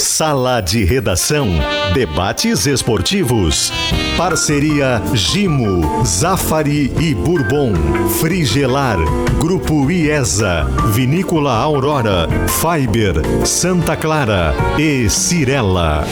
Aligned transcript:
Sala 0.00 0.62
de 0.62 0.82
Redação. 0.82 1.46
Debates 1.92 2.66
esportivos. 2.66 3.70
Parceria 4.16 5.02
Gimo, 5.12 6.04
Zafari 6.06 6.90
e 6.98 7.14
Bourbon. 7.14 7.74
Frigelar. 8.18 8.96
Grupo 9.38 9.90
IESA. 9.90 10.64
Vinícola 10.94 11.52
Aurora. 11.52 12.26
Fiber. 12.48 13.46
Santa 13.46 13.94
Clara. 13.94 14.54
E 14.78 15.08
Cirela. 15.10 16.06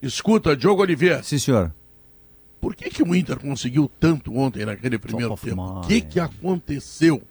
Escuta, 0.00 0.56
Diogo 0.56 0.82
Oliveira. 0.82 1.22
Sim, 1.22 1.38
senhor. 1.38 1.72
Por 2.66 2.74
que, 2.74 2.90
que 2.90 3.00
o 3.00 3.14
Inter 3.14 3.38
conseguiu 3.38 3.88
tanto 4.00 4.36
ontem 4.36 4.66
naquele 4.66 4.98
primeiro 4.98 5.36
tempo? 5.36 5.62
O 5.62 5.80
que, 5.82 6.00
que 6.00 6.18
aconteceu? 6.18 7.22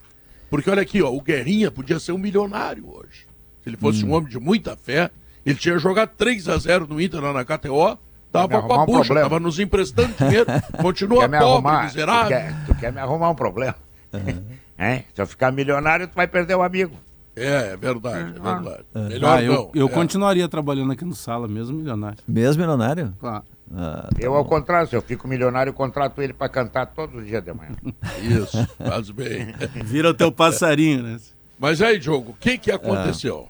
Porque 0.50 0.70
olha 0.70 0.82
aqui, 0.82 1.02
ó, 1.02 1.12
o 1.12 1.20
Guerrinha 1.20 1.70
podia 1.70 2.00
ser 2.00 2.14
um 2.14 2.18
milionário 2.18 2.90
hoje. 2.90 3.28
Se 3.62 3.68
ele 3.68 3.76
fosse 3.76 4.06
hum. 4.06 4.12
um 4.12 4.14
homem 4.14 4.30
de 4.30 4.40
muita 4.40 4.78
fé, 4.78 5.12
ele 5.46 5.60
tinha 5.60 5.78
jogado 5.78 6.12
3 6.16 6.48
a 6.48 6.58
0 6.58 6.88
no 6.88 7.02
Inter 7.02 7.20
lá 7.20 7.34
na 7.34 7.44
KTO, 7.44 7.98
tava 8.32 8.62
com 8.62 8.74
a 8.76 8.86
bucha, 8.86 9.12
um 9.12 9.16
tava 9.18 9.38
nos 9.42 9.60
emprestando 9.60 10.14
dinheiro, 10.18 10.46
continua 10.82 11.24
pobre, 11.24 11.38
arrumar, 11.38 11.84
miserável. 11.84 12.24
Tu 12.24 12.30
quer, 12.30 12.66
tu 12.68 12.76
quer, 12.76 12.94
me 12.94 13.00
arrumar 13.02 13.32
um 13.32 13.36
problema. 13.36 13.76
Uhum. 14.14 14.42
É? 14.78 15.04
Se 15.14 15.22
eu 15.22 15.28
ficar 15.28 15.52
milionário, 15.52 16.08
tu 16.08 16.16
vai 16.16 16.30
perder 16.30 16.56
o 16.56 16.64
amigo. 16.64 16.96
É, 17.36 17.74
é 17.74 17.76
verdade, 17.76 18.20
é 18.20 18.40
verdade. 18.40 18.86
É. 18.96 19.00
Melhor 19.10 19.38
ah, 19.38 19.44
eu, 19.44 19.54
não. 19.54 19.72
Eu 19.76 19.88
é. 19.88 19.90
continuaria 19.90 20.48
trabalhando 20.48 20.94
aqui 20.94 21.04
no 21.04 21.14
Sala, 21.14 21.46
mesmo 21.46 21.76
milionário. 21.78 22.20
Mesmo 22.26 22.62
milionário? 22.62 23.14
Claro. 23.20 23.44
Ah, 23.74 24.10
tá 24.12 24.18
eu, 24.20 24.32
bom. 24.32 24.38
ao 24.38 24.46
contrário, 24.46 24.88
se 24.88 24.96
eu 24.96 25.02
fico 25.02 25.28
milionário, 25.28 25.70
eu 25.72 25.74
contrato 25.74 26.22
ele 26.22 26.34
para 26.34 26.50
cantar 26.50 26.86
todos 26.88 27.16
os 27.16 27.26
dias 27.26 27.44
de 27.44 27.54
manhã. 27.54 27.76
Isso, 28.22 28.68
faz 28.78 29.10
bem. 29.10 29.48
Vira 29.84 30.10
o 30.10 30.14
teu 30.14 30.32
passarinho, 30.32 31.04
né? 31.04 31.20
Mas 31.58 31.82
aí, 31.82 31.98
Diogo, 31.98 32.32
o 32.32 32.36
que, 32.36 32.58
que 32.58 32.72
aconteceu? 32.72 33.48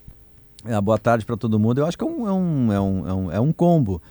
É, 0.64 0.80
boa 0.80 0.98
tarde 0.98 1.26
para 1.26 1.38
todo 1.38 1.60
mundo. 1.60 1.80
Eu 1.80 1.86
acho 1.86 1.98
que 1.98 2.04
é 2.04 2.08
um, 2.08 2.28
é 2.28 2.32
um, 2.32 2.74
é 2.74 2.80
um, 2.80 3.08
é 3.08 3.14
um, 3.14 3.32
é 3.34 3.40
um 3.40 3.52
combo 3.52 4.02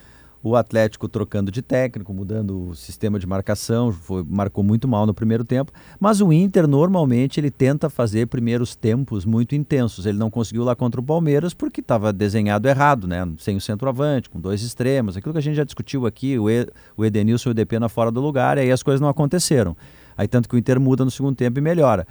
o 0.44 0.56
Atlético 0.56 1.08
trocando 1.08 1.50
de 1.50 1.62
técnico, 1.62 2.12
mudando 2.12 2.68
o 2.68 2.74
sistema 2.74 3.18
de 3.18 3.26
marcação, 3.26 3.90
foi, 3.90 4.22
marcou 4.28 4.62
muito 4.62 4.86
mal 4.86 5.06
no 5.06 5.14
primeiro 5.14 5.42
tempo, 5.42 5.72
mas 5.98 6.20
o 6.20 6.30
Inter 6.30 6.68
normalmente 6.68 7.40
ele 7.40 7.50
tenta 7.50 7.88
fazer 7.88 8.26
primeiros 8.26 8.76
tempos 8.76 9.24
muito 9.24 9.54
intensos. 9.54 10.04
Ele 10.04 10.18
não 10.18 10.30
conseguiu 10.30 10.62
lá 10.62 10.76
contra 10.76 11.00
o 11.00 11.04
Palmeiras 11.04 11.54
porque 11.54 11.80
estava 11.80 12.12
desenhado 12.12 12.68
errado, 12.68 13.08
né? 13.08 13.26
Sem 13.38 13.56
o 13.56 13.60
centroavante, 13.60 14.28
com 14.28 14.38
dois 14.38 14.62
extremos, 14.62 15.16
aquilo 15.16 15.32
que 15.32 15.38
a 15.38 15.42
gente 15.42 15.56
já 15.56 15.64
discutiu 15.64 16.04
aqui, 16.04 16.38
o, 16.38 16.50
e, 16.50 16.68
o 16.94 17.06
Edenilson 17.06 17.48
e 17.48 17.52
o 17.52 17.54
Depena 17.54 17.88
fora 17.88 18.10
do 18.10 18.20
lugar, 18.20 18.58
e 18.58 18.60
aí 18.60 18.70
as 18.70 18.82
coisas 18.82 19.00
não 19.00 19.08
aconteceram. 19.08 19.74
Aí 20.14 20.28
tanto 20.28 20.46
que 20.46 20.54
o 20.54 20.58
Inter 20.58 20.78
muda 20.78 21.06
no 21.06 21.10
segundo 21.10 21.34
tempo 21.34 21.58
e 21.58 21.62
melhora. 21.62 22.06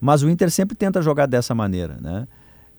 Mas 0.00 0.24
o 0.24 0.28
Inter 0.28 0.50
sempre 0.50 0.76
tenta 0.76 1.00
jogar 1.00 1.26
dessa 1.26 1.54
maneira, 1.54 1.98
né? 2.00 2.26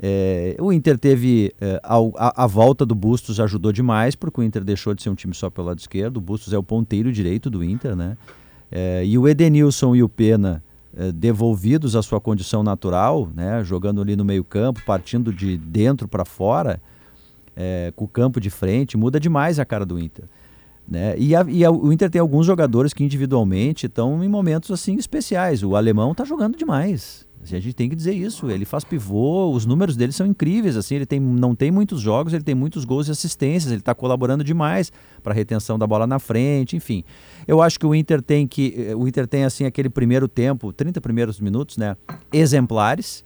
É, 0.04 0.56
o 0.60 0.74
Inter 0.74 0.98
teve 0.98 1.54
é, 1.62 1.80
a, 1.84 2.44
a, 2.44 2.48
volta 2.48 2.84
do 2.84 2.96
Bustos 2.96 3.40
ajudou 3.40 3.72
demais, 3.72 4.16
porque 4.16 4.42
o 4.42 4.44
Inter 4.44 4.64
deixou 4.64 4.96
de 4.96 5.04
ser 5.04 5.12
um 5.12 5.16
time 5.16 5.36
só 5.36 5.48
pelo 5.48 5.68
lado 5.68 5.78
esquerdo. 5.78 6.18
O 6.18 6.22
Bustos 6.22 6.54
é 6.54 6.58
o 6.58 6.64
ponteiro 6.64 7.12
direito 7.12 7.52
do 7.52 7.64
Inter, 7.64 7.96
né? 7.96 8.18
É, 8.72 9.06
e 9.06 9.16
o 9.16 9.28
Edenilson 9.28 9.96
e 9.96 10.02
o 10.02 10.10
Pena 10.10 10.64
é, 10.98 11.12
devolvidos 11.12 11.96
à 11.96 12.02
sua 12.02 12.20
condição 12.20 12.64
natural, 12.64 13.30
né? 13.36 13.64
Jogando 13.64 14.02
ali 14.02 14.16
no 14.16 14.26
meio 14.26 14.44
campo, 14.44 14.82
partindo 14.88 15.32
de 15.32 15.56
dentro 15.56 16.08
para 16.08 16.26
fora, 16.26 16.82
é, 17.56 17.94
com 17.96 18.06
o 18.06 18.08
campo 18.08 18.42
de 18.42 18.50
frente, 18.50 18.98
muda 18.98 19.20
demais 19.20 19.60
a 19.60 19.66
cara 19.66 19.86
do 19.86 20.00
Inter. 20.00 20.26
Né? 20.88 21.16
E, 21.18 21.36
a, 21.36 21.46
e 21.48 21.64
a, 21.64 21.70
o 21.70 21.94
Inter 21.94 22.10
tem 22.10 22.20
alguns 22.20 22.46
jogadores 22.48 22.92
que 22.92 23.04
individualmente 23.04 23.86
estão 23.86 24.24
em 24.24 24.28
momentos 24.28 24.72
assim 24.72 24.96
especiais. 24.96 25.62
O 25.64 25.76
alemão 25.76 26.12
está 26.12 26.26
jogando 26.26 26.58
demais. 26.58 27.30
A 27.44 27.46
gente 27.60 27.74
tem 27.74 27.90
que 27.90 27.96
dizer 27.96 28.14
isso. 28.14 28.50
Ele 28.50 28.66
faz 28.66 28.84
pivô, 28.84 29.52
os 29.52 29.66
números 29.66 29.96
dele 29.98 30.12
são 30.12 30.26
incríveis. 30.26 30.78
Assim, 30.78 30.96
ele 30.96 31.06
tem, 31.06 31.20
não 31.20 31.56
tem 31.56 31.72
muitos 31.72 32.00
jogos, 32.00 32.34
ele 32.34 32.44
tem 32.44 32.54
muitos 32.54 32.86
gols 32.86 33.08
e 33.08 33.12
assistências. 33.12 33.72
Ele 33.72 33.82
está 33.82 33.96
colaborando 33.96 34.44
demais 34.44 34.92
para 35.24 35.34
a 35.34 35.36
retenção 35.36 35.78
da 35.78 35.88
bola 35.88 36.06
na 36.06 36.20
frente. 36.20 36.76
Enfim, 36.76 37.04
eu 37.48 37.62
acho 37.62 37.80
que 37.80 37.86
o 37.86 37.96
Inter 37.96 38.22
tem 38.22 38.48
que 38.48 38.76
eh, 38.78 38.96
o 38.96 39.08
Inter 39.08 39.28
tem 39.28 39.44
assim 39.44 39.66
aquele 39.66 39.90
primeiro 39.90 40.28
tempo, 40.28 40.72
30 40.72 41.02
primeiros 41.02 41.40
minutos, 41.40 41.78
né, 41.78 41.98
exemplares, 42.32 43.26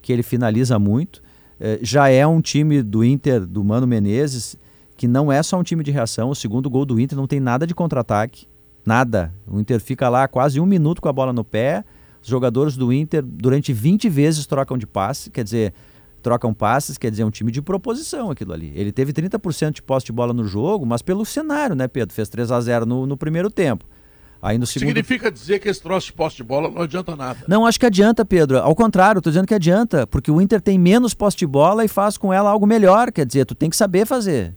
que 0.00 0.12
ele 0.12 0.22
finaliza 0.22 0.78
muito. 0.78 1.22
É, 1.60 1.78
já 1.82 2.08
é 2.08 2.26
um 2.26 2.40
time 2.40 2.82
do 2.82 3.04
Inter 3.04 3.46
do 3.46 3.62
Mano 3.62 3.86
Menezes 3.86 4.56
que 4.96 5.06
não 5.08 5.32
é 5.32 5.42
só 5.42 5.58
um 5.58 5.62
time 5.62 5.82
de 5.82 5.90
reação. 5.90 6.30
O 6.30 6.34
segundo 6.34 6.68
gol 6.68 6.84
do 6.84 6.98
Inter 7.00 7.16
não 7.16 7.26
tem 7.26 7.40
nada 7.40 7.66
de 7.66 7.74
contra-ataque, 7.74 8.46
nada. 8.84 9.32
O 9.46 9.60
Inter 9.60 9.80
fica 9.80 10.08
lá 10.08 10.26
quase 10.26 10.60
um 10.60 10.66
minuto 10.66 11.00
com 11.00 11.08
a 11.08 11.12
bola 11.12 11.32
no 11.32 11.44
pé 11.44 11.84
os 12.22 12.28
jogadores 12.28 12.76
do 12.76 12.92
Inter, 12.92 13.22
durante 13.22 13.72
20 13.72 14.08
vezes, 14.08 14.46
trocam 14.46 14.78
de 14.78 14.86
passe, 14.86 15.28
quer 15.30 15.42
dizer, 15.42 15.74
trocam 16.22 16.54
passes, 16.54 16.96
quer 16.96 17.10
dizer, 17.10 17.24
é 17.24 17.26
um 17.26 17.30
time 17.30 17.50
de 17.50 17.60
proposição 17.60 18.30
aquilo 18.30 18.52
ali. 18.52 18.72
Ele 18.74 18.92
teve 18.92 19.12
30% 19.12 19.72
de 19.72 19.82
posse 19.82 20.06
de 20.06 20.12
bola 20.12 20.32
no 20.32 20.44
jogo, 20.44 20.86
mas 20.86 21.02
pelo 21.02 21.24
cenário, 21.24 21.74
né, 21.74 21.88
Pedro? 21.88 22.14
Fez 22.14 22.28
3 22.28 22.50
a 22.52 22.60
0 22.60 22.86
no, 22.86 23.06
no 23.06 23.16
primeiro 23.16 23.50
tempo. 23.50 23.84
Aí 24.40 24.58
no 24.58 24.66
segundo... 24.66 24.88
Significa 24.88 25.30
dizer 25.30 25.60
que 25.60 25.68
esse 25.68 25.80
troço 25.80 26.06
de 26.06 26.12
posse 26.14 26.36
de 26.36 26.42
bola 26.42 26.68
não 26.68 26.82
adianta 26.82 27.14
nada. 27.14 27.38
Não, 27.46 27.64
acho 27.64 27.78
que 27.78 27.86
adianta, 27.86 28.24
Pedro. 28.24 28.58
Ao 28.58 28.74
contrário, 28.74 29.18
estou 29.18 29.30
dizendo 29.30 29.46
que 29.46 29.54
adianta, 29.54 30.06
porque 30.06 30.30
o 30.30 30.40
Inter 30.40 30.60
tem 30.60 30.78
menos 30.78 31.14
posse 31.14 31.36
de 31.36 31.46
bola 31.46 31.84
e 31.84 31.88
faz 31.88 32.16
com 32.16 32.32
ela 32.32 32.50
algo 32.50 32.66
melhor. 32.66 33.12
Quer 33.12 33.24
dizer, 33.24 33.44
tu 33.44 33.54
tem 33.54 33.70
que 33.70 33.76
saber 33.76 34.04
fazer. 34.04 34.56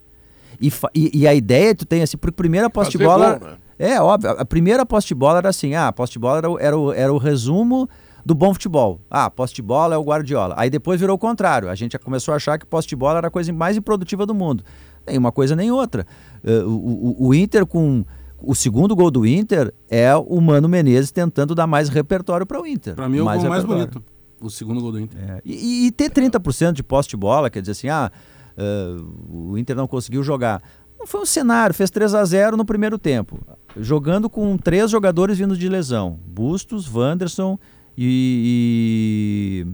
E, 0.59 0.72
e, 0.94 1.20
e 1.20 1.28
a 1.28 1.36
ideia 1.36 1.76
tu 1.76 1.86
tem 1.86 2.02
assim, 2.02 2.18
porque 2.18 2.36
primeira 2.36 2.68
posse 2.68 2.92
de 2.92 2.97
bola. 2.97 3.38
Gol, 3.38 3.50
né? 3.50 3.58
É, 3.78 4.00
óbvio. 4.02 4.31
A 4.31 4.46
primeira 4.46 4.86
posse 4.86 5.08
de 5.08 5.16
bola 5.16 5.40
era 5.40 5.50
assim: 5.50 5.75
ah, 5.75 5.94
de 6.09 6.19
bola 6.19 6.38
era, 6.38 6.47
era, 6.59 6.78
o, 6.78 6.94
era 6.94 7.13
o 7.13 7.18
resumo 7.18 7.90
do 8.25 8.34
bom 8.34 8.53
futebol. 8.53 9.00
Ah, 9.09 9.30
posse 9.30 9.53
de 9.53 9.62
bola 9.62 9.94
é 9.94 9.97
o 9.97 10.03
Guardiola. 10.03 10.56
Aí 10.58 10.69
depois 10.69 11.00
virou 11.00 11.16
o 11.16 11.19
contrário. 11.19 11.69
A 11.69 11.75
gente 11.75 11.94
já 11.94 12.00
começou 12.00 12.34
a 12.34 12.38
achar 12.38 12.58
que 12.58 12.66
posse 12.66 12.88
de 12.88 12.96
bola 12.96 13.19
era 13.19 13.28
a 13.28 13.31
coisa 13.31 13.53
mais 13.53 13.78
improdutiva 13.78 14.25
do 14.25 14.34
mundo. 14.34 14.64
Nem 15.06 15.18
uma 15.18 15.31
coisa 15.31 15.56
nem 15.56 15.72
outra. 15.72 16.08
Uh, 16.44 16.68
o, 16.68 17.25
o, 17.25 17.28
o, 17.28 17.35
Inter 17.35 17.66
com. 17.66 18.03
O 18.41 18.53
segundo 18.53 18.96
gol 18.96 19.09
do 19.09 19.25
Inter 19.25 19.74
é 19.90 20.16
o 20.16 20.41
Mano 20.41 20.68
Menezes 20.68 21.12
tentando 21.12 21.56
dar 21.56 21.68
mais 21.68 21.90
repertório 21.90 22.46
para 22.46 22.62
o 22.62 22.66
Inter. 22.66 22.96
Para 22.96 23.08
mim 23.08 23.19
é 23.19 23.22
o 23.22 23.25
mais 23.25 23.41
gol 23.41 23.50
mais 23.50 23.64
bonito. 23.64 24.03
O 24.41 24.50
segundo 24.50 24.81
gol 24.81 24.91
do 24.91 25.00
Inter. 25.00 25.19
É. 25.19 25.41
E, 25.46 25.88
e, 25.88 25.91
ter 25.91 26.11
30% 26.11 26.73
de 26.73 26.84
posse 26.84 27.09
de 27.09 27.16
bola, 27.16 27.50
quer 27.50 27.61
dizer 27.61 27.72
assim, 27.72 27.88
ah, 27.88 28.11
uh, 28.58 29.52
o 29.52 29.58
Inter 29.58 29.76
não 29.76 29.88
conseguiu 29.88 30.22
jogar. 30.22 30.61
Não 31.05 31.07
foi 31.07 31.22
um 31.22 31.25
cenário, 31.25 31.75
fez 31.75 31.91
3 31.91 32.16
a 32.16 32.25
0 32.25 32.57
no 32.57 32.66
primeiro 32.66 32.97
tempo 32.97 33.40
jogando 33.78 34.28
com 34.28 34.57
três 34.57 34.90
jogadores 34.90 35.37
vindo 35.37 35.55
de 35.55 35.69
lesão: 35.69 36.19
Bustos, 36.25 36.91
Wanderson 36.91 37.59
e, 37.96 39.66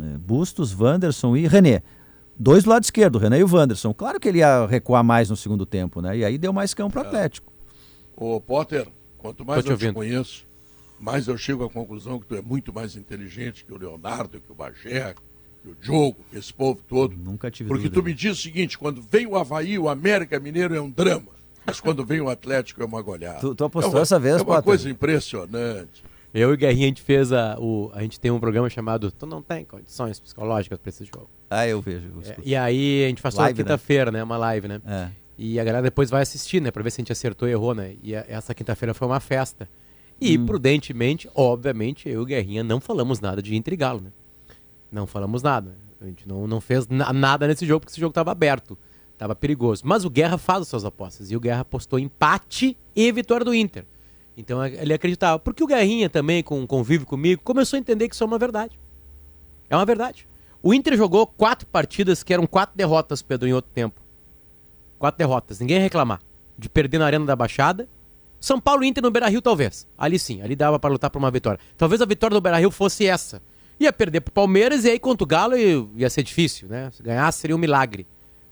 e 0.00 0.02
é, 0.02 0.16
Bustos, 0.16 0.74
Wanderson 0.74 1.36
e 1.36 1.46
René. 1.46 1.82
Dois 2.34 2.64
do 2.64 2.70
lado 2.70 2.84
esquerdo, 2.84 3.18
René 3.18 3.40
e 3.40 3.44
o 3.44 3.54
Wanderson. 3.54 3.92
Claro 3.92 4.18
que 4.18 4.28
ele 4.28 4.38
ia 4.38 4.64
recuar 4.64 5.04
mais 5.04 5.28
no 5.28 5.36
segundo 5.36 5.66
tempo, 5.66 6.00
né? 6.00 6.16
E 6.16 6.24
aí 6.24 6.38
deu 6.38 6.54
mais 6.54 6.72
campo 6.72 6.94
para 6.94 7.02
o 7.02 7.04
é. 7.04 7.08
Atlético. 7.08 7.52
Ô, 8.16 8.40
Potter, 8.40 8.88
quanto 9.18 9.44
mais 9.44 9.66
eu 9.66 9.72
ouvindo. 9.72 9.90
te 9.90 9.94
conheço, 9.94 10.46
mais 10.98 11.28
eu 11.28 11.36
chego 11.36 11.64
à 11.64 11.68
conclusão 11.68 12.18
que 12.18 12.24
tu 12.24 12.34
é 12.34 12.40
muito 12.40 12.72
mais 12.72 12.96
inteligente 12.96 13.62
que 13.62 13.74
o 13.74 13.76
Leonardo, 13.76 14.40
que 14.40 14.50
o 14.50 14.54
Bagé, 14.54 15.14
o 15.66 15.74
Diogo, 15.74 16.16
que 16.30 16.38
esse 16.38 16.52
povo 16.52 16.80
todo. 16.88 17.16
Nunca 17.16 17.50
tive 17.50 17.68
Porque 17.68 17.84
dúvida. 17.88 18.00
tu 18.02 18.04
me 18.04 18.14
diz 18.14 18.38
o 18.38 18.42
seguinte, 18.42 18.78
quando 18.78 19.00
vem 19.02 19.26
o 19.26 19.36
Havaí, 19.36 19.78
o 19.78 19.88
América 19.88 20.38
Mineiro 20.40 20.74
é 20.74 20.80
um 20.80 20.90
drama. 20.90 21.28
Mas 21.66 21.80
quando 21.80 22.04
vem 22.04 22.20
o 22.20 22.28
Atlético 22.30 22.82
é 22.82 22.86
uma 22.86 23.02
goleada. 23.02 23.40
Tu, 23.40 23.54
tu 23.54 23.64
apostou 23.64 23.92
é 23.92 23.96
uma, 23.96 24.02
essa 24.02 24.18
vez, 24.18 24.34
É 24.36 24.38
uma 24.38 24.44
Potter. 24.46 24.62
coisa 24.64 24.88
impressionante. 24.90 26.02
Eu 26.32 26.50
e 26.50 26.54
o 26.54 26.56
Guerrinha, 26.56 26.84
a 26.86 26.88
gente 26.88 27.02
fez 27.02 27.32
a, 27.32 27.56
o, 27.58 27.90
a 27.94 28.02
gente 28.02 28.20
tem 28.20 28.30
um 28.30 28.38
programa 28.38 28.68
chamado 28.68 29.10
Tu 29.10 29.26
não 29.26 29.42
tem 29.42 29.64
condições 29.64 30.20
psicológicas 30.20 30.78
pra 30.78 30.88
esse 30.90 31.04
jogo. 31.04 31.28
Ah, 31.50 31.66
eu 31.66 31.80
vejo. 31.80 32.06
eu 32.16 32.22
É, 32.32 32.36
e 32.44 32.54
aí 32.56 33.04
a 33.04 33.08
gente 33.08 33.20
faz 33.22 33.34
toda 33.34 33.44
Live, 33.44 33.58
né? 33.58 33.64
quinta-feira, 33.64 34.10
né? 34.10 34.22
Uma 34.22 34.36
live, 34.36 34.68
né? 34.68 34.80
É. 34.86 35.08
E 35.38 35.58
a 35.60 35.64
galera 35.64 35.82
depois 35.82 36.10
vai 36.10 36.22
assistir, 36.22 36.60
né? 36.60 36.70
Pra 36.70 36.82
ver 36.82 36.90
se 36.90 37.00
a 37.00 37.02
gente 37.02 37.12
acertou 37.12 37.48
e 37.48 37.52
errou, 37.52 37.74
né? 37.74 37.94
E 38.02 38.14
a- 38.14 38.24
essa 38.28 38.54
quinta-feira 38.54 38.92
foi 38.92 39.06
uma 39.08 39.20
festa. 39.20 39.68
E, 40.20 40.36
Hum. 40.36 40.46
prudentemente, 40.46 41.28
obviamente, 41.34 42.08
eu 42.08 42.14
e 42.20 42.22
o 42.22 42.26
Guerrinha 42.26 42.64
não 42.64 42.80
falamos 42.80 43.20
nada 43.20 43.40
de 43.40 43.54
Inter 43.56 43.76
Galo, 43.76 44.00
né? 44.00 44.10
Não 44.90 45.06
falamos 45.06 45.42
nada. 45.42 45.76
A 46.00 46.06
gente 46.06 46.26
não, 46.28 46.46
não 46.46 46.60
fez 46.60 46.86
na- 46.88 47.12
nada 47.12 47.46
nesse 47.46 47.66
jogo, 47.66 47.80
porque 47.80 47.92
esse 47.92 48.00
jogo 48.00 48.12
tava 48.12 48.30
aberto. 48.30 48.78
Tava 49.16 49.34
perigoso. 49.34 49.82
Mas 49.84 50.04
o 50.04 50.10
Guerra 50.10 50.38
faz 50.38 50.62
as 50.62 50.68
suas 50.68 50.84
apostas. 50.84 51.30
E 51.30 51.36
o 51.36 51.40
Guerra 51.40 51.60
apostou 51.62 51.98
empate 51.98 52.76
e 52.94 53.10
vitória 53.12 53.44
do 53.44 53.52
Inter. 53.54 53.84
Então 54.36 54.64
ele 54.64 54.94
acreditava. 54.94 55.38
Porque 55.38 55.62
o 55.62 55.66
Guerrinha 55.66 56.08
também, 56.08 56.42
com 56.42 56.64
convive 56.66 57.04
comigo, 57.04 57.42
começou 57.42 57.76
a 57.76 57.80
entender 57.80 58.08
que 58.08 58.14
isso 58.14 58.22
é 58.22 58.26
uma 58.26 58.38
verdade. 58.38 58.78
É 59.68 59.74
uma 59.76 59.84
verdade. 59.84 60.28
O 60.62 60.72
Inter 60.72 60.96
jogou 60.96 61.26
quatro 61.26 61.66
partidas 61.66 62.22
que 62.22 62.32
eram 62.32 62.46
quatro 62.46 62.76
derrotas, 62.76 63.20
Pedro, 63.22 63.48
em 63.48 63.52
outro 63.52 63.70
tempo. 63.72 64.00
Quatro 64.98 65.18
derrotas. 65.18 65.58
Ninguém 65.60 65.76
ia 65.78 65.82
reclamar. 65.82 66.20
De 66.56 66.68
perder 66.68 66.98
na 66.98 67.06
Arena 67.06 67.24
da 67.26 67.34
Baixada. 67.36 67.88
São 68.40 68.60
Paulo 68.60 68.84
e 68.84 68.86
Inter 68.88 69.02
no 69.02 69.10
Beira-Rio, 69.10 69.42
talvez. 69.42 69.86
Ali 69.98 70.16
sim, 70.18 70.40
ali 70.42 70.54
dava 70.54 70.78
para 70.78 70.90
lutar 70.90 71.10
por 71.10 71.18
uma 71.18 71.30
vitória. 71.30 71.58
Talvez 71.76 72.00
a 72.00 72.04
vitória 72.06 72.34
do 72.36 72.40
Beira-Rio 72.40 72.70
fosse 72.70 73.04
essa. 73.04 73.42
Ia 73.80 73.92
perder 73.92 74.20
pro 74.22 74.32
Palmeiras 74.32 74.84
e 74.84 74.90
aí 74.90 74.98
contra 74.98 75.22
o 75.24 75.26
Galo 75.26 75.54
ia, 75.56 76.10
ser 76.10 76.22
difícil, 76.22 76.68
né? 76.68 76.90
Se 76.92 77.02
ganhasse 77.02 77.38
seria 77.40 77.54
um 77.54 77.58
milagre. 77.58 78.06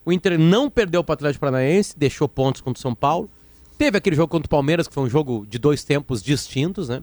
O 0.04 0.12
Inter 0.12 0.38
não 0.38 0.70
perdeu 0.70 1.02
para 1.02 1.12
o 1.12 1.14
Atlético 1.14 1.40
Paranaense, 1.40 1.98
deixou 1.98 2.28
pontos 2.28 2.60
contra 2.60 2.78
o 2.78 2.82
São 2.82 2.94
Paulo. 2.94 3.28
Teve 3.76 3.98
aquele 3.98 4.14
jogo 4.14 4.28
contra 4.28 4.46
o 4.46 4.50
Palmeiras, 4.50 4.86
que 4.86 4.94
foi 4.94 5.02
um 5.02 5.08
jogo 5.10 5.44
de 5.48 5.58
dois 5.58 5.82
tempos 5.82 6.22
distintos, 6.22 6.88
né? 6.88 7.02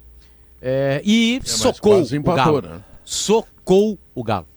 É, 0.62 1.02
e 1.04 1.40
mas 1.42 1.52
socou 1.52 1.98
quase 1.98 2.16
o 2.16 2.18
empatou, 2.18 2.62
Galo. 2.62 2.76
né? 2.76 2.82
Socou 3.04 4.00
o 4.16 4.24
Galo. 4.24 4.48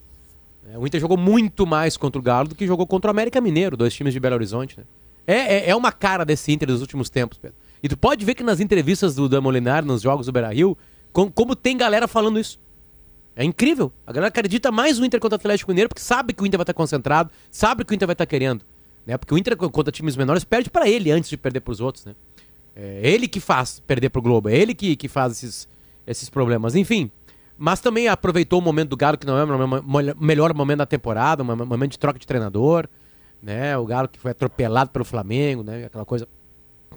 É, 0.73 0.79
o 0.79 0.87
Inter 0.87 1.01
jogou 1.01 1.17
muito 1.17 1.67
mais 1.67 1.97
contra 1.97 2.19
o 2.19 2.23
Galo 2.23 2.49
do 2.49 2.55
que 2.55 2.67
jogou 2.67 2.87
contra 2.87 3.09
o 3.09 3.11
América 3.11 3.41
Mineiro, 3.41 3.77
dois 3.77 3.93
times 3.95 4.13
de 4.15 4.21
Belo 4.21 4.37
Horizonte. 4.37 4.79
Né? 4.79 4.85
É, 5.27 5.35
é, 5.57 5.71
é 5.71 5.77
uma 5.77 5.91
cara 5.93 6.25
desse 6.25 6.53
Inter 6.53 6.69
dos 6.69 6.81
últimos 6.81 7.11
tempos, 7.11 7.39
Pedro. 7.39 7.57
E 7.83 7.89
tu 7.89 7.97
pode 7.97 8.25
ver 8.25 8.35
que 8.35 8.43
nas 8.45 8.61
entrevistas 8.61 9.15
do 9.17 9.29
Dan 9.29 9.41
Molinar, 9.41 9.85
nos 9.85 10.03
jogos 10.03 10.27
do 10.27 10.33
Beira-Rio, 10.33 10.79
com- 11.13 11.31
como 11.31 11.55
tem 11.57 11.77
galera 11.77 12.07
falando 12.09 12.39
isso. 12.39 12.59
É 13.37 13.45
incrível. 13.45 13.93
A 14.07 14.13
galera 14.13 14.29
acredita 14.29 14.73
mais 14.73 14.99
no 14.99 15.05
Inter 15.05 15.21
contra 15.21 15.37
o 15.37 15.39
Atlético 15.39 15.71
Mineiro 15.71 15.91
porque 15.91 16.01
sabe 16.01 16.33
que 16.33 16.43
o 16.43 16.47
Inter 16.47 16.57
vai 16.57 16.63
estar 16.63 16.73
concentrado, 16.73 17.31
sabe 17.51 17.85
que 17.85 17.93
o 17.93 17.95
Inter 17.95 18.09
vai 18.09 18.15
estar 18.15 18.25
querendo. 18.25 18.65
Né? 19.05 19.19
Porque 19.19 19.35
o 19.35 19.39
Inter 19.39 19.55
contra 19.57 19.93
times 19.93 20.17
menores 20.17 20.43
perde 20.43 20.71
para 20.71 20.89
ele 20.89 21.11
antes 21.11 21.29
de 21.29 21.37
perder 21.37 21.61
para 21.61 21.71
os 21.71 21.81
outros. 21.81 22.07
Né? 22.07 22.15
É 22.75 23.01
ele 23.11 23.29
que 23.29 23.39
faz 23.39 23.79
perder 23.87 24.09
pro 24.09 24.23
Globo, 24.23 24.49
é 24.49 24.57
ele 24.57 24.75
que, 24.75 24.97
que 24.97 25.07
faz 25.07 25.33
esses, 25.33 25.69
esses 26.07 26.31
problemas. 26.31 26.75
Enfim, 26.75 27.11
mas 27.59 27.79
também 27.79 28.09
aproveitou 28.09 28.59
o 28.59 28.63
momento 28.63 28.91
do 28.91 28.97
Galo, 28.97 29.19
que 29.19 29.27
não 29.27 29.37
é 29.37 29.45
o 29.45 30.25
melhor 30.25 30.55
momento 30.55 30.79
da 30.79 30.87
temporada, 30.87 31.43
um 31.43 31.67
momento 31.67 31.93
de 31.93 31.99
troca 31.99 32.19
de 32.19 32.27
treinador. 32.27 32.89
Né? 33.43 33.77
O 33.77 33.85
Galo 33.85 34.09
que 34.09 34.19
foi 34.19 34.31
atropelado 34.31 34.91
pelo 34.91 35.05
Flamengo, 35.05 35.63
né? 35.63 35.85
aquela 35.85 36.07
coisa 36.07 36.27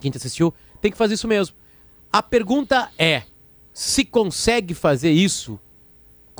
a 0.00 0.02
gente 0.06 0.16
assistiu. 0.16 0.54
Tem 0.80 0.90
que 0.90 0.96
fazer 0.96 1.14
isso 1.14 1.28
mesmo. 1.28 1.54
A 2.10 2.22
pergunta 2.22 2.90
é: 2.98 3.24
se 3.74 4.06
consegue 4.06 4.72
fazer 4.72 5.10
isso 5.10 5.60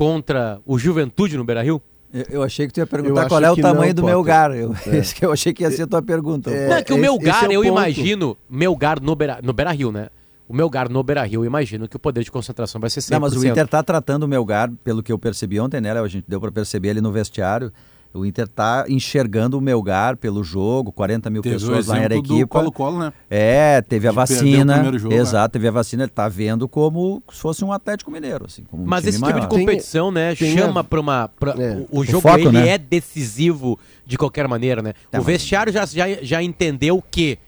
contra 0.01 0.59
o 0.65 0.79
Juventude 0.79 1.37
no 1.37 1.45
Beira 1.45 1.63
Rio? 1.63 1.83
Eu, 2.11 2.25
eu 2.31 2.43
achei 2.43 2.67
que 2.67 2.73
tu 2.73 2.79
ia 2.81 2.87
perguntar 2.87 3.29
qual 3.29 3.45
é 3.45 3.51
o 3.51 3.57
tamanho 3.57 3.89
não, 3.89 3.95
do 3.97 4.01
Potter. 4.01 4.15
meu 4.15 4.23
gar. 4.23 4.57
Eu, 4.57 4.75
É. 4.87 4.97
esse 4.97 5.13
que 5.15 5.23
eu 5.23 5.31
achei 5.31 5.53
que 5.53 5.63
ia 5.63 5.71
ser 5.71 5.83
a 5.83 5.87
tua 5.87 6.01
pergunta. 6.01 6.51
É, 6.51 6.69
não, 6.71 6.77
é 6.77 6.83
que 6.83 6.95
o 6.95 6.97
Melgar, 6.97 7.45
é 7.45 7.49
o 7.49 7.53
eu 7.53 7.63
ponto. 7.65 7.73
imagino, 7.73 8.35
Melgar 8.49 8.99
no 8.99 9.15
Beira, 9.15 9.41
no 9.43 9.53
Beira 9.53 9.73
Rio, 9.73 9.93
né? 9.93 10.09
O 10.49 10.55
Melgar 10.55 10.89
no 10.89 11.03
Beira 11.03 11.23
Rio, 11.25 11.43
eu 11.43 11.45
imagino 11.45 11.87
que 11.87 11.97
o 11.97 11.99
poder 11.99 12.25
de 12.25 12.31
concentração 12.31 12.81
vai 12.81 12.89
ser 12.89 13.01
100%. 13.01 13.11
Não, 13.11 13.21
mas 13.21 13.37
o 13.37 13.47
Inter 13.47 13.69
tá 13.69 13.83
tratando 13.83 14.23
o 14.23 14.29
Melgar, 14.29 14.73
pelo 14.83 15.03
que 15.03 15.13
eu 15.13 15.19
percebi 15.19 15.61
ontem, 15.61 15.83
né? 15.83 15.93
A 15.93 16.09
gente 16.09 16.25
deu 16.27 16.41
para 16.41 16.51
perceber 16.51 16.89
ali 16.91 17.03
no 17.03 17.13
vestiário. 17.13 17.71
O 18.13 18.27
Inter 18.27 18.49
tá 18.49 18.87
enxergando 18.89 19.57
o 19.57 19.61
Melgar 19.61 20.17
pelo 20.17 20.43
jogo, 20.43 20.91
40 20.91 21.31
mil 21.31 21.43
Teve 21.43 21.55
o 21.57 21.59
pessoas 21.61 21.87
lá 21.87 21.95
em 21.97 22.01
exemplo 22.01 22.23
do 22.23 22.33
Arequipa. 22.35 22.59
Colo-Colo, 22.59 22.99
né? 22.99 23.13
É, 23.31 23.81
teve 23.83 24.09
a 24.09 24.11
De 24.11 24.15
o 24.15 24.17
vacina. 24.17 24.85
jogo, 24.99 25.15
né? 25.15 25.21
exato, 25.21 25.53
teve 25.53 25.69
a 25.69 25.71
vacina. 25.71 26.03
Ele 26.03 26.11
tá 26.11 26.29
vendo 26.29 26.69
como 26.69 27.23
se 27.33 27.39
fosse 27.41 27.65
um 27.65 27.73
Atlético 27.73 28.11
Mineiro, 28.11 28.47
assim, 28.47 28.65
como 28.65 28.83
um 28.83 28.87
Mas 28.87 29.01
time 29.03 29.11
esse 29.11 29.19
tipo 29.19 29.31
maior. 29.31 29.41
de 29.41 29.49
competição, 29.49 30.11
né, 30.11 30.35
tem 30.35 30.57
chama 30.59 30.81
a- 30.81 30.85
para 30.85 31.01
uma. 31.01 31.29
Pra, 31.29 31.53
É. 31.53 31.87
o, 31.91 32.01
o 32.01 32.05
jogo 32.05 32.21
foco, 32.23 32.39
ele 32.39 32.51
né? 32.51 32.69
é 32.71 32.79
decisivo 32.79 33.79
de 34.05 34.19
qualquer 34.19 34.49
maneira, 34.49 34.83
né? 34.83 34.93
É, 35.13 35.21
o 35.21 35.23
vestiário 35.23 35.73
já, 35.73 35.87
já, 35.87 36.07
já 36.21 36.43
entendeu 36.43 37.03
que 37.11 37.39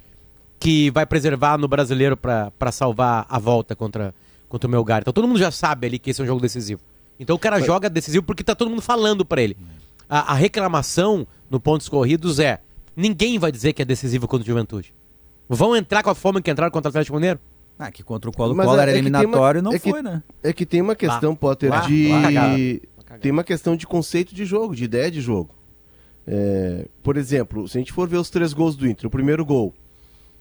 que 0.61 0.93
vai 0.93 1.05
preservar 1.05 1.59
no 1.59 1.67
brasileiro 1.67 2.17
para 2.17 2.53
salvar 2.71 3.27
a 3.29 3.37
volta 3.37 3.75
contra, 3.75 4.15
contra 4.49 4.69
o 4.69 4.71
Melgar. 4.71 5.01
Então 5.01 5.13
todo 5.13 5.27
mundo 5.27 5.41
já 5.41 5.51
sabe 5.51 5.89
ali 5.89 5.99
que 5.99 6.11
esse 6.11 6.21
é 6.21 6.25
um 6.25 6.27
jogo 6.29 6.41
decisivo. 6.41 6.81
Então 7.19 7.35
o 7.35 7.39
cara 7.39 7.61
joga 7.61 7.91
decisivo 7.91 8.23
porque 8.25 8.45
tá 8.45 8.55
todo 8.55 8.71
mundo 8.71 8.81
falando 8.81 9.25
para 9.25 9.43
ele. 9.43 9.57
A, 10.15 10.33
a 10.33 10.35
reclamação 10.35 11.27
no 11.49 11.59
pontos 11.59 11.89
corridos 11.89 12.39
é: 12.39 12.61
ninguém 12.95 13.39
vai 13.39 13.51
dizer 13.51 13.73
que 13.73 13.81
é 13.81 13.85
decisivo 13.85 14.29
contra 14.29 14.45
o 14.45 14.47
Juventude. 14.47 14.95
Vão 15.49 15.75
entrar 15.75 16.03
com 16.03 16.11
a 16.11 16.15
forma 16.15 16.43
que 16.43 16.51
entraram 16.51 16.71
contra 16.71 16.89
o 16.89 16.91
Atlético 16.91 17.17
Mineiro? 17.17 17.41
Ah, 17.79 17.91
que 17.91 18.03
contra 18.03 18.29
o 18.29 18.33
Colo-Colo 18.33 18.55
Mas 18.55 18.79
é- 18.79 18.83
era 18.83 18.91
é 18.91 18.95
que 18.95 19.01
uma- 19.01 19.09
eliminatório 19.19 19.59
e 19.61 19.63
não 19.63 19.73
é 19.73 19.79
que- 19.79 19.91
foi, 19.91 20.03
né? 20.03 20.23
É 20.43 20.53
que 20.53 20.67
tem 20.67 20.83
uma 20.83 20.95
questão, 20.95 21.35
Potter, 21.35 21.71
lá, 21.71 21.81
de. 21.81 22.09
lá 22.09 22.23
cagada. 22.23 22.57
Lá. 23.11 23.19
Tem 23.19 23.33
uma 23.33 23.43
questão 23.43 23.75
de 23.75 23.87
conceito 23.87 24.35
de 24.35 24.45
jogo, 24.45 24.77
de 24.77 24.85
ideia 24.85 25.11
de 25.11 25.21
jogo. 25.23 25.55
É, 26.27 26.87
por 27.03 27.17
exemplo, 27.17 27.67
se 27.67 27.77
a 27.79 27.81
gente 27.81 27.93
for 27.93 28.07
ver 28.09 28.19
os 28.19 28.29
três 28.31 28.53
gols 28.53 28.77
do 28.77 28.87
Inter, 28.87 29.07
o 29.07 29.11
primeiro 29.11 29.45
gol 29.45 29.75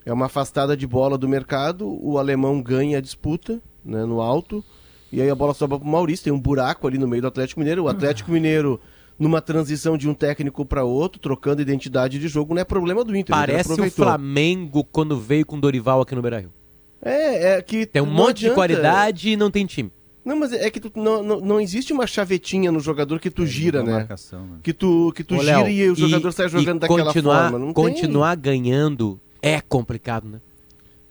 é 0.06 0.12
uma 0.14 0.28
afastada 0.28 0.76
de 0.78 0.86
bola 0.86 1.18
do 1.18 1.28
mercado, 1.28 1.88
o 2.06 2.18
alemão 2.18 2.62
ganha 2.62 2.98
a 2.98 3.02
disputa 3.02 3.60
né, 3.84 4.06
no 4.06 4.22
alto, 4.22 4.64
e 5.12 5.22
aí 5.22 5.30
a 5.30 5.36
bola 5.36 5.54
sobra 5.54 5.80
pro 5.80 5.88
Maurício, 5.88 6.24
tem 6.26 6.34
um 6.34 6.40
buraco 6.40 6.88
ali 6.88 6.98
no 6.98 7.08
meio 7.08 7.22
do 7.24 7.28
Atlético 7.28 7.60
Mineiro. 7.60 7.84
O 7.84 7.88
Atlético 7.88 8.32
Mineiro, 8.32 8.80
numa 9.22 9.40
transição 9.40 9.96
de 9.98 10.10
um 10.10 10.14
técnico 10.16 10.66
para 10.66 10.84
outro, 10.84 11.22
trocando 11.22 11.62
identidade 11.62 12.18
de 12.18 12.28
jogo, 12.28 12.56
não 12.56 12.62
é 12.62 12.66
problema 12.66 13.04
do 13.04 13.16
Inter. 13.16 13.36
o 13.36 13.38
Inter 13.40 13.52
Parece 13.54 13.70
o 13.70 13.74
aproveitou. 13.74 14.06
Flamengo 14.06 14.84
quando 14.84 15.16
veio 15.20 15.46
com 15.46 15.60
Dorival 15.60 16.02
aqui 16.02 16.16
no 16.16 16.22
Beira-Rio. 16.24 16.52
É, 17.00 17.54
é 17.54 17.62
que. 17.62 17.86
Tem 17.86 18.02
um 18.02 18.06
monte 18.08 18.40
de 18.40 18.46
adianta. 18.48 18.56
qualidade 18.56 19.30
e 19.30 19.38
não 19.38 19.52
tem 19.52 19.66
time. 19.66 19.92
Não, 20.26 20.36
mas 20.40 20.54
é 20.54 20.70
que 20.70 20.80
tu, 20.80 20.92
não, 20.96 21.24
não, 21.24 21.40
não 21.40 21.60
existe 21.62 21.92
uma 21.94 22.06
chavetinha 22.06 22.72
no 22.72 22.80
jogador 22.80 23.20
que 23.20 23.28
É, 23.28 23.32
tu 23.32 23.46
gira, 23.46 23.80
Boa 23.82 23.92
né? 23.92 23.98
marcação, 24.00 24.42
né? 24.46 24.58
Que 24.62 24.72
tu, 24.74 25.12
que 25.16 25.24
tu 25.24 25.36
Ô, 25.36 25.40
gira 25.40 25.58
Léo, 25.64 25.68
e 25.70 25.90
o 25.90 25.96
jogador 25.96 26.32
sai 26.32 26.48
jogando 26.50 26.80
daquela 26.80 27.06
continuar, 27.06 27.50
forma. 27.52 27.66
Não 27.66 27.74
continuar 27.74 28.36
ganhando 28.36 29.20
é 29.42 29.60
complicado, 29.62 30.28
né? 30.30 30.40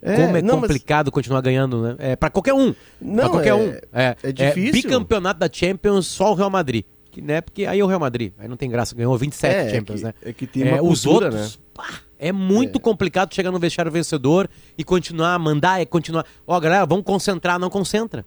tem... 0.01 0.15
Como 0.27 0.37
é 0.37 0.43
não, 0.43 0.57
mas- 0.59 0.69
complicado 0.71 1.11
continuar 1.11 1.41
ganhando, 1.41 1.83
né? 1.83 1.97
É 1.99 2.17
para 2.17 2.31
qualquer 2.31 2.55
um. 2.55 2.73
Não, 3.01 3.17
pra 3.25 3.29
qualquer 3.31 3.49
é- 3.49 3.55
um. 3.55 3.69
É, 3.93 4.17
é 4.23 4.33
difícil. 4.33 4.73
bicampeonato 4.73 5.41
da 5.41 5.49
Champions 5.53 6.07
só 6.07 6.31
o 6.31 6.35
Real 6.35 6.51
Madrid. 6.51 6.85
Que, 7.11 7.21
né? 7.21 7.41
Porque 7.41 7.67
aí 7.67 7.81
é 7.81 7.85
o 7.85 7.87
Real 7.87 8.01
Madrid. 8.01 8.33
Aí 8.39 8.47
não 8.47 8.57
tem 8.57 8.71
graça. 8.71 8.95
Ganhou 8.95 9.17
27 9.17 9.55
é, 9.55 9.71
Champions, 9.71 10.01
que, 10.01 10.07
né? 10.07 10.15
É 10.23 10.33
que 10.33 10.47
tem 10.47 10.63
uma 10.63 10.77
É, 10.77 10.83
os 10.83 11.03
cultura, 11.03 11.27
outros, 11.27 11.57
né? 11.57 11.63
pá, 11.75 12.01
é 12.19 12.31
muito 12.33 12.79
complicado 12.79 13.35
chegar 13.35 13.51
no 13.51 13.59
vestiário 13.59 13.91
vencedor 13.91 14.49
e 14.77 14.85
continuar, 14.85 15.39
mandar, 15.39 15.81
é 15.81 15.85
continuar. 15.85 16.25
Ó, 16.47 16.59
galera, 16.61 16.87
vamos 16.87 17.05
concentrar, 17.05 17.59
não 17.59 17.71
concentra. 17.71 18.25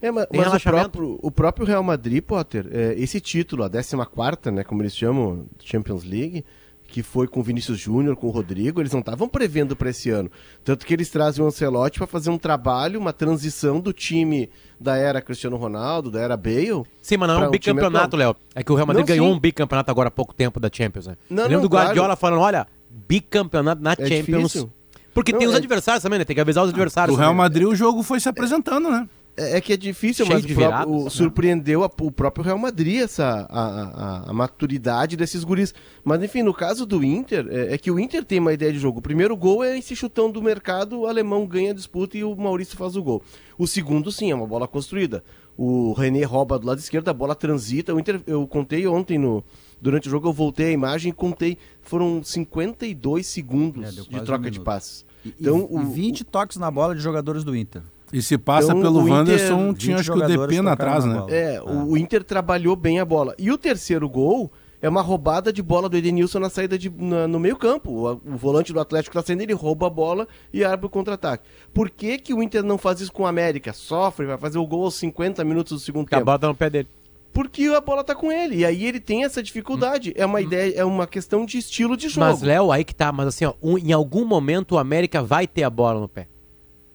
É, 0.00 0.10
mas, 0.10 0.26
mas 0.32 0.54
o, 0.54 0.60
próprio, 0.60 1.18
o 1.22 1.30
próprio 1.30 1.66
Real 1.66 1.82
Madrid, 1.82 2.22
Potter, 2.22 2.66
é, 2.70 2.94
esse 2.96 3.20
título, 3.20 3.64
a 3.64 3.70
14 3.70 4.50
né, 4.52 4.62
como 4.62 4.82
eles 4.82 4.94
chamam, 4.94 5.46
Champions 5.62 6.04
League, 6.04 6.44
que 6.86 7.02
foi 7.02 7.26
com 7.26 7.40
o 7.40 7.42
Vinícius 7.42 7.78
Júnior, 7.78 8.14
com 8.14 8.28
o 8.28 8.30
Rodrigo, 8.30 8.80
eles 8.80 8.92
não 8.92 9.00
estavam 9.00 9.28
prevendo 9.28 9.74
para 9.74 9.90
esse 9.90 10.10
ano. 10.10 10.30
Tanto 10.62 10.86
que 10.86 10.94
eles 10.94 11.08
trazem 11.10 11.44
o 11.44 11.48
Ancelotti 11.48 11.98
para 11.98 12.06
fazer 12.06 12.30
um 12.30 12.38
trabalho, 12.38 13.00
uma 13.00 13.12
transição 13.12 13.80
do 13.80 13.92
time 13.92 14.48
da 14.78 14.96
era 14.96 15.20
Cristiano 15.20 15.56
Ronaldo, 15.56 16.10
da 16.10 16.20
era 16.20 16.36
Bale. 16.36 16.84
Sim, 17.00 17.16
mas 17.16 17.28
não 17.28 17.42
é 17.42 17.48
um 17.48 17.50
bicampeonato, 17.50 18.16
Léo. 18.16 18.36
É 18.54 18.62
que 18.62 18.70
o 18.70 18.74
Real 18.74 18.86
Madrid 18.86 19.00
Não, 19.02 19.08
ganhou 19.08 19.28
sim. 19.28 19.36
um 19.36 19.40
bicampeonato 19.40 19.90
agora 19.90 20.08
há 20.08 20.10
pouco 20.12 20.32
tempo 20.34 20.60
da 20.60 20.70
Champions, 20.72 21.06
né? 21.08 21.16
Não, 21.28 21.44
Eu 21.44 21.48
lembro 21.48 21.62
não, 21.62 21.68
do 21.68 21.74
Guardiola 21.74 22.08
claro. 22.08 22.20
falando, 22.20 22.40
olha, 22.42 22.66
bicampeonato 23.08 23.82
na 23.82 23.92
É 23.92 23.96
Champions. 23.96 24.42
difícil. 24.52 24.70
Porque 25.12 25.32
Não, 25.32 25.38
tem 25.38 25.48
os 25.48 25.54
é- 25.54 25.58
adversários 25.58 26.02
também, 26.02 26.18
né? 26.18 26.24
Tem 26.24 26.34
que 26.34 26.40
avisar 26.40 26.64
os 26.64 26.70
adversários. 26.70 27.14
O 27.16 27.18
Real 27.18 27.30
também. 27.30 27.44
Madrid, 27.44 27.66
o 27.68 27.74
jogo 27.74 28.02
foi 28.02 28.18
se 28.20 28.28
apresentando, 28.28 28.90
né? 28.90 29.08
É, 29.36 29.56
é 29.56 29.60
que 29.60 29.72
é 29.72 29.76
difícil, 29.76 30.24
Cheio 30.24 30.36
mas 30.38 30.46
de 30.46 30.52
o 30.52 30.56
próprio- 30.56 30.88
o- 30.94 31.04
né? 31.04 31.10
surpreendeu 31.10 31.82
a- 31.82 31.90
o 32.00 32.10
próprio 32.12 32.44
Real 32.44 32.56
Madrid 32.58 33.00
essa, 33.00 33.46
a, 33.50 33.62
a- 33.62 34.30
a- 34.30 34.32
maturidade 34.32 35.16
desses 35.16 35.42
guris. 35.42 35.74
Mas 36.04 36.22
enfim, 36.22 36.42
no 36.42 36.54
caso 36.54 36.86
do 36.86 37.02
Inter, 37.02 37.46
é, 37.50 37.74
é 37.74 37.78
que 37.78 37.90
o 37.90 37.98
Inter 37.98 38.24
tem 38.24 38.38
uma 38.38 38.52
ideia 38.52 38.72
de 38.72 38.78
jogo. 38.78 39.00
O 39.00 39.02
primeiro 39.02 39.36
gol 39.36 39.64
é 39.64 39.76
esse 39.78 39.96
chutão 39.96 40.30
do 40.30 40.40
mercado, 40.40 41.00
o 41.00 41.06
alemão 41.06 41.46
ganha 41.46 41.72
a 41.72 41.74
disputa 41.74 42.16
e 42.16 42.22
o 42.22 42.36
Maurício 42.36 42.76
faz 42.76 42.94
o 42.94 43.02
gol. 43.02 43.22
O 43.58 43.66
segundo, 43.66 44.12
sim, 44.12 44.30
é 44.30 44.34
uma 44.34 44.46
bola 44.46 44.68
construída. 44.68 45.24
O 45.56 45.92
René 45.92 46.22
rouba 46.24 46.58
do 46.58 46.66
lado 46.66 46.78
esquerdo, 46.78 47.08
a 47.08 47.12
bola 47.12 47.34
transita. 47.34 47.94
O 47.94 47.98
Inter, 48.00 48.20
eu 48.26 48.46
contei 48.46 48.86
ontem 48.86 49.18
no. 49.18 49.42
Durante 49.80 50.08
o 50.08 50.10
jogo 50.10 50.28
eu 50.28 50.32
voltei 50.32 50.66
a 50.66 50.70
imagem 50.72 51.10
e 51.10 51.12
contei. 51.12 51.58
Foram 51.82 52.22
52 52.22 53.26
segundos 53.26 53.84
É, 53.84 53.90
de 53.90 54.08
quase 54.08 54.22
um 54.22 54.24
troca 54.24 54.50
de 54.50 54.60
passes. 54.60 55.04
E, 55.24 55.34
Então, 55.40 55.68
e, 55.70 55.74
o- 55.76 55.82
e 55.82 55.84
20 55.92 56.24
toques 56.24 56.56
na 56.56 56.70
bola 56.70 56.94
de 56.94 57.00
jogadores 57.00 57.44
do 57.44 57.54
Inter. 57.56 57.82
E 58.16 58.22
se 58.22 58.38
passa 58.38 58.68
Então, 58.68 58.80
pelo 58.80 59.00
Inter, 59.00 59.12
Wanderson, 59.12 59.68
20 59.70 59.76
tinha 59.76 59.96
acho 59.96 60.12
que 60.12 60.18
o 60.18 60.26
DP 60.26 60.58
atrás, 60.68 61.04
né? 61.04 61.24
É, 61.28 61.60
o, 61.60 61.88
o 61.90 61.96
Inter 61.98 62.22
trabalhou 62.22 62.76
bem 62.76 63.00
a 63.00 63.04
bola. 63.04 63.34
E 63.36 63.50
o 63.50 63.58
terceiro 63.58 64.08
gol 64.08 64.52
É 64.80 64.88
uma 64.88 65.00
roubada 65.00 65.50
de 65.50 65.62
bola 65.62 65.88
do 65.88 65.96
Edenilson 65.96 66.38
na 66.38 66.50
saída 66.50 66.76
de, 66.78 66.90
na- 66.90 67.26
no 67.26 67.40
meio 67.40 67.56
campo. 67.56 67.90
O, 67.90 68.12
o 68.34 68.36
volante 68.36 68.70
do 68.72 68.78
Atlético 68.78 69.14
tá 69.14 69.22
saindo, 69.22 69.40
ele 69.42 69.54
rouba 69.54 69.86
a 69.86 69.90
bola 69.90 70.28
e 70.52 70.62
abre 70.62 70.84
o 70.86 70.90
contra-ataque. 70.90 71.42
Por 71.72 71.88
que, 71.88 72.18
que 72.18 72.34
o 72.34 72.42
Inter 72.42 72.62
não 72.62 72.76
faz 72.76 73.00
isso 73.00 73.10
com 73.10 73.22
o 73.22 73.26
América? 73.26 73.72
Sofre, 73.72 74.26
vai 74.26 74.36
fazer 74.36 74.58
o 74.58 74.66
gol 74.66 74.84
aos 74.84 74.94
50 74.96 75.42
minutos 75.42 75.72
do 75.72 75.78
segundo 75.78 76.02
Porque 76.04 76.14
a 76.14 76.18
tempo. 76.18 76.26
bola 76.26 76.38
tá 76.38 76.48
no 76.48 76.54
pé 76.54 76.68
dele. 76.70 76.88
Porque 77.32 77.64
a 77.64 77.80
bola 77.80 78.04
tá 78.04 78.14
com 78.14 78.30
ele. 78.30 78.56
E 78.58 78.64
aí 78.66 78.84
ele 78.84 79.00
tem 79.00 79.24
essa 79.24 79.42
dificuldade. 79.42 80.12
É 80.16 80.24
uma 80.26 80.40
ideia, 80.40 80.74
é 80.76 80.84
uma 80.84 81.06
questão 81.06 81.44
de 81.46 81.56
estilo 81.58 81.96
de 81.96 82.08
jogo. 82.10 82.26
Mas, 82.26 82.42
Léo, 82.42 82.70
aí 82.70 82.84
que 82.84 82.94
tá. 82.94 83.10
Mas 83.10 83.28
assim, 83.28 83.46
ó, 83.46 83.54
um- 83.62 83.78
em 83.78 83.92
algum 83.92 84.24
momento 84.26 84.72
o 84.76 84.78
América 84.78 85.20
vai 85.22 85.46
ter 85.48 85.62
a 85.64 85.70
bola 85.70 85.98
no 85.98 86.08
pé. 86.08 86.28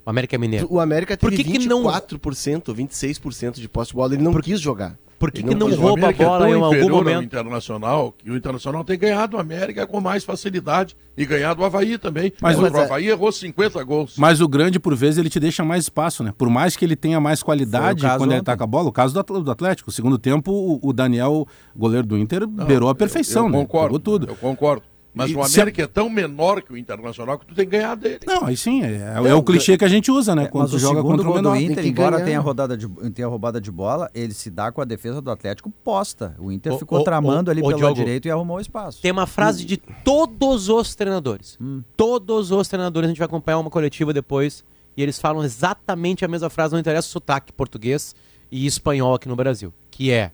O 0.10 0.12
América 0.12 0.38
Mineiro. 0.40 0.68
O 0.72 0.80
América 0.80 1.16
Por 1.16 1.30
teve 1.30 1.44
que 1.44 1.60
que 1.60 1.68
não- 1.68 1.84
24%, 1.84 2.74
26% 2.74 3.60
de 3.62 3.70
posse 3.70 3.92
de 3.92 3.96
bola. 3.96 4.16
Ele 4.16 4.24
não 4.24 4.34
quis 4.34 4.60
jogar. 4.60 4.98
Por 5.20 5.32
que, 5.32 5.42
Ele 5.42 5.50
que 5.50 5.54
não 5.56 5.68
quis 5.68 5.76
Mas 5.78 5.86
o 5.86 5.88
rouba 5.88 6.08
a 6.08 6.10
é 6.10 6.14
bola 6.14 6.40
tão 6.40 6.50
em 6.50 6.62
algum 6.62 6.90
momento? 6.90 7.24
Internacional, 7.26 8.16
que 8.18 8.32
o 8.32 8.36
Internacional 8.38 8.84
tem 8.86 8.98
ganhado 8.98 9.38
o 9.38 9.40
América 9.40 9.86
com 9.86 10.00
mais 10.02 10.24
facilidade 10.24 10.96
e 11.16 11.26
ganhado 11.26 11.62
o 11.62 11.66
Havaí 11.66 11.98
também. 12.00 12.32
Mas- 12.42 12.58
Mas, 12.58 12.74
o 12.74 12.78
é- 12.78 12.84
Havaí 12.86 13.08
errou 13.10 13.32
50 13.32 13.84
gols. 13.84 14.16
Mas 14.18 14.42
o 14.42 14.48
grande, 14.48 14.80
por 14.80 14.96
vezes, 14.96 15.18
ele 15.20 15.30
te 15.30 15.40
deixa 15.40 15.64
mais 15.64 15.84
espaço, 15.84 16.24
né? 16.24 16.34
Por 16.36 16.50
mais 16.50 16.76
que 16.76 16.84
ele 16.86 16.96
tenha 16.96 17.20
mais 17.20 17.44
qualidade 17.44 18.02
quando 18.02 18.32
ele 18.32 18.40
ontem. 18.40 18.40
ataca 18.40 18.64
a 18.64 18.68
bola, 18.68 18.90
o 18.90 18.94
caso 18.94 19.14
do 19.14 19.20
Atl- 19.20 19.42
do 19.42 19.52
Atlético. 19.52 19.92
Segundo 19.92 20.18
tempo, 20.18 20.80
o, 20.82 20.92
Daniel, 20.94 21.46
goleiro 21.76 22.08
do 22.08 22.18
Inter, 22.18 22.48
beirou 22.48 22.90
a 22.90 22.96
perfeição, 22.96 23.44
eu, 23.48 23.50
né? 23.52 23.58
concordo, 23.60 23.88
Pegou 23.88 24.00
tudo. 24.00 24.28
Eu 24.32 24.36
concordo. 24.38 24.84
Mas 25.20 25.32
E 25.32 25.36
o 25.36 25.44
se 25.44 25.60
a- 25.60 25.64
América 25.64 25.84
é 25.84 25.88
tão 25.88 26.10
menor 26.10 26.62
que 26.62 26.72
o 26.72 26.78
Internacional 26.78 27.38
que 27.38 27.46
tu 27.46 27.54
tem 27.54 27.66
que 27.66 27.72
ganhar 27.72 27.96
dele. 27.96 28.20
Não, 28.26 28.46
aí 28.46 28.56
sim, 28.56 28.82
é, 28.84 29.14
é 29.28 29.34
o 29.34 29.44
clichê 29.44 29.78
que 29.78 29.84
a 29.84 29.88
gente 29.90 30.10
usa, 30.10 30.34
né? 30.34 30.48
Quando 30.48 30.64
Mas 30.64 30.72
tu 30.72 30.78
o 30.78 30.80
joga 30.80 30.96
segundo 30.96 31.12
contra 31.18 31.22
o 31.30 31.34
gol 31.34 31.42
do 31.42 31.50
menor. 31.52 31.62
Inter, 31.62 31.76
Tem 31.76 31.84
que 31.84 31.90
embora 31.90 32.12
ganhar. 32.18 32.26
tenha, 32.26 32.40
rodada 32.40 32.78
de, 32.78 32.88
tenha 33.12 33.28
roubada 33.28 33.60
de 33.60 33.70
bola, 33.72 34.10
ele 34.14 34.34
se 34.34 34.50
dá 34.50 34.72
com 34.72 34.82
a 34.82 34.86
defesa 34.86 35.22
do 35.22 35.30
Atlético 35.30 35.70
posta. 35.84 36.36
O 36.40 36.52
Inter 36.52 36.74
Ô, 36.74 36.80
ficou 36.80 37.00
ô, 37.00 37.04
tramando 37.04 37.50
ô, 37.50 37.52
ali 37.52 37.62
ô, 37.62 37.66
pela 37.68 37.78
Diogo, 37.78 37.96
direita 37.96 38.28
e 38.28 38.32
arrumou 38.32 38.58
o 38.58 38.62
espaço. 38.62 39.02
Tem 39.02 39.12
uma 39.12 39.28
frase 39.28 39.66
de 39.66 39.76
todos 39.76 40.70
os 40.70 40.96
treinadores. 40.96 41.58
Hum. 41.60 41.84
Todos 41.98 42.52
os 42.52 42.68
treinadores, 42.68 43.08
a 43.08 43.10
gente 43.10 43.18
vai 43.20 43.26
acompanhar 43.26 43.60
uma 43.60 43.70
coletiva 43.70 44.14
depois, 44.14 44.64
e 44.96 45.04
eles 45.04 45.20
falam 45.20 45.44
exatamente 45.44 46.24
a 46.24 46.28
mesma 46.28 46.50
frase, 46.50 46.74
não 46.74 46.80
interessa 46.80 47.08
o 47.08 47.12
sotaque 47.12 47.52
português 47.52 48.16
e 48.52 48.66
espanhol 48.66 49.14
aqui 49.16 49.28
no 49.28 49.36
Brasil, 49.36 49.74
que 49.92 50.12
é, 50.12 50.32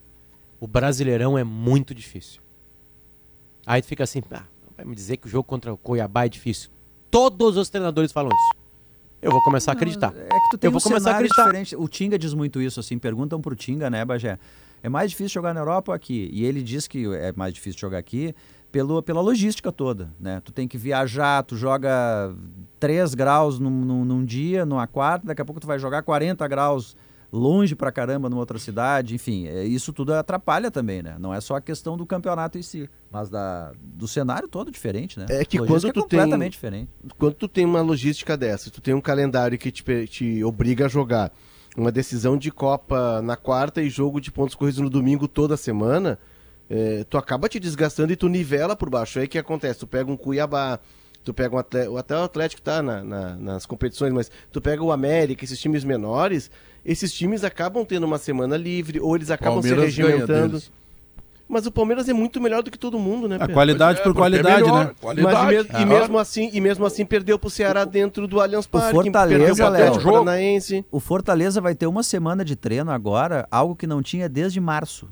o 0.59 0.67
Brasileirão 0.67 1.37
é 1.37 1.43
muito 1.43 1.93
difícil. 1.93 2.39
Aí 3.65 3.81
tu 3.81 3.87
fica 3.87 4.03
assim, 4.03 4.21
ah, 4.31 4.43
vai 4.75 4.85
me 4.85 4.95
dizer 4.95 5.17
que 5.17 5.27
o 5.27 5.29
jogo 5.29 5.43
contra 5.43 5.73
o 5.73 5.77
Cuiabá 5.77 6.25
é 6.25 6.29
difícil. 6.29 6.69
Todos 7.09 7.57
os 7.57 7.69
treinadores 7.69 8.11
falam 8.11 8.29
isso. 8.29 8.65
Eu 9.21 9.31
vou 9.31 9.41
começar 9.41 9.71
a 9.71 9.73
acreditar. 9.73 10.13
É 10.15 10.39
que 10.39 10.49
tu 10.51 10.57
tem 10.57 10.67
Eu 10.67 10.71
vou 10.71 10.79
um 10.79 10.83
começar 10.83 11.11
a 11.11 11.13
acreditar. 11.15 11.45
diferente. 11.45 11.75
O 11.75 11.87
Tinga 11.87 12.17
diz 12.19 12.33
muito 12.33 12.61
isso, 12.61 12.79
assim, 12.79 12.99
perguntam 12.99 13.41
pro 13.41 13.55
Tinga, 13.55 13.89
né, 13.89 14.03
Bagé? 14.05 14.37
É 14.83 14.89
mais 14.89 15.09
difícil 15.09 15.33
jogar 15.33 15.53
na 15.53 15.61
Europa 15.61 15.91
ou 15.91 15.95
aqui? 15.95 16.29
E 16.31 16.45
ele 16.45 16.61
diz 16.61 16.87
que 16.87 17.05
é 17.15 17.33
mais 17.35 17.53
difícil 17.53 17.79
jogar 17.79 17.97
aqui 17.97 18.35
pelo, 18.71 19.01
pela 19.01 19.21
logística 19.21 19.71
toda, 19.71 20.13
né? 20.19 20.41
Tu 20.43 20.51
tem 20.51 20.67
que 20.67 20.77
viajar, 20.77 21.41
tu 21.43 21.55
joga 21.55 22.35
3 22.79 23.15
graus 23.15 23.57
num, 23.57 23.71
num, 23.71 24.05
num 24.05 24.23
dia, 24.23 24.63
numa 24.65 24.85
quarta, 24.85 25.25
daqui 25.25 25.41
a 25.41 25.45
pouco 25.45 25.59
tu 25.59 25.65
vai 25.65 25.79
jogar 25.79 26.03
40 26.03 26.47
graus 26.47 26.95
longe 27.35 27.75
pra 27.75 27.91
caramba 27.91 28.29
numa 28.29 28.39
outra 28.39 28.57
cidade, 28.57 29.13
enfim, 29.15 29.47
é, 29.47 29.63
isso 29.65 29.91
tudo 29.93 30.13
atrapalha 30.13 30.71
também, 30.71 31.03
né? 31.03 31.15
Não 31.19 31.33
é 31.33 31.41
só 31.41 31.55
a 31.55 31.61
questão 31.61 31.97
do 31.97 32.05
campeonato 32.05 32.57
em 32.57 32.61
si, 32.61 32.89
mas 33.11 33.29
da, 33.29 33.71
do 33.79 34.07
cenário 34.07 34.47
todo 34.47 34.71
diferente, 34.71 35.19
né? 35.19 35.25
É 35.29 35.43
que 35.45 35.59
Logística 35.59 35.93
quando 35.93 35.93
tu 35.93 35.99
é 36.05 36.07
tem- 36.09 36.19
completamente 36.19 36.51
diferente. 36.53 36.89
quando 37.17 37.33
tu 37.35 37.47
tem 37.47 37.65
uma 37.65 37.81
logística 37.81 38.35
dessa, 38.37 38.71
tu 38.71 38.81
tem 38.81 38.93
um 38.93 39.01
calendário 39.01 39.57
que 39.57 39.71
te, 39.71 39.83
te 40.07 40.43
obriga 40.43 40.85
a 40.85 40.89
jogar 40.89 41.31
uma 41.77 41.91
decisão 41.91 42.37
de 42.37 42.51
Copa 42.51 43.21
na 43.21 43.35
quarta 43.35 43.81
e 43.81 43.89
jogo 43.89 44.21
de 44.21 44.31
pontos 44.31 44.55
corridos 44.55 44.79
no 44.79 44.89
domingo 44.89 45.27
toda 45.27 45.57
semana, 45.57 46.17
é, 46.69 47.03
tu 47.03 47.17
acaba 47.17 47.49
te 47.49 47.59
desgastando 47.59 48.13
e 48.13 48.15
tu 48.15 48.27
nivela 48.29 48.75
por 48.75 48.89
baixo. 48.89 49.19
Aí 49.19 49.25
o 49.25 49.29
que 49.29 49.37
acontece? 49.37 49.79
Tu 49.81 49.87
pega 49.87 50.09
um 50.09 50.15
Cuiabá, 50.17 50.79
tu 51.25 51.33
pega 51.33 51.53
um 51.55 51.59
Atlético, 51.59 51.97
até 51.97 52.15
o 52.15 52.23
Atlético 52.23 52.61
tá 52.61 52.81
na- 52.81 53.03
na- 53.03 53.35
nas 53.35 53.65
competições, 53.65 54.13
mas 54.13 54.31
tu 54.51 54.61
pega 54.61 54.81
o 54.83 54.91
América, 54.91 55.43
esses 55.43 55.59
times 55.59 55.83
menores, 55.83 56.49
esses 56.85 57.11
times 57.11 57.43
acabam 57.43 57.83
tendo 57.83 58.05
uma 58.05 58.17
semana 58.17 58.55
livre, 58.55 58.99
ou 59.01 59.15
eles 59.15 59.29
acabam 59.31 59.61
se 59.61 59.67
Palmeiras 59.69 59.95
ganha 59.97 60.09
regimentando. 60.11 60.61
Mas 61.47 61.67
o 61.67 61.71
Palmeiras 61.71 62.09
é 62.09 62.13
muito 62.13 62.41
melhor 62.41 62.63
do 62.63 62.71
que 62.71 62.77
todo 62.77 62.97
mundo, 62.97 63.27
né, 63.27 63.35
A 63.35 63.39
Pedro? 63.39 63.53
qualidade 63.53 63.99
Pois 63.99 63.99
é, 63.99 64.03
por 64.03 64.17
é 64.17 64.21
qualidade, 64.21 64.63
melhor, 64.63 64.85
né? 64.87 64.91
Qualidade. 64.99 65.35
Mas 65.35 65.43
e, 65.43 65.55
mes- 65.55 65.65
e 65.67 65.83
Ah, 65.83 65.85
mesmo 65.85 66.17
assim, 66.17 66.49
e 66.53 66.59
mesmo 66.61 66.85
assim 66.87 67.05
perdeu 67.05 67.37
pro 67.37 67.49
Ceará 67.51 67.85
dentro 67.85 68.27
do 68.27 68.39
Allianz 68.41 68.65
Parque. 68.65 68.91
Fortaleza, 68.93 69.71
perdeu 69.71 69.91
pro. 70.01 70.11
Paranaense. 70.11 70.83
O 70.91 70.99
Fortaleza 70.99 71.61
vai 71.61 71.75
ter 71.75 71.85
uma 71.85 72.01
semana 72.01 72.43
de 72.43 72.55
treino 72.55 72.89
agora, 72.89 73.47
algo 73.51 73.75
que 73.75 73.85
não 73.85 74.01
tinha 74.01 74.27
desde 74.27 74.59
março. 74.59 75.07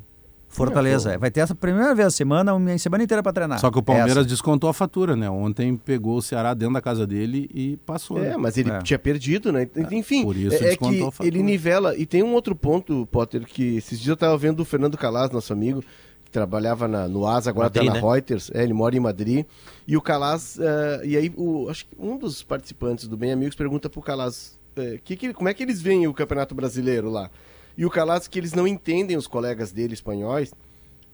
Fortaleza, 0.54 1.18
vai 1.18 1.32
ter 1.32 1.40
essa 1.42 1.56
primeira 1.56 1.94
vez 1.96 2.08
a 2.08 2.12
semana, 2.12 2.54
uma 2.54 2.78
semana 2.78 3.04
inteira 3.04 3.22
para 3.24 3.34
treinar. 3.34 3.60
Só 3.60 3.72
que 3.72 3.80
o 3.80 3.84
Palmeiras 3.84 4.18
Essa. 4.18 4.26
descontou 4.28 4.70
a 4.70 4.74
fatura, 4.74 5.16
né? 5.16 5.30
Ontem 5.30 5.76
pegou 5.76 6.18
o 6.18 6.22
Ceará 6.22 6.54
dentro 6.54 6.74
da 6.76 6.82
casa 6.82 7.06
dele 7.08 7.50
e 7.54 7.78
passou. 7.86 8.18
É, 8.24 8.30
né? 8.30 8.38
mas 8.38 8.58
ele 8.58 8.70
É. 8.72 8.80
tinha 8.82 9.00
perdido, 9.00 9.52
né? 9.52 9.68
Enfim, 9.92 10.24
por 10.24 10.36
isso 10.38 10.56
é, 10.56 10.58
é 10.58 10.70
descontou 10.70 11.12
que 11.12 11.26
ele 11.26 11.42
nivela. 11.42 11.96
E 11.98 12.06
tem 12.06 12.22
um 12.24 12.34
outro 12.34 12.56
ponto, 12.56 13.08
Potter, 13.12 13.46
que 13.46 13.78
esses 13.78 13.98
dias 14.00 14.10
eu 14.10 14.18
tava 14.18 14.38
vendo 14.38 14.60
o 14.60 14.66
Fernando 14.66 14.98
Calas, 14.98 15.32
nosso 15.32 15.52
amigo, 15.52 15.84
que 16.24 16.32
trabalhava 16.32 16.88
na- 16.88 17.08
no 17.08 17.26
ASA, 17.28 17.50
agora 17.50 17.66
Madrid, 17.66 17.88
tá 17.88 17.94
na 17.94 18.02
né? 18.02 18.14
Reuters. 18.14 18.52
É, 18.54 18.64
ele 18.64 18.74
mora 18.74 18.96
em 18.96 19.00
Madrid. 19.00 19.46
E 19.88 19.98
o 19.98 20.02
Calas, 20.02 20.58
eh, 20.60 21.02
e 21.06 21.18
aí 21.18 21.34
o, 21.36 21.68
acho 21.70 21.86
que 21.86 21.96
um 22.00 22.18
dos 22.18 22.44
participantes 22.44 23.08
do 23.08 23.18
Bem 23.18 23.32
Amigos 23.32 23.56
pergunta 23.56 23.90
pro 23.90 24.02
Calas 24.02 24.58
eh, 24.76 25.00
que 25.04 25.16
que- 25.16 25.34
como 25.34 25.50
é 25.50 25.54
que 25.54 25.62
eles 25.64 25.82
veem 25.82 26.08
o 26.08 26.14
Campeonato 26.14 26.56
Brasileiro 26.56 27.10
lá. 27.10 27.30
E 27.78 27.86
o 27.86 27.90
Calas 27.90 28.28
que 28.28 28.38
eles 28.40 28.54
não 28.54 28.68
entendem, 28.68 29.18
os 29.18 29.28
colegas 29.28 29.72
dele 29.72 29.94
espanhóis, 29.94 30.54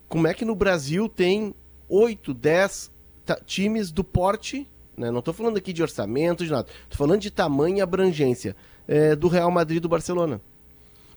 como 0.07 0.27
é 0.27 0.33
que 0.33 0.43
no 0.45 0.55
Brasil 0.55 1.07
tem 1.07 1.53
8, 1.87 2.33
10 2.33 2.91
ta- 3.25 3.39
times 3.45 3.91
do 3.91 4.03
porte, 4.03 4.67
né? 4.97 5.09
não 5.11 5.19
estou 5.19 5.33
falando 5.33 5.57
aqui 5.57 5.71
de 5.71 5.81
orçamento, 5.81 6.43
de 6.43 6.51
nada, 6.51 6.67
estou 6.83 6.97
falando 6.97 7.21
de 7.21 7.31
tamanho 7.31 7.77
e 7.77 7.81
abrangência 7.81 8.55
é, 8.87 9.15
do 9.15 9.27
Real 9.27 9.51
Madrid 9.51 9.77
e 9.77 9.79
do 9.81 9.87
Barcelona. 9.89 10.41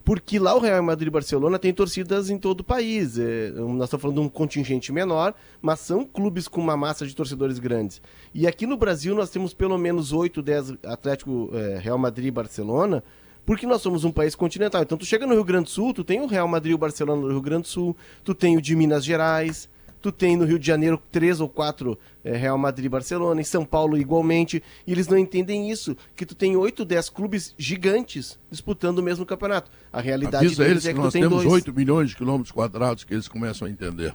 Porque 0.04 0.36
lá 0.38 0.52
o 0.56 0.58
Real 0.58 0.82
Madrid 0.82 1.06
e 1.06 1.10
Barcelona 1.12 1.60
tem 1.60 1.72
torcidas 1.72 2.28
em 2.28 2.36
todo 2.36 2.60
o 2.60 2.64
país. 2.64 3.16
É, 3.18 3.50
nós 3.52 3.84
estamos 3.84 4.02
falando 4.02 4.20
de 4.20 4.26
um 4.26 4.28
contingente 4.28 4.90
menor, 4.92 5.32
mas 5.60 5.78
são 5.78 6.04
clubes 6.04 6.48
com 6.48 6.60
uma 6.60 6.76
massa 6.76 7.06
de 7.06 7.14
torcedores 7.14 7.60
grandes. 7.60 8.02
E 8.34 8.44
aqui 8.46 8.66
no 8.66 8.76
Brasil 8.76 9.14
nós 9.14 9.30
temos 9.30 9.54
pelo 9.54 9.78
menos 9.78 10.12
8, 10.12 10.42
10 10.42 10.74
Atlético, 10.84 11.50
é, 11.54 11.78
Real 11.78 11.96
Madrid 11.98 12.26
e 12.26 12.30
Barcelona, 12.32 13.02
porque 13.44 13.66
nós 13.66 13.82
somos 13.82 14.04
um 14.04 14.10
país 14.12 14.34
continental. 14.34 14.82
Então 14.82 14.96
tu 14.98 15.04
chega 15.04 15.26
no 15.26 15.34
Rio 15.34 15.44
Grande 15.44 15.64
do 15.64 15.70
Sul, 15.70 15.92
tu 15.92 16.04
tem 16.04 16.20
o 16.20 16.26
Real 16.26 16.46
Madrid 16.48 16.72
e 16.72 16.74
o 16.74 16.78
Barcelona 16.78 17.20
no 17.22 17.28
Rio 17.28 17.40
Grande 17.40 17.62
do 17.62 17.68
Sul, 17.68 17.96
tu 18.24 18.34
tem 18.34 18.56
o 18.56 18.62
de 18.62 18.74
Minas 18.76 19.04
Gerais, 19.04 19.68
tu 20.00 20.10
tem 20.10 20.36
no 20.36 20.44
Rio 20.44 20.58
de 20.58 20.66
Janeiro 20.66 21.00
três 21.12 21.40
ou 21.40 21.48
quatro 21.48 21.96
eh, 22.24 22.36
Real 22.36 22.58
Madrid 22.58 22.86
e 22.86 22.88
Barcelona, 22.88 23.40
em 23.40 23.44
São 23.44 23.64
Paulo 23.64 23.96
igualmente, 23.96 24.60
e 24.86 24.92
eles 24.92 25.06
não 25.06 25.16
entendem 25.16 25.70
isso, 25.70 25.96
que 26.16 26.26
tu 26.26 26.34
tem 26.34 26.56
oito, 26.56 26.84
dez 26.84 27.08
clubes 27.08 27.54
gigantes 27.56 28.36
disputando 28.50 28.98
o 28.98 29.02
mesmo 29.02 29.24
campeonato. 29.24 29.70
A 29.92 30.00
realidade 30.00 30.46
Avisa 30.46 30.64
deles 30.64 30.84
eles 30.84 30.86
é 30.86 30.88
que 30.88 30.94
que 30.94 31.00
tu 31.00 31.04
nós 31.04 31.12
tem 31.12 31.22
temos 31.22 31.42
dois. 31.42 31.52
8 31.54 31.72
milhões 31.72 32.10
de 32.10 32.16
quilômetros 32.16 32.50
quadrados 32.50 33.04
que 33.04 33.14
eles 33.14 33.28
começam 33.28 33.66
a 33.68 33.70
entender. 33.70 34.14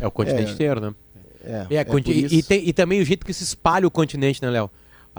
É 0.00 0.06
o 0.06 0.10
continente 0.12 0.50
É. 0.50 0.54
inteiro, 0.54 0.80
né? 0.80 0.94
É, 1.44 1.66
É, 1.70 1.76
é 1.78 1.86
e, 2.06 2.38
e 2.38 2.42
tem- 2.42 2.68
e 2.68 2.72
também 2.72 3.00
o 3.00 3.04
jeito 3.04 3.24
que 3.26 3.32
se 3.32 3.42
espalha 3.42 3.86
o 3.86 3.90
continente, 3.90 4.42
né, 4.42 4.50
Léo? 4.50 4.70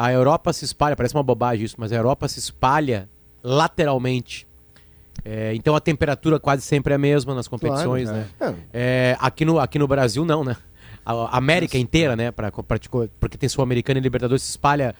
A 0.01 0.13
Europa 0.13 0.53
se 0.53 0.63
espalha, 0.63 0.95
parece 0.95 1.13
uma 1.13 1.21
bobagem 1.23 1.65
isso, 1.65 1.75
mas 1.77 1.91
a 1.91 1.95
Europa 1.95 2.25
se 2.29 2.39
espalha 2.39 3.09
lateralmente. 3.43 4.47
É, 5.25 5.53
então 5.53 5.75
a 5.75 5.81
temperatura 5.81 6.39
quase 6.39 6.61
sempre 6.61 6.93
é 6.93 6.95
a 6.95 6.97
mesma 6.97 7.35
nas 7.35 7.47
competições, 7.49 8.07
Claro, 8.09 8.25
né? 8.39 8.55
é. 8.71 9.11
É, 9.11 9.17
aqui, 9.19 9.43
no, 9.43 9.59
aqui 9.59 9.77
no 9.77 9.87
Brasil, 9.87 10.23
não, 10.23 10.43
né? 10.43 10.55
A 11.05 11.11
a 11.13 11.37
América 11.37 11.77
inteira, 11.77 12.15
né? 12.15 12.31
Pra, 12.31 12.49
pra, 12.51 12.77
porque 13.19 13.37
tem 13.37 13.49
Sul-Americana 13.49 13.99
e 13.99 14.01
Libertadores, 14.01 14.43
se 14.43 14.51
espalha. 14.51 14.95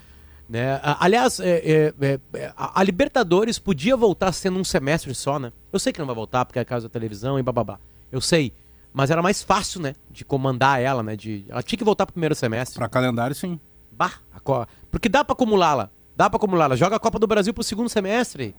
Né? 0.49 0.73
A- 0.83 0.97
Aliás, 1.05 1.39
é, 1.39 1.49
é, 1.59 1.93
é, 2.01 2.19
é, 2.33 2.53
a 2.57 2.81
a 2.81 2.83
Libertadores 2.83 3.57
podia 3.59 3.95
voltar 3.95 4.31
sendo 4.33 4.59
um 4.59 4.63
semestre 4.63 5.15
só, 5.15 5.39
né? 5.39 5.53
Eu 5.71 5.79
sei 5.79 5.93
que 5.93 5.99
não 5.99 6.07
vai 6.07 6.15
voltar 6.15 6.43
porque 6.43 6.59
é 6.59 6.65
caso 6.65 6.87
da 6.87 6.91
televisão 6.91 7.39
e 7.39 7.43
bababá. 7.43 7.79
Eu 8.11 8.19
sei. 8.19 8.51
Mas 8.91 9.11
era 9.11 9.21
mais 9.21 9.41
fácil, 9.43 9.79
né? 9.81 9.93
De 10.11 10.25
comandar 10.25 10.81
ela, 10.81 11.01
né? 11.03 11.15
De, 11.15 11.45
ela 11.47 11.61
tinha 11.63 11.77
que 11.77 11.83
voltar 11.85 12.05
pro 12.05 12.13
primeiro 12.13 12.33
semestre. 12.35 12.77
Pra 12.79 12.89
calendário, 12.89 13.35
sim. 13.35 13.59
Bah, 13.99 14.13
a 14.33 14.39
co- 14.39 14.65
porque 14.89 15.09
dá 15.09 15.25
pra 15.25 15.33
acumulá-la. 15.33 15.89
Dá 16.15 16.29
pra 16.29 16.37
acumulá-la. 16.37 16.77
Joga 16.77 16.95
a 16.95 16.99
Copa 16.99 17.19
do 17.19 17.27
Brasil 17.27 17.53
pro 17.53 17.61
segundo 17.65 17.89
semestre. 17.89 18.55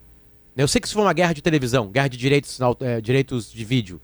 Eu 0.55 0.69
sei 0.69 0.81
que 0.83 0.87
isso 0.87 0.93
foi 0.95 1.03
uma 1.03 1.15
guerra 1.15 1.33
de 1.33 1.41
televisão, 1.41 1.89
guerra 1.89 2.09
de 2.09 2.19
direitos, 2.19 2.59
eh, 2.81 3.01
direitos 3.01 3.51
de 3.51 3.65
vídeo, 3.65 3.99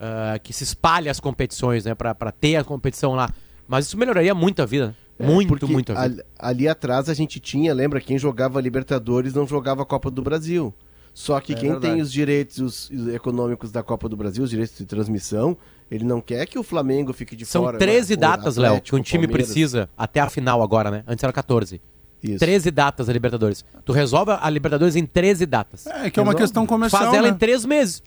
ah, 0.00 0.40
que 0.42 0.52
se 0.52 0.64
espalha 0.64 1.08
as 1.08 1.20
competições, 1.20 1.84
né, 1.84 1.94
Pra 1.94 2.12
pra 2.16 2.32
ter 2.32 2.56
a 2.56 2.64
competição 2.64 3.14
lá. 3.14 3.30
Mas 3.68 3.86
isso 3.86 3.96
melhoraria 3.96 4.34
muito 4.34 4.60
a 4.60 4.66
vida. 4.66 4.96
É, 5.18 5.24
muito, 5.24 5.68
muito 5.68 5.92
a 5.92 5.94
vida. 5.94 6.22
ali, 6.22 6.22
ali 6.38 6.68
atrás 6.68 7.08
a 7.08 7.14
gente 7.14 7.38
tinha, 7.38 7.72
lembra, 7.72 8.00
quem 8.00 8.18
jogava 8.18 8.60
Libertadores 8.60 9.34
não 9.34 9.46
jogava 9.46 9.82
a 9.82 9.86
Copa 9.86 10.10
do 10.10 10.20
Brasil. 10.20 10.74
Só 11.14 11.38
que 11.40 11.52
É 11.52 11.56
quem 11.56 11.70
verdade. 11.70 11.92
tem 11.94 12.02
os 12.02 12.10
direitos 12.10 12.58
os- 12.58 12.90
os 12.90 13.06
econômicos 13.14 13.70
da 13.70 13.82
Copa 13.84 14.08
do 14.08 14.16
Brasil, 14.16 14.42
os 14.42 14.50
direitos 14.50 14.76
de 14.76 14.84
transmissão, 14.86 15.56
ele 15.92 16.04
não 16.04 16.22
quer 16.22 16.46
que 16.46 16.58
o 16.58 16.62
Flamengo 16.62 17.12
fique 17.12 17.36
de 17.36 17.44
São 17.44 17.64
fora. 17.64 17.76
13 17.76 18.12
né? 18.12 18.16
O 18.16 18.20
datas, 18.20 18.56
Léo, 18.56 18.80
que 18.80 18.94
um 18.94 19.02
time 19.02 19.26
Palmeiras. 19.26 19.46
precisa 19.46 19.90
até 19.94 20.20
a 20.20 20.30
final 20.30 20.62
agora, 20.62 20.90
né? 20.90 21.04
Antes 21.06 21.22
era 21.22 21.32
14. 21.32 21.82
Isso. 22.22 22.38
13 22.38 22.70
datas 22.70 23.10
a 23.10 23.12
Libertadores. 23.12 23.62
Tu 23.84 23.92
resolve 23.92 24.32
a 24.40 24.48
Libertadores 24.48 24.96
em 24.96 25.04
13 25.04 25.44
datas. 25.44 25.86
É 25.86 26.08
que 26.08 26.18
é 26.18 26.22
uma 26.22 26.30
Resolve. 26.30 26.36
questão 26.36 26.66
comercial. 26.66 27.02
Faz 27.02 27.14
ela 27.14 27.28
né? 27.28 27.34
em 27.34 27.38
3 27.38 27.66
meses. 27.66 28.02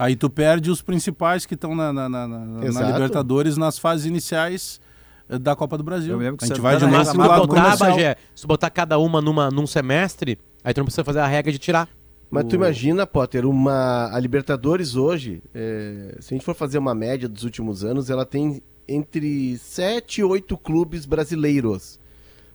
Aí 0.00 0.16
tu 0.16 0.28
perde 0.28 0.68
os 0.68 0.82
principais 0.82 1.46
que 1.46 1.54
estão 1.54 1.76
na, 1.76 1.92
na, 1.92 2.08
na, 2.08 2.26
na-. 2.26 2.92
Libertadores 2.92 3.56
nas 3.56 3.78
fases 3.78 4.04
iniciais 4.04 4.80
eh, 5.28 5.38
da 5.38 5.54
Copa 5.54 5.78
do 5.78 5.84
Brasil. 5.84 6.18
A 6.18 6.44
gente 6.44 6.60
vai 6.60 6.76
de 6.76 6.84
pro 6.86 7.04
tu 7.04 7.18
lado 7.18 7.46
botar, 7.46 7.62
comercial. 7.62 7.90
Bagé, 7.90 8.16
se 8.34 8.42
tu 8.42 8.48
botar 8.48 8.70
cada 8.70 8.98
uma 8.98 9.20
numa, 9.20 9.48
num 9.48 9.66
semestre, 9.66 10.38
aí 10.64 10.74
tu 10.74 10.78
não 10.78 10.86
precisa 10.86 11.04
fazer 11.04 11.20
a 11.20 11.26
regra 11.28 11.52
de 11.52 11.58
tirar. 11.58 11.88
Mas 12.32 12.44
tu 12.46 12.54
imagina, 12.54 13.06
Potter, 13.06 13.44
uma 13.46 14.10
a 14.12 14.18
Libertadores 14.18 14.96
hoje, 14.96 15.42
é, 15.54 16.16
se 16.18 16.32
a 16.32 16.36
gente 16.36 16.44
for 16.44 16.54
fazer 16.54 16.78
uma 16.78 16.94
média 16.94 17.28
dos 17.28 17.44
últimos 17.44 17.84
anos, 17.84 18.08
ela 18.08 18.24
tem 18.24 18.62
entre 18.88 19.58
7 19.58 20.22
e 20.22 20.24
8 20.24 20.56
clubes 20.56 21.04
brasileiros. 21.04 22.00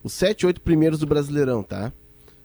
Os 0.03 0.13
7 0.13 0.41
e 0.41 0.45
8 0.47 0.61
primeiros 0.61 0.99
do 0.99 1.05
Brasileirão, 1.05 1.61
tá? 1.61 1.93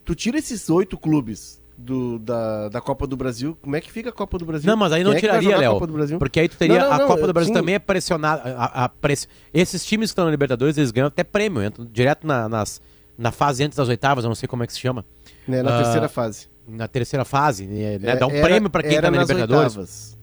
Tu 0.05 0.15
tira 0.15 0.39
esses 0.39 0.69
8 0.69 0.99
clubes 0.99 1.61
do, 1.77 2.19
da, 2.19 2.69
da 2.69 2.81
Copa 2.81 3.07
do 3.07 3.17
Brasil, 3.17 3.57
como 3.63 3.77
é 3.77 3.81
que 3.81 3.91
fica 3.91 4.11
a 4.11 4.13
Copa 4.13 4.39
do 4.39 4.45
Brasil? 4.45 4.69
Não, 4.71 4.77
mas 4.77 4.93
aí 4.93 5.03
não 5.03 5.11
Quem 5.13 5.19
é 5.19 5.21
tiraria, 5.21 5.57
a 5.57 5.59
Léo. 5.59 6.19
Porque 6.19 6.39
aí 6.39 6.49
tu 6.49 6.57
teria. 6.59 6.81
Não, 6.81 6.87
não, 6.87 6.93
a 6.93 6.99
não, 6.99 7.07
Copa 7.07 7.27
do 7.27 7.33
Brasil 7.33 7.49
sim. 7.55 7.59
também 7.59 7.75
é 7.77 7.79
pressionada. 7.79 8.43
A, 8.57 8.85
a 8.85 8.89
press- 8.89 9.27
Esses 9.55 9.85
times 9.85 10.11
que 10.11 10.13
estão 10.13 10.25
na 10.27 10.31
Libertadores, 10.31 10.77
eles 10.77 10.91
ganham 10.91 11.09
até 11.09 11.25
prêmio, 11.25 11.63
entram 11.65 11.87
direto 11.91 12.27
na, 12.27 12.49
nas, 12.49 12.81
na 13.17 13.33
fase 13.33 13.65
antes 13.65 13.77
das 13.77 13.89
oitavas, 13.89 14.25
eu 14.25 14.29
não 14.29 14.35
sei 14.35 14.47
como 14.49 14.63
é 14.63 14.67
que 14.67 14.73
se 14.73 14.81
chama. 14.81 15.05
Né, 15.49 15.63
na 15.63 15.79
Ah, 15.79 15.83
terceira 15.83 16.09
fase. 16.09 16.52
Na 16.67 16.87
terceira 16.89 17.25
fase, 17.25 17.67
né? 17.67 17.95
É, 17.95 18.17
dá 18.17 18.27
um 18.27 18.31
era- 18.31 18.47
prêmio 18.47 18.71
pra 18.71 18.83
quem 18.83 19.01
tá 19.01 19.11
na 19.11 19.19
Libertadores. 19.23 19.67
oitavas. 19.77 20.19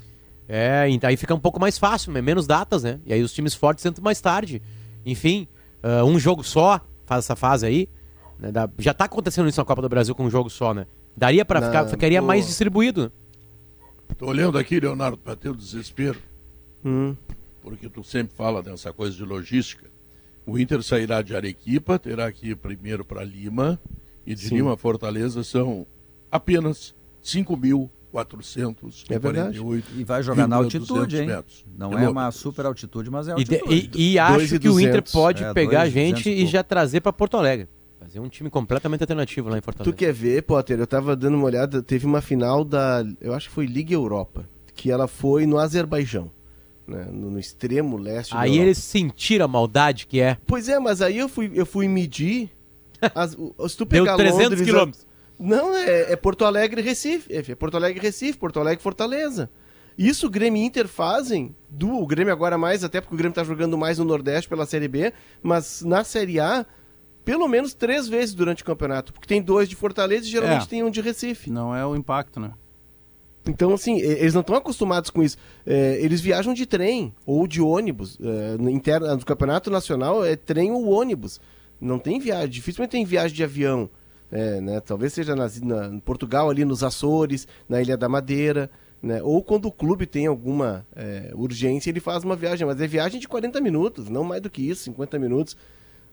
É, 0.48 0.88
aí 1.03 1.15
fica 1.17 1.36
um 1.36 1.39
pouco 1.39 1.60
mais 1.60 1.77
fácil, 1.77 2.12
né? 2.12 2.22
menos 2.22 2.48
datas, 2.48 2.84
né? 2.84 3.00
E 3.05 3.13
aí 3.13 3.22
os 3.22 3.31
times 3.34 3.53
fortes 3.53 3.86
entram 3.86 4.03
mais 4.03 4.19
tarde. 4.19 4.62
Enfim, 5.05 5.48
ah, 5.84 6.03
um 6.05 6.17
jogo 6.17 6.43
só 6.43 6.81
faz 7.05 7.25
essa 7.25 7.36
fase 7.36 7.65
aí. 7.65 7.89
né? 8.39 8.51
Dá- 8.53 8.69
já 8.79 8.93
tá 8.93 9.03
acontecendo 9.05 9.50
isso 9.50 9.60
na 9.60 9.65
Copa 9.65 9.81
do 9.81 9.89
Brasil 9.89 10.15
com 10.15 10.24
um 10.24 10.29
jogo 10.29 10.50
só, 10.50 10.74
né? 10.74 10.88
Daria 11.15 11.43
pra 11.43 11.60
Não, 11.60 11.67
ficar, 11.67 11.86
ficaria 11.88 12.22
pô. 12.22 12.27
mais 12.27 12.48
distribuído. 12.48 13.03
né? 13.03 13.12
Tô 14.17 14.27
olhando 14.27 14.58
aqui, 14.58 14.79
Leonardo, 14.79 15.17
para 15.17 15.36
ter 15.36 15.50
o 15.50 15.55
desespero, 15.55 16.17
Hum. 16.86 17.15
porque 17.62 17.89
tu 17.89 18.01
sempre 18.03 18.34
fala 18.36 18.63
dessa 18.63 18.91
coisa 18.93 19.15
de 19.15 19.24
logística. 19.25 19.86
O 20.46 20.58
Inter 20.58 20.81
sairá 20.81 21.22
de 21.22 21.36
Arequipa, 21.36 22.00
terá 22.00 22.31
que 22.31 22.51
ir 22.51 22.55
primeiro 22.55 23.03
para 23.05 23.24
Lima, 23.25 23.77
e 24.25 24.34
de 24.34 24.48
Sim. 24.48 24.55
Lima 24.55 24.74
a 24.74 24.77
Fortaleza 24.77 25.43
são 25.43 25.86
apenas 26.31 26.93
5.448 28.13 29.05
É 29.09 29.19
verdade. 29.19 29.59
E 29.98 30.03
vai 30.03 30.24
jogar 30.24 30.48
na 30.48 30.57
200 30.62 30.89
altitude, 30.89 31.17
hein? 31.21 31.27
metros. 31.27 31.65
Não 31.77 31.98
É 31.98 32.05
é 32.05 32.09
uma 32.09 32.31
super 32.31 32.65
altitude, 32.65 33.09
mas 33.09 33.27
é 33.27 33.33
E, 33.38 33.43
de- 33.43 33.55
altitude. 33.55 33.89
e- 33.95 34.13
e 34.13 34.15
Dois 34.15 34.43
acho 34.43 34.55
e 34.55 34.59
que 34.59 34.69
o 34.69 34.79
Inter 34.79 34.91
200. 35.01 35.12
pode 35.12 35.43
É, 35.43 35.53
pegar 35.53 35.81
a 35.81 35.88
e 35.88 35.91
gente 35.91 36.24
200 36.24 36.25
e 36.41 36.43
e 36.43 36.48
já 36.48 36.63
trazer 36.63 37.01
pra 37.01 37.13
Porto 37.13 37.38
Alegre. 37.38 37.67
Fazer 38.00 38.19
um 38.19 38.29
time 38.29 38.50
completamente 38.50 39.01
alternativo 39.01 39.50
lá 39.50 39.57
em 39.57 39.62
Tu 39.62 39.65
Fortaleza. 39.65 39.95
quer 39.95 40.13
ver, 40.13 40.41
Potter? 40.43 40.79
Eu 40.79 40.88
tava 40.88 41.15
dando 41.15 41.36
uma 41.36 41.45
olhada, 41.45 41.83
teve 41.83 42.05
uma 42.05 42.21
final 42.21 42.63
da, 42.63 43.03
eu 43.19 43.33
acho 43.33 43.50
que 43.50 43.53
foi 43.55 43.65
Liga 43.65 43.93
Europa, 43.93 44.50
que 44.74 44.89
ela 44.89 45.05
foi 45.07 45.45
no 45.45 45.57
Azerbaijão, 45.59 46.31
né, 46.88 47.05
no, 47.12 47.29
no 47.31 47.38
extremo 47.39 47.98
leste 47.98 48.33
Aí 48.36 48.57
eles 48.57 48.77
sentiram 48.77 49.43
a 49.45 49.48
maldade 49.50 50.07
que 50.07 50.21
é. 50.21 50.38
Pois 50.48 50.69
é, 50.69 50.79
mas 50.79 51.01
aí 51.01 51.17
eu 51.17 51.27
fui, 51.27 51.51
eu 51.53 51.65
fui 51.65 51.89
medir, 51.89 52.50
as, 53.13 53.36
o- 53.38 53.53
se 53.67 53.75
tu 53.75 53.83
Deu 53.86 54.05
pegar 54.05 54.15
300 54.15 54.43
Londres, 54.43 54.62
quilômetros. 54.62 55.05
Não, 55.39 55.74
é, 55.75 56.12
é 56.12 56.15
Porto 56.15 56.43
Alegre 56.43 56.81
e 56.81 56.84
Recife, 56.84 57.34
é 57.34 57.55
Porto 57.55 57.77
Alegre 57.77 58.00
e 58.00 58.01
Recife, 58.01 58.38
Porto 58.38 58.60
Alegre 58.60 58.79
e 58.81 58.84
Fortaleza. 58.84 59.50
Isso 59.98 60.27
o 60.27 60.29
Grêmio 60.29 60.62
e 60.62 60.65
Inter 60.65 60.88
fazem, 60.88 61.55
do, 61.69 61.91
o 61.93 62.05
Grêmio 62.05 62.31
agora 62.31 62.58
mais, 62.58 62.84
até 62.84 63.01
porque 63.01 63.15
o 63.15 63.17
Grêmio 63.17 63.36
tá 63.36 63.43
jogando 63.43 63.77
mais 63.77 63.98
no 64.00 64.05
Nordeste 64.05 64.50
pela 64.50 64.65
Série 64.65 64.88
B, 64.88 65.13
mas 65.41 65.81
na 65.81 66.03
Série 66.03 66.39
A, 66.39 66.65
pelo 67.25 67.48
menos 67.48 67.74
três 67.74 68.08
vezes 68.08 68.34
durante 68.34 68.63
o 68.63 68.65
campeonato, 68.65 69.12
porque 69.13 69.27
tem 69.27 69.41
dois 69.41 69.67
de 69.67 69.75
Fortaleza 69.75 70.25
e 70.25 70.29
geralmente 70.29 70.63
É. 70.63 70.67
tem 70.67 70.84
um 70.84 70.89
de 70.89 71.01
Recife. 71.01 71.50
Não 71.50 71.75
é 71.75 71.86
o 71.86 71.96
impacto, 71.96 72.39
né? 72.39 72.51
Então, 73.46 73.74
assim, 73.74 74.00
eles 74.00 74.34
não 74.34 74.41
estão 74.41 74.55
acostumados 74.55 75.10
com 75.10 75.24
isso. 75.24 75.38
É, 75.65 75.98
eles 76.01 76.22
viajam 76.22 76.53
de 76.53 76.65
trem 76.65 77.13
ou 77.25 77.48
de 77.48 77.62
ônibus. 77.62 78.17
É, 78.22 78.58
no, 78.58 78.69
interno, 78.69 79.08
no 79.15 79.25
campeonato 79.25 79.72
nacional 79.72 80.24
é 80.24 80.36
trem 80.36 80.72
ou 80.72 80.88
ônibus. 80.89 81.39
Não 81.79 81.98
tem 81.98 82.19
viagem, 82.19 82.50
dificilmente 82.50 82.91
tem 82.91 83.05
viagem 83.05 83.36
de 83.36 83.43
avião. 83.43 83.89
É, 84.31 84.62
né? 84.62 84.79
Talvez 84.79 85.13
seja 85.13 85.36
nas- 85.36 85.59
na, 85.62 85.88
em 85.88 86.00
Portugal, 86.00 86.50
ali 86.50 86.63
nos 86.63 86.83
Açores, 86.83 87.48
na 87.67 87.81
Ilha 87.81 87.98
da 87.98 88.07
Madeira. 88.07 88.69
Né? 89.01 89.21
Ou 89.24 89.41
quando 89.43 89.65
o 89.65 89.71
clube 89.71 90.05
tem 90.05 90.27
alguma 90.27 90.86
é, 90.95 91.31
urgência, 91.33 91.89
ele 91.89 92.00
faz 92.00 92.24
uma 92.24 92.36
viagem. 92.36 92.67
Mas 92.67 92.79
é 92.81 92.88
viagem 92.88 93.19
de 93.19 93.27
40 93.27 93.59
minutos, 93.62 94.09
não 94.09 94.24
mais 94.24 94.41
do 94.41 94.50
que 94.50 94.62
isso, 94.62 94.83
50 94.83 95.17
minutos. 95.17 95.56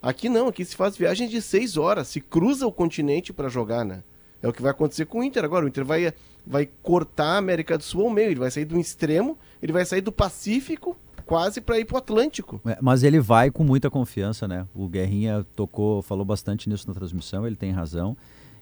Aqui 0.01 0.29
não, 0.29 0.49
aqui 0.49 0.65
se 0.65 0.77
faz 0.77 0.97
viagem 0.97 1.29
de 1.29 1.43
6 1.43 1.77
horas. 1.77 2.09
Se 2.09 2.21
cruza 2.21 2.67
o 2.67 2.73
continente 2.73 3.33
para 3.33 3.49
jogar, 3.49 3.85
né? 3.85 4.03
É 4.43 4.49
o 4.49 4.53
que 4.53 4.63
vai 4.63 4.71
acontecer 4.71 5.07
com 5.07 5.19
o 5.21 5.25
Inter 5.25 5.45
agora. 5.45 5.65
O 5.65 5.69
Inter 5.69 5.85
vai, 5.85 6.13
vai 6.47 6.69
cortar 6.83 7.35
a 7.35 7.39
América 7.39 7.77
do 7.77 7.83
Sul 7.83 8.03
ao 8.05 8.11
meio. 8.11 8.29
Ele 8.31 8.41
vai 8.41 8.51
sair 8.51 8.65
do 8.65 8.79
extremo, 8.79 9.37
ele 9.63 9.73
vai 9.73 9.85
sair 9.85 10.01
do 10.03 10.13
Pacífico 10.13 10.97
quase 11.27 11.61
para 11.61 11.79
ir 11.79 11.85
pro 11.85 11.99
Atlântico. 11.99 12.61
É, 12.65 12.79
Mas 12.81 13.03
ele 13.03 13.21
vai 13.21 13.51
com 13.51 13.65
muita 13.65 13.91
confiança, 13.91 14.47
né? 14.49 14.67
O 14.75 14.89
Guerrinha 14.89 15.45
tocou, 15.55 16.01
falou 16.01 16.25
bastante 16.25 16.69
nisso 16.69 16.87
na 16.89 16.95
transmissão, 16.95 17.47
ele 17.47 17.57
tem 17.57 17.73
razão. 17.73 18.17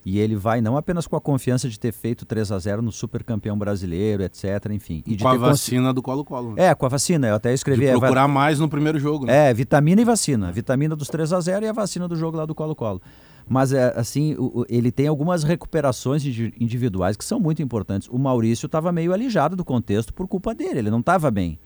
E 0.06 0.18
ele 0.18 0.36
vai 0.36 0.60
não 0.60 0.76
apenas 0.76 1.06
com 1.06 1.16
a 1.16 1.20
confiança 1.20 1.66
de 1.66 1.80
ter 1.80 1.90
feito 1.90 2.26
3 2.26 2.52
a 2.52 2.58
0 2.58 2.82
no 2.82 2.92
super 2.92 3.24
campeão 3.24 3.56
brasileiro, 3.56 4.22
etc, 4.22 4.44
enfim. 4.70 5.02
E 5.06 5.16
de 5.16 5.22
Com 5.22 5.28
a 5.30 5.32
cons- 5.32 5.40
vacina 5.40 5.94
do 5.94 6.02
Colo-Colo. 6.02 6.54
né? 6.54 6.66
É, 6.66 6.74
com 6.74 6.84
a 6.84 6.90
vacina, 6.90 7.26
eu 7.28 7.34
até 7.36 7.48
De 7.48 7.54
escrevi. 7.54 7.86
é, 7.86 7.94
va- 7.94 8.00
procurar 8.00 8.28
mais 8.28 8.58
no 8.58 8.68
primeiro 8.68 8.98
jogo, 8.98 9.24
né? 9.24 9.48
É, 9.48 9.54
vitamina 9.54 10.02
e 10.02 10.04
vacina. 10.04 10.52
Vitamina 10.52 10.94
dos 10.94 11.08
3 11.08 11.32
a 11.32 11.40
0 11.40 11.64
e 11.64 11.68
a 11.68 11.72
vacina 11.72 12.06
do 12.06 12.16
jogo 12.16 12.36
lá 12.36 12.44
do 12.44 12.54
Colo-Colo. 12.54 13.00
Mas, 13.48 13.72
é, 13.72 13.94
assim, 13.96 14.34
o- 14.34 14.60
o- 14.60 14.66
ele 14.68 14.92
tem 14.92 15.06
algumas 15.06 15.42
recuperações 15.42 16.22
indi- 16.24 16.52
individuais 16.60 17.16
que 17.16 17.24
são 17.24 17.40
muito 17.40 17.62
importantes. 17.62 18.06
O 18.10 18.18
Maurício 18.18 18.66
estava 18.66 18.92
meio 18.92 19.10
alijado 19.10 19.56
do 19.56 19.64
contexto 19.64 20.12
por 20.12 20.28
culpa 20.28 20.54
dele, 20.54 20.80
ele 20.80 20.90
não 20.90 21.00
estava 21.00 21.30
bem. 21.30 21.58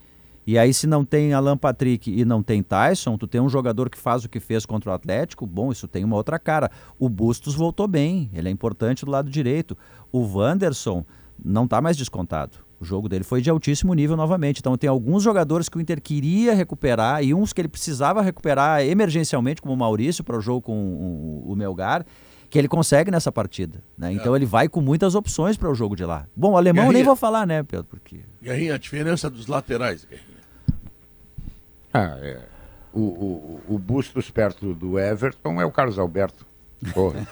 E 0.49 0.57
aí, 0.57 0.73
se 0.73 0.87
não 0.87 1.05
tem 1.05 1.35
Alan 1.35 1.59
Patrick 1.59 2.11
e 2.11 2.25
não 2.25 2.43
tem 2.43 2.63
Tyson, 2.63 3.19
tu 3.19 3.29
tem 3.29 3.39
um 3.39 3.51
jogador 3.51 3.91
que 3.91 3.99
faz 3.99 4.25
o 4.25 4.31
que 4.31 4.41
fez 4.41 4.65
contra 4.65 4.91
o 4.91 4.95
Atlético, 4.95 5.47
bom, 5.47 5.71
isso 5.71 5.87
tem 5.87 6.03
uma 6.03 6.17
outra 6.17 6.39
cara. 6.39 6.71
O 6.99 7.07
Bustos 7.07 7.55
voltou 7.55 7.87
bem, 7.87 8.31
ele 8.33 8.49
é 8.49 8.51
importante 8.51 9.05
do 9.05 9.11
lado 9.11 9.29
direito. 9.29 9.77
O 10.11 10.21
Wanderson 10.21 11.05
não 11.45 11.65
está 11.65 11.83
mais 11.83 11.99
descontado. 11.99 12.57
O 12.81 12.85
jogo 12.87 13.11
dele 13.11 13.25
foi 13.25 13.43
de 13.43 13.51
altíssimo 13.51 13.93
nível 13.93 14.17
novamente. 14.17 14.61
Então 14.61 14.75
tem 14.79 14.89
alguns 14.89 15.23
jogadores 15.23 15.69
que 15.69 15.77
o 15.77 15.83
Inter 15.83 16.01
queria 16.01 16.55
recuperar 16.55 17.23
e 17.23 17.35
uns 17.35 17.53
que 17.53 17.61
ele 17.61 17.69
precisava 17.69 18.23
recuperar 18.23 18.81
emergencialmente, 18.81 19.61
como 19.61 19.75
o 19.75 19.77
Maurício 19.77 20.25
para 20.25 20.39
o 20.39 20.41
jogo 20.41 20.63
com 20.63 21.43
o, 21.45 21.55
Melgar, 21.55 22.07
que 22.49 22.59
ele 22.59 22.69
consegue 22.69 23.11
nessa 23.11 23.31
partida. 23.31 23.85
né? 23.99 24.15
Então 24.15 24.35
ele 24.35 24.47
vai 24.47 24.67
com 24.67 24.81
muitas 24.81 25.15
opções 25.15 25.59
para 25.59 25.71
o 25.71 25.75
jogo 25.75 25.95
de 25.95 26.07
lá. 26.07 26.27
Bom, 26.35 26.53
o 26.53 26.57
alemão 26.57 26.85
nem 26.85 26.93
Guerrinha. 26.93 27.05
vou 27.05 27.17
falar, 27.17 27.47
né, 27.47 27.63
Pedro? 27.63 27.85
Porque 27.85 28.21
Guerrinha, 28.43 28.77
a 28.77 28.79
diferença 28.79 29.29
dos 29.29 29.47
laterais, 29.47 30.07
Guerrinha. 30.09 30.38
Ah, 31.93 32.17
é. 32.21 32.41
O, 32.93 33.01
o, 33.01 33.75
o 33.75 33.79
Bustos 33.79 34.31
perto 34.31 34.75
do 34.75 34.99
Everton 34.99 35.61
é 35.61 35.65
o 35.65 35.71
Carlos 35.71 35.99
Alberto 35.99 36.47
Torres. 36.93 37.27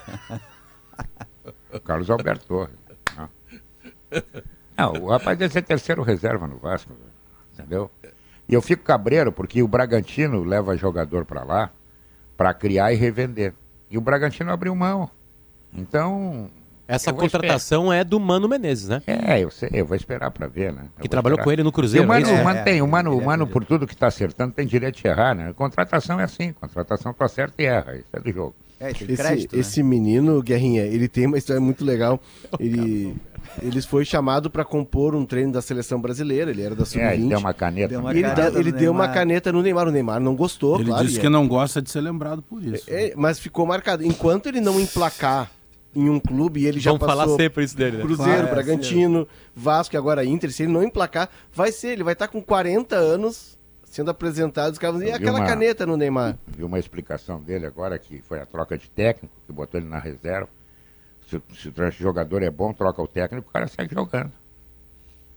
Carlos 1.85 2.11
Alberto 2.11 2.47
Torres. 2.47 2.77
Não. 3.17 3.29
Não, 4.77 5.03
o 5.05 5.09
rapaz 5.09 5.39
deve 5.39 5.53
ser 5.53 5.63
terceiro 5.63 6.03
reserva 6.03 6.47
no 6.47 6.59
Vasco, 6.59 6.93
entendeu? 7.53 7.91
E 8.49 8.55
eu 8.55 8.63
fico 8.63 8.85
cabreiro 8.85 9.33
porque 9.33 9.63
o 9.63 9.69
Bragantino 9.69 10.45
leva 10.45 10.77
jogador 10.77 11.25
para 11.25 11.43
lá 11.43 11.71
para 12.37 12.53
criar 12.53 12.93
e 12.93 12.97
revender. 12.97 13.55
E 13.91 13.97
o 13.97 14.01
Bragantino 14.01 14.53
abriu 14.53 14.75
mão. 14.75 15.11
Então. 15.73 16.51
Essa 16.89 17.11
eu 17.11 17.15
contratação 17.15 17.93
é 17.93 18.05
do 18.05 18.21
Mano 18.21 18.49
Menezes, 18.49 18.89
né? 18.89 19.03
É, 19.07 19.41
eu 19.43 19.51
sei, 19.51 19.69
eu 19.73 19.85
vou 19.85 19.97
esperar 19.97 20.31
para 20.31 20.47
ver, 20.47 20.73
né? 20.73 20.83
Eu 20.97 21.03
Que 21.03 21.09
trabalhou 21.09 21.35
esperar. 21.35 21.45
com 21.45 21.53
ele 21.53 21.63
no 21.65 21.71
E 21.71 21.73
Cruzeiro. 21.73 22.05
o 22.05 22.09
Mano, 22.09 22.21
é 22.27 22.33
isso? 22.33 22.41
o 22.41 22.45
Mano 22.45 22.59
É, 22.59 22.63
tem, 22.63 22.83
o 22.83 22.87
Mano, 22.87 23.11
ele 23.13 23.19
o 23.19 23.23
é 23.23 23.27
Mano 23.27 23.47
por 23.47 23.65
tudo 23.65 23.87
que 23.87 23.95
está 23.95 24.07
acertando, 24.07 24.53
tem 24.55 24.67
direito 24.67 25.01
de 25.03 25.09
errar, 25.09 25.35
né? 25.35 25.53
Contratação 25.55 26.21
é 26.21 26.25
assim, 26.25 26.53
contratação 26.53 27.13
tá 27.13 27.27
certa 27.29 27.61
e 27.61 27.67
erra, 27.67 27.97
isso 27.97 28.07
é 28.13 28.21
do 28.21 28.31
jogo. 28.33 28.55
é, 28.79 28.93
tem 28.93 29.07
Esse, 29.09 29.17
crédito, 29.17 29.55
né? 29.57 29.61
esse 29.61 29.83
menino, 29.83 30.41
Guerrinha, 30.43 30.83
ele 30.85 31.09
tem 31.09 31.27
uma 31.27 31.39
história 31.39 31.61
muito 31.61 31.85
legal. 31.85 32.21
Ele, 32.61 33.15
ele 33.63 33.81
foi 33.83 34.05
chamado 34.05 34.51
para 34.51 34.65
compor 34.65 35.15
um 35.15 35.25
treino 35.25 35.53
da 35.53 35.63
seleção 35.63 36.01
brasileira, 36.01 36.51
ele 36.51 36.63
era 36.63 36.75
da 36.75 36.83
É, 36.83 37.15
ele 37.15 37.23
Sub-20. 37.23 37.29
deu 37.29 37.39
uma 37.39 37.55
caneta. 37.55 37.89
Deu 37.89 38.01
uma 38.01 38.15
E 38.15 38.19
ele, 38.19 38.29
ele 38.59 38.73
deu 38.73 38.91
uma 38.93 39.09
caneta 39.09 39.53
no 39.53 39.63
Neymar. 39.63 39.87
O 39.89 39.91
Neymar 39.93 40.21
não 40.21 40.35
gostou, 40.35 40.77
Ele 40.81 40.87
claro. 40.91 41.05
disse 41.07 41.19
e 41.19 41.21
que 41.21 41.27
é- 41.27 41.31
não 41.31 41.47
gosta 41.47 41.81
de 41.81 41.89
ser 41.91 42.01
lembrado 42.01 42.43
por 42.43 42.63
isso. 42.63 42.85
é, 42.89 43.13
mas 43.17 43.39
ficou 43.39 43.65
marcado. 43.65 44.05
Enquanto 44.05 44.47
ele 44.49 44.61
não 44.61 44.81
emplacar 44.81 45.51
em 45.97 46.11
um 46.11 46.21
clube 46.21 46.61
e 46.61 46.67
ele 46.67 46.79
já 46.79 46.91
Vamos 46.93 47.07
falar 47.07 47.23
passou 47.25 47.37
sempre 47.39 47.65
isso 47.65 47.77
dele, 47.77 47.97
né? 47.97 48.03
Cruzeiro, 48.03 48.31
Claro, 48.33 48.49
é, 48.49 48.51
Bragantino, 48.51 49.27
Vasco 49.55 49.95
e 49.95 49.99
agora 49.99 50.25
Inter, 50.25 50.53
se 50.53 50.63
ele 50.65 50.73
não 50.73 50.83
emplacar, 50.83 51.29
vai 51.53 51.73
ser, 51.73 51.89
ele 51.93 52.05
vai 52.05 52.13
estar 52.13 52.29
com 52.29 52.43
40 52.43 52.95
anos 52.97 53.57
sendo 53.85 54.11
apresentado, 54.11 54.73
os 54.75 54.79
caras 54.79 55.01
e 55.01 55.11
aquela 55.11 55.39
uma- 55.39 55.47
caneta 55.47 55.87
no 55.87 55.97
Neymar? 55.97 56.37
Vi 56.47 56.63
uma 56.63 56.79
explicação 56.79 57.41
dele 57.41 57.65
agora, 57.65 57.99
que 57.99 58.21
foi 58.21 58.39
a 58.41 58.45
troca 58.45 58.77
de 58.77 58.91
técnico, 58.91 59.35
que 59.47 59.53
botou 59.53 59.81
ele 59.81 59.89
na 59.89 59.99
reserva. 59.99 60.49
Se, 61.29 61.37
o- 61.37 61.43
se 61.55 61.69
o 61.71 61.91
jogador 61.93 62.43
é 62.43 62.51
bom, 62.51 62.73
troca 62.75 63.01
o 63.01 63.09
técnico, 63.09 63.49
o 63.49 63.53
cara 63.53 63.67
segue 63.67 63.95
jogando. 63.95 64.31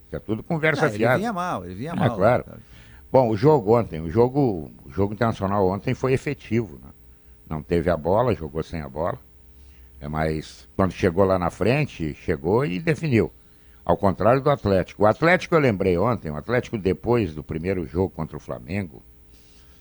Isso 0.07 0.15
é 0.15 0.19
tudo 0.19 0.43
conversa 0.43 0.85
Ah, 0.85 0.89
ele 0.89 0.97
fiada. 0.97 1.17
vinha 1.19 1.31
mal, 1.31 1.63
ele 1.63 1.75
vinha 1.75 1.93
Ah, 1.93 1.95
mal. 1.95 2.15
claro. 2.15 2.43
Bom, 3.11 3.29
o 3.29 3.37
jogo 3.37 3.79
ontem, 3.79 4.01
o 4.01 4.09
jogo, 4.09 4.69
o 4.85 4.91
jogo 4.91 5.13
internacional 5.13 5.65
ontem 5.69 5.93
foi 5.93 6.11
efetivo. 6.13 6.75
Né? 6.83 6.89
Não 7.49 7.63
teve 7.63 7.89
a 7.89 7.95
bola, 7.97 8.35
jogou 8.35 8.61
sem 8.61 8.81
a 8.81 8.89
bola. 8.89 9.17
É, 9.99 10.07
mas 10.07 10.67
quando 10.75 10.91
chegou 10.91 11.25
lá 11.25 11.37
na 11.37 11.49
frente, 11.49 12.13
chegou 12.13 12.65
e 12.65 12.79
definiu. 12.79 13.31
Ao 13.83 13.97
contrário 13.97 14.41
do 14.41 14.49
Atlético. 14.49 15.03
O 15.03 15.05
Atlético, 15.05 15.55
eu 15.55 15.59
lembrei 15.59 15.97
ontem, 15.97 16.29
o 16.31 16.35
Atlético, 16.35 16.77
depois 16.77 17.33
do 17.33 17.43
primeiro 17.43 17.85
jogo 17.85 18.09
contra 18.09 18.37
o 18.37 18.39
Flamengo, 18.39 19.03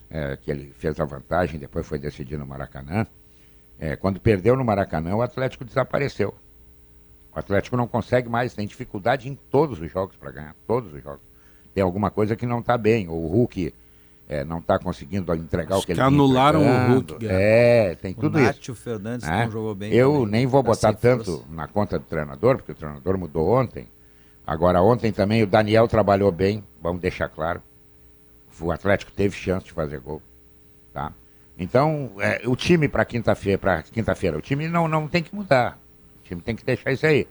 é, 0.09 0.35
que 0.35 0.49
ele 0.49 0.73
fez 0.73 0.99
a 0.99 1.05
vantagem, 1.05 1.59
depois 1.59 1.85
foi 1.85 1.99
decidido 1.99 2.39
no 2.39 2.47
Maracanã. 2.47 3.05
É, 3.77 3.95
quando 3.95 4.19
perdeu 4.19 4.55
no 4.55 4.65
Maracanã, 4.65 5.15
o 5.15 5.21
Atlético 5.21 5.63
desapareceu. 5.63 6.35
O 7.33 7.39
Atlético 7.39 7.77
não 7.77 7.87
consegue 7.87 8.27
mais, 8.27 8.53
tem 8.53 8.67
dificuldade 8.67 9.29
em 9.29 9.35
todos 9.35 9.79
os 9.79 9.91
jogos 9.91 10.17
para 10.17 10.31
ganhar, 10.31 10.55
todos 10.65 10.91
os 10.93 11.01
jogos. 11.01 11.25
Tem 11.73 11.83
alguma 11.83 12.09
coisa 12.09 12.35
que 12.35 12.45
não 12.45 12.59
está 12.59 12.77
bem. 12.77 13.07
O 13.07 13.27
Hulk 13.27 13.73
é, 14.29 14.45
não 14.45 14.59
está 14.59 14.77
conseguindo 14.77 15.33
entregar 15.33 15.73
Acho 15.73 15.83
o 15.83 15.87
que, 15.87 15.95
que 15.95 15.99
ele 15.99 16.07
anularam 16.07 16.61
o. 16.61 16.93
Hulk. 16.93 17.25
É, 17.27 17.95
tem 17.95 18.11
O 18.11 18.15
tudo 18.15 18.37
isso. 18.37 18.45
Nátio 18.45 18.75
Fernandes 18.75 19.27
né? 19.27 19.45
não 19.45 19.51
jogou 19.51 19.73
bem. 19.73 19.91
Eu 19.91 20.13
também. 20.13 20.27
nem 20.27 20.45
vou 20.45 20.61
botar 20.61 20.91
sem 20.91 21.01
tanto 21.01 21.25
força. 21.25 21.45
na 21.49 21.67
conta 21.67 21.97
do 21.97 22.05
treinador, 22.05 22.57
porque 22.57 22.71
o 22.71 22.75
treinador 22.75 23.17
mudou 23.17 23.49
ontem. 23.49 23.89
Agora, 24.45 24.83
ontem 24.83 25.11
também 25.11 25.41
o 25.41 25.47
Daniel 25.47 25.87
trabalhou 25.87 26.31
bem, 26.31 26.63
vamos 26.79 27.01
deixar 27.01 27.27
claro. 27.27 27.59
O 28.61 28.71
Atlético 28.71 29.11
teve 29.11 29.35
chance 29.35 29.65
de 29.65 29.71
fazer 29.71 29.99
gol. 29.99 30.21
Tá? 30.93 31.11
Então, 31.57 32.11
é, 32.19 32.41
o 32.45 32.55
time 32.55 32.87
para 32.87 33.05
quinta-feira, 33.05 33.57
para 33.57 33.81
quinta-feira, 33.81 34.37
o 34.37 34.41
time 34.41 34.67
não, 34.67 34.87
não 34.87 35.07
tem 35.07 35.23
que 35.23 35.33
mudar. 35.33 35.79
O 36.19 36.23
time 36.23 36.41
tem 36.41 36.55
que 36.55 36.63
deixar 36.63 36.91
isso 36.91 37.05
aí. 37.05 37.27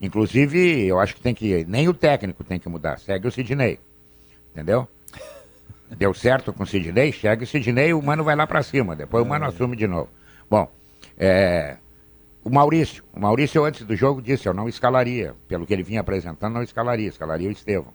Inclusive, 0.00 0.84
eu 0.84 0.98
acho 1.00 1.14
que 1.14 1.22
tem 1.22 1.34
que. 1.34 1.64
Nem 1.64 1.88
o 1.88 1.94
técnico 1.94 2.44
tem 2.44 2.58
que 2.58 2.68
mudar. 2.68 2.98
Segue 2.98 3.26
o 3.26 3.30
Sidney. 3.30 3.78
Entendeu? 4.50 4.86
Deu 5.96 6.14
certo 6.14 6.52
com 6.52 6.62
o 6.62 6.66
Sidney, 6.66 7.12
chega 7.12 7.44
o 7.44 7.46
Sidney, 7.46 7.92
o 7.92 8.02
Mano 8.02 8.24
vai 8.24 8.34
lá 8.34 8.46
pra 8.46 8.62
cima. 8.62 8.96
Depois 8.96 9.24
o 9.24 9.28
Mano 9.28 9.44
assume 9.44 9.76
de 9.76 9.86
novo. 9.86 10.08
Bom, 10.48 10.70
é, 11.18 11.76
o 12.44 12.50
Maurício. 12.50 13.04
O 13.12 13.20
Maurício, 13.20 13.64
antes 13.64 13.84
do 13.84 13.94
jogo, 13.94 14.22
disse: 14.22 14.48
eu 14.48 14.54
não 14.54 14.68
escalaria. 14.68 15.34
Pelo 15.46 15.66
que 15.66 15.72
ele 15.72 15.82
vinha 15.82 16.00
apresentando, 16.00 16.54
não 16.54 16.62
escalaria. 16.62 17.08
Escalaria 17.08 17.48
o 17.48 17.52
Estevão. 17.52 17.92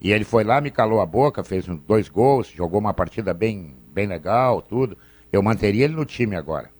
E 0.00 0.12
ele 0.12 0.24
foi 0.24 0.44
lá, 0.44 0.60
me 0.60 0.70
calou 0.70 1.00
a 1.00 1.06
boca, 1.06 1.42
fez 1.42 1.66
dois 1.86 2.08
gols, 2.08 2.48
jogou 2.48 2.78
uma 2.78 2.92
partida 2.92 3.32
bem, 3.32 3.76
bem 3.88 4.06
legal, 4.06 4.60
tudo. 4.60 4.96
Eu 5.32 5.42
manteria 5.42 5.84
ele 5.84 5.94
no 5.94 6.04
time 6.04 6.36
agora. 6.36 6.70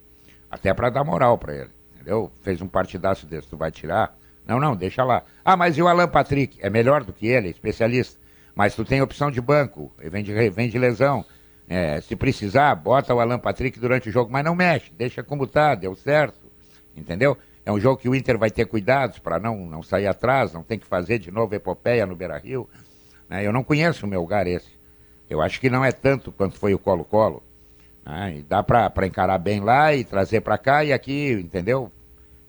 Até 0.51 0.73
pra 0.75 0.91
dar 0.91 1.05
moral 1.05 1.39
pra 1.39 1.55
ele. 1.55 1.71
Entendeu? 1.95 2.31
Fez 2.43 2.61
um 2.61 2.69
partidaço 2.69 3.27
desse, 3.27 3.49
tu 3.49 3.57
vai 3.57 3.71
tirar? 3.71 4.17
Não, 4.47 4.61
não, 4.61 4.77
deixa 4.77 5.03
lá. 5.03 5.25
Ah, 5.45 5.57
mas 5.57 5.77
e 5.77 5.83
o 5.83 5.89
Alan 5.89 6.09
Patrick? 6.09 6.59
É 6.61 6.71
melhor 6.71 7.03
do 7.03 7.13
que 7.13 7.27
ele, 7.27 7.49
é 7.49 7.51
especialista. 7.51 8.21
Mas 8.57 8.75
tu 8.75 8.87
tem 8.87 9.03
opção 9.03 9.31
de 9.31 9.39
banco, 9.39 9.93
vem 9.99 10.25
de, 10.25 10.33
vem 10.49 10.71
de 10.71 10.79
lesão. 10.79 11.23
É, 11.69 12.01
se 12.01 12.17
precisar, 12.17 12.75
bota 12.75 13.15
o 13.15 13.21
Alan 13.21 13.39
Patrick 13.39 13.79
durante 13.79 14.09
o 14.09 14.13
jogo, 14.13 14.33
mas 14.33 14.43
não 14.43 14.55
mexe, 14.55 14.91
deixa 14.97 15.23
como 15.23 15.47
tá, 15.47 15.75
deu 15.75 15.95
certo. 15.95 16.51
Entendeu? 16.97 17.37
É 17.67 17.71
um 17.71 17.79
jogo 17.79 18.01
que 18.01 18.09
o 18.09 18.15
Inter 18.15 18.39
vai 18.39 18.51
ter 18.51 18.65
cuidados 18.65 19.19
para 19.19 19.39
não, 19.39 19.67
não 19.67 19.83
sair 19.83 20.07
atrás, 20.07 20.55
não 20.55 20.63
tem 20.63 20.79
que 20.79 20.87
fazer 20.87 21.19
de 21.19 21.31
novo 21.31 21.55
epopeia 21.55 22.07
no 22.07 22.17
Beira 22.17 22.39
Rio. 22.39 22.67
né? 23.29 23.47
Eu 23.47 23.53
não 23.53 23.63
conheço 23.63 24.07
o 24.07 24.09
meu 24.09 24.23
lugar 24.23 24.47
esse. 24.47 24.75
Eu 25.29 25.43
acho 25.43 25.61
que 25.61 25.69
não 25.69 25.85
é 25.85 25.93
tanto 25.93 26.33
quanto 26.33 26.57
foi 26.59 26.73
o 26.73 26.79
Colo-Colo. 26.79 27.43
né? 28.07 28.37
E 28.39 28.43
dá 28.43 28.63
para 28.63 29.07
encarar 29.07 29.37
bem 29.37 29.61
lá 29.61 29.93
e 29.95 30.03
trazer 30.03 30.41
para 30.41 30.57
cá 30.57 30.83
e 30.83 30.95
aqui, 30.95 31.33
entendeu? 31.33 31.93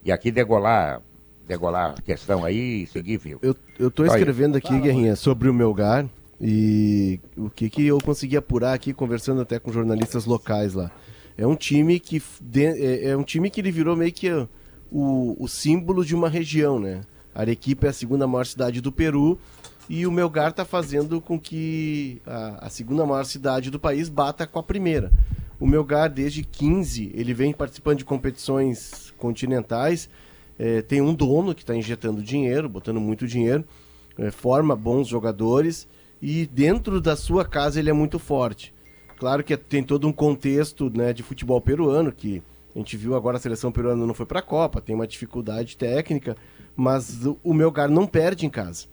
E 0.05 0.11
aqui 0.11 0.31
degolar, 0.31 1.01
degolar 1.47 1.95
a 1.97 2.01
questão 2.01 2.43
aí 2.43 2.83
e 2.83 2.87
seguir 2.87 3.17
vivo. 3.17 3.39
Eu, 3.41 3.55
eu 3.79 3.89
tô 3.89 4.03
Olha. 4.03 4.09
escrevendo 4.09 4.57
aqui, 4.57 4.77
Guerrinha, 4.79 5.15
sobre 5.15 5.49
o 5.49 5.53
Melgar 5.53 6.05
e 6.39 7.19
o 7.35 7.49
que, 7.49 7.69
que 7.69 7.85
eu 7.85 7.97
consegui 7.99 8.37
apurar 8.37 8.73
aqui, 8.73 8.93
conversando 8.93 9.41
até 9.41 9.57
com 9.57 9.71
jornalistas 9.71 10.25
locais 10.25 10.73
lá. 10.73 10.91
É 11.37 11.47
um 11.47 11.55
time 11.55 11.99
que 11.99 12.21
é, 12.55 13.09
é 13.09 13.17
um 13.17 13.23
time 13.23 13.49
que 13.49 13.61
ele 13.61 13.71
virou 13.71 13.95
meio 13.95 14.11
que 14.11 14.29
uh, 14.29 14.47
o, 14.91 15.35
o 15.39 15.47
símbolo 15.47 16.03
de 16.03 16.15
uma 16.15 16.29
região, 16.29 16.79
né? 16.79 17.01
Arequipa 17.33 17.87
é 17.87 17.89
a 17.89 17.93
segunda 17.93 18.25
maior 18.25 18.45
cidade 18.45 18.81
do 18.81 18.91
Peru 18.91 19.39
e 19.87 20.05
o 20.05 20.11
Melgar 20.11 20.49
está 20.49 20.65
fazendo 20.65 21.21
com 21.21 21.39
que 21.39 22.21
a, 22.25 22.65
a 22.65 22.69
segunda 22.69 23.05
maior 23.05 23.23
cidade 23.23 23.69
do 23.69 23.79
país 23.79 24.09
bata 24.09 24.45
com 24.45 24.59
a 24.59 24.63
primeira. 24.63 25.11
O 25.59 25.65
Melgar, 25.65 26.09
desde 26.09 26.43
15, 26.43 27.11
ele 27.13 27.33
vem 27.33 27.53
participando 27.53 27.99
de 27.99 28.05
competições 28.05 29.13
continentais. 29.17 30.09
É, 30.57 30.81
tem 30.81 31.01
um 31.01 31.13
dono 31.13 31.53
que 31.53 31.61
está 31.61 31.75
injetando 31.75 32.21
dinheiro, 32.21 32.67
botando 32.67 32.99
muito 32.99 33.27
dinheiro, 33.27 33.63
é, 34.17 34.31
forma 34.31 34.75
bons 34.75 35.07
jogadores 35.07 35.87
e 36.21 36.47
dentro 36.47 36.99
da 36.99 37.15
sua 37.15 37.45
casa 37.45 37.79
ele 37.79 37.89
é 37.89 37.93
muito 37.93 38.17
forte. 38.17 38.73
Claro 39.17 39.43
que 39.43 39.55
tem 39.57 39.83
todo 39.83 40.07
um 40.07 40.13
contexto 40.13 40.89
né, 40.95 41.13
de 41.13 41.23
futebol 41.23 41.59
peruano, 41.59 42.11
que 42.11 42.41
a 42.75 42.77
gente 42.77 42.95
viu 42.95 43.15
agora 43.15 43.37
a 43.37 43.39
seleção 43.39 43.71
peruana 43.71 44.05
não 44.05 44.13
foi 44.13 44.25
para 44.25 44.39
a 44.39 44.43
Copa, 44.43 44.81
tem 44.81 44.95
uma 44.95 45.07
dificuldade 45.07 45.75
técnica, 45.75 46.35
mas 46.75 47.25
o, 47.43 47.53
Melgar 47.53 47.89
não 47.89 48.05
perde 48.05 48.45
em 48.45 48.49
casa. 48.49 48.85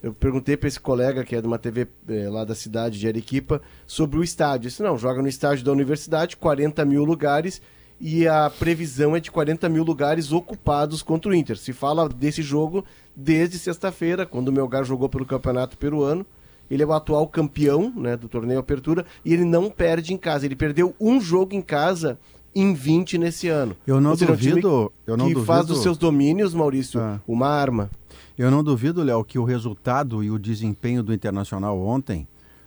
Eu 0.00 0.12
perguntei 0.12 0.56
para 0.56 0.68
esse 0.68 0.78
colega 0.78 1.24
que 1.24 1.34
é 1.34 1.40
de 1.40 1.46
uma 1.46 1.58
TV 1.58 1.88
eh, 2.08 2.28
lá 2.28 2.44
da 2.44 2.54
cidade 2.54 2.98
de 2.98 3.06
Arequipa 3.06 3.60
sobre 3.86 4.18
o 4.18 4.22
estádio. 4.24 4.66
Ele 4.66 4.70
disse, 4.70 4.82
não, 4.82 4.98
joga 4.98 5.22
no 5.22 5.28
estádio 5.28 5.64
da 5.64 5.72
universidade, 5.72 6.36
40 6.36 6.84
mil 6.84 7.04
lugares, 7.04 7.60
e 8.04 8.26
a 8.26 8.50
previsão 8.50 9.14
é 9.14 9.20
de 9.20 9.30
40 9.30 9.68
mil 9.68 9.84
lugares 9.84 10.32
ocupados 10.32 11.02
contra 11.02 11.30
o 11.30 11.34
Inter. 11.34 11.56
Se 11.56 11.72
fala 11.72 12.08
desse 12.08 12.42
jogo 12.42 12.84
desde 13.14 13.58
sexta-feira, 13.60 14.26
quando 14.26 14.48
o 14.48 14.52
Melgar 14.52 14.82
jogou 14.84 15.08
pelo 15.08 15.24
Campeonato 15.24 15.78
Peruano. 15.78 16.26
Ele 16.70 16.82
é 16.82 16.86
o 16.86 16.92
atual 16.92 17.28
campeão 17.28 17.92
né, 17.94 18.16
do 18.16 18.28
torneio 18.28 18.58
Apertura 18.58 19.04
e 19.24 19.32
ele 19.32 19.44
não 19.44 19.68
perde 19.70 20.14
em 20.14 20.16
casa. 20.16 20.46
Ele 20.46 20.56
perdeu 20.56 20.94
um 20.98 21.20
jogo 21.20 21.54
em 21.54 21.60
casa 21.60 22.18
em 22.54 22.72
20 22.72 23.18
nesse 23.18 23.46
ano. 23.48 23.76
Eu 23.86 24.00
não 24.00 24.16
seja, 24.16 24.30
é 24.30 24.34
um 24.34 24.36
duvido- 24.38 24.92
eu 25.06 25.16
não 25.16 25.26
que 25.28 25.34
faz 25.34 25.60
duvido- 25.60 25.74
dos 25.74 25.82
seus 25.82 25.98
domínios, 25.98 26.54
Maurício, 26.54 26.98
Ah. 26.98 27.20
uma 27.28 27.46
arma. 27.46 27.90
Eu 28.38 28.50
não 28.50 28.64
duvido, 28.64 29.02
Léo, 29.02 29.22
que 29.22 29.38
o 29.38 29.44
resultado 29.44 30.24
e 30.24 30.30
o 30.30 30.38
desempenho 30.38 31.02
do 31.02 31.12
Internacional 31.12 31.78
ontem 31.78 32.26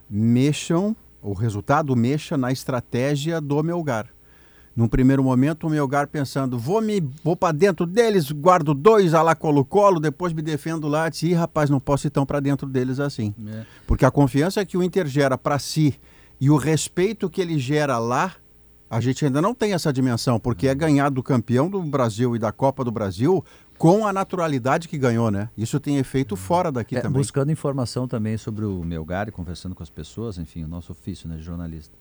mexam, 0.10 0.95
o 1.21 1.34
resultado 1.34 1.95
mexa 1.95 2.38
na 2.38 2.52
estratégia 2.52 3.41
do 3.41 3.62
Melgar. 3.63 4.08
Num 4.76 4.88
primeiro 4.90 5.24
momento, 5.24 5.68
o 5.68 5.70
Melgar 5.70 6.08
pensando, 6.08 6.60
vou 6.60 6.82
me 6.82 7.00
vou 7.24 7.36
para 7.36 7.54
dentro 7.54 7.86
deles, 7.86 8.30
guardo 8.30 8.74
dois 8.74 9.14
a 9.14 9.22
lá 9.22 9.34
Colo-Colo, 9.34 10.02
depois 10.02 10.34
me 10.34 10.42
defendo 10.42 10.88
lá. 10.88 11.08
Disse, 11.08 11.34
rapaz, 11.34 11.70
não 11.70 11.80
posso 11.80 12.08
ir 12.08 12.10
tão 12.10 12.26
para 12.26 12.42
dentro 12.42 12.68
deles 12.68 13.00
assim. 13.00 13.34
É. 13.48 13.64
Porque 13.88 14.04
a 14.06 14.12
confiança 14.12 14.66
que 14.66 14.78
o 14.78 14.84
Inter 14.84 15.08
gera 15.08 15.38
para 15.38 15.58
si 15.60 15.96
e 16.42 16.50
o 16.50 16.58
respeito 16.58 17.30
que 17.30 17.40
ele 17.40 17.58
gera 17.58 17.98
lá, 17.98 18.34
a 18.90 19.00
gente 19.00 19.24
ainda 19.24 19.42
não 19.42 19.56
tem 19.56 19.72
essa 19.74 19.94
dimensão, 19.94 20.38
porque 20.40 20.68
é 20.68 20.76
ganhar 20.76 21.10
do 21.10 21.24
campeão 21.24 21.70
do 21.70 21.82
Brasil 21.82 22.36
e 22.36 22.40
da 22.40 22.52
Copa 22.52 22.84
do 22.84 22.92
Brasil 22.92 23.44
com 23.78 24.06
a 24.06 24.12
naturalidade 24.12 24.88
que 24.90 24.98
ganhou, 24.98 25.32
né? 25.32 25.50
Isso 25.58 25.80
tem 25.80 25.98
efeito 25.98 26.36
fora 26.36 26.70
daqui 26.72 26.98
É, 26.98 27.02
também. 27.02 27.18
buscando 27.22 27.50
informação 27.52 28.08
também 28.10 28.38
sobre 28.38 28.66
o 28.66 28.84
Melgar 28.84 29.30
e 29.30 29.32
conversando 29.32 29.74
com 29.74 29.84
as 29.84 29.90
pessoas, 29.90 30.38
enfim, 30.38 30.64
o 30.64 30.68
nosso 30.68 30.92
ofício 30.92 31.28
né, 31.30 31.38
de 31.38 31.44
jornalista. 31.44 31.94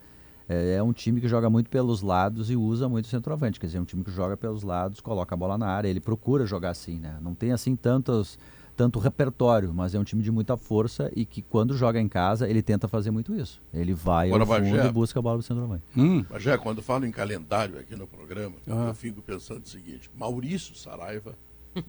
É, 0.48 0.74
é 0.74 0.82
um 0.82 0.92
time 0.92 1.20
que 1.20 1.28
joga 1.28 1.48
muito 1.48 1.70
pelos 1.70 2.02
lados 2.02 2.50
e 2.50 2.56
usa 2.56 2.88
muito 2.88 3.06
o 3.06 3.08
centroavante. 3.08 3.58
Quer 3.58 3.66
dizer, 3.66 3.78
é 3.78 3.80
um 3.80 3.84
time 3.84 4.04
que 4.04 4.10
joga 4.10 4.36
pelos 4.36 4.62
lados, 4.62 5.00
coloca 5.00 5.34
a 5.34 5.38
bola 5.38 5.56
na 5.56 5.66
área, 5.66 5.88
ele 5.88 6.00
procura 6.00 6.44
jogar 6.46 6.70
assim, 6.70 6.98
né? 6.98 7.16
Não 7.22 7.34
tem 7.34 7.50
assim 7.52 7.74
tantos, 7.74 8.38
tanto 8.76 8.98
repertório, 8.98 9.72
mas 9.72 9.94
é 9.94 9.98
um 9.98 10.04
time 10.04 10.22
de 10.22 10.30
muita 10.30 10.56
força 10.56 11.10
e 11.16 11.24
que 11.24 11.40
quando 11.40 11.74
joga 11.76 11.98
em 12.00 12.08
casa, 12.08 12.46
ele 12.48 12.60
tenta 12.62 12.86
fazer 12.86 13.10
muito 13.10 13.34
isso. 13.34 13.62
Ele 13.72 13.94
vai 13.94 14.26
Agora, 14.28 14.42
ao 14.42 14.46
fundo 14.46 14.76
Bagé. 14.76 14.86
e 14.88 14.92
busca 14.92 15.18
a 15.18 15.22
bola 15.22 15.38
do 15.38 15.42
centroavante. 15.42 15.84
Hum, 15.96 16.24
Mas 16.28 16.42
já 16.42 16.58
quando 16.58 16.82
falo 16.82 17.06
em 17.06 17.10
calendário 17.10 17.78
aqui 17.78 17.96
no 17.96 18.06
programa, 18.06 18.56
Ah. 18.68 18.88
eu 18.88 18.94
fico 18.94 19.22
pensando 19.22 19.64
o 19.64 19.68
seguinte: 19.68 20.10
Maurício 20.14 20.74
Saraiva 20.76 21.34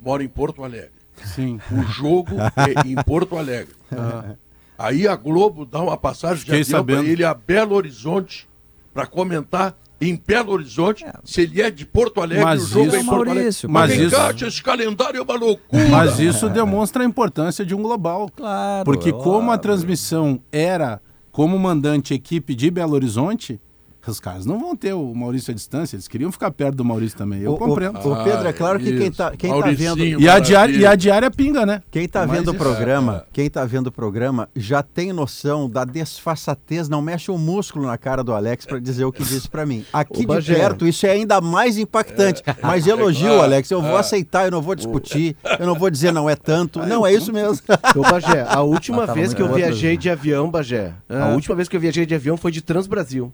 mora 0.02 0.24
em 0.24 0.30
Porto 0.30 0.64
Alegre. 0.64 0.94
sim. 1.26 1.60
O 1.72 1.82
jogo 1.92 2.36
é 2.56 2.88
em 2.88 2.96
Porto 3.04 3.38
Alegre. 3.38 3.76
Aí 4.78 5.08
a 5.08 5.16
Globo 5.16 5.66
dá 5.66 5.82
uma 5.82 5.98
passagem 5.98 6.38
Fiquei 6.38 6.64
de 6.64 6.76
avião 6.76 6.86
para 6.86 6.96
sabendo. 6.96 7.12
ele 7.12 7.24
a 7.24 7.34
Belo 7.34 7.76
Horizonte 7.76 8.48
para 8.94 9.06
comentar 9.06 9.76
em 10.02 10.22
Belo 10.28 10.52
Horizonte 10.52 11.06
se 11.24 11.42
ele 11.42 11.62
é 11.62 11.72
de 11.72 11.86
Porto 11.86 12.20
Alegre 12.22 12.44
Mas 12.44 12.64
o 12.64 12.68
jogo 12.68 12.88
isso- 12.88 12.96
é 12.96 13.00
em 13.00 13.06
Porto. 13.06 13.26
Maurício, 13.34 13.70
mas 13.70 13.94
isso- 13.94 14.46
esse 14.46 14.62
calendário 14.62 15.20
é 15.20 15.22
uma 15.22 15.36
loucura. 15.36 15.88
Mas 15.90 16.20
isso 16.20 16.50
demonstra 16.50 17.04
a 17.04 17.06
importância 17.06 17.66
de 17.66 17.74
um 17.74 17.82
global. 17.82 18.30
Claro. 18.36 18.84
Porque 18.86 19.12
como 19.14 19.52
a 19.52 19.58
transmissão 19.58 20.40
era 20.52 21.02
como 21.32 21.58
mandante 21.58 22.14
equipe 22.14 22.54
de 22.54 22.70
Belo 22.70 22.94
Horizonte, 22.94 23.60
os 24.12 24.20
caras 24.20 24.46
não 24.46 24.60
vão 24.60 24.76
ter 24.76 24.94
o 24.94 25.14
Maurício 25.14 25.52
à 25.52 25.54
distância, 25.56 25.96
eles 25.96 26.08
queriam 26.08 26.32
ficar 26.32 26.52
perto 26.52 26.76
do 26.76 26.86
Maurício 26.86 27.18
também. 27.18 27.42
Eu 27.42 27.52
O- 27.52 27.56
o- 27.56 27.58
compreendo. 27.58 27.98
o 28.00 28.24
Pedro, 28.24 28.48
é 28.48 28.54
claro 28.54 28.80
que 28.80 28.86
quem 28.98 29.08
isso. 29.08 29.18
tá, 29.18 29.32
quem 29.32 29.50
tá 29.60 29.68
vendo. 29.72 30.04
E 30.06 30.28
a, 30.30 30.40
diária, 30.40 30.76
e 30.76 30.86
a 30.86 30.96
diária 30.96 31.32
pinga, 31.32 31.66
né? 31.66 31.82
Quem 31.92 32.06
está 32.06 32.26
Mas 32.26 32.38
vendo 32.38 32.48
o 32.50 32.56
isso- 32.56 32.64
programa, 32.64 33.26
quem 33.34 33.50
tá 33.50 33.66
vendo 33.66 33.88
o 33.88 33.92
programa 33.92 34.50
já 34.56 34.82
tem 34.84 35.12
noção 35.14 35.70
da 35.70 35.84
desfaçatez, 35.86 36.90
não 36.90 37.02
mexe 37.02 37.30
um 37.32 37.38
músculo 37.38 37.86
na 37.86 37.98
cara 37.98 38.24
do 38.24 38.34
Alex 38.34 38.66
para 38.66 38.80
dizer 38.80 39.06
o 39.06 39.12
que 39.12 39.24
disse 39.24 39.48
para 39.50 39.66
mim. 39.66 39.86
Aqui 39.94 40.22
de 40.22 40.26
Bagé. 40.28 40.56
perto 40.56 40.88
isso 40.88 41.06
é 41.06 41.12
ainda 41.12 41.40
mais 41.42 41.78
impactante. 41.78 42.42
Mas 42.62 42.88
elogio, 42.88 43.28
claro. 43.28 43.42
Alex, 43.44 43.70
eu 43.72 43.82
vou 43.82 43.98
aceitar, 43.98 44.46
eu 44.46 44.52
não 44.52 44.62
vou 44.62 44.76
discutir, 44.76 45.36
eu 45.60 45.66
não 45.66 45.76
vou 45.76 45.90
dizer 45.90 46.12
não 46.12 46.30
é 46.30 46.36
tanto. 46.36 46.80
Não, 46.86 47.06
é 47.06 47.14
isso 47.14 47.32
mesmo. 47.32 47.60
Ô, 47.96 48.02
Bagé, 48.02 48.46
a 48.48 48.62
última 48.62 49.04
Ah, 49.04 49.08
tava 49.08 49.20
vez 49.20 49.34
que 49.34 49.42
eu 49.42 49.54
viajei 49.54 49.98
de 49.98 50.10
avião, 50.10 50.50
Bagé, 50.50 50.94
a 51.10 51.26
Ah. 51.26 51.34
última 51.34 51.56
vez 51.56 51.68
que 51.70 51.76
eu 51.76 51.80
viajei 51.80 52.06
de 52.06 52.16
avião 52.16 52.38
foi 52.38 52.52
de 52.52 52.62
Transbrasil. 52.62 53.32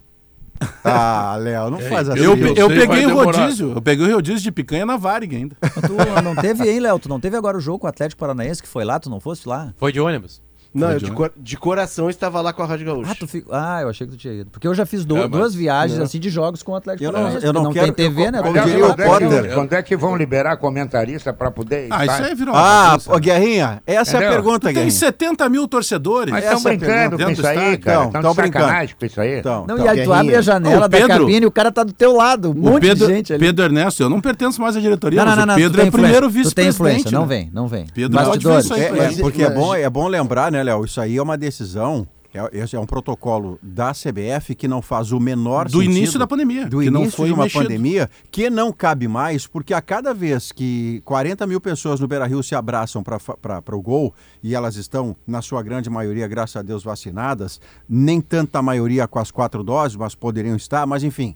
Ah, 0.83 1.35
Léo, 1.39 1.69
não 1.69 1.79
faz 1.79 2.09
assim. 2.09 2.19
Eu, 2.21 2.35
eu 2.37 2.55
eu 2.55 2.67
peguei 2.67 3.05
o 3.05 3.13
rodízio, 3.13 3.73
eu 3.73 3.81
peguei 3.81 4.07
o 4.07 4.15
rodízio 4.15 4.41
de 4.41 4.51
picanha 4.51 4.85
na 4.85 4.97
Varig 4.97 5.35
ainda. 5.35 5.55
Tu 5.61 6.21
não 6.23 6.35
teve, 6.35 6.69
hein, 6.69 6.79
Léo? 6.79 6.99
Tu 6.99 7.09
não 7.09 7.19
teve 7.19 7.35
agora 7.35 7.57
o 7.57 7.61
jogo 7.61 7.79
com 7.79 7.87
o 7.87 7.89
Atlético 7.89 8.19
Paranaense 8.19 8.61
que 8.61 8.67
foi 8.67 8.83
lá? 8.83 8.99
Tu 8.99 9.09
não 9.09 9.19
fosse 9.19 9.47
lá? 9.47 9.73
Foi 9.77 9.91
de 9.91 9.99
ônibus. 9.99 10.41
Não, 10.73 10.87
Foi 10.87 10.95
eu 10.95 10.99
de 10.99 11.05
de, 11.05 11.11
onde? 11.11 11.17
cor- 11.17 11.31
de 11.35 11.57
coração 11.57 12.09
estava 12.09 12.39
lá 12.39 12.53
com 12.53 12.63
a 12.63 12.65
Rádio 12.65 12.85
Gaúcha. 12.85 13.11
Ah, 13.11 13.15
tu 13.19 13.27
fi- 13.27 13.43
ah, 13.51 13.79
eu 13.81 13.89
achei 13.89 14.07
que 14.07 14.13
tu 14.13 14.17
tinha 14.17 14.33
ido. 14.33 14.49
Porque 14.51 14.65
eu 14.65 14.73
já 14.73 14.85
fiz 14.85 15.03
do- 15.03 15.17
É, 15.17 15.21
mas- 15.21 15.29
duas 15.31 15.53
viagens 15.53 15.97
Não. 15.97 16.05
assim 16.05 16.17
de 16.19 16.29
jogos 16.29 16.63
com 16.63 16.71
o 16.71 16.75
Atlético 16.75 17.03
Eu 17.03 17.11
não- 17.11 17.19
Paranaense. 17.19 17.45
eu 17.45 17.51
não 17.53 17.63
porque 17.63 17.79
quero- 17.81 17.91
tem 17.93 18.05
TV, 18.09 18.31
né? 18.31 18.37
eu- 18.39 18.43
Tu 18.43 18.47
eu 18.47 18.53
vê 18.53 18.61
queria 18.61 18.85
lá, 18.85 18.91
o 18.91 18.95
tá 18.95 19.03
Potter. 19.03 19.27
ligado? 19.29 19.53
Quando 19.53 19.73
é 19.73 19.83
que 19.83 19.97
vão 19.97 20.15
liberar 20.15 20.55
comentarista 20.57 21.33
para 21.33 21.51
poder. 21.51 21.87
Ah, 21.89 22.05
isso 22.05 22.23
aí 22.23 22.35
virou 22.35 22.55
Ah, 22.55 22.97
ô, 23.05 23.19
Guerrinha, 23.19 23.81
essa 23.85 24.11
é 24.11 24.15
a 24.15 24.21
Entendeu? 24.21 24.31
pergunta, 24.43 24.67
Tem 24.67 24.73
Guerrinha. 24.75 24.91
70 24.91 25.49
mil 25.49 25.67
torcedores. 25.67 26.31
Mas 26.31 26.45
Essa 26.45 26.55
estão 26.55 26.71
é 26.71 26.77
brincando 26.77 27.11
com 27.11 27.17
Dentro 27.17 27.33
isso 27.33 27.47
aí, 27.47 27.77
cara. 27.77 27.97
Não, 27.99 28.05
Estão 28.07 28.33
brincando. 28.33 28.65
sacanagem 28.65 28.95
com 28.97 29.05
isso 29.05 29.21
aí. 29.21 29.39
Então, 29.39 29.65
Não, 29.67 29.75
Então, 29.75 29.85
e 29.85 29.89
aí 29.99 30.03
tu 30.05 30.13
abre 30.13 30.35
a 30.37 30.41
janela 30.41 30.87
da 30.87 30.97
Pedro- 30.97 31.19
cabine 31.19 31.41
e 31.43 31.45
o 31.45 31.51
cara 31.51 31.71
tá 31.71 31.83
do 31.83 31.91
teu 31.91 32.15
lado. 32.15 32.51
Um 32.51 32.53
monte 32.53 32.81
Pedro, 32.83 33.07
de 33.07 33.13
gente 33.13 33.33
ali. 33.33 33.39
Pedro 33.45 33.65
Ernesto, 33.65 34.01
eu 34.03 34.09
não 34.09 34.21
pertenço 34.21 34.61
mais 34.61 34.77
à 34.77 34.79
diretoria, 34.79 35.19
não, 35.19 35.31
não, 35.31 35.35
não, 35.35 35.45
não, 35.47 35.53
tu 35.55 35.57
Pedro 35.57 35.77
tem 35.77 35.85
é 35.85 35.89
o 35.89 35.91
primeiro 35.91 36.27
Tu 36.27 36.33
tem 36.33 36.43
vice-presidente. 36.43 36.75
influência, 36.75 37.11
não 37.11 37.21
né? 37.21 37.27
vem, 37.27 37.49
não 37.53 37.67
vem. 37.67 37.85
Pedro 37.93 38.17
É, 38.17 38.23
é, 38.23 39.11
porque 39.19 39.43
é 39.43 39.49
bom, 39.49 39.75
é 39.75 39.89
bom 39.89 40.07
lembrar, 40.07 40.51
né, 40.51 40.60
Léo? 40.63 40.85
Isso 40.85 40.99
aí 41.01 41.17
é 41.17 41.21
uma 41.21 41.37
decisão, 41.37 42.07
é, 42.33 42.59
esse 42.59 42.75
é 42.75 42.79
um 42.79 42.85
protocolo 42.85 43.59
da 43.61 43.91
CBF 43.93 44.55
que 44.55 44.67
não 44.67 44.81
faz 44.81 45.11
o 45.11 45.19
menor 45.19 45.65
Do 45.65 45.79
sentido. 45.79 45.91
início 45.97 46.19
da 46.19 46.25
pandemia, 46.25 46.67
Do 46.67 46.79
que 46.79 46.89
não 46.89 47.01
início 47.01 47.17
foi 47.17 47.27
de 47.27 47.33
uma 47.33 47.43
mexido. 47.43 47.63
pandemia 47.63 48.09
que 48.31 48.49
não 48.49 48.71
cabe 48.71 49.07
mais, 49.07 49.47
porque 49.47 49.73
a 49.73 49.81
cada 49.81 50.13
vez 50.13 50.51
que 50.51 51.01
40 51.05 51.45
mil 51.45 51.59
pessoas 51.59 51.99
no 51.99 52.07
Beira-Rio 52.07 52.41
se 52.41 52.55
abraçam 52.55 53.03
para 53.03 53.75
o 53.75 53.81
gol, 53.81 54.13
e 54.41 54.55
elas 54.55 54.75
estão, 54.75 55.15
na 55.27 55.41
sua 55.41 55.61
grande 55.61 55.89
maioria, 55.89 56.27
graças 56.27 56.55
a 56.55 56.61
Deus, 56.61 56.83
vacinadas, 56.83 57.59
nem 57.87 58.21
tanta 58.21 58.61
maioria 58.61 59.07
com 59.07 59.19
as 59.19 59.29
quatro 59.31 59.63
doses, 59.63 59.95
mas 59.97 60.15
poderiam 60.15 60.55
estar, 60.55 60.85
mas 60.87 61.03
enfim... 61.03 61.35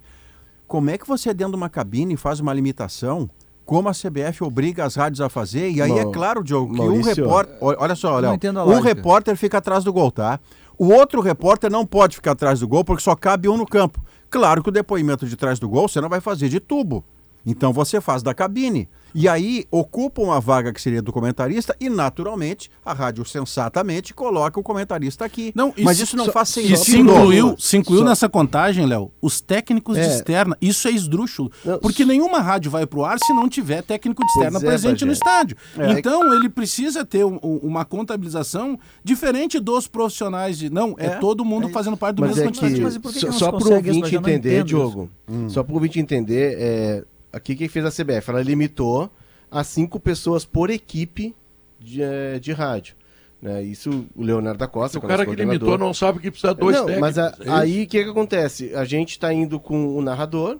Como 0.67 0.89
é 0.89 0.97
que 0.97 1.07
você, 1.07 1.31
dentro 1.31 1.51
de 1.51 1.57
uma 1.57 1.69
cabine, 1.69 2.17
faz 2.17 2.39
uma 2.39 2.51
limitação 2.51 3.29
como 3.65 3.89
a 3.89 3.93
CBF 3.93 4.43
obriga 4.43 4.85
as 4.85 4.95
rádios 4.95 5.19
a 5.21 5.27
fazer? 5.27 5.71
E 5.71 5.81
aí 5.81 5.91
é 5.91 6.05
claro, 6.05 6.43
Diogo, 6.43 6.73
que 6.73 6.81
um 6.81 6.85
Maurício, 6.85 7.23
repórter. 7.23 7.57
Olha 7.59 7.77
olha 7.79 7.95
só, 7.95 8.19
Léo. 8.19 8.33
entendo 8.33 8.59
a 8.59 8.65
Um 8.65 8.79
repórter 8.79 9.35
fica 9.35 9.57
atrás 9.57 9.83
do 9.83 9.91
gol, 9.91 10.11
tá? 10.11 10.39
O 10.77 10.89
outro 10.89 11.21
repórter 11.21 11.71
não 11.71 11.85
pode 11.85 12.15
ficar 12.15 12.31
atrás 12.31 12.59
do 12.59 12.67
gol 12.67 12.83
porque 12.83 13.01
só 13.01 13.15
cabe 13.15 13.49
um 13.49 13.57
no 13.57 13.65
campo. 13.65 14.01
Claro 14.29 14.61
que 14.61 14.69
o 14.69 14.71
depoimento 14.71 15.25
de 15.25 15.35
trás 15.35 15.57
do 15.57 15.67
gol 15.67 15.87
você 15.87 15.99
não 15.99 16.09
vai 16.09 16.21
fazer 16.21 16.49
de 16.49 16.59
tubo. 16.59 17.03
Então 17.45 17.71
você 17.71 17.99
faz 18.01 18.21
da 18.21 18.33
cabine. 18.33 18.87
E 19.17 19.29
aí 19.29 19.63
ocupam 19.71 20.33
a 20.35 20.39
vaga 20.41 20.73
que 20.73 20.81
seria 20.81 21.01
do 21.01 21.13
comentarista 21.13 21.73
e, 21.79 21.89
naturalmente, 21.89 22.69
a 22.85 22.91
rádio 22.91 23.23
sensatamente 23.23 24.13
coloca 24.13 24.59
o 24.59 24.63
comentarista 24.63 25.23
aqui. 25.23 25.53
Não, 25.55 25.73
Mas 25.81 25.95
isso 25.97 26.03
isso 26.03 26.17
não 26.17 26.25
só- 26.25 26.33
faz 26.33 26.49
sentido. 26.49 26.73
E 26.73 26.77
se 26.77 26.99
incluiu, 26.99 27.55
se 27.57 27.77
incluiu 27.77 28.01
só- 28.01 28.09
nessa 28.09 28.27
contagem, 28.27 28.85
Léo, 28.85 29.09
os 29.21 29.39
técnicos 29.39 29.95
de 29.95 30.03
É. 30.03 30.07
externa. 30.07 30.57
Isso 30.61 30.85
é 30.89 30.91
esdrúxulo. 30.91 31.49
Não, 31.63 31.79
porque 31.79 32.03
s- 32.03 32.11
nenhuma 32.11 32.39
rádio 32.39 32.69
vai 32.69 32.85
pro 32.85 33.05
ar 33.05 33.17
se 33.17 33.31
não 33.33 33.47
tiver 33.47 33.81
técnico 33.83 34.21
de 34.21 34.29
externa 34.33 34.59
Pois 34.59 34.63
é, 34.63 34.67
presente 34.67 35.05
no 35.05 35.11
Bagé. 35.11 35.13
estádio. 35.17 35.57
É. 35.77 35.91
Então, 35.93 36.33
ele 36.33 36.49
precisa 36.49 37.05
ter 37.05 37.23
um- 37.25 37.39
um- 37.41 37.59
uma 37.63 37.85
contabilização 37.85 38.77
diferente 39.03 39.59
dos 39.61 39.87
profissionais 39.87 40.57
de. 40.57 40.69
Não, 40.69 40.93
é, 40.97 41.05
É, 41.05 41.09
todo 41.19 41.45
mundo 41.45 41.67
é 41.69 41.71
fazendo 41.71 41.95
parte 41.95 42.17
do 42.17 42.21
Mas 42.21 42.31
mesmo 42.35 42.49
é 42.49 42.51
que, 42.51 42.81
Mas- 42.81 42.95
e 42.95 42.99
que 42.99 43.31
só, 43.31 43.49
para 43.51 43.65
o 43.65 43.73
ouvinte 43.75 44.13
entender, 44.15 44.63
Diogo, 44.65 45.09
só 45.47 45.63
para 45.63 45.71
o 45.71 45.75
ouvinte 45.75 45.99
entender, 45.99 46.57
é, 46.59 47.03
aqui 47.35 47.55
quem 47.55 47.67
fez 47.67 47.85
a 47.85 47.91
CBF, 47.91 48.29
ela 48.29 48.41
limitou 48.41 49.09
a 49.51 49.63
cinco 49.63 49.99
pessoas 49.99 50.45
por 50.45 50.69
equipe 50.69 51.35
de, 51.79 52.01
eh, 52.01 52.39
de 52.39 52.51
rádio. 52.51 52.95
Né? 53.41 53.61
Isso 53.63 54.05
o 54.15 54.23
Leonardo 54.23 54.57
da 54.59 54.67
Costa, 54.67 54.97
O 54.97 55.01
que 55.01 55.05
é 55.05 55.09
cara 55.09 55.25
que 55.25 55.35
limitou 55.35 55.77
não 55.77 55.93
sabe 55.93 56.19
que 56.19 56.31
precisa 56.31 56.53
de 56.53 56.59
dois 56.59 56.75
não, 56.75 56.85
técnicos. 56.85 57.01
mas 57.01 57.17
a- 57.17 57.35
é 57.41 57.49
aí 57.51 57.83
o 57.83 57.87
que, 57.87 58.03
que 58.03 58.09
acontece? 58.09 58.73
A 58.73 58.85
gente 58.85 59.11
está 59.11 59.31
indo 59.33 59.59
com 59.59 59.95
o 59.95 60.01
narrador, 60.01 60.57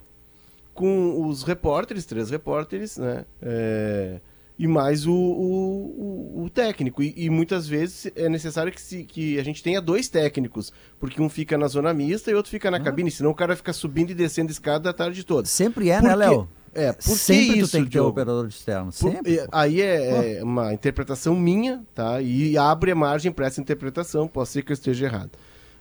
com 0.74 1.26
os 1.28 1.44
repórteres, 1.44 2.06
três 2.06 2.30
repórteres, 2.30 2.98
né? 2.98 3.26
É, 3.42 4.20
e 4.60 4.68
mais 4.68 5.06
o, 5.08 5.14
o, 5.14 6.36
o- 6.38 6.44
o 6.46 6.50
técnico. 6.50 7.02
E, 7.02 7.14
e 7.18 7.30
muitas 7.30 7.68
vezes 7.68 8.12
é 8.16 8.30
necessário 8.30 8.72
que, 8.72 8.82
se, 8.82 9.04
que 9.04 9.40
a 9.40 9.44
gente 9.44 9.64
tenha 9.64 9.82
dois 9.82 10.08
técnicos, 10.10 10.72
porque 11.00 11.22
um 11.22 11.30
fica 11.30 11.58
na 11.58 11.68
zona 11.68 11.94
mista 11.94 12.30
e 12.30 12.34
outro 12.36 12.52
fica 12.52 12.70
na 12.70 12.80
cabine, 12.80 13.10
senão 13.10 13.32
o 13.32 13.36
cara 13.36 13.56
fica 13.56 13.74
subindo 13.74 14.12
e 14.12 14.14
descendo 14.14 14.52
escada 14.52 14.90
a 14.90 14.94
tarde 14.94 15.24
toda. 15.24 15.48
Sempre 15.48 15.90
é, 15.90 16.02
né, 16.02 16.10
quê? 16.10 16.16
Léo? 16.16 16.50
É, 16.76 16.92
por 16.92 17.04
que 17.04 17.16
Sempre 17.16 17.60
isso, 17.60 17.70
tu 17.70 17.72
tem 17.72 17.84
que 17.86 17.90
ter 17.90 17.94
Diogo? 17.94 18.10
operador 18.10 18.48
externo. 18.48 18.92
Sempre. 18.92 19.40
é, 19.40 19.48
aí 19.50 19.82
é, 19.82 20.40
é 20.40 20.44
uma 20.44 20.74
interpretação 20.74 21.34
minha, 21.34 21.84
tá? 21.96 22.22
E 22.22 22.58
abre 22.58 22.92
a 22.92 22.96
margem 22.96 23.32
para 23.32 23.48
essa 23.48 23.62
interpretação. 23.62 24.28
Pode 24.28 24.50
ser 24.50 24.62
que 24.62 24.72
eu 24.72 24.76
esteja 24.76 25.06
errado. 25.06 25.32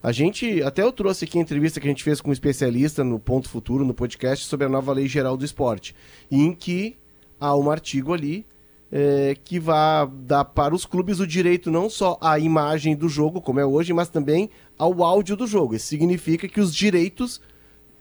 A 0.00 0.12
gente, 0.12 0.62
até 0.62 0.82
eu 0.82 0.92
trouxe 0.92 1.24
aqui 1.24 1.38
a 1.38 1.40
entrevista 1.40 1.80
que 1.80 1.86
a 1.86 1.90
gente 1.90 2.04
fez 2.04 2.20
com 2.20 2.30
um 2.30 2.32
especialista 2.32 3.02
no 3.02 3.18
Ponto 3.18 3.48
Futuro, 3.48 3.84
no 3.84 3.92
podcast, 3.94 4.44
sobre 4.46 4.66
a 4.66 4.68
nova 4.68 4.92
Lei 4.92 5.08
Geral 5.08 5.36
do 5.36 5.44
Esporte, 5.44 5.96
em 6.30 6.52
que 6.52 6.96
há 7.40 7.56
um 7.56 7.70
artigo 7.70 8.12
ali 8.12 8.46
é, 8.92 9.34
que 9.42 9.58
vai 9.58 10.06
dar 10.20 10.44
para 10.44 10.74
os 10.74 10.86
clubes 10.86 11.18
o 11.18 11.26
direito 11.26 11.70
não 11.70 11.90
só 11.90 12.16
à 12.20 12.38
imagem 12.38 12.94
do 12.94 13.08
jogo, 13.08 13.40
como 13.40 13.58
é 13.58 13.66
hoje, 13.66 13.92
mas 13.92 14.08
também 14.08 14.50
ao 14.78 15.02
áudio 15.02 15.36
do 15.36 15.46
jogo. 15.46 15.74
Isso 15.74 15.86
significa 15.86 16.46
que 16.46 16.60
os 16.60 16.72
direitos 16.72 17.40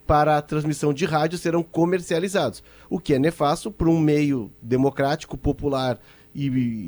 para 0.06 0.38
a 0.38 0.42
transmissão 0.42 0.94
de 0.94 1.06
rádio 1.06 1.38
serão 1.38 1.64
comercializados, 1.64 2.64
o 2.90 3.00
que 3.00 3.14
é 3.14 3.20
nefasto 3.20 3.72
para 3.72 3.90
um 3.90 4.00
meio 4.00 4.52
democrático, 4.62 5.38
popular 5.38 6.00
e, 6.34 6.48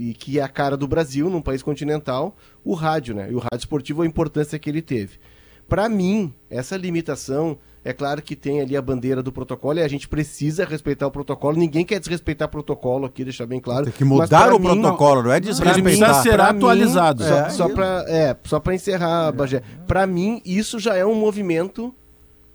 e 0.09 0.13
que 0.13 0.39
é 0.39 0.43
a 0.43 0.47
cara 0.47 0.75
do 0.75 0.87
Brasil, 0.87 1.29
num 1.29 1.41
país 1.41 1.61
continental, 1.61 2.35
o 2.63 2.73
rádio, 2.73 3.15
né? 3.15 3.27
E 3.31 3.35
o 3.35 3.39
rádio 3.39 3.59
esportivo, 3.59 4.01
a 4.01 4.05
importância 4.05 4.57
que 4.57 4.69
ele 4.69 4.81
teve. 4.81 5.19
Para 5.67 5.89
mim, 5.89 6.33
essa 6.49 6.77
limitação, 6.77 7.57
é 7.83 7.91
claro 7.91 8.21
que 8.21 8.35
tem 8.35 8.61
ali 8.61 8.77
a 8.77 8.81
bandeira 8.81 9.23
do 9.23 9.31
protocolo 9.31 9.79
e 9.79 9.81
a 9.81 9.87
gente 9.87 10.07
precisa 10.07 10.63
respeitar 10.63 11.07
o 11.07 11.11
protocolo. 11.11 11.57
Ninguém 11.57 11.83
quer 11.83 11.99
desrespeitar 11.99 12.47
protocolo 12.49 13.05
aqui, 13.05 13.23
deixar 13.23 13.47
bem 13.47 13.59
claro. 13.59 13.85
Tem 13.85 13.93
que 13.93 14.03
mudar 14.03 14.53
o 14.53 14.59
mim, 14.59 14.79
protocolo, 14.79 15.23
não 15.23 15.31
é 15.31 15.39
desrespeitar. 15.39 16.21
ser 16.21 16.33
pra 16.33 16.49
atualizado. 16.49 17.23
Mim, 17.23 17.29
só, 17.29 17.33
É, 18.07 18.37
só 18.43 18.59
para 18.59 18.73
é, 18.73 18.75
encerrar, 18.75 19.31
Bagé. 19.31 19.61
Para 19.87 20.05
mim, 20.05 20.41
isso 20.45 20.79
já 20.79 20.95
é 20.95 21.05
um 21.05 21.15
movimento 21.15 21.93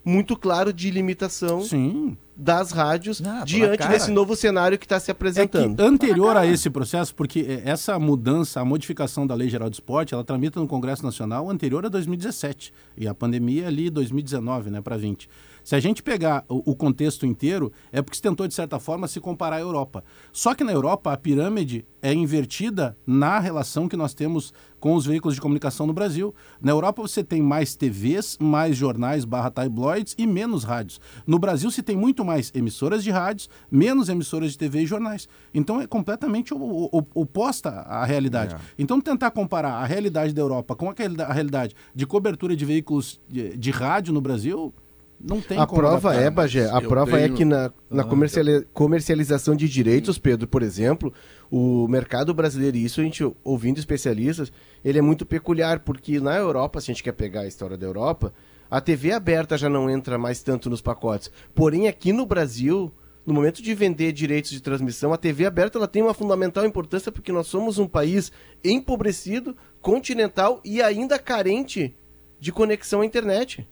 muito 0.05 0.37
claro 0.37 0.73
de 0.73 0.91
limitação 0.91 1.61
Sim. 1.63 2.17
das 2.37 2.73
rádios 2.73 3.21
Ah, 3.21 3.41
tá 3.41 3.45
diante 3.45 3.79
cara. 3.79 3.93
desse 3.93 4.11
novo 4.11 4.35
cenário 4.35 4.79
que 4.79 4.87
está 4.87 4.99
se 4.99 5.11
É 5.11 5.13
apresentando. 5.13 5.79
anterior 5.81 6.37
a 6.37 6.47
esse 6.47 6.71
processo, 6.71 7.15
porque 7.15 7.41
é, 7.41 7.69
essa 7.69 7.99
mudança, 7.99 8.61
a 8.61 8.65
modificação 8.65 9.27
da 9.27 9.35
Lei 9.35 9.49
Geral 9.51 9.69
do 9.69 9.75
Esporte, 9.75 10.15
ela 10.15 10.25
tramita 10.25 10.59
no 10.59 10.67
Congresso 10.67 11.05
Nacional 11.05 11.51
anterior 11.51 11.85
a 11.85 11.89
2017. 11.89 12.73
E 12.97 13.07
a 13.07 13.15
pandemia 13.15 13.67
ali 13.67 13.91
2019, 13.91 14.71
né, 14.71 14.81
para 14.81 14.97
20. 14.97 15.29
Se 15.65 15.77
a 15.77 15.81
gente 15.81 16.03
pegar 16.03 16.45
o, 16.49 16.73
o 16.73 16.77
contexto 16.77 17.27
inteiro, 17.27 17.73
é 17.93 18.03
porque 18.03 18.17
se 18.17 18.23
tentou, 18.23 18.47
de 18.47 18.55
certa 18.55 18.79
forma, 18.79 19.09
se 19.09 19.21
comparar 19.21 19.57
à 19.57 19.61
Europa. 19.61 20.05
Só 20.33 20.55
que 20.55 20.65
na 20.65 20.73
Europa, 20.73 21.13
a 21.13 21.17
pirâmide 21.17 21.87
é 22.03 22.13
invertida 22.13 22.97
na 23.07 23.39
relação 23.39 23.89
que 23.89 23.97
nós 23.97 24.15
temos 24.15 24.53
com 24.79 24.95
os 24.95 25.05
veículos 25.05 25.35
de 25.35 25.41
comunicação 25.41 25.87
no 25.87 25.93
Brasil. 25.93 26.35
Na 26.61 26.73
Europa, 26.73 27.03
você 27.03 27.23
tem 27.23 27.43
mais 27.43 27.77
TVs, 27.77 28.39
mais 28.41 28.77
jornais 28.77 29.25
barra 29.25 29.51
tabloides 29.51 30.15
e 30.17 30.27
menos 30.27 30.65
rádios. 30.65 30.99
No 31.27 31.39
Brasil, 31.39 31.71
se 31.71 31.83
tem 31.83 31.97
muito 31.97 32.25
mais 32.25 32.51
emissoras 32.55 33.05
de 33.05 33.11
rádios, 33.11 33.49
menos 33.71 34.09
emissoras 34.09 34.53
de 34.53 34.59
TV 34.59 34.83
e 34.83 34.87
jornais. 34.87 35.29
Então, 35.53 35.81
é 35.81 35.87
completamente 35.87 36.55
oposta 36.55 37.71
à 37.71 38.05
realidade. 38.05 38.57
Então, 38.79 39.01
tentar 39.01 39.31
comparar 39.31 39.75
a 39.75 39.85
realidade 39.85 40.33
da 40.33 40.41
Europa 40.41 40.75
com 40.75 40.89
a 40.89 40.95
realidade 41.33 41.75
de 41.95 42.07
cobertura 42.07 42.57
de 42.57 42.65
veículos 42.65 43.21
de, 43.29 43.57
de 43.57 43.71
rádio 43.71 44.13
no 44.13 44.21
Brasil, 44.21 44.73
não 45.23 45.41
tem 45.41 45.59
A 45.59 45.67
como 45.67 45.81
prova 45.81 46.09
adaptar. 46.11 46.27
é, 46.27 46.31
Bagé, 46.31 46.71
a 46.71 46.81
prova 46.81 47.19
é 47.19 47.25
tenho- 47.25 47.37
que 47.37 47.45
na, 47.45 47.71
na 47.91 48.03
Ah, 48.03 48.05
comerciali- 48.07 48.67
comercialização 48.73 49.55
de 49.55 49.69
direitos, 49.69 50.19
Pedro, 50.19 50.49
por 50.49 50.63
exemplo, 50.63 51.13
o 51.51 51.87
mercado 51.89 52.33
brasileiro, 52.33 52.77
e 52.77 52.85
isso 52.85 53.01
a 53.01 53.05
gente 53.05 53.23
ouvindo 53.45 53.79
especialistas, 53.79 54.51
ele 54.85 54.99
é 54.99 55.03
muito 55.03 55.27
peculiar, 55.27 55.81
porque 55.81 56.19
na 56.21 56.37
Europa, 56.37 56.81
se 56.81 56.91
a 56.91 56.95
gente 56.95 57.03
quer 57.03 57.13
pegar 57.13 57.43
a 57.43 57.47
história 57.47 57.77
da 57.77 57.87
Europa, 57.87 58.33
a 58.71 58.81
TV 58.81 59.13
aberta 59.13 59.59
já 59.59 59.69
não 59.69 59.91
entra 59.91 60.17
mais 60.17 60.43
tanto 60.43 60.71
nos 60.71 60.81
pacotes. 60.81 61.31
Porém, 61.55 61.89
aqui 61.89 62.13
no 62.13 62.25
Brasil, 62.25 62.91
no 63.27 63.35
momento 63.35 63.61
de 63.63 63.75
vender 63.75 64.13
direitos 64.13 64.51
de 64.53 64.61
transmissão, 64.63 65.13
a 65.13 65.17
TV 65.19 65.45
aberta 65.45 65.77
ela 65.77 65.89
tem 65.89 66.03
uma 66.03 66.15
fundamental 66.15 66.65
importância 66.65 67.13
porque 67.13 67.31
nós 67.33 67.47
somos 67.49 67.79
um 67.79 67.87
país 67.87 68.33
empobrecido, 68.65 69.57
continental 69.83 70.61
e 70.65 70.81
ainda 70.81 71.19
carente 71.19 71.95
de 72.39 72.51
conexão 72.53 73.01
à 73.03 73.05
internet. 73.07 73.69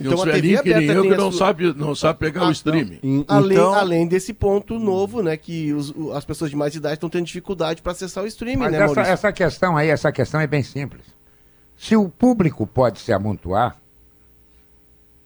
Então 0.00 0.12
a 0.22 0.24
TV 0.26 0.32
velhinhos 0.32 0.60
que 0.60 0.68
nem 0.68 0.76
aberta 0.90 0.92
eu 0.94 1.02
que 1.02 1.16
não 1.16 1.32
sua- 1.32 1.46
sabe, 1.46 1.74
não 1.74 1.94
sabe 1.94 2.18
pegar 2.20 2.42
Ah, 2.42 2.48
o 2.48 2.52
streaming. 2.52 2.98
Em- 3.02 3.24
Além, 3.26 3.52
então, 3.56 3.74
além 3.74 4.06
desse 4.06 4.32
ponto 4.32 4.78
novo, 4.78 5.22
né, 5.22 5.36
que 5.36 5.72
os- 5.72 5.92
as 6.14 6.24
pessoas 6.24 6.50
de 6.50 6.56
mais 6.56 6.74
idade 6.74 6.94
estão 6.94 7.08
tendo 7.10 7.24
dificuldade 7.26 7.82
para 7.82 7.92
acessar 7.92 8.22
o 8.22 8.26
streaming, 8.26 8.58
Mas 8.64 8.72
né, 8.72 8.78
essa, 8.84 9.00
essa 9.00 9.32
questão 9.32 9.76
aí, 9.76 9.88
essa 9.88 10.12
questão 10.12 10.40
é 10.40 10.46
bem 10.46 10.62
simples. 10.62 11.02
Se 11.76 11.96
o 11.96 12.08
público 12.08 12.66
pode 12.66 13.00
se 13.00 13.12
amontoar, 13.12 13.76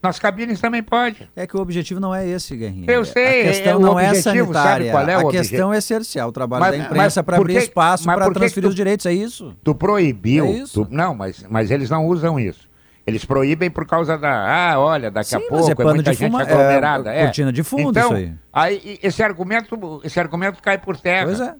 nas 0.02 0.18
cabines 0.18 0.60
também 0.60 0.82
pode. 0.82 1.28
É 1.36 1.46
que 1.46 1.56
o 1.56 1.60
objetivo 1.60 2.00
não 2.00 2.12
é 2.12 2.26
esse, 2.28 2.56
Guerrinha. 2.56 2.90
Eu 2.90 3.04
sei, 3.04 3.42
A 3.42 3.44
questão 3.44 3.72
é- 3.72 3.76
o 3.76 3.80
não 3.80 4.00
é 4.00 4.08
objetivo, 4.08 4.52
sanitária. 4.52 4.86
sabe 4.86 4.90
qual 4.90 5.08
é 5.08 5.24
o 5.24 5.28
a 5.28 5.30
questão 5.30 5.72
é 5.72 5.80
cercear 5.80 6.26
o 6.26 6.32
trabalho 6.32 6.60
Mas- 6.60 6.72
da 6.72 6.78
mas 6.78 6.86
imprensa 6.90 7.22
para 7.22 7.36
abrir 7.36 7.52
que- 7.54 7.58
espaço 7.60 8.04
para 8.04 8.24
transferir 8.32 8.54
que 8.54 8.60
tu- 8.62 8.68
os 8.68 8.74
direitos, 8.74 9.06
é 9.06 9.12
isso? 9.12 9.54
Tu 9.62 9.74
proibiu. 9.74 10.44
É 10.46 10.50
isso. 10.50 10.84
tu- 10.84 10.88
não, 10.92 11.14
mas, 11.14 11.44
mas 11.48 11.70
eles 11.70 11.88
não 11.88 12.04
usam 12.06 12.38
isso. 12.40 12.68
Eles 13.06 13.24
proíbem 13.24 13.68
por 13.70 13.84
causa 13.86 14.16
da. 14.16 14.30
Ah, 14.72 14.78
olha, 14.78 15.10
daqui 15.10 15.30
Sim, 15.30 15.36
a 15.36 15.38
mas 15.40 15.48
pouco 15.48 15.68
é 15.68 15.72
é, 15.72 15.74
pano 15.74 15.94
muita 15.94 16.10
de 16.12 16.16
gente 16.18 16.30
fuma- 16.30 16.42
é, 16.42 16.52
aglomerada. 16.52 17.12
é 17.12 17.24
cortina 17.24 17.52
de 17.52 17.62
fundo 17.64 17.90
então, 17.90 18.16
isso 18.16 18.34
aí. 18.54 18.74
e- 18.84 18.98
esse 19.02 19.22
argumento, 19.22 20.00
esse 20.04 20.20
argumento 20.20 20.62
cai 20.62 20.78
por 20.78 20.96
terra. 20.96 21.26
Pois 21.26 21.40
é. 21.40 21.54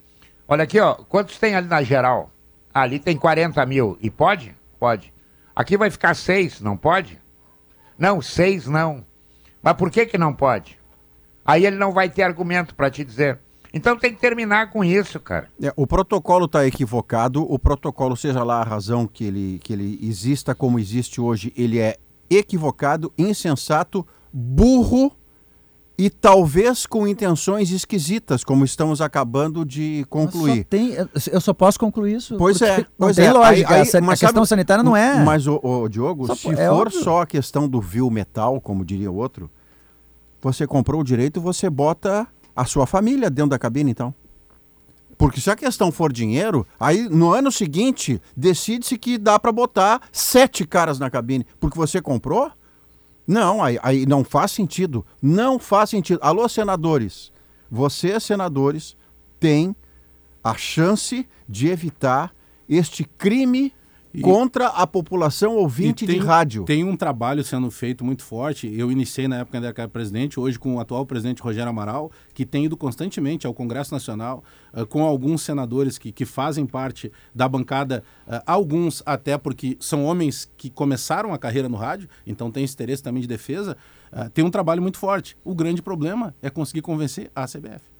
Olha 0.47 0.63
aqui, 0.65 0.79
ó. 0.79 0.95
Quantos 0.95 1.39
tem 1.39 1.55
ali 1.57 1.67
na 1.67 1.83
geral? 1.83 2.31
Ali 2.73 2.99
tem 2.99 3.17
40 3.17 3.65
mil. 3.67 3.99
E 4.01 4.09
pode? 4.09 4.55
Pode. 4.79 5.13
Aqui 5.55 5.77
vai 5.77 5.91
ficar 5.91 6.15
seis, 6.15 6.61
não 6.61 6.77
pode? 6.77 7.21
Não, 7.99 8.23
seis 8.23 8.67
não. 8.67 9.05
Mas 9.63 9.75
por 9.75 9.91
que 9.91 10.07
que 10.07 10.17
não 10.17 10.33
pode? 10.33 10.79
Aí 11.45 11.67
ele 11.67 11.77
não 11.77 11.93
vai 11.93 12.09
ter 12.09 12.23
argumento 12.23 12.75
para 12.75 12.91
te 12.91 13.05
dizer. 13.05 13.39
Então 13.73 13.97
tem 13.97 14.13
que 14.15 14.21
terminar 14.21 14.71
com 14.71 14.85
isso, 14.85 15.19
cara. 15.19 15.49
É, 15.63 15.73
o 15.77 15.87
protocolo 15.87 16.45
está 16.45 16.67
equivocado. 16.67 17.43
O 17.51 17.59
protocolo, 17.59 18.17
seja 18.17 18.45
lá 18.45 18.61
a 18.61 18.65
razão 18.65 19.07
que 19.07 19.25
ele, 19.25 19.61
que 19.65 19.73
ele 19.73 19.99
exista 20.03 20.55
como 20.55 20.79
existe 20.79 21.21
hoje, 21.21 21.53
ele 21.57 21.79
é 21.79 21.97
equivocado, 22.29 23.13
insensato, 23.17 24.07
burro 24.33 25.13
e 25.99 26.09
talvez 26.11 26.85
com 26.87 27.07
intenções 27.07 27.71
esquisitas, 27.71 28.43
como 28.43 28.65
estamos 28.65 29.01
acabando 29.01 29.65
de 29.65 29.99
Mas 30.01 30.09
concluir. 30.09 30.59
Só 30.59 30.65
tem, 30.69 30.95
eu 31.31 31.41
só 31.41 31.53
posso 31.55 31.79
concluir 31.79 32.17
isso. 32.17 32.37
Pois 32.37 32.61
é, 32.63 32.79
Não 32.79 32.85
pois 32.99 33.17
tem 33.17 33.27
é. 33.27 33.33
lógica. 33.33 33.71
Aí- 33.71 33.77
aí- 33.77 33.83
a, 33.83 33.85
sa- 33.85 33.99
a 33.99 34.01
mas 34.01 34.21
questão 34.21 34.37
sabe- 34.45 34.49
sanitária 34.49 34.83
não 34.83 34.97
é. 34.97 35.23
Mas, 35.23 35.47
o, 35.47 35.61
o 35.63 35.89
Diogo, 35.89 36.27
Só 36.27 36.35
se 36.35 36.49
é 36.51 36.69
for 36.69 36.87
óbvio. 36.89 37.03
só 37.03 37.23
a 37.23 37.27
questão 37.27 37.69
do 37.69 37.81
vil 37.81 38.11
metal, 38.11 38.61
como 38.61 38.85
diria 38.85 39.11
o 39.11 39.15
outro, 39.17 39.51
você 40.41 40.67
comprou 40.67 41.03
o 41.03 41.05
direito, 41.05 41.41
você 41.41 41.69
bota 41.71 42.27
a 42.55 42.65
sua 42.65 42.87
família 42.87 43.31
dentro 43.31 43.51
da 43.51 43.59
cabine, 43.59 43.91
então. 43.91 44.15
Porque 45.17 45.41
se 45.41 45.51
a 45.51 45.57
questão 45.57 45.93
for 45.93 46.13
dinheiro, 46.13 46.67
aí 46.81 47.09
no 47.09 47.33
ano 47.33 47.53
seguinte 47.53 48.21
decide-se 48.37 48.99
que 48.99 49.19
dá 49.19 49.39
para 49.39 49.53
botar 49.53 50.03
sete 50.11 50.67
caras 50.67 50.99
na 50.99 51.11
cabine. 51.11 51.47
Porque 51.61 51.79
você 51.79 52.01
comprou? 52.01 52.51
Não, 53.27 53.63
aí, 53.63 53.79
aí 53.83 54.07
não 54.07 54.25
faz 54.25 54.51
sentido. 54.51 55.07
Não 55.21 55.59
faz 55.59 55.91
sentido. 55.91 56.19
Alô, 56.23 56.49
senadores. 56.49 57.33
Vocês, 57.71 58.25
senadores, 58.25 58.97
têm 59.39 59.77
a 60.43 60.55
chance 60.55 61.29
de 61.49 61.69
evitar 61.69 62.35
este 62.69 63.05
crime 63.05 63.73
E- 64.15 64.21
contra 64.21 64.67
a 64.69 64.87
população 64.87 65.57
ouvinte 65.57 66.07
tem, 66.07 66.19
de 66.19 66.25
rádio. 66.25 66.65
Tem 66.65 66.85
um 66.85 66.97
trabalho 66.97 67.43
sendo 67.43 67.71
feito 67.71 68.05
muito 68.05 68.23
forte. 68.23 68.71
Eu 68.77 68.93
iniciei 68.93 69.27
na 69.27 69.39
época 69.39 69.59
era 69.59 69.89
presidente, 69.89 70.39
hoje 70.39 70.59
com 70.59 70.77
o 70.77 70.81
atual 70.81 71.07
presidente 71.07 71.41
Rogério 71.43 71.71
Amaral, 71.71 72.11
que 72.35 72.45
tem 72.45 72.67
ido 72.67 72.77
constantemente 72.77 73.47
ao 73.47 73.55
Congresso 73.55 73.93
Nacional, 73.93 74.45
eh, 74.75 74.85
com 74.85 75.03
alguns 75.05 75.43
senadores 75.43 75.99
que, 75.99 76.13
que 76.13 76.25
fazem 76.25 76.67
parte 76.67 77.11
da 77.35 77.49
bancada, 77.49 78.03
eh, 78.27 78.43
alguns 78.47 79.03
até 79.07 79.39
porque 79.39 79.77
são 79.81 80.05
homens 80.05 80.51
que 80.57 80.69
começaram 80.69 81.33
a 81.33 81.39
carreira 81.39 81.69
no 81.69 81.77
rádio, 81.77 82.09
então 82.27 82.51
tem 82.51 82.65
esse 82.65 82.75
interesse 82.75 83.03
também 83.03 83.23
de 83.23 83.29
defesa. 83.29 83.77
eh, 84.13 84.29
tem 84.35 84.45
um 84.45 84.51
trabalho 84.51 84.83
muito 84.83 84.99
forte. 84.99 85.37
O 85.43 85.55
grande 85.55 85.81
problema 85.81 86.35
é 86.43 86.51
conseguir 86.51 86.83
convencer 86.83 87.31
a 87.35 87.47
CBF 87.47 87.92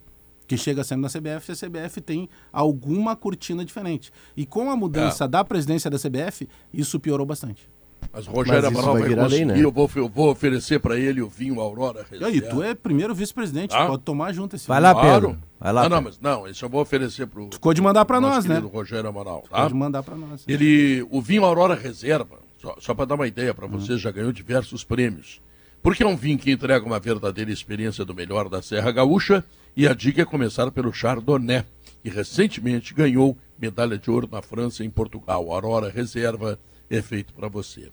que 0.47 0.57
chega 0.57 0.83
sendo 0.85 1.01
na 1.03 1.09
CBF, 1.09 1.53
a 1.53 1.57
CBF 1.57 2.01
tem 2.01 2.29
alguma 2.53 3.15
cortina 3.17 3.65
diferente. 3.65 4.13
E 4.37 4.45
com 4.45 4.71
a 4.71 4.77
mudança 4.77 5.27
da 5.29 5.45
presidência 5.45 5.91
da 5.91 5.99
CBF, 5.99 6.49
isso 6.73 6.99
piorou 7.01 7.25
bastante. 7.27 7.69
Mas 8.13 8.27
o 8.27 8.31
Rogério 8.33 8.63
Mas 8.65 8.73
Amaral 8.75 8.93
vai 8.95 9.01
vai, 9.03 9.09
virar 9.09 9.23
lei, 9.29 9.41
conseguir. 9.41 9.59
né? 9.61 9.65
eu, 9.65 9.71
vou, 9.73 9.91
eu 9.95 10.09
vou 10.09 10.31
oferecer 10.31 10.81
para 10.81 10.99
ele 10.99 11.23
o 11.23 11.29
vinho 11.29 11.61
Aurora 11.61 12.05
E 12.11 12.23
aí, 12.25 12.41
tu 12.41 12.61
é 12.63 12.75
primeiro 12.75 13.15
vice-presidente, 13.15 13.75
Ah. 13.75 13.87
pode 13.87 14.03
tomar 14.03 14.33
junto 14.33 14.57
esse 14.57 14.67
Vai 14.67 14.81
vinho. 14.81 14.93
lá, 14.95 15.01
Pedro. 15.01 15.39
Vai 15.59 15.73
lá, 15.73 15.83
não, 15.85 15.89
não, 15.89 16.03
Pedro. 16.03 16.19
mas 16.21 16.21
não, 16.21 16.49
isso 16.49 16.65
eu 16.65 16.69
vou 16.69 16.83
oferecer 16.83 17.27
pro. 17.29 17.49
Ficou 17.53 17.73
de 17.73 17.81
mandar 17.81 18.05
pra 18.05 18.19
pro 18.21 18.29
nós, 18.29 18.45
né? 18.45 18.59
Rogério 18.59 19.09
Amaral, 19.09 19.45
tá? 19.49 19.63
Pode 19.63 19.75
mandar 19.75 20.03
pra 20.03 20.17
nós. 20.17 20.45
Ele, 20.49 21.07
o 21.11 21.23
vinho 21.23 21.45
Aurora 21.45 21.75
Reserva, 21.77 22.41
só, 22.61 22.75
só 22.81 22.93
para 22.93 23.05
dar 23.07 23.15
uma 23.15 23.27
ideia 23.29 23.55
para 23.55 23.69
vocês, 23.69 24.01
já 24.01 24.11
ganhou 24.11 24.33
diversos 24.33 24.83
prêmios. 24.83 25.41
Porque 25.81 26.03
é 26.03 26.07
um 26.07 26.17
vinho 26.17 26.39
que 26.39 26.51
entrega 26.51 26.85
uma 26.85 26.99
verdadeira 27.01 27.51
experiência 27.53 28.05
do 28.05 28.15
melhor 28.15 28.49
da 28.49 28.61
Serra 28.61 28.91
Gaúcha 28.93 29.45
e 29.77 29.89
a 29.89 29.95
dica 29.95 30.23
é 30.23 30.25
começar 30.25 30.71
pelo 30.71 30.93
Chardonnay, 30.93 31.65
que 32.03 32.11
recentemente 32.11 32.93
ganhou 32.93 33.37
medalha 33.59 33.97
de 33.97 34.11
ouro 34.11 34.29
na 34.31 34.43
França 34.43 34.83
e 34.83 34.87
em 34.87 34.91
Portugal. 34.91 35.51
Aurora 35.51 35.91
Reserva 35.91 36.59
é 36.91 37.01
feito 37.01 37.33
para 37.33 37.49
você. 37.49 37.91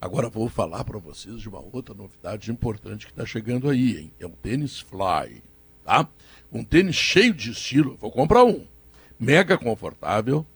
Agora 0.00 0.28
vou 0.28 0.48
falar 0.48 0.84
para 0.84 0.98
vocês 0.98 1.40
de 1.40 1.48
uma 1.48 1.60
outra 1.72 1.94
novidade 1.94 2.50
importante 2.50 3.06
que 3.06 3.12
está 3.12 3.26
chegando 3.26 3.68
aí, 3.68 3.98
hein? 3.98 4.12
É 4.20 4.26
o 4.26 4.30
tênis 4.30 4.78
Fly, 4.78 5.42
tá? 5.84 6.08
Um 6.52 6.62
tênis 6.62 6.96
cheio 6.96 7.34
de 7.34 7.50
estilo. 7.50 7.96
Vou 8.00 8.10
comprar 8.10 8.44
um. 8.44 8.66
Mega 9.18 9.58
confortável, 9.58 10.46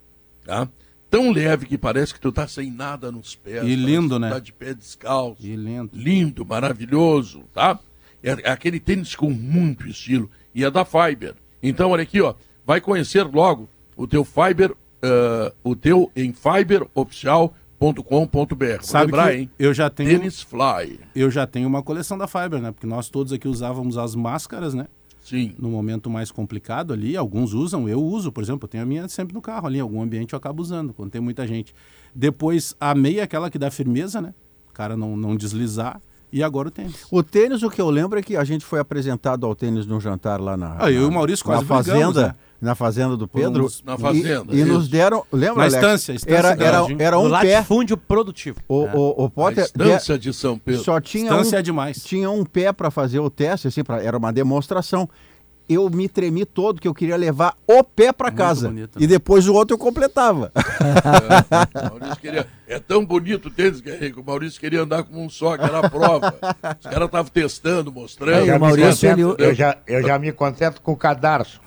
tá? 0.44 0.68
Tão 1.08 1.32
leve 1.32 1.66
que 1.66 1.76
parece 1.76 2.14
que 2.14 2.20
tu 2.20 2.30
tá 2.30 2.46
sem 2.46 2.70
nada 2.70 3.10
nos 3.10 3.34
pés. 3.34 3.64
E 3.64 3.74
lindo, 3.74 4.18
né? 4.18 4.30
Tá 4.30 4.38
de 4.38 4.52
pé 4.52 4.72
descalço. 4.72 5.44
E 5.44 5.56
lindo. 5.56 5.90
Lindo, 5.92 6.44
maravilhoso, 6.44 7.44
tá? 7.52 7.80
É 8.22 8.36
é 8.44 8.50
aquele 8.50 8.80
tênis 8.80 9.14
com 9.14 9.30
muito 9.30 9.88
estilo. 9.88 10.30
E 10.54 10.64
é 10.64 10.70
da 10.70 10.84
Fiber. 10.84 11.34
Então, 11.62 11.90
olha 11.90 12.02
aqui, 12.02 12.20
ó. 12.20 12.34
Vai 12.66 12.80
conhecer 12.80 13.24
logo 13.24 13.68
o 13.96 14.06
teu 14.06 14.24
Fiber, 14.24 14.74
ah, 15.02 15.52
o 15.62 15.74
teu 15.74 16.10
em 16.14 16.32
fiberoficial.com.br. 16.32 18.82
Sabe 18.82 19.06
lembrar, 19.06 19.30
que 19.30 19.38
hein? 19.38 19.50
eu 19.58 19.74
já 19.74 19.90
tenho 19.90 20.10
Tênis 20.10 20.42
Fly. 20.42 21.00
eu 21.14 21.30
já 21.30 21.46
tenho 21.46 21.68
uma 21.68 21.82
coleção 21.82 22.18
da 22.18 22.26
Fiber, 22.26 22.60
né? 22.60 22.72
Porque 22.72 22.86
nós 22.86 23.08
todos 23.08 23.32
aqui 23.32 23.48
usávamos 23.48 23.96
as 23.96 24.14
máscaras, 24.14 24.74
né? 24.74 24.86
Sim. 25.22 25.54
No 25.58 25.70
momento 25.70 26.10
mais 26.10 26.30
complicado 26.30 26.92
ali, 26.92 27.16
alguns 27.16 27.52
usam, 27.52 27.88
eu 27.88 28.02
uso, 28.02 28.32
por 28.32 28.42
exemplo, 28.42 28.64
eu 28.64 28.68
tenho 28.68 28.82
a 28.82 28.86
minha 28.86 29.08
sempre 29.08 29.34
no 29.34 29.42
carro 29.42 29.66
ali, 29.66 29.78
em 29.78 29.80
algum 29.80 30.02
ambiente 30.02 30.32
eu 30.32 30.36
acabo 30.36 30.62
usando, 30.62 30.92
quando 30.92 31.10
tem 31.10 31.20
muita 31.20 31.46
gente. 31.46 31.74
Depois 32.14 32.74
a 32.80 32.94
meia, 32.94 33.24
aquela 33.24 33.50
que 33.50 33.58
dá 33.58 33.70
firmeza, 33.70 34.20
né? 34.20 34.34
O 34.68 34.72
cara 34.72 34.96
não, 34.96 35.16
não 35.16 35.36
deslizar. 35.36 36.00
E 36.32 36.42
agora 36.44 36.68
o 36.68 36.70
tênis. 36.70 36.94
O 37.10 37.22
tênis, 37.22 37.62
o 37.62 37.70
que 37.70 37.80
eu 37.80 37.90
lembro 37.90 38.18
é 38.18 38.22
que 38.22 38.36
a 38.36 38.44
gente 38.44 38.64
foi 38.64 38.78
apresentado 38.78 39.44
ao 39.46 39.54
tênis 39.54 39.84
num 39.86 40.00
jantar 40.00 40.40
lá 40.40 40.56
na, 40.56 40.76
Ah, 40.78 40.90
eu 40.90 41.02
e 41.02 41.04
o 41.04 41.08
na- 41.08 41.14
Maurício 41.14 41.44
na 41.48 41.54
quase 41.54 41.64
brigamos, 41.64 42.14
fazenda, 42.14 42.28
né? 42.28 42.34
na 42.60 42.74
fazenda 42.76 43.16
do 43.16 43.26
Pedro. 43.26 43.68
Na 43.84 43.94
e- 43.94 43.98
fazenda, 43.98 44.54
E, 44.54 44.64
nos 44.64 44.82
isso. 44.84 44.92
deram, 44.92 45.24
lembra, 45.32 45.56
Na 45.56 45.62
Alex? 45.62 45.74
estância, 45.74 46.12
estância 46.12 46.36
era, 46.36 46.48
era, 46.50 46.86
era 46.98 47.16
No 47.16 47.22
um 47.22 47.30
pé. 47.40 47.54
latifúndio 47.56 47.96
produtivo. 47.96 48.58
O, 48.68 48.84
o, 48.84 49.22
o 49.22 49.24
A 49.26 49.30
Potter 49.30 49.64
estância 49.64 50.16
de 50.18 50.32
São 50.32 50.56
Pedro. 50.56 50.82
só 50.84 51.00
tinha 51.00 51.24
Estância 51.30 51.56
um, 51.56 51.58
é 51.58 51.62
demais. 51.62 52.04
tinha 52.04 52.30
um 52.30 52.44
pé 52.44 52.72
para 52.72 52.90
fazer 52.92 53.18
o 53.18 53.28
teste, 53.28 53.66
assim, 53.66 53.82
pra, 53.82 54.00
era 54.02 54.16
uma 54.16 54.32
demonstração. 54.32 55.08
Eu 55.68 55.88
me 55.88 56.08
tremi 56.08 56.44
todo 56.44 56.80
que 56.80 56.88
eu 56.88 56.94
queria 56.94 57.16
levar 57.16 57.56
o 57.66 57.82
pé 57.84 58.12
para 58.12 58.30
casa. 58.32 58.68
bonito, 58.68 58.98
né? 58.98 59.04
E 59.04 59.06
depois 59.06 59.46
o 59.48 59.54
outro 59.54 59.74
eu 59.74 59.78
completava. 59.78 60.50
O 61.74 61.88
Maurício 61.90 62.16
queria, 62.20 62.46
é 62.70 62.78
tão 62.78 63.04
bonito 63.04 63.46
o 63.46 63.50
tênis, 63.50 63.80
Guerreiro, 63.80 64.14
que 64.14 64.20
o 64.20 64.24
Maurício 64.24 64.60
queria 64.60 64.82
andar 64.82 65.02
com 65.02 65.24
um 65.24 65.28
só, 65.28 65.56
que 65.56 65.64
era 65.64 65.78
a 65.80 65.90
prova. 65.90 66.34
Os 66.78 66.86
caras 66.86 67.06
estavam 67.06 67.30
testando, 67.32 67.92
mostrando. 67.92 68.40
Aí, 68.40 68.46
já 68.46 68.56
o 68.56 68.60
Maurício, 68.60 69.10
contento- 69.10 69.34
ele- 69.38 69.50
eu, 69.50 69.54
já, 69.54 69.76
eu 69.86 70.02
já 70.02 70.18
me 70.18 70.32
contento 70.32 70.80
com 70.80 70.92
o 70.92 70.96
cadarço. 70.96 71.60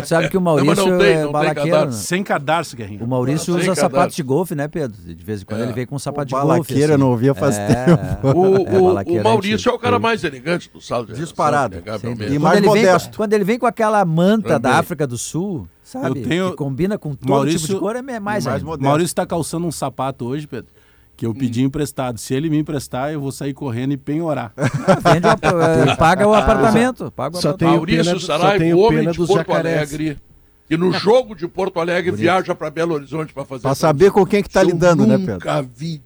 Tu 0.00 0.06
sabe 0.06 0.28
que 0.28 0.36
o 0.36 0.40
Maurício 0.40 0.86
não 0.86 0.98
tem, 0.98 1.08
é 1.08 1.16
não 1.16 1.22
tem 1.24 1.32
balaqueiro. 1.32 1.70
cadarço. 1.70 1.96
né? 1.98 2.04
Sem 2.04 2.22
cadarço, 2.22 2.76
Guerrinho. 2.76 3.04
O 3.04 3.08
Maurício 3.08 3.46
Sem 3.46 3.54
usa 3.54 3.62
cadarço. 3.74 3.80
sapato 3.80 4.14
de 4.14 4.22
golfe, 4.22 4.54
né, 4.54 4.68
Pedro? 4.68 4.96
De 5.02 5.24
vez 5.24 5.42
em 5.42 5.44
quando 5.44 5.60
É. 5.60 5.64
ele 5.64 5.72
vem 5.72 5.86
com 5.86 5.96
um 5.96 5.98
sapato 5.98 6.28
de 6.28 6.34
O 6.34 6.38
golfe. 6.38 6.48
balaqueiro 6.52 6.92
eu 6.92 6.98
não 6.98 7.10
ouvia 7.10 7.34
faz 7.34 7.56
É, 7.58 7.66
tempo. 7.66 8.02
é. 8.02 8.32
O, 8.34 8.56
É, 8.56 8.78
o- 8.78 9.20
o 9.20 9.24
Maurício 9.24 9.70
é 9.70 9.72
o 9.72 9.78
cara 9.78 9.98
mais 9.98 10.24
elegante 10.24 10.70
do 10.72 10.80
saldo 10.80 11.12
de 11.12 11.18
Disparado. 11.20 11.76
inegavelmente. 11.76 12.24
E 12.24 12.26
Quando 12.36 12.42
mais 12.42 12.58
ele 12.58 12.68
vem 12.70 12.82
modesto. 12.84 13.10
com- 13.10 13.16
quando 13.16 13.32
ele 13.32 13.44
vem 13.44 13.58
com 13.58 13.66
aquela 13.66 14.04
manta 14.04 14.48
Também. 14.58 14.60
da 14.72 14.78
África 14.78 15.06
do 15.06 15.16
Sul, 15.18 15.66
sabe? 15.84 16.20
Eu 16.20 16.26
tenho- 16.28 16.50
Que 16.50 16.56
combina 16.56 16.98
com 16.98 17.14
todo 17.14 17.28
Maurício- 17.30 17.60
tipo 17.60 17.74
de 17.74 17.78
cor, 17.80 17.94
é 17.94 18.02
mais, 18.02 18.44
mais 18.44 18.62
modesto. 18.62 18.82
Maurício 18.84 19.06
está 19.10 19.24
calçando 19.24 19.66
um 19.66 19.70
sapato 19.72 20.24
hoje, 20.26 20.46
Pedro, 20.48 20.72
que 21.16 21.24
eu 21.24 21.32
pedi 21.32 21.62
emprestado. 21.62 22.18
Se 22.18 22.34
ele 22.34 22.50
me 22.50 22.58
emprestar, 22.58 23.12
eu 23.12 23.20
vou 23.20 23.30
sair 23.30 23.54
correndo 23.54 23.92
e 23.92 23.96
penhorar. 23.96 24.52
Vende 24.56 25.26
o 25.28 25.30
ap- 25.30 25.44
eh, 25.44 25.94
paga 25.96 26.26
o 26.26 26.34
apartamento. 26.34 27.12
Paga 27.12 27.36
o 27.38 27.40
Só 27.40 27.50
apartamento. 27.50 27.58
tem 27.58 27.68
o 27.68 27.72
Maurício 27.72 28.04
pena- 28.04 28.18
só 28.20 28.38
Saraiva, 28.38 28.58
tenho 28.64 28.78
homem 28.78 29.08
de 29.10 29.18
Porto 29.18 29.34
jacarés. 29.36 29.76
Alegre, 29.76 30.18
que 30.66 30.76
no 30.76 30.90
jogo 30.92 31.34
de 31.36 31.46
Porto 31.46 31.78
Alegre 31.78 32.10
viaja 32.10 32.54
para 32.54 32.70
Belo 32.70 32.94
Horizonte 32.94 33.32
para 33.34 33.44
fazer. 33.44 33.62
Pra 33.62 33.74
saber 33.74 34.10
com 34.10 34.24
quem 34.26 34.42
que 34.42 34.48
tá 34.48 34.62
Eu 34.62 34.68
lidando, 34.68 35.06
né, 35.06 35.18
Pedro? 35.18 35.34
Nunca 35.34 35.62
vi 35.62 36.02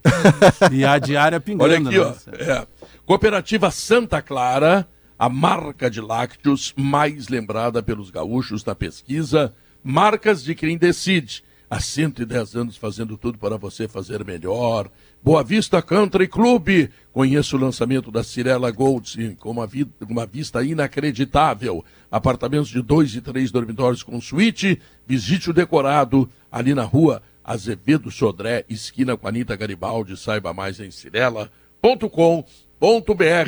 E 0.73 0.85
a 0.85 0.99
diária 0.99 1.39
pingando. 1.41 1.65
Olha 1.65 1.79
aqui, 1.79 1.99
ó. 1.99 2.09
né? 2.11 2.17
É. 2.41 2.67
Cooperativa 3.07 3.71
Santa 3.71 4.21
Clara, 4.21 4.87
a 5.19 5.29
marca 5.29 5.89
de 5.91 6.01
lácteos 6.01 6.75
mais 6.77 7.29
lembrada 7.29 7.83
pelos 7.83 8.11
gaúchos 8.11 8.65
na 8.65 8.75
pesquisa 8.75 9.55
Marcas 9.83 10.43
de 10.43 10.55
quem 10.55 10.77
decide. 10.77 11.43
Há 11.71 11.81
110 11.81 12.57
anos 12.57 12.77
fazendo 12.79 13.19
tudo 13.19 13.37
para 13.37 13.59
você 13.59 13.87
fazer 13.87 14.25
melhor. 14.25 14.91
Boa 15.23 15.45
Vista 15.45 15.83
Country 15.83 16.27
Club. 16.27 16.89
Conheça 17.13 17.57
o 17.57 17.59
lançamento 17.61 18.11
da 18.11 18.23
Cirela 18.25 18.71
Gold 18.71 19.37
com 19.39 19.51
uma, 19.51 19.67
vi- 19.67 19.87
uma 20.09 20.25
vista 20.25 20.65
inacreditável. 20.65 21.85
Apartamentos 22.11 22.69
de 22.69 22.81
dois 22.81 23.15
e 23.15 23.21
três 23.21 23.51
dormitórios 23.51 24.03
com 24.03 24.19
suíte. 24.21 24.81
Visite 25.07 25.51
o 25.51 25.53
decorado 25.53 26.31
ali 26.51 26.75
na 26.75 26.85
rua 26.85 27.23
Azevedo 27.45 28.11
Sodré, 28.11 28.65
esquina 28.69 29.17
com 29.17 29.29
Anitta 29.29 29.57
Garibaldi. 29.57 30.17
Saiba 30.17 30.55
mais 30.55 30.81
em 30.81 30.91
cirela.com.br. 30.91 32.68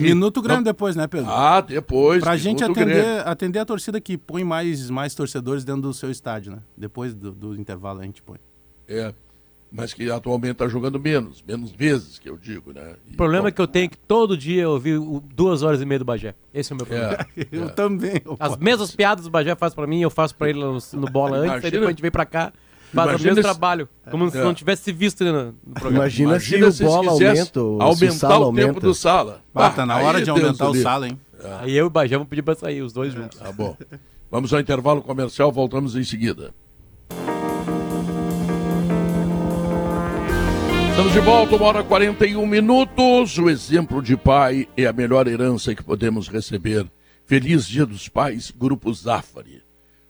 Minuto 0.02 0.42
grande 0.42 0.64
depois, 0.64 0.96
né, 0.96 1.06
Pedro? 1.06 1.30
Ah, 1.30 1.60
depois. 1.60 2.22
Pra 2.22 2.36
gente 2.36 2.64
atender, 2.64 3.26
atender 3.26 3.58
a 3.60 3.64
torcida 3.64 4.00
que 4.00 4.18
põe 4.18 4.42
mais, 4.42 4.90
mais 4.90 5.14
torcedores 5.14 5.64
dentro 5.64 5.82
do 5.82 5.94
seu 5.94 6.10
estádio, 6.10 6.52
né? 6.52 6.58
Depois 6.76 7.14
do, 7.14 7.30
do 7.32 7.54
intervalo 7.54 8.00
a 8.00 8.04
gente 8.04 8.22
põe. 8.22 8.38
É. 8.88 9.14
mas 9.72 9.94
que 9.94 10.10
atualmente 10.10 10.50
está 10.52 10.66
jogando 10.66 10.98
menos, 10.98 11.44
menos 11.46 11.70
vezes, 11.70 12.18
que 12.18 12.28
eu 12.28 12.36
digo, 12.36 12.72
né? 12.72 12.96
E, 13.08 13.14
O 13.14 13.16
problema 13.16 13.42
bom, 13.42 13.48
é 13.48 13.52
que 13.52 13.60
eu 13.60 13.68
tenho 13.68 13.88
que 13.88 13.96
todo 13.96 14.36
dia 14.36 14.68
ouvir 14.68 14.98
o- 14.98 15.22
duas 15.32 15.62
horas 15.62 15.80
e 15.80 15.84
meia 15.86 16.00
do 16.00 16.04
Bagé. 16.04 16.34
Esse 16.52 16.72
é 16.72 16.74
o 16.74 16.76
meu 16.76 16.86
problema. 16.86 17.12
é, 17.36 17.46
Eu 17.52 17.66
é. 17.66 17.68
também. 17.68 18.20
eu 18.24 18.36
As 18.40 18.56
mesmas 18.56 18.96
piadas 18.96 19.26
o 19.26 19.30
Bagé 19.30 19.54
faz 19.54 19.72
pra 19.72 19.86
mim, 19.86 20.00
eu 20.02 20.10
faço 20.10 20.34
pra 20.34 20.50
ele 20.50 20.58
no, 20.58 20.76
no 20.94 21.06
bola 21.08 21.36
antes, 21.46 21.64
aí 21.66 21.70
depois 21.70 21.86
a 21.86 21.90
gente 21.90 22.02
vem 22.02 22.10
pra 22.10 22.26
cá, 22.26 22.52
faz 22.92 23.06
o 23.06 23.10
Imagina 23.10 23.30
mesmo 23.30 23.36
se- 23.36 23.42
trabalho. 23.42 23.88
Como 24.10 24.30
se 24.30 24.38
É. 24.38 24.42
não 24.44 24.54
tivesse 24.54 24.82
se 24.82 24.92
visto 24.92 25.24
no, 25.24 25.32
no 25.46 25.52
programa. 25.74 25.96
Imagina, 26.04 26.30
Imagina 26.30 26.70
se 26.70 26.82
o 26.82 26.86
bola 26.86 27.10
aumenta, 27.12 27.44
se 27.44 27.58
o 27.58 27.82
aumentar 27.82 28.12
sala 28.14 28.38
o 28.40 28.44
aumenta. 28.44 28.68
tempo 28.68 28.80
do 28.80 28.94
sala. 28.94 29.40
Ah, 29.54 29.70
tá 29.70 29.86
na 29.86 29.96
aí 29.96 30.04
hora 30.04 30.18
de 30.18 30.24
Deus 30.26 30.40
aumentar 30.40 30.68
o 30.68 30.74
sala, 30.74 31.08
hein? 31.08 31.20
Aí 31.60 31.72
eu 31.76 31.84
e 31.84 31.86
o 31.86 31.90
Bagé 31.90 32.16
vamos 32.16 32.28
pedir 32.28 32.42
pra 32.42 32.54
sair, 32.54 32.82
os 32.82 32.92
dois 32.92 33.12
juntos. 33.14 33.38
Tá 33.38 33.50
bom. 33.52 33.76
Vamos 34.30 34.52
ao 34.52 34.60
intervalo 34.60 35.02
comercial, 35.02 35.50
voltamos 35.50 35.96
em 35.96 36.04
seguida. 36.04 36.52
Estamos 40.90 41.12
de 41.12 41.20
volta, 41.20 41.56
uma 41.56 41.66
hora 41.66 41.80
e 41.80 41.84
41 41.84 42.46
minutos. 42.46 43.38
O 43.38 43.48
exemplo 43.48 44.02
de 44.02 44.16
pai 44.16 44.68
é 44.76 44.86
a 44.86 44.92
melhor 44.92 45.26
herança 45.26 45.74
que 45.74 45.82
podemos 45.82 46.28
receber. 46.28 46.86
Feliz 47.24 47.66
Dia 47.66 47.86
dos 47.86 48.08
Pais, 48.08 48.50
Grupo 48.50 48.92
Zafari. 48.92 49.62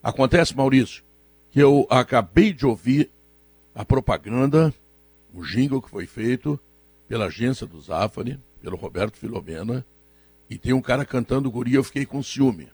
Acontece, 0.03 0.57
Maurício, 0.57 1.03
que 1.51 1.61
eu 1.61 1.87
acabei 1.91 2.53
de 2.53 2.67
ouvir 2.67 3.11
a 3.75 3.85
propaganda, 3.85 4.73
o 5.33 5.45
jingle 5.45 5.83
que 5.83 5.91
foi 5.91 6.07
feito 6.07 6.59
pela 7.09 7.27
agência 7.27 7.67
do 7.67 7.81
Zafari, 7.81 8.39
pelo 8.63 8.77
Roberto 8.77 9.17
Filomena, 9.17 9.85
e 10.49 10.59
tem 10.59 10.73
um 10.73 10.83
cara 10.83 11.05
cantando 11.05 11.51
guri, 11.51 11.75
eu 11.75 11.85
fiquei 11.85 12.05
com 12.07 12.23
ciúme. 12.23 12.69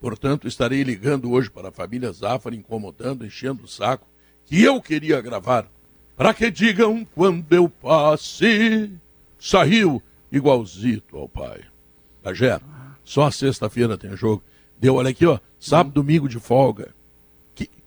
Portanto, 0.00 0.48
estarei 0.48 0.82
ligando 0.82 1.30
hoje 1.30 1.50
para 1.50 1.68
a 1.68 1.72
família 1.72 2.12
Zafari, 2.12 2.56
incomodando, 2.56 3.24
enchendo 3.24 3.64
o 3.64 3.68
saco, 3.68 4.06
que 4.44 4.62
eu 4.62 4.80
queria 4.80 5.20
gravar, 5.20 5.70
para 6.16 6.34
que 6.34 6.50
digam 6.50 7.04
quando 7.14 7.52
eu 7.52 7.68
passe, 7.68 8.90
saiu 9.38 10.02
igualzito 10.30 11.16
ao 11.16 11.28
pai. 11.28 11.60
Bagé, 12.22 12.60
só 13.04 13.30
sexta-feira 13.30 13.98
tem 13.98 14.16
jogo. 14.16 14.42
Deu, 14.78 14.96
olha 14.96 15.10
aqui, 15.10 15.26
ó, 15.26 15.38
sábado, 15.58 15.94
domingo 15.94 16.28
de 16.28 16.38
folga. 16.38 16.94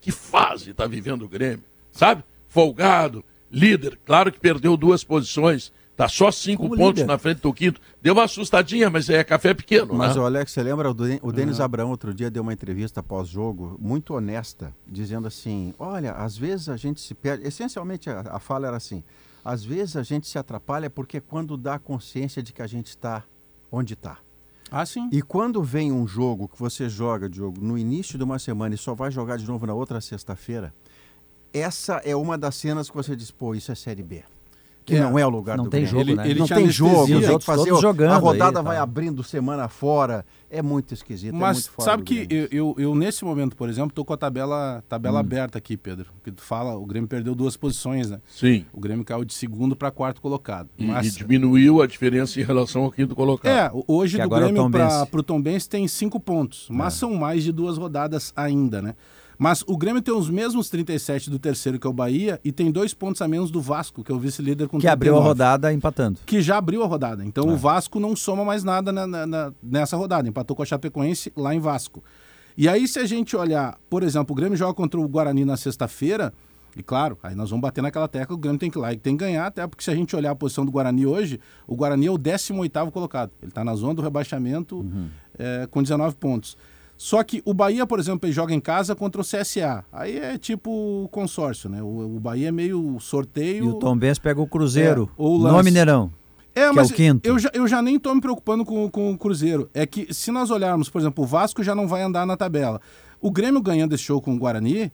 Que, 0.05 0.11
fase 0.11 0.69
está 0.71 0.85
vivendo 0.87 1.23
o 1.23 1.27
Grêmio, 1.29 1.63
sabe? 1.91 2.23
Folgado, 2.47 3.23
líder, 3.51 3.99
claro 4.05 4.31
que 4.31 4.39
perdeu 4.39 4.77
duas 4.77 5.03
posições, 5.03 5.71
tá 5.97 6.07
só 6.07 6.29
cinco 6.31 6.63
Como 6.63 6.77
pontos 6.77 7.01
líder. 7.01 7.07
na 7.11 7.17
frente 7.17 7.41
do 7.41 7.51
quinto. 7.53 7.81
Deu 8.01 8.13
uma 8.13 8.23
assustadinha, 8.25 8.89
mas 8.89 9.09
é 9.09 9.23
café 9.23 9.53
pequeno, 9.53 9.93
Mas, 9.95 10.15
né? 10.15 10.21
o 10.21 10.25
Alex, 10.25 10.51
você 10.51 10.61
lembra? 10.61 10.89
O, 10.91 10.93
Den- 10.93 11.19
o 11.21 11.31
Denis 11.31 11.59
Abrão 11.59 11.89
outro 11.89 12.13
dia 12.13 12.29
deu 12.29 12.43
uma 12.43 12.53
entrevista 12.53 13.01
pós-jogo, 13.01 13.77
muito 13.79 14.13
honesta, 14.13 14.75
dizendo 14.87 15.27
assim: 15.27 15.73
olha, 15.79 16.11
às 16.13 16.37
vezes 16.37 16.69
a 16.69 16.77
gente 16.77 17.01
se 17.01 17.13
perde. 17.15 17.47
Essencialmente 17.47 18.09
a, 18.09 18.19
a 18.29 18.39
fala 18.39 18.67
era 18.67 18.77
assim: 18.77 19.03
às 19.43 19.63
vezes 19.65 19.95
a 19.97 20.03
gente 20.03 20.27
se 20.27 20.37
atrapalha 20.37 20.89
porque 20.89 21.19
quando 21.19 21.57
dá 21.57 21.79
consciência 21.79 22.43
de 22.43 22.53
que 22.53 22.61
a 22.61 22.67
gente 22.67 22.87
está 22.87 23.23
onde 23.71 23.93
está. 23.95 24.17
Ah, 24.77 24.85
sim. 24.85 25.07
E 25.09 25.21
quando 25.21 25.63
vem 25.63 25.89
um 25.93 26.05
jogo 26.05 26.49
que 26.49 26.59
você 26.59 26.89
joga, 26.89 27.29
Diogo, 27.29 27.61
no 27.61 27.77
início 27.77 28.17
de 28.17 28.25
uma 28.25 28.37
semana 28.37 28.75
e 28.75 28.77
só 28.77 28.93
vai 28.93 29.09
jogar 29.09 29.37
de 29.37 29.47
novo 29.47 29.65
na 29.65 29.73
outra 29.73 30.01
sexta-feira, 30.01 30.73
essa 31.53 32.01
é 32.03 32.13
uma 32.13 32.37
das 32.37 32.55
cenas 32.55 32.89
que 32.89 32.95
você 32.97 33.15
diz, 33.15 33.31
pô, 33.31 33.55
isso 33.55 33.71
é 33.71 33.75
Série 33.75 34.03
B. 34.03 34.25
Que 34.85 34.95
É, 34.95 34.99
não 34.99 35.17
é 35.17 35.25
o 35.25 35.29
lugar 35.29 35.57
não 35.57 35.63
do 35.63 35.69
tem 35.71 35.81
Grêmio. 35.81 35.99
jogo, 35.99 36.11
Ele- 36.11 36.15
né? 36.15 36.29
ele 36.29 36.39
não 36.39 36.45
te 36.45 36.53
tem 36.53 36.69
jogo, 36.69 37.01
Os 37.01 37.07
que 37.07 37.15
outros 37.15 37.43
fazer 37.45 37.63
todos 37.63 37.79
o- 37.79 37.81
jogando 37.81 38.11
a 38.11 38.17
rodada 38.17 38.59
aí, 38.59 38.63
vai 38.65 38.75
tá. 38.77 38.83
abrindo 38.83 39.23
semana 39.23 39.67
fora, 39.67 40.23
é 40.47 40.61
muito 40.61 40.93
esquisito, 40.93 41.33
é 41.33 41.37
Mas 41.39 41.57
muito 41.57 41.71
fora 41.71 41.89
sabe 41.89 42.03
que 42.03 42.27
eu, 42.29 42.47
eu, 42.51 42.75
eu, 42.77 42.93
nesse 42.95 43.25
momento, 43.25 43.55
por 43.55 43.67
exemplo, 43.67 43.91
tô 43.91 44.05
com 44.05 44.13
a 44.13 44.17
tabela, 44.17 44.83
tabela 44.87 45.19
aberta 45.19 45.57
aqui, 45.57 45.75
Pedro. 45.75 46.05
Que 46.23 46.31
tu 46.31 46.43
fala, 46.43 46.75
o 46.77 46.85
Grêmio 46.85 47.07
perdeu 47.09 47.33
duas 47.33 47.57
posições, 47.57 48.11
né? 48.11 48.19
Sim. 48.27 48.63
O 48.71 48.79
Grêmio 48.79 49.03
caiu 49.03 49.25
de 49.25 49.33
segundo 49.33 49.75
para 49.75 49.89
quarto 49.89 50.21
colocado. 50.21 50.69
E, 50.77 50.85
Mas, 50.85 51.07
e 51.07 51.17
diminuiu 51.17 51.81
a 51.81 51.87
diferença 51.87 52.39
em 52.39 52.43
relação 52.43 52.83
ao 52.83 52.91
quinto 52.91 53.15
colocado. 53.15 53.51
é, 53.51 53.71
o- 53.73 53.83
hoje 53.87 54.17
Que 54.19 54.27
do 54.27 54.35
é 54.35 54.37
o 54.37 54.39
Grêmio 54.39 54.69
para 54.69 55.07
o 55.11 55.23
Tombense 55.23 55.67
tem 55.67 55.87
cinco 55.87 56.19
pontos, 56.19 56.67
mas 56.69 56.93
são 56.93 57.15
mais 57.15 57.43
de 57.43 57.51
duas 57.51 57.75
rodadas 57.79 58.31
ainda, 58.35 58.83
né? 58.83 58.93
Mas 59.37 59.63
o 59.67 59.75
Grêmio 59.77 60.01
tem 60.01 60.13
os 60.13 60.29
mesmos 60.29 60.69
37 60.69 61.29
do 61.29 61.37
terceiro, 61.39 61.77
que 61.79 61.85
é 61.85 61.89
o 61.89 61.93
Bahia, 61.93 62.39
e 62.43 62.51
tem 62.51 62.71
dois 62.71 62.93
pontos 62.93 63.21
a 63.21 63.27
menos 63.27 63.51
do 63.51 63.59
Vasco, 63.61 64.03
que 64.03 64.11
é 64.11 64.15
o 64.15 64.19
vice-líder 64.19 64.67
com 64.67 64.79
Que 64.79 64.87
abriu 64.87 65.13
a 65.13 65.17
39. 65.17 65.27
rodada 65.29 65.73
empatando. 65.73 66.19
que 66.25 66.41
já 66.41 66.57
abriu 66.57 66.83
a 66.83 66.87
rodada. 66.87 67.25
Então 67.25 67.47
o 67.49 67.57
Vasco 67.57 67.99
não 67.99 68.15
soma 68.15 68.45
mais 68.45 68.63
nada 68.63 68.91
na- 68.91 69.05
na- 69.07 69.25
na- 69.25 69.53
nessa 69.61 69.97
rodada. 69.97 70.27
Empatou 70.29 70.55
com 70.55 70.63
a 70.63 70.65
Chapecoense 70.65 71.31
lá 71.35 71.53
em 71.53 71.59
Vasco. 71.59 72.03
E 72.57 72.69
aí, 72.69 72.87
se 72.87 72.99
a 72.99 73.05
gente 73.05 73.35
olhar, 73.35 73.77
por 73.89 74.01
exemplo, 74.03 74.31
o 74.31 74.35
Grêmio 74.35 74.57
joga 74.57 74.73
contra 74.73 74.97
o 74.99 75.07
Guarani 75.07 75.43
na 75.43 75.57
sexta-feira, 75.57 76.31
e 76.77 76.81
claro, 76.81 77.17
aí 77.21 77.35
nós 77.35 77.49
vamos 77.49 77.61
bater 77.61 77.81
naquela 77.81 78.07
tecla, 78.07 78.33
o 78.33 78.39
Grêmio 78.39 78.57
tem 78.59 78.71
que 78.71 78.77
ir 78.77 78.81
lá 78.81 78.93
e 78.93 78.97
tem 78.97 79.17
que 79.17 79.23
ganhar, 79.25 79.45
até 79.47 79.67
porque 79.67 79.83
se 79.83 79.91
a 79.91 79.95
gente 79.95 80.15
olhar 80.15 80.31
a 80.31 80.35
posição 80.35 80.65
do 80.65 80.71
Guarani 80.71 81.05
hoje, 81.05 81.39
o 81.67 81.75
Guarani 81.75 82.05
é 82.07 82.11
o 82.11 82.17
18º 82.17 82.91
colocado. 82.91 83.31
Ele 83.41 83.49
está 83.49 83.63
na 83.63 83.75
zona 83.75 83.93
do 83.93 84.01
rebaixamento 84.01 84.85
é, 85.37 85.67
com 85.69 85.83
19 85.83 86.15
pontos. 86.15 86.57
Só 86.97 87.21
que 87.23 87.41
o 87.45 87.53
Bahia, 87.53 87.85
por 87.85 87.99
exemplo, 87.99 88.25
ele 88.25 88.33
joga 88.33 88.53
em 88.53 88.59
casa 88.59 88.95
contra 88.95 89.21
o 89.21 89.23
CSA. 89.23 89.83
Aí 89.91 90.17
é 90.17 90.37
tipo 90.37 91.09
consórcio, 91.11 91.69
né? 91.69 91.81
O, 91.81 92.15
o 92.15 92.19
Bahia 92.19 92.47
é 92.47 92.51
meio 92.51 92.97
sorteio. 92.99 93.65
E 93.65 93.67
o 93.67 93.73
Tom 93.73 93.97
Benz 93.97 94.17
pega 94.17 94.39
o 94.41 94.47
Cruzeiro 94.47 95.09
É, 95.11 95.13
ou 95.21 95.35
o 95.35 95.39
no 95.39 95.43
lance. 95.45 95.65
Mineirão. 95.65 96.11
É, 96.55 96.71
mas 96.71 96.89
é 96.89 96.93
o 96.93 96.95
quinto. 96.95 97.27
Eu 97.27 97.37
já, 97.37 97.51
eu 97.53 97.67
já 97.67 97.81
nem 97.81 97.99
tô 97.99 98.15
me 98.15 98.21
preocupando 98.21 98.63
com, 98.63 98.89
com 98.89 99.11
o 99.11 99.17
Cruzeiro. 99.17 99.69
É 99.73 99.85
que 99.85 100.13
se 100.13 100.31
nós 100.31 100.49
olharmos, 100.49 100.89
por 100.89 101.01
exemplo, 101.01 101.25
o 101.25 101.27
Vasco 101.27 101.61
já 101.61 101.75
não 101.75 101.85
vai 101.85 102.01
andar 102.01 102.25
na 102.25 102.37
tabela. 102.37 102.79
O 103.19 103.29
Grêmio 103.29 103.61
ganhando 103.61 103.93
esse 103.93 104.03
show 104.03 104.21
com 104.21 104.33
o 104.33 104.39
Guarani 104.39 104.89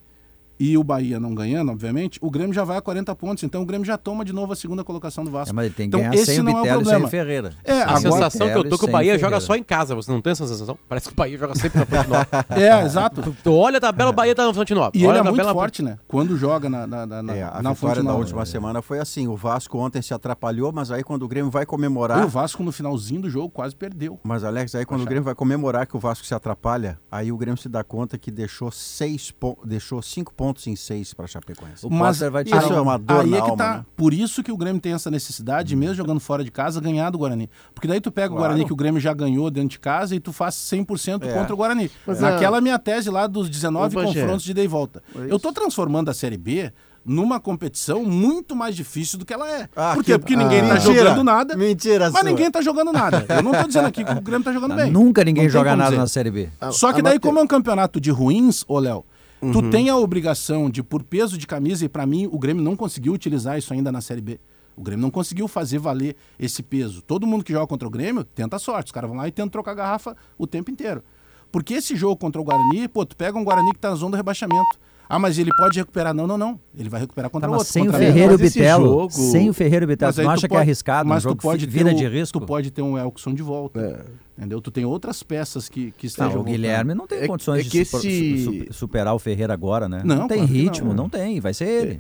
e 0.64 0.78
o 0.78 0.84
Bahia 0.84 1.20
não 1.20 1.34
ganhando, 1.34 1.72
obviamente, 1.72 2.20
o 2.22 2.30
Grêmio 2.30 2.53
já 2.53 2.64
vai 2.64 2.78
a 2.78 2.82
40 2.82 3.16
pontos. 3.16 3.43
Então 3.43 3.64
o 3.64 3.66
Grêmio 3.66 3.84
já 3.86 3.97
toma 3.97 4.24
de 4.24 4.32
novo 4.32 4.53
a 4.53 4.55
segunda 4.55 4.84
colocação 4.84 5.24
do 5.24 5.32
Vasco. 5.32 5.49
É, 5.51 5.53
mas 5.55 5.66
ele 5.66 5.74
tem 5.74 5.89
que 5.89 5.95
então, 5.97 5.99
ganhar 6.09 6.14
esse 6.22 6.26
sem 6.34 6.39
o 6.39 6.43
não 6.43 6.51
é 6.51 6.53
o 6.53 6.62
Bitelo 6.62 6.82
e 6.82 6.86
sem 6.86 6.91
problema. 6.91 7.07
o 7.07 7.09
Ferreira. 7.09 7.53
É, 7.64 7.72
A 7.82 7.84
agora- 7.86 7.99
sensação 7.99 8.47
que 8.51 8.57
eu 8.57 8.70
tô 8.70 8.78
que 8.78 8.86
o 8.86 8.88
Bahia 8.91 9.14
Ferreira. 9.14 9.20
joga 9.30 9.39
só 9.39 9.55
em 9.55 9.64
casa, 9.64 9.95
você 9.95 10.12
não 10.12 10.22
tem 10.22 10.32
essa 10.32 10.45
sensação? 10.47 10.78
Parece 10.88 11.07
que 11.07 11.14
o 11.14 11.16
Bahia 11.16 11.38
joga 11.38 11.55
sempre 11.55 11.80
na 11.80 11.86
Fonte 11.86 12.09
Nova. 12.09 12.28
É, 12.51 12.86
exato. 12.86 13.36
Tu 13.43 13.51
olha 13.51 13.78
a 13.78 13.82
tabela, 13.82 14.12
o 14.12 14.14
Bahia 14.14 14.36
tá 14.36 14.45
na 14.45 14.53
Fonte 14.53 14.74
Nova. 14.76 14.91
E 14.93 14.99
ele 14.99 15.07
olha 15.07 15.18
é 15.18 15.20
a 15.22 15.24
muito 15.24 15.43
forte, 15.53 15.82
né? 15.82 15.97
Quando 16.07 16.38
joga 16.38 16.70
na, 16.70 16.86
na, 16.86 17.05
na, 17.07 17.24
na, 17.24 17.36
É, 17.36 17.43
a 17.43 17.62
na 17.62 17.74
vitória 17.74 18.03
da 18.03 18.14
última 18.14 18.45
semana 18.45 18.82
foi 18.82 18.99
assim, 18.99 19.28
o 19.28 19.36
Vasco 19.36 19.78
ontem 19.80 20.01
se 20.01 20.14
atrapalhou, 20.14 20.72
mas 20.72 20.91
aí 20.91 21.03
quando 21.03 21.24
o 21.24 21.28
Grêmio 21.28 21.49
vai 21.49 21.64
E 21.64 21.66
comemorar... 21.66 22.24
o 22.24 22.28
Vasco 22.28 22.62
no 22.62 22.72
finalzinho 22.72 23.22
do 23.22 23.30
jogo 23.30 23.49
quase 23.49 23.76
perdeu. 23.76 24.20
Mas, 24.24 24.43
Alex, 24.43 24.76
aí 24.76 24.86
quando 24.86 25.01
o 25.01 25.05
Grêmio 25.05 25.24
vai 25.24 25.34
comemorar 25.34 25.88
que 25.88 25.97
o 25.97 25.99
Vasco 25.99 26.26
se 26.26 26.34
atrapalha, 26.36 26.99
aí 27.12 27.32
o 27.32 27.38
Grêmio 27.38 27.57
se 27.59 27.68
dá 27.68 27.84
conta 27.84 28.18
que 28.18 28.30
deixou 28.30 28.70
seis 28.72 29.32
po- 29.32 29.57
deixou 29.66 30.01
cinco 30.01 30.34
pontos 30.34 30.51
em 30.68 30.76
seis 30.76 31.14
para 31.14 31.28
Chapecoense. 31.28 31.86
O 31.86 31.89
Mas 31.89 32.18
Potter 32.18 32.32
vai 32.32 32.43
tirar 32.43 32.60
isso 32.64 32.74
um- 32.74 32.78
é 32.78 32.82
uma 32.82 32.97
dor 32.97 33.22
Aí 33.22 33.30
na 33.30 33.38
é 33.38 33.41
que 33.41 33.49
alma, 33.52 33.58
tá. 33.58 33.74
né? 33.78 33.86
Por 33.95 34.14
isso 34.14 34.43
que 34.43 34.52
o 34.52 34.58
Grêmio 34.58 34.82
tem 34.82 34.93
essa 34.93 35.10
necessidade, 35.12 35.76
mesmo 35.76 35.95
jogando 35.95 36.20
fora 36.20 36.43
de 36.43 36.52
casa, 36.52 36.80
ganhar 36.82 37.10
do 37.10 37.18
Guarani. 37.18 37.49
Porque 37.74 37.88
daí 37.88 38.02
tu 38.02 38.12
pega 38.12 38.28
o 38.28 38.38
Claro. 38.38 38.43
Guarani 38.54 38.66
que 38.66 38.74
o 38.74 38.76
Grêmio 38.76 38.99
já 38.99 39.14
ganhou 39.14 39.49
dentro 39.52 39.70
de 39.70 39.80
casa 39.80 40.16
e 40.16 40.20
tu 40.20 40.32
faz 40.34 40.56
100% 40.56 41.24
É. 41.28 41.34
contra 41.34 41.54
o 41.54 41.58
Guarani. 41.58 41.89
Mas 42.06 42.20
Naquela 42.20 42.58
a- 42.58 42.62
minha 42.62 42.78
tese 42.80 43.10
lá 43.10 43.28
dos 43.28 43.49
19 43.49 43.95
Ô, 43.97 44.02
Bagé. 44.04 44.20
confrontos 44.22 44.43
de 44.43 44.52
ida 44.52 44.62
e 44.64 44.68
volta. 44.68 45.02
É 45.16 45.32
Eu 45.32 45.39
tô 45.39 45.52
transformando 45.54 46.10
a 46.10 46.14
Série 46.14 46.38
B 46.38 46.72
numa 47.04 47.39
competição 47.39 48.04
muito 48.04 48.56
mais 48.56 48.76
difícil 48.76 49.18
do 49.18 49.26
que 49.26 49.34
ela 49.34 49.49
é. 49.49 49.68
Ah, 49.76 49.93
Por 49.95 50.04
quê? 50.04 50.12
que- 50.14 50.20
Porque 50.20 50.36
ninguém 50.36 50.60
ah. 50.62 50.68
tá 50.68 50.74
Mentira. 50.76 50.93
jogando 51.10 51.24
nada. 51.24 51.58
Mentira 51.58 52.06
Mas 52.12 52.20
sua. 52.22 52.30
ninguém 52.30 52.52
tá 52.52 52.62
jogando 52.62 52.93
nada. 52.93 53.26
Eu 53.28 53.41
não 53.41 53.52
tô 53.54 53.68
dizendo 53.68 53.88
aqui 53.88 54.04
que 54.04 54.12
o 54.12 54.22
Grêmio 54.22 54.43
tá 54.43 54.54
jogando 54.54 54.76
bem. 54.76 54.91
Nunca 54.91 55.24
ninguém 55.24 55.45
Não 55.45 55.49
joga 55.49 55.76
nada 55.76 55.89
dizer. 55.89 55.97
na 56.02 56.08
Série 56.08 56.30
B. 56.30 56.49
Só 56.72 56.93
que 56.93 56.99
a 56.99 57.04
daí, 57.04 57.20
como 57.20 57.39
é 57.39 57.41
um 57.41 57.47
campeonato 57.47 57.99
de 57.99 58.12
ruins, 58.12 58.64
ô 58.68 58.78
Léo, 58.78 59.04
tu 59.52 59.70
tem 59.70 59.89
a 59.89 59.98
obrigação 59.98 60.70
de, 60.70 60.84
por 60.84 61.04
peso 61.04 61.38
de 61.38 61.48
camisa, 61.48 61.86
e 61.86 61.89
pra 61.89 62.06
mim 62.06 62.28
o 62.32 62.38
Grêmio 62.38 62.64
não 62.64 62.76
conseguiu 62.76 63.14
utilizar 63.14 63.58
isso 63.58 63.74
ainda 63.74 63.92
na 63.92 64.02
Série 64.02 64.22
B. 64.22 64.39
O 64.76 64.82
Grêmio 64.82 65.02
não 65.04 65.12
conseguiu 65.12 65.48
fazer 65.48 65.78
valer 65.80 66.16
esse 66.39 66.64
peso. 66.64 67.02
Todo 67.02 67.28
mundo 67.28 67.44
que 67.44 67.52
joga 67.52 67.68
contra 67.68 67.88
o 67.88 67.92
Grêmio 67.92 68.24
tenta 68.24 68.56
a 68.56 68.60
sorte. 68.60 68.88
Os 68.88 68.92
caras 68.92 69.10
vão 69.10 69.18
lá 69.18 69.28
e 69.28 69.32
tentam 69.32 69.50
trocar 69.50 69.72
a 69.72 69.76
garrafa 69.76 70.16
o 70.38 70.48
tempo 70.48 70.72
inteiro. 70.72 71.04
Porque 71.52 71.74
esse 71.74 71.96
jogo 71.96 72.16
contra 72.16 72.39
o 72.39 72.44
Guarani, 72.44 72.88
pô, 72.88 73.06
tu 73.06 73.16
pega 73.16 73.38
um 73.38 73.44
Guarani 73.44 73.74
que 73.74 73.80
tá 73.80 73.89
na 73.89 73.96
zona 73.96 74.12
do 74.12 74.18
rebaixamento. 74.18 74.80
Ah, 75.10 75.20
mas 75.20 75.38
ele 75.38 75.50
pode 75.58 75.78
recuperar. 75.78 76.14
Não, 76.14 76.26
não, 76.26 76.38
não. 76.38 76.58
Ele 76.74 76.88
vai 76.88 77.02
recuperar 77.02 77.30
contra 77.30 77.50
Tá, 77.50 77.54
o 77.54 77.58
outro. 77.58 77.72
sem 77.74 77.82
o 77.84 77.86
contra 77.88 78.00
Ferreira 78.00 78.32
e 78.32 78.36
o 78.36 78.39
Bitelo. 78.39 78.86
jogo- 78.86 79.12
Sem 79.12 79.50
o 79.50 79.54
Ferreira 79.54 79.84
e 79.84 79.86
o 79.86 79.88
Bitelo. 79.89 80.08
Mas 80.08 80.16
Tu 80.16 80.22
não 80.24 80.30
acha 80.32 80.39
que 80.48 80.54
é 80.54 80.58
pode- 80.58 80.62
arriscado? 80.62 81.10
Mas 81.10 81.26
um 81.26 81.30
jogo 81.30 81.36
tu 81.36 81.44
pode 81.44 81.68
que 81.68 81.72
vira 81.74 81.94
de 81.94 82.08
risco? 82.08 82.39
Tu 82.39 82.46
pode 82.46 82.72
ter 82.72 82.82
um 82.82 82.98
Elkson 82.98 83.34
de 83.34 83.44
volta. 83.44 84.06
Entendeu? 84.42 84.60
Tu 84.60 84.72
tem 84.72 84.84
outras 84.86 85.22
peças 85.22 85.70
que, 85.70 85.92
que 85.92 86.06
Não, 86.06 86.10
estejam 86.10 86.30
o 86.32 86.34
voltando. 86.38 86.52
Guilherme 86.52 86.96
não 86.96 87.06
tem 87.06 87.20
É- 87.20 87.28
condições 87.28 87.60
é 87.60 87.64
de 87.64 87.70
que 87.70 87.86
super- 87.86 88.08
esse- 88.08 88.44
su- 88.44 88.54
su- 88.68 88.74
superar 88.74 89.14
o 89.14 89.20
Ferreira 89.20 89.54
agora, 89.54 89.88
né? 89.88 90.02
Não, 90.04 90.28
tem 90.28 90.39
claro 90.39 90.52
ritmo, 90.52 90.88
não. 90.89 91.04
não. 91.04 91.10
tem, 91.10 91.39
vai 91.39 91.54
ser 91.54 91.68
ele. 91.68 92.00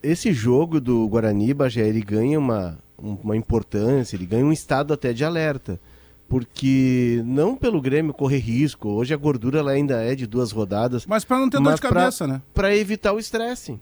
esse 0.00 0.32
jogo 0.32 0.80
do 0.80 1.06
Guarani, 1.08 1.52
Bagé, 1.52 1.88
ele 1.88 2.00
ganha 2.00 2.38
uma, 2.38 2.78
um- 2.96 3.16
uma 3.24 3.36
importância, 3.36 4.14
ele 4.16 4.24
ganha 4.24 4.46
um 4.46 4.52
estado 4.52 4.94
até 4.94 5.12
de 5.12 5.24
alerta. 5.24 5.80
Porque 6.28 7.22
não 7.26 7.56
pelo 7.56 7.80
Grêmio 7.80 8.14
correr 8.14 8.38
risco, 8.38 8.88
hoje 8.88 9.12
a 9.12 9.16
gordura 9.16 9.58
ela 9.58 9.72
ainda 9.72 10.00
é 10.00 10.14
de 10.14 10.28
duas 10.28 10.52
rodadas, 10.52 11.04
Mas 11.04 11.24
pra 11.24 11.38
não 11.40 11.50
ter 11.50 11.60
dor 11.60 11.74
de 11.74 11.80
pra- 11.80 11.90
cabeça, 11.90 12.24
né? 12.24 12.40
para 12.54 12.74
evitar 12.76 13.12
o 13.12 13.18
estresse. 13.18 13.80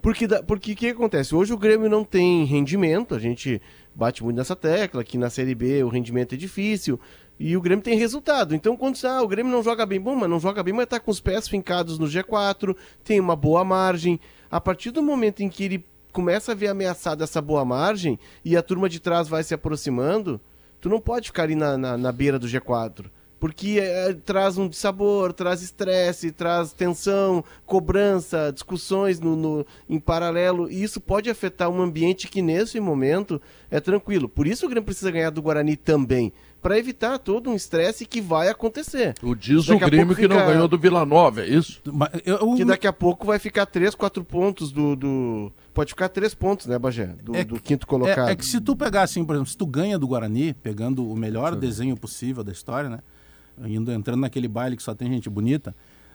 Porque 0.00 0.26
da- 0.26 0.42
porque 0.42 0.72
o 0.72 0.76
que 0.76 0.86
acontece? 0.88 1.34
Hoje 1.34 1.52
o 1.52 1.58
Grêmio 1.58 1.90
não 1.90 2.04
tem 2.04 2.44
rendimento, 2.44 3.14
a 3.14 3.18
gente 3.18 3.60
bate 3.98 4.22
muito 4.22 4.36
nessa 4.36 4.54
tecla, 4.54 5.02
que 5.02 5.18
na 5.18 5.28
Série 5.28 5.56
B 5.56 5.82
o 5.82 5.88
rendimento 5.88 6.32
é 6.32 6.38
difícil, 6.38 7.00
e 7.36 7.56
o 7.56 7.60
Grêmio 7.60 7.82
tem 7.82 7.98
resultado. 7.98 8.54
Então 8.54 8.76
quando 8.76 8.96
ah, 9.04 9.20
o 9.20 9.26
Grêmio 9.26 9.50
não 9.50 9.60
joga 9.60 9.84
bem, 9.84 10.00
bom, 10.00 10.14
mas 10.14 10.30
não 10.30 10.38
joga 10.38 10.62
bem, 10.62 10.72
mas 10.72 10.86
tá 10.86 11.00
com 11.00 11.10
os 11.10 11.18
pés 11.18 11.48
fincados 11.48 11.98
no 11.98 12.06
G4, 12.06 12.76
tem 13.02 13.18
uma 13.18 13.34
boa 13.34 13.64
margem. 13.64 14.20
A 14.48 14.60
partir 14.60 14.92
do 14.92 15.02
momento 15.02 15.40
em 15.40 15.48
que 15.48 15.64
ele 15.64 15.84
começa 16.12 16.52
a 16.52 16.54
ver 16.54 16.68
ameaçada 16.68 17.24
essa 17.24 17.42
boa 17.42 17.64
margem 17.64 18.20
e 18.44 18.56
a 18.56 18.62
turma 18.62 18.88
de 18.88 19.00
trás 19.00 19.26
vai 19.26 19.42
se 19.42 19.52
aproximando, 19.52 20.40
tu 20.80 20.88
não 20.88 21.00
pode 21.00 21.26
ficar 21.26 21.42
ali 21.42 21.56
na, 21.56 21.76
na, 21.76 21.98
na 21.98 22.12
beira 22.12 22.38
do 22.38 22.46
G4. 22.46 23.06
Porque 23.40 23.78
é, 23.80 24.12
traz 24.14 24.58
um 24.58 24.70
sabor, 24.72 25.32
traz 25.32 25.62
estresse, 25.62 26.32
traz 26.32 26.72
tensão, 26.72 27.44
cobrança, 27.64 28.50
discussões 28.52 29.20
no, 29.20 29.36
no- 29.36 29.66
em 29.88 30.00
paralelo. 30.00 30.68
E 30.70 30.82
isso 30.82 31.00
pode 31.00 31.30
afetar 31.30 31.70
um 31.70 31.80
ambiente 31.80 32.26
que, 32.26 32.42
nesse 32.42 32.80
momento, 32.80 33.40
é 33.70 33.78
tranquilo. 33.80 34.28
Por 34.28 34.46
isso 34.46 34.66
o 34.66 34.68
Grêmio 34.68 34.84
precisa 34.84 35.10
ganhar 35.10 35.30
do 35.30 35.40
Guarani 35.40 35.76
também. 35.76 36.32
Para 36.60 36.76
evitar 36.76 37.18
todo 37.20 37.48
um 37.50 37.54
estresse 37.54 38.04
que 38.04 38.20
vai 38.20 38.48
acontecer. 38.48 39.14
O 39.22 39.32
diz 39.36 39.66
Daqui 39.66 39.84
o 39.84 39.86
Grêmio 39.86 40.06
pouco 40.08 40.20
que 40.20 40.26
não 40.26 40.36
fica- 40.40 40.52
ganhou 40.52 40.66
do 40.66 40.76
Vila 40.76 41.06
Nova, 41.06 41.42
é 41.42 41.48
isso? 41.48 41.80
Mas 41.86 42.08
eu- 42.26 42.56
Que 42.56 42.64
daqui 42.64 42.86
a 42.88 42.92
pouco 42.92 43.24
vai 43.24 43.38
ficar 43.38 43.64
3, 43.66 43.94
4 43.94 44.24
pontos 44.24 44.72
do. 44.72 44.96
do... 44.96 45.52
Pode 45.72 45.90
ficar 45.92 46.08
3 46.08 46.34
pontos, 46.34 46.66
né, 46.66 46.76
Bagé? 46.76 47.14
Do, 47.22 47.36
É 47.36 47.44
do 47.44 47.60
quinto 47.60 47.86
colocado. 47.86 48.28
É, 48.28 48.32
é 48.32 48.36
que 48.36 48.44
se 48.44 48.60
tu 48.60 48.74
pegar 48.74 49.02
assim, 49.02 49.24
por 49.24 49.36
exemplo, 49.36 49.48
se 49.52 49.56
tu 49.56 49.64
ganha 49.64 49.96
do 49.96 50.08
Guarani, 50.08 50.52
pegando 50.52 51.08
o 51.08 51.16
melhor 51.16 51.54
desenho 51.54 51.96
possível 51.96 52.42
da 52.42 52.50
história, 52.50 52.90
né? 52.90 52.98
Indo 53.66 53.92
entrando 53.92 54.20
naquele 54.20 54.48
baile 54.48 54.76
que 54.76 54.82
só 54.82 54.94
tem 54.94 55.08
gente 55.10 55.28
bonita, 55.30 55.74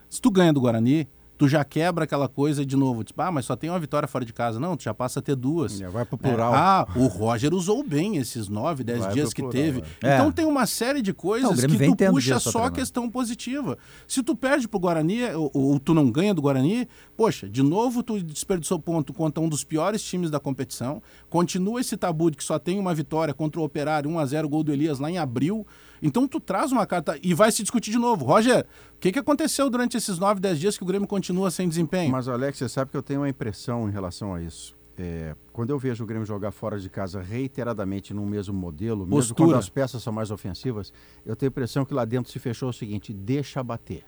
se 0.10 0.22
tu 0.22 0.30
ganha 0.30 0.54
do 0.54 0.62
Guarani, 0.62 1.08
tu 1.38 1.48
já 1.48 1.64
quebra 1.64 2.04
aquela 2.04 2.28
coisa 2.28 2.66
de 2.66 2.76
novo, 2.76 3.04
tipo, 3.04 3.22
ah, 3.22 3.32
mas 3.32 3.46
só 3.46 3.56
tem 3.56 3.70
uma 3.70 3.80
vitória 3.80 4.08
fora 4.08 4.24
de 4.24 4.32
casa. 4.32 4.60
Não, 4.60 4.78
tu 4.78 4.84
já 4.84 4.94
passa 4.94 5.20
a 5.20 5.22
ter 5.22 5.36
duas. 5.36 5.82
É, 5.82 5.90
vai 5.90 6.06
pro 6.06 6.18
plural. 6.18 6.54
Ah, 6.54 6.88
o 6.96 7.08
Roger 7.08 7.54
usou 7.54 7.84
bem 7.84 8.18
esses 8.18 8.48
nove, 8.48 8.84
dez 8.84 9.00
Vai 9.00 9.14
dias 9.14 9.34
que 9.34 9.42
plural, 9.42 9.52
teve. 9.52 9.84
é. 10.02 10.14
Então 10.16 10.32
tem 10.32 10.46
uma 10.46 10.66
série 10.66 11.02
de 11.02 11.12
Não, 11.12 11.16
coisas 11.16 11.50
o 11.50 11.56
Grêmio 11.56 11.96
que 11.96 12.06
tu 12.06 12.12
puxa 12.12 12.40
só 12.40 12.66
a 12.66 12.72
questão 12.72 13.10
positiva. 13.10 13.78
Se 14.08 14.22
tu 14.22 14.36
perde 14.36 14.68
pro 14.68 14.80
Guarani, 14.80 15.24
ou, 15.34 15.52
ou 15.54 15.80
tu 15.80 15.94
não 15.94 16.10
ganha 16.12 16.34
do 16.34 16.42
Guarani, 16.42 16.88
poxa, 17.18 17.50
de 17.50 17.64
novo 17.64 18.04
tu 18.04 18.22
desperdiçou 18.22 18.80
ponto 18.80 19.12
contra 19.12 19.44
um 19.44 19.50
dos 19.50 19.64
piores 19.64 20.04
times 20.04 20.30
da 20.30 20.40
competição. 20.40 21.02
Continua 21.30 21.82
esse 21.82 21.98
tabu 21.98 22.30
de 22.30 22.38
que 22.38 22.44
só 22.44 22.60
tem 22.60 22.80
uma 22.80 22.94
vitória 22.94 23.34
contra 23.34 23.60
o 23.60 23.64
Operário, 23.64 24.10
1x0 24.10 24.48
gol 24.48 24.64
do 24.64 24.72
Elias 24.72 25.00
lá 25.00 25.10
em 25.10 25.18
abril. 25.18 25.66
Então 26.06 26.28
tu 26.28 26.38
traz 26.38 26.74
uma 26.74 26.86
carta 26.86 27.18
e 27.24 27.34
vai 27.34 27.50
se 27.50 27.64
discutir 27.64 27.90
de 27.90 27.98
novo. 27.98 28.26
Roger, 28.26 28.66
o 28.96 29.00
que, 29.00 29.10
que 29.10 29.20
aconteceu 29.20 29.70
durante 29.70 29.96
esses 29.96 30.20
9, 30.20 30.42
10 30.42 30.60
dias 30.60 30.78
que 30.78 30.84
o 30.84 30.86
Grêmio 30.86 31.08
continua 31.08 31.50
sem 31.50 31.68
desempenho? 31.70 32.12
Mas, 32.12 32.28
Alex, 32.28 32.58
você 32.58 32.68
sabe 32.68 32.92
que 32.92 32.98
eu 32.98 33.02
tenho 33.02 33.22
uma 33.22 33.30
impressão 33.30 33.88
em 33.88 33.92
relação 33.92 34.36
a 34.36 34.42
isso. 34.42 34.76
É, 34.98 35.34
quando 35.54 35.70
eu 35.70 35.80
vejo 35.80 36.04
o 36.04 36.08
Grêmio 36.08 36.26
jogar 36.26 36.52
fora 36.52 36.78
de 36.78 36.90
casa 36.90 37.22
reiteradamente 37.22 38.14
no 38.14 38.26
mesmo 38.26 38.54
modelo, 38.54 39.06
mesmo 39.06 39.16
Postura. 39.16 39.50
quando 39.50 39.58
as 39.58 39.70
peças 39.70 40.04
são 40.04 40.12
mais 40.12 40.30
ofensivas, 40.30 40.92
eu 41.26 41.38
tenho 41.38 41.50
a 41.50 41.52
impressão 41.52 41.86
que 41.86 41.94
lá 41.94 42.04
dentro 42.04 42.30
se 42.30 42.38
fechou 42.38 42.70
o 42.70 42.74
seguinte: 42.74 43.14
deixa 43.14 43.64
bater. 43.64 44.04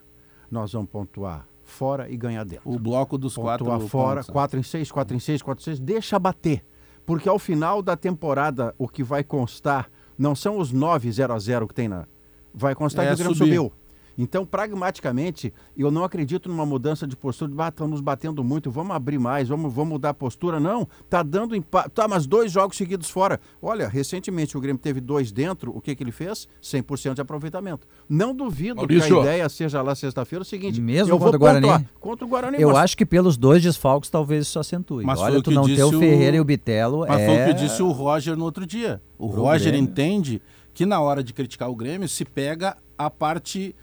Nós 0.51 0.73
vamos 0.73 0.89
pontuar 0.89 1.47
fora 1.63 2.11
e 2.11 2.17
ganhar 2.17 2.43
dentro. 2.43 2.69
O 2.69 2.77
bloco 2.77 3.17
dos 3.17 3.35
quatro 3.35 3.65
Pontuar 3.65 3.89
fora, 3.89 4.15
pontos, 4.15 4.27
né? 4.27 4.33
4 4.33 4.59
em 4.59 4.63
6, 4.63 4.91
4 4.91 5.15
em 5.15 5.19
6, 5.19 5.41
4 5.41 5.61
em 5.61 5.65
6, 5.65 5.79
deixa 5.79 6.19
bater. 6.19 6.63
Porque 7.05 7.29
ao 7.29 7.39
final 7.39 7.81
da 7.81 7.95
temporada, 7.95 8.75
o 8.77 8.87
que 8.87 9.01
vai 9.01 9.23
constar 9.23 9.89
não 10.17 10.35
são 10.35 10.57
os 10.57 10.71
9 10.71 11.11
0 11.11 11.33
a 11.33 11.39
0 11.39 11.67
que 11.67 11.73
tem 11.73 11.87
na. 11.87 12.05
Vai 12.53 12.73
constar 12.75 13.05
É 13.05 13.09
que 13.09 13.13
o 13.15 13.17
Grêmio 13.17 13.35
subir. 13.35 13.55
subiu. 13.55 13.73
Então, 14.17 14.45
pragmaticamente, 14.45 15.53
eu 15.77 15.91
não 15.91 16.03
acredito 16.03 16.47
numa 16.49 16.65
mudança 16.65 17.05
de 17.07 17.15
postura 17.15 17.51
de 17.51 17.61
ah, 17.61 17.67
estamos 17.69 17.99
batendo 18.01 18.43
muito, 18.43 18.71
vamos 18.71 18.95
abrir 18.95 19.17
mais, 19.19 19.47
vamos, 19.49 19.73
vamos 19.73 19.93
mudar 19.93 20.09
a 20.09 20.13
postura. 20.13 20.59
Não, 20.59 20.87
tá 21.09 21.21
dando 21.23 21.55
empate. 21.55 21.89
Tá, 21.89 22.07
mas 22.07 22.25
dois 22.25 22.51
jogos 22.51 22.77
seguidos 22.77 23.09
fora. 23.09 23.39
Olha, 23.61 23.87
recentemente 23.87 24.57
o 24.57 24.61
Grêmio 24.61 24.81
teve 24.81 25.01
dois 25.01 25.31
dentro, 25.31 25.75
o 25.75 25.81
que, 25.81 25.95
que 25.95 26.03
ele 26.03 26.11
fez? 26.11 26.47
100% 26.61 27.15
de 27.15 27.21
aproveitamento. 27.21 27.87
Não 28.07 28.33
duvido 28.35 28.75
que 28.87 28.93
Maurício. 28.95 29.19
a 29.19 29.21
ideia 29.23 29.49
seja 29.49 29.81
lá 29.81 29.95
sexta-feira 29.95 30.43
o 30.43 30.45
seguinte: 30.45 30.79
Mesmo 30.81 31.13
eu 31.13 31.17
vou 31.19 31.31
contra 31.31 31.37
o 31.37 31.39
Guarani? 31.39 31.89
contra 31.99 32.25
o 32.25 32.29
Guarani. 32.29 32.57
Eu 32.61 32.69
mas- 32.69 32.77
acho 32.77 32.97
que 32.97 33.05
pelos 33.05 33.37
dois 33.37 33.61
desfalques 33.61 34.09
talvez 34.09 34.45
isso 34.47 34.59
acentue. 34.59 35.03
Mas 35.05 35.19
Olha, 35.19 35.39
o 35.39 35.41
tu 35.41 35.49
que 35.49 35.55
não 35.55 35.65
ter 35.65 35.83
o 35.83 35.89
o- 35.89 35.99
Ferreira 35.99 36.37
e 36.37 36.39
o 36.39 36.43
Bitelo 36.45 36.99
Mas 37.07 37.19
é... 37.21 37.25
foi 37.25 37.43
o 37.43 37.45
que 37.47 37.53
disse 37.61 37.81
o 37.83 37.91
Roger 37.91 38.35
no 38.37 38.45
outro 38.45 38.65
dia. 38.65 39.01
O 39.17 39.29
Pro 39.29 39.41
Roger 39.41 39.71
Grêmio. 39.71 39.89
entende 39.89 40.41
que 40.73 40.85
na 40.85 40.99
hora 40.99 41.23
de 41.23 41.33
criticar 41.33 41.69
o 41.69 41.75
Grêmio 41.75 42.07
se 42.07 42.25
pega 42.25 42.75
a 42.97 43.09
parte 43.09 43.73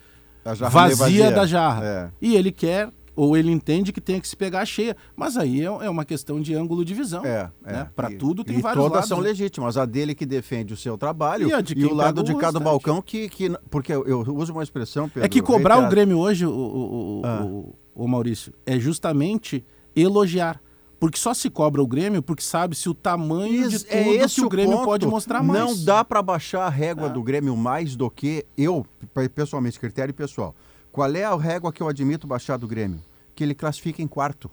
A 0.45 0.55
jarra 0.55 0.85
meio 0.87 0.97
vazia, 0.97 1.31
da 1.31 1.47
jarra. 1.47 1.85
É. 1.85 2.11
E 2.21 2.35
ele 2.37 2.51
quer, 2.51 2.91
ou 3.15 3.37
ele 3.37 3.51
entende 3.51 3.93
que 3.93 4.01
tem 4.01 4.21
que 4.21 4.27
se 4.27 4.37
pegar 4.37 4.65
cheia. 4.65 4.97
Mas 5.15 5.37
aí 5.37 5.61
é, 5.61 5.65
é 5.65 5.89
uma 5.91 6.05
questão 6.05 6.41
de 6.41 6.55
ângulo 6.55 6.85
de 6.85 6.95
visão. 6.95 7.25
É, 7.25 7.51
né? 7.63 7.81
é. 7.83 7.85
Para 7.95 8.11
tudo 8.11 8.43
tem 8.43 8.59
e 8.59 8.63
vários 8.63 8.83
todas 8.83 8.93
lados. 8.97 9.09
são 9.09 9.19
né? 9.21 9.29
legítimas. 9.29 9.77
A 9.77 9.85
dele 9.85 10.15
que 10.15 10.27
defende 10.27 10.75
o 10.75 10.77
seu 10.77 10.97
trabalho 10.99 11.49
E 11.49 11.79
e 11.79 11.85
o 11.87 11.95
lado 11.95 12.23
de 12.23 12.33
o 12.33 12.39
cada 12.39 12.59
balcão 12.59 13.01
que, 13.03 13.29
que... 13.29 13.51
Porque 13.71 13.93
eu, 13.93 14.05
eu 14.07 14.21
uso 14.37 14.53
uma 14.53 14.63
expressão, 14.63 15.09
Pedro, 15.09 15.25
É 15.25 15.29
que 15.29 15.41
cobrar 15.43 15.77
o 15.77 15.81
reiterada. 15.83 15.91
Grêmio 15.95 16.19
hoje, 16.19 16.45
o, 16.47 16.51
o, 16.51 17.21
o, 17.21 17.23
Ah. 17.25 17.45
o- 17.45 17.75
o 17.95 18.09
Maurício, 18.09 18.53
é 18.65 18.79
justamente 18.79 19.65
elogiar. 19.95 20.61
Porque 21.03 21.19
só 21.19 21.35
se 21.35 21.51
cobra 21.51 21.83
o 21.83 21.87
Grêmio 21.87 22.23
porque 22.23 22.45
sabe-se 22.45 22.89
o 22.89 22.95
tamanho 22.95 23.69
de 23.69 23.75
Is- 23.75 23.83
tudo 23.83 23.93
é 23.93 24.09
esse 24.19 24.37
que 24.37 24.45
o 24.45 24.49
Grêmio 24.49 24.77
ponto. 24.77 24.85
pode 24.85 25.05
mostrar 25.05 25.43
mais. 25.43 25.59
Não 25.61 25.85
dá 25.85 26.05
para 26.05 26.23
baixar 26.23 26.65
a 26.65 26.69
régua 26.69 27.09
do 27.09 27.21
Grêmio 27.25 27.57
mais 27.57 27.97
do 27.97 28.09
que 28.09 28.47
eu, 28.57 28.87
pe- 29.13 29.29
pessoalmente, 29.29 29.81
critério 29.81 30.15
pessoal. 30.15 30.55
Qual 30.93 31.13
é 31.13 31.25
a 31.25 31.35
régua 31.35 31.73
que 31.73 31.83
eu 31.83 31.89
admito 31.89 32.25
baixar 32.25 32.57
do 32.57 32.69
Grêmio? 32.69 33.01
Que 33.35 33.43
ele 33.43 33.53
classifica 33.53 34.01
em 34.01 34.07
quarto. 34.07 34.49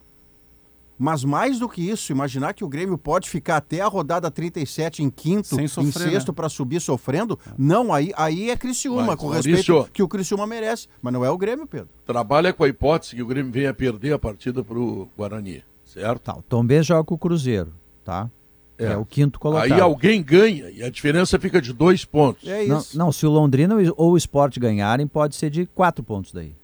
Mas 0.98 1.24
mais 1.24 1.60
do 1.60 1.70
que 1.70 1.88
isso, 1.88 2.12
imaginar 2.12 2.54
que 2.54 2.64
o 2.64 2.68
Grêmio 2.68 2.98
pode 2.98 3.30
ficar 3.30 3.58
até 3.58 3.80
a 3.80 3.88
rodada 3.88 4.32
37 4.32 5.04
em 5.04 5.10
quinto, 5.12 5.50
Sem 5.56 5.66
em 5.66 5.68
sofrer, 5.68 6.10
sexto 6.12 6.30
né? 6.30 6.34
para 6.36 6.50
subir 6.50 6.82
sofrendo, 6.82 7.38
não, 7.58 7.94
aí, 7.94 8.12
aí 8.18 8.50
é 8.50 8.58
Criciúma, 8.58 9.04
Mas, 9.04 9.16
com 9.18 9.28
Maurício- 9.30 9.56
respeito 9.56 9.92
que 9.94 10.02
o 10.04 10.08
Criciúma 10.10 10.48
merece. 10.48 10.88
Mas 11.00 11.14
não 11.14 11.24
é 11.24 11.30
o 11.30 11.38
Grêmio, 11.38 11.68
Pedro. 11.68 11.90
Trabalha 12.06 12.52
com 12.52 12.64
a 12.64 12.68
hipótese 12.68 13.16
que 13.16 13.22
o 13.22 13.28
Grêmio 13.28 13.52
venha 13.52 13.72
perder 13.74 14.14
a 14.14 14.20
partida 14.20 14.62
pro 14.64 15.08
Guarani, 15.16 15.64
certo? 15.94 16.22
Tá, 16.22 16.38
o 16.38 16.42
Tom 16.42 16.66
B 16.66 16.82
joga 16.84 17.04
com 17.04 17.16
o 17.16 17.18
Cruzeiro, 17.18 17.74
tá? 18.04 18.30
É, 18.78 18.86
É. 18.94 18.98
o 18.98 19.04
quinto 19.06 19.40
colocado. 19.40 19.72
Aí 19.74 19.80
alguém 19.82 20.24
ganha 20.24 20.70
e 20.70 20.82
a 20.84 20.90
diferença 20.90 21.38
fica 21.38 21.62
de 21.62 21.74
dois 21.74 22.06
pontos. 22.06 22.48
É 22.48 22.66
Não, 22.66 22.80
isso. 22.80 22.98
não, 22.98 23.12
se 23.12 23.26
o 23.26 23.30
Londrina 23.30 23.76
ou 23.98 24.12
o 24.14 24.18
Sport 24.18 24.58
ganharem, 24.58 25.06
pode 25.06 25.36
ser 25.36 25.50
de 25.50 25.66
quatro 25.66 26.02
pontos 26.04 26.32
daí. 26.32 26.56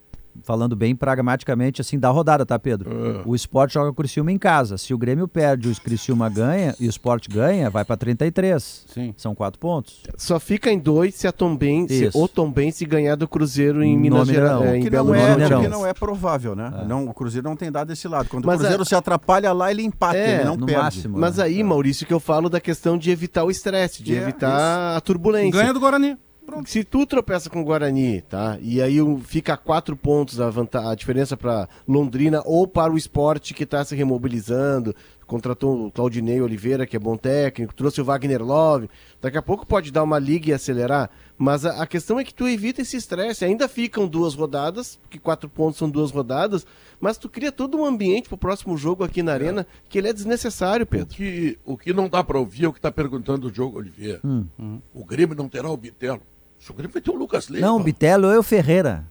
Falando 0.42 0.76
bem 0.76 0.94
pragmaticamente, 0.94 1.80
assim, 1.80 1.98
da 1.98 2.08
rodada, 2.10 2.44
tá, 2.46 2.58
Pedro? 2.58 2.90
É. 2.90 3.22
O 3.24 3.34
Sport 3.34 3.72
joga 3.72 3.86
com 3.88 3.92
o 3.92 3.96
Criciúma 3.96 4.30
em 4.32 4.38
casa. 4.38 4.76
Se 4.78 4.92
o 4.94 4.98
Grêmio 4.98 5.26
perde, 5.26 5.68
o 5.68 5.80
Criciúma 5.80 6.28
ganha 6.28 6.74
e 6.78 6.86
o 6.86 6.90
Sport 6.90 7.28
ganha, 7.28 7.68
vai 7.70 7.84
pra 7.84 7.96
33. 7.96 8.84
Sim. 8.88 9.14
São 9.16 9.34
quatro 9.34 9.58
pontos. 9.58 10.02
Só 10.16 10.38
fica 10.38 10.70
em 10.70 10.78
dois 10.78 11.14
se 11.14 11.26
a 11.26 11.32
Tombense, 11.32 12.06
Isso. 12.06 12.18
ou 12.18 12.28
Tombense 12.28 12.84
ganhar 12.84 13.16
do 13.16 13.26
Cruzeiro 13.28 13.82
em 13.82 13.94
No 13.94 14.00
Minas. 14.02 14.28
Gerais. 14.28 14.74
Em 14.74 14.82
que 14.82 14.90
não, 14.90 15.14
é, 15.14 15.36
que 15.62 15.68
não 15.68 15.86
é 15.86 15.92
provável, 15.94 16.54
né? 16.54 16.84
Não, 16.86 17.06
o 17.08 17.14
Cruzeiro 17.14 17.48
não 17.48 17.56
tem 17.56 17.70
dado 17.72 17.92
esse 17.92 18.06
lado. 18.08 18.28
Quando 18.28 18.44
Mas 18.46 18.56
o 18.56 18.58
Cruzeiro 18.58 18.82
a- 18.82 18.86
se 18.86 18.94
atrapalha 18.94 19.52
lá, 19.52 19.70
ele 19.70 19.82
empata, 19.82 20.16
É, 20.16 20.36
ele 20.36 20.44
não 20.44 20.56
perde. 20.58 20.80
máximo. 20.82 21.18
Mas 21.18 21.36
né? 21.38 21.44
aí, 21.44 21.62
Maurício, 21.62 22.06
que 22.06 22.12
eu 22.14 22.20
falo 22.20 22.48
da 22.48 22.60
questão 22.60 22.96
de 22.98 23.10
evitar 23.10 23.44
o 23.44 23.50
estresse, 23.50 24.02
de 24.02 24.14
É, 24.14 24.18
evitar 24.22 24.96
a 24.96 25.00
turbulência. 25.00 25.60
Ganha 25.60 25.72
do 25.72 25.80
Guarani. 25.80 26.16
Pronto. 26.46 26.70
Se 26.70 26.84
tu 26.84 27.04
tropeça 27.04 27.50
com 27.50 27.60
o 27.60 27.64
Guarani, 27.64 28.22
tá? 28.22 28.56
E 28.62 28.80
aí 28.80 29.02
o- 29.02 29.18
fica 29.18 29.54
a 29.54 29.56
quatro 29.56 29.96
pontos 29.96 30.40
a, 30.40 30.48
vanta- 30.48 30.88
a 30.90 30.94
diferença 30.94 31.36
para 31.36 31.68
Londrina 31.86 32.40
ou 32.46 32.66
para 32.68 32.92
o 32.92 32.96
esporte 32.96 33.52
que 33.52 33.64
está 33.64 33.84
se 33.84 33.94
remobilizando. 33.96 34.94
Contratou 35.26 35.86
o 35.86 35.90
Claudinei 35.90 36.40
Oliveira, 36.40 36.86
que 36.86 36.94
é 36.94 37.00
bom 37.00 37.16
técnico, 37.16 37.74
trouxe 37.74 38.00
o 38.00 38.04
Wagner 38.04 38.40
Love. 38.44 38.88
Daqui 39.20 39.36
a 39.36 39.42
pouco 39.42 39.66
pode 39.66 39.90
dar 39.90 40.04
uma 40.04 40.20
liga 40.20 40.50
e 40.50 40.52
acelerar. 40.52 41.10
Mas 41.36 41.66
a, 41.66 41.82
a 41.82 41.86
questão 41.86 42.20
é 42.20 42.22
que 42.22 42.32
tu 42.32 42.46
evita 42.46 42.80
esse 42.80 42.96
estresse. 42.96 43.44
Ainda 43.44 43.66
ficam 43.68 44.06
duas 44.06 44.34
rodadas, 44.34 45.00
porque 45.02 45.18
quatro 45.18 45.48
pontos 45.50 45.78
são 45.78 45.90
duas 45.90 46.12
rodadas, 46.12 46.64
mas 47.00 47.18
tu 47.18 47.28
cria 47.28 47.50
todo 47.50 47.76
um 47.76 47.84
ambiente 47.84 48.28
pro 48.28 48.38
próximo 48.38 48.76
jogo 48.78 49.02
aqui 49.02 49.20
na 49.20 49.32
Arena 49.32 49.66
que 49.88 49.98
ele 49.98 50.06
é 50.08 50.12
desnecessário, 50.12 50.84
O 50.84 50.86
Pedro. 50.86 51.08
que, 51.08 51.58
o 51.64 51.76
que 51.76 51.92
não 51.92 52.08
dá 52.08 52.22
para 52.22 52.38
ouvir 52.38 52.66
é 52.66 52.68
o 52.68 52.72
que 52.72 52.78
está 52.78 52.92
perguntando 52.92 53.48
o 53.48 53.50
Diogo 53.50 53.78
Oliveira. 53.78 54.20
Hum. 54.24 54.80
O 54.94 55.04
Grêmio 55.04 55.34
não 55.36 55.48
terá 55.48 55.68
o 55.68 55.76
Bitelo. 55.76 56.22
O 56.68 56.72
Grêmio 56.74 56.92
vai 56.92 57.00
ter 57.02 57.10
o 57.10 57.14
Lucas 57.16 57.48
Leiva. 57.48 57.66
Não, 57.66 57.76
o 57.76 57.82
Bitelo 57.82 58.32
e 58.32 58.36
o 58.36 58.42
Ferreira. 58.42 59.04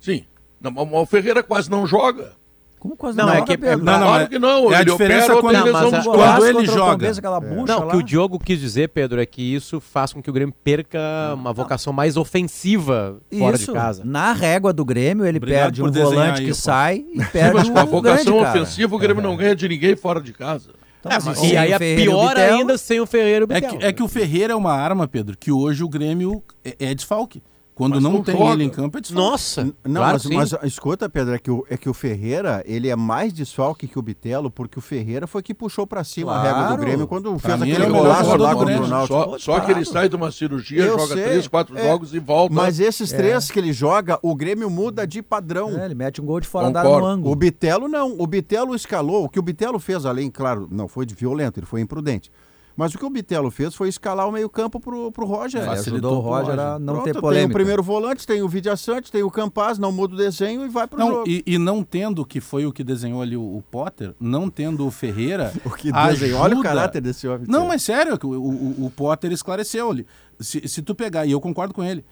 Sim. 0.00 0.24
Não, 0.60 0.70
mas 0.70 0.88
o 0.90 1.06
Ferreira 1.06 1.42
quase 1.42 1.70
não 1.70 1.86
joga. 1.86 2.32
Como 2.78 2.96
quase 2.96 3.14
Não, 3.18 3.28
é 3.28 3.34
joga, 3.34 3.46
que- 3.46 3.58
Pedro? 3.58 3.84
não, 3.84 3.92
não, 3.92 3.98
claro 4.06 4.20
mas 4.20 4.28
que 4.30 4.38
não. 4.38 4.72
é 4.72 4.76
a 4.76 4.80
ele 4.80 4.90
diferença 4.92 5.34
opera 5.36 5.40
quando- 5.42 5.52
Não, 5.66 5.72
mas 5.72 5.94
a- 5.94 6.02
quando 6.02 6.46
ele 6.46 6.58
o 6.58 6.64
joga. 6.64 7.08
Bucha 7.12 7.66
Não, 7.66 7.86
o 7.86 7.90
que 7.90 7.96
o 7.98 8.02
Diogo 8.02 8.38
quis 8.38 8.58
dizer, 8.58 8.88
Pedro, 8.88 9.20
é 9.20 9.26
que 9.26 9.42
isso 9.42 9.80
faz 9.80 10.14
com 10.14 10.22
que 10.22 10.30
o 10.30 10.32
Grêmio 10.32 10.54
perca 10.64 10.98
uma 11.34 11.52
vocação 11.52 11.92
mais 11.92 12.16
ofensiva 12.16 13.18
fora 13.38 13.56
Isso, 13.56 13.66
de 13.66 13.72
casa. 13.78 14.02
Na 14.02 14.32
régua 14.32 14.72
do 14.72 14.82
Grêmio, 14.82 15.26
ele 15.26 15.36
Obrigado 15.36 15.62
perde 15.64 15.80
por 15.82 15.90
um 15.90 15.92
volante 15.92 16.40
aí, 16.40 16.46
que 16.46 16.52
pô. 16.52 16.56
sai 16.56 17.04
e 17.12 17.20
Sim, 17.22 17.30
perde 17.30 17.54
mas 17.56 17.68
um 17.68 17.72
com 17.74 17.78
a 17.80 17.84
vocação 17.84 18.24
grande, 18.24 18.44
cara. 18.46 18.62
ofensiva, 18.62 18.96
o 18.96 18.98
Grêmio 18.98 19.22
não 19.22 19.36
ganha 19.36 19.54
de 19.54 19.68
ninguém 19.68 19.94
fora 19.94 20.18
de 20.22 20.32
casa. 20.32 20.70
Então, 21.00 21.10
É, 21.10 21.16
assim, 21.16 21.48
e 21.52 21.56
aí 21.56 21.72
é 21.72 21.78
pior 21.78 22.36
ainda 22.36 22.76
sem 22.76 23.00
o 23.00 23.06
Ferreira 23.06 23.46
e 23.48 23.52
o 23.52 23.56
É 23.56 23.60
que, 23.60 23.84
é 23.86 23.92
que 23.92 24.02
o 24.02 24.08
Ferreira 24.08 24.52
é 24.52 24.56
uma 24.56 24.72
arma, 24.72 25.08
Pedro, 25.08 25.36
que 25.36 25.50
hoje 25.50 25.82
o 25.82 25.88
Grêmio 25.88 26.42
é, 26.64 26.76
é 26.78 26.94
desfalque. 26.94 27.42
Quando 27.80 27.94
Mas 27.94 28.02
não, 28.02 28.12
não 28.12 28.22
tem 28.22 28.36
joga. 28.36 28.52
ele 28.52 28.64
em 28.64 28.68
campo, 28.68 28.98
é 28.98 29.00
desfalque. 29.00 29.22
Nossa! 29.30 29.64
Não, 29.82 30.02
claro 30.02 30.20
mas, 30.34 30.52
mas 30.52 30.64
escuta, 30.64 31.08
Pedro, 31.08 31.32
é 31.34 31.38
que, 31.38 31.50
o, 31.50 31.64
é 31.70 31.78
que 31.78 31.88
o 31.88 31.94
Ferreira, 31.94 32.62
ele 32.66 32.90
é 32.90 32.94
mais 32.94 33.32
desfalque 33.32 33.88
que 33.88 33.98
o 33.98 34.02
Bitelo, 34.02 34.50
porque 34.50 34.78
o 34.78 34.82
Ferreira 34.82 35.26
foi 35.26 35.42
que 35.42 35.54
puxou 35.54 35.86
pra 35.86 36.04
cima 36.04 36.32
a 36.32 36.42
regra 36.42 36.60
do 36.60 36.66
Claro. 36.66 36.82
Grêmio 36.82 37.06
quando 37.06 37.30
Pra 37.36 37.38
fez 37.56 37.62
aquele 37.62 37.76
ele 37.76 37.84
é 37.84 37.88
o 37.88 37.92
golaço 38.02 38.36
lá 38.36 38.52
contra 38.52 38.66
Grêmio. 38.66 38.84
o 38.84 38.86
Náutico. 38.86 39.14
Só, 39.14 39.38
só 39.38 39.60
que 39.60 39.70
ele 39.72 39.84
sai 39.86 40.10
de 40.10 40.14
uma 40.16 40.30
cirurgia, 40.30 40.82
Eu 40.82 40.98
joga 40.98 41.14
sei, 41.14 41.24
três, 41.24 41.48
quatro 41.48 41.78
é. 41.78 41.82
jogos 41.82 42.12
e 42.12 42.18
volta. 42.18 42.54
Mas 42.54 42.78
esses 42.80 43.10
três 43.10 43.50
que 43.50 43.58
ele 43.58 43.72
joga, 43.72 44.18
o 44.22 44.34
Grêmio 44.34 44.68
muda 44.68 45.06
de 45.06 45.22
padrão. 45.22 45.70
É, 45.80 45.86
ele 45.86 45.94
mete 45.94 46.20
um 46.20 46.26
gol 46.26 46.38
de 46.38 46.46
fora 46.48 46.70
da 46.70 46.80
área 46.80 46.90
no 46.92 47.02
O 47.02 47.06
ângulo. 47.06 47.34
Bitelo 47.34 47.88
não. 47.88 48.14
O 48.18 48.26
Bitelo 48.26 48.74
escalou. 48.74 49.24
O 49.24 49.28
que 49.30 49.38
o 49.38 49.42
Bitelo 49.42 49.78
fez, 49.78 50.04
além, 50.04 50.30
claro, 50.30 50.68
não 50.70 50.86
foi 50.86 51.06
de 51.06 51.14
violento, 51.14 51.58
ele 51.58 51.66
foi 51.66 51.80
imprudente. 51.80 52.30
Mas 52.76 52.94
o 52.94 52.98
que 52.98 53.04
o 53.04 53.10
Bitelo 53.10 53.50
fez 53.50 53.74
foi 53.74 53.88
escalar 53.88 54.28
o 54.28 54.32
meio-campo 54.32 54.80
pro, 54.80 55.10
pro 55.12 55.26
Roger. 55.26 55.60
Ele 55.62 55.70
facilitou 55.70 56.16
o 56.16 56.20
Roger 56.20 56.50
Roger. 56.56 56.60
a 56.60 56.78
não 56.78 56.94
Pronto, 56.94 57.04
ter 57.04 57.12
Tem 57.12 57.18
o 57.18 57.22
polêmica. 57.22 57.52
primeiro 57.52 57.82
volante, 57.82 58.26
tem 58.26 58.42
o 58.42 58.48
Vidiaçante, 58.48 59.10
tem 59.12 59.22
o 59.22 59.30
Campaz, 59.30 59.78
não 59.78 59.92
muda 59.92 60.14
o 60.14 60.16
desenho 60.16 60.64
e 60.64 60.68
vai 60.68 60.86
pro 60.86 60.98
Não, 60.98 61.08
jogo. 61.08 61.24
e, 61.28 61.42
e 61.46 61.58
não 61.58 61.82
tendo, 61.82 62.24
que 62.24 62.40
foi 62.40 62.64
o 62.66 62.72
que 62.72 62.82
desenhou 62.82 63.20
ali 63.20 63.36
o, 63.36 63.40
o 63.42 63.62
Potter, 63.70 64.14
não 64.20 64.48
tendo 64.48 64.86
o 64.86 64.90
Ferreira. 64.90 65.52
O 65.64 65.70
que 65.70 65.92
desenhou, 65.92 66.40
olha 66.40 66.54
o 66.54 66.60
ajuda- 66.60 66.68
caráter 66.68 67.00
desse 67.02 67.26
homem. 67.28 67.46
Não, 67.48 67.66
mas 67.66 67.82
sério, 67.82 68.18
o, 68.22 68.26
o, 68.26 68.86
o 68.86 68.90
Potter 68.90 69.30
esclareceu 69.32 69.90
ali. 69.90 70.06
Se, 70.38 70.66
se 70.66 70.80
tu 70.80 70.94
pegar, 70.94 71.26
e 71.26 71.32
eu 71.32 71.40
concordo 71.40 71.74
com 71.74 71.84
ele, 71.84 72.04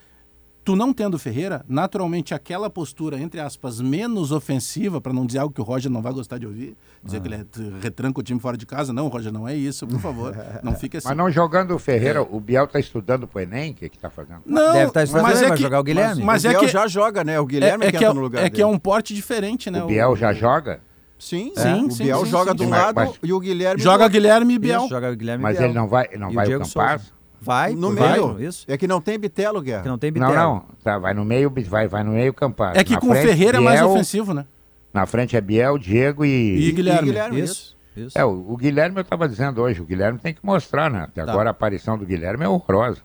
tu 0.69 0.77
não 0.77 0.93
tendo 0.93 1.15
o 1.15 1.19
Ferreira, 1.19 1.65
naturalmente 1.67 2.35
aquela 2.35 2.69
postura, 2.69 3.19
entre 3.19 3.41
aspas, 3.41 3.81
menos 3.81 4.33
ofensiva, 4.33 5.01
para 5.01 5.15
não 5.15 5.25
dizer 5.25 5.39
algo 5.39 5.55
que 5.55 5.63
o 5.63 5.65
Roger 5.65 5.91
não 5.91 6.03
vai 6.03 6.13
gostar 6.13 6.37
de 6.37 6.47
ouvir, 6.47 6.77
dizer 7.03 7.23
que 7.23 7.29
ele 7.29 7.37
é- 7.37 7.45
retranca 7.81 8.21
o 8.21 8.23
time 8.23 8.39
fora 8.39 8.55
de 8.55 8.67
casa. 8.67 8.93
Não, 8.93 9.09
Roger, 9.09 9.33
não 9.33 9.49
é 9.49 9.55
isso, 9.55 9.87
por 9.87 9.99
favor. 9.99 10.37
Não 10.63 10.75
fique 10.75 10.99
assim. 10.99 11.09
Mas 11.09 11.17
não 11.17 11.31
jogando 11.31 11.75
o 11.75 11.79
Ferreira, 11.79 12.21
o 12.23 12.39
Biel 12.39 12.65
está 12.65 12.79
estudando 12.79 13.27
pro 13.27 13.41
Enem, 13.41 13.71
o 13.71 13.75
que 13.75 13.89
que 13.89 13.99
tá 13.99 14.11
fazendo? 14.11 14.43
Não, 14.45 14.73
Deve 14.75 14.89
estar 14.89 15.05
estudando, 15.05 15.23
mas 15.25 15.41
é 15.43 15.49
vai 15.49 15.57
que- 15.57 15.63
jogar 15.63 15.81
o 15.81 15.83
Guilherme. 15.83 16.23
Mas 16.23 16.45
o 16.45 16.49
é 16.49 16.51
Biel 16.51 16.61
que 16.61 16.69
já 16.69 16.87
joga, 16.87 17.25
né? 17.25 17.41
O 17.41 17.47
Guilherme 17.47 17.85
é, 17.85 17.89
é 17.89 17.91
que 17.91 17.97
entra 17.97 18.11
é, 18.11 18.13
no 18.13 18.21
lugar 18.21 18.45
é 18.45 18.51
que 18.51 18.61
é 18.61 18.67
um 18.67 18.79
porte 18.79 19.15
diferente, 19.15 19.71
né? 19.71 19.83
O 19.83 19.87
Biel 19.87 20.15
já 20.17 20.35
joga, 20.35 20.81
Sim, 21.19 21.53
Sim, 21.57 21.91
sim, 21.91 22.03
o 22.03 22.07
Biel 22.07 22.25
sim, 22.27 22.31
joga 22.31 22.51
sim, 22.53 22.63
um 22.63 22.67
sim. 22.67 22.71
lado 22.71 22.95
Mas- 22.95 23.15
e 23.23 23.33
o 23.33 23.41
Guilherme 23.41 23.83
Joga 23.83 24.09
do. 24.09 24.13
Guilherme 24.13 24.55
e 24.55 24.59
Biel. 24.59 24.81
Isso, 24.83 24.89
joga 24.91 25.11
o 25.11 25.17
Guilherme 25.17 25.43
mas 25.43 25.57
Biel. 25.57 25.71
ele 25.71 25.79
não 25.79 25.89
vai, 25.89 26.09
não 26.17 26.29
E 26.29 26.33
o 26.33 26.35
vai 26.35 26.45
o 26.45 26.49
Diego 26.49 26.65
Campaz? 26.65 27.03
Souza. 27.03 27.18
Vai, 27.41 27.75
No 27.75 27.95
vai, 27.95 28.13
meio. 28.13 28.41
Isso. 28.41 28.65
É 28.69 28.77
que 28.77 28.87
não 28.89 29.01
tem 29.01 29.19
Bitelo, 29.19 29.61
Guerra. 29.61 29.83
Que 29.83 29.89
não 29.89 29.99
tem 29.99 30.11
Não, 30.11 30.29
Bitelo. 30.29 30.35
não, 30.35 30.65
tá, 30.83 30.99
vai 30.99 31.15
no 31.15 31.25
meio, 31.25 31.53
vai, 31.69 31.87
vai 31.87 32.03
no 32.03 32.13
meio 32.13 32.35
Campaz. 32.35 32.77
É 32.77 32.83
que 32.85 32.95
Na 32.95 33.01
com 33.01 33.07
o 33.07 33.11
frente, 33.11 33.27
Ferreira 33.27 33.59
é 33.59 33.61
mais 33.61 33.81
Biel, 33.81 33.91
ofensivo, 33.93 34.35
né? 34.35 34.45
Na 34.93 35.07
frente 35.07 35.37
é 35.37 35.41
Biel, 35.41 35.79
Diego 35.79 36.25
E 36.25 36.69
e... 36.69 36.73
Guilherme. 36.73 37.41
Isso, 37.41 37.77
isso. 37.97 38.19
É, 38.19 38.25
o, 38.25 38.31
o 38.53 38.57
Guilherme 38.57 38.97
eu 38.99 39.03
estava 39.03 39.29
dizendo 39.29 39.61
hoje, 39.63 39.81
o 39.81 39.85
Guilherme 39.85 40.19
tem 40.19 40.35
que 40.35 40.45
mostrar, 40.45 40.91
né? 40.91 41.03
Até 41.03 41.25
Tá. 41.25 41.31
agora 41.33 41.51
a 41.51 41.53
aparição 41.53 41.97
do 41.97 42.05
Guilherme 42.05 42.45
é 42.45 42.49
horrorosa. 42.49 43.01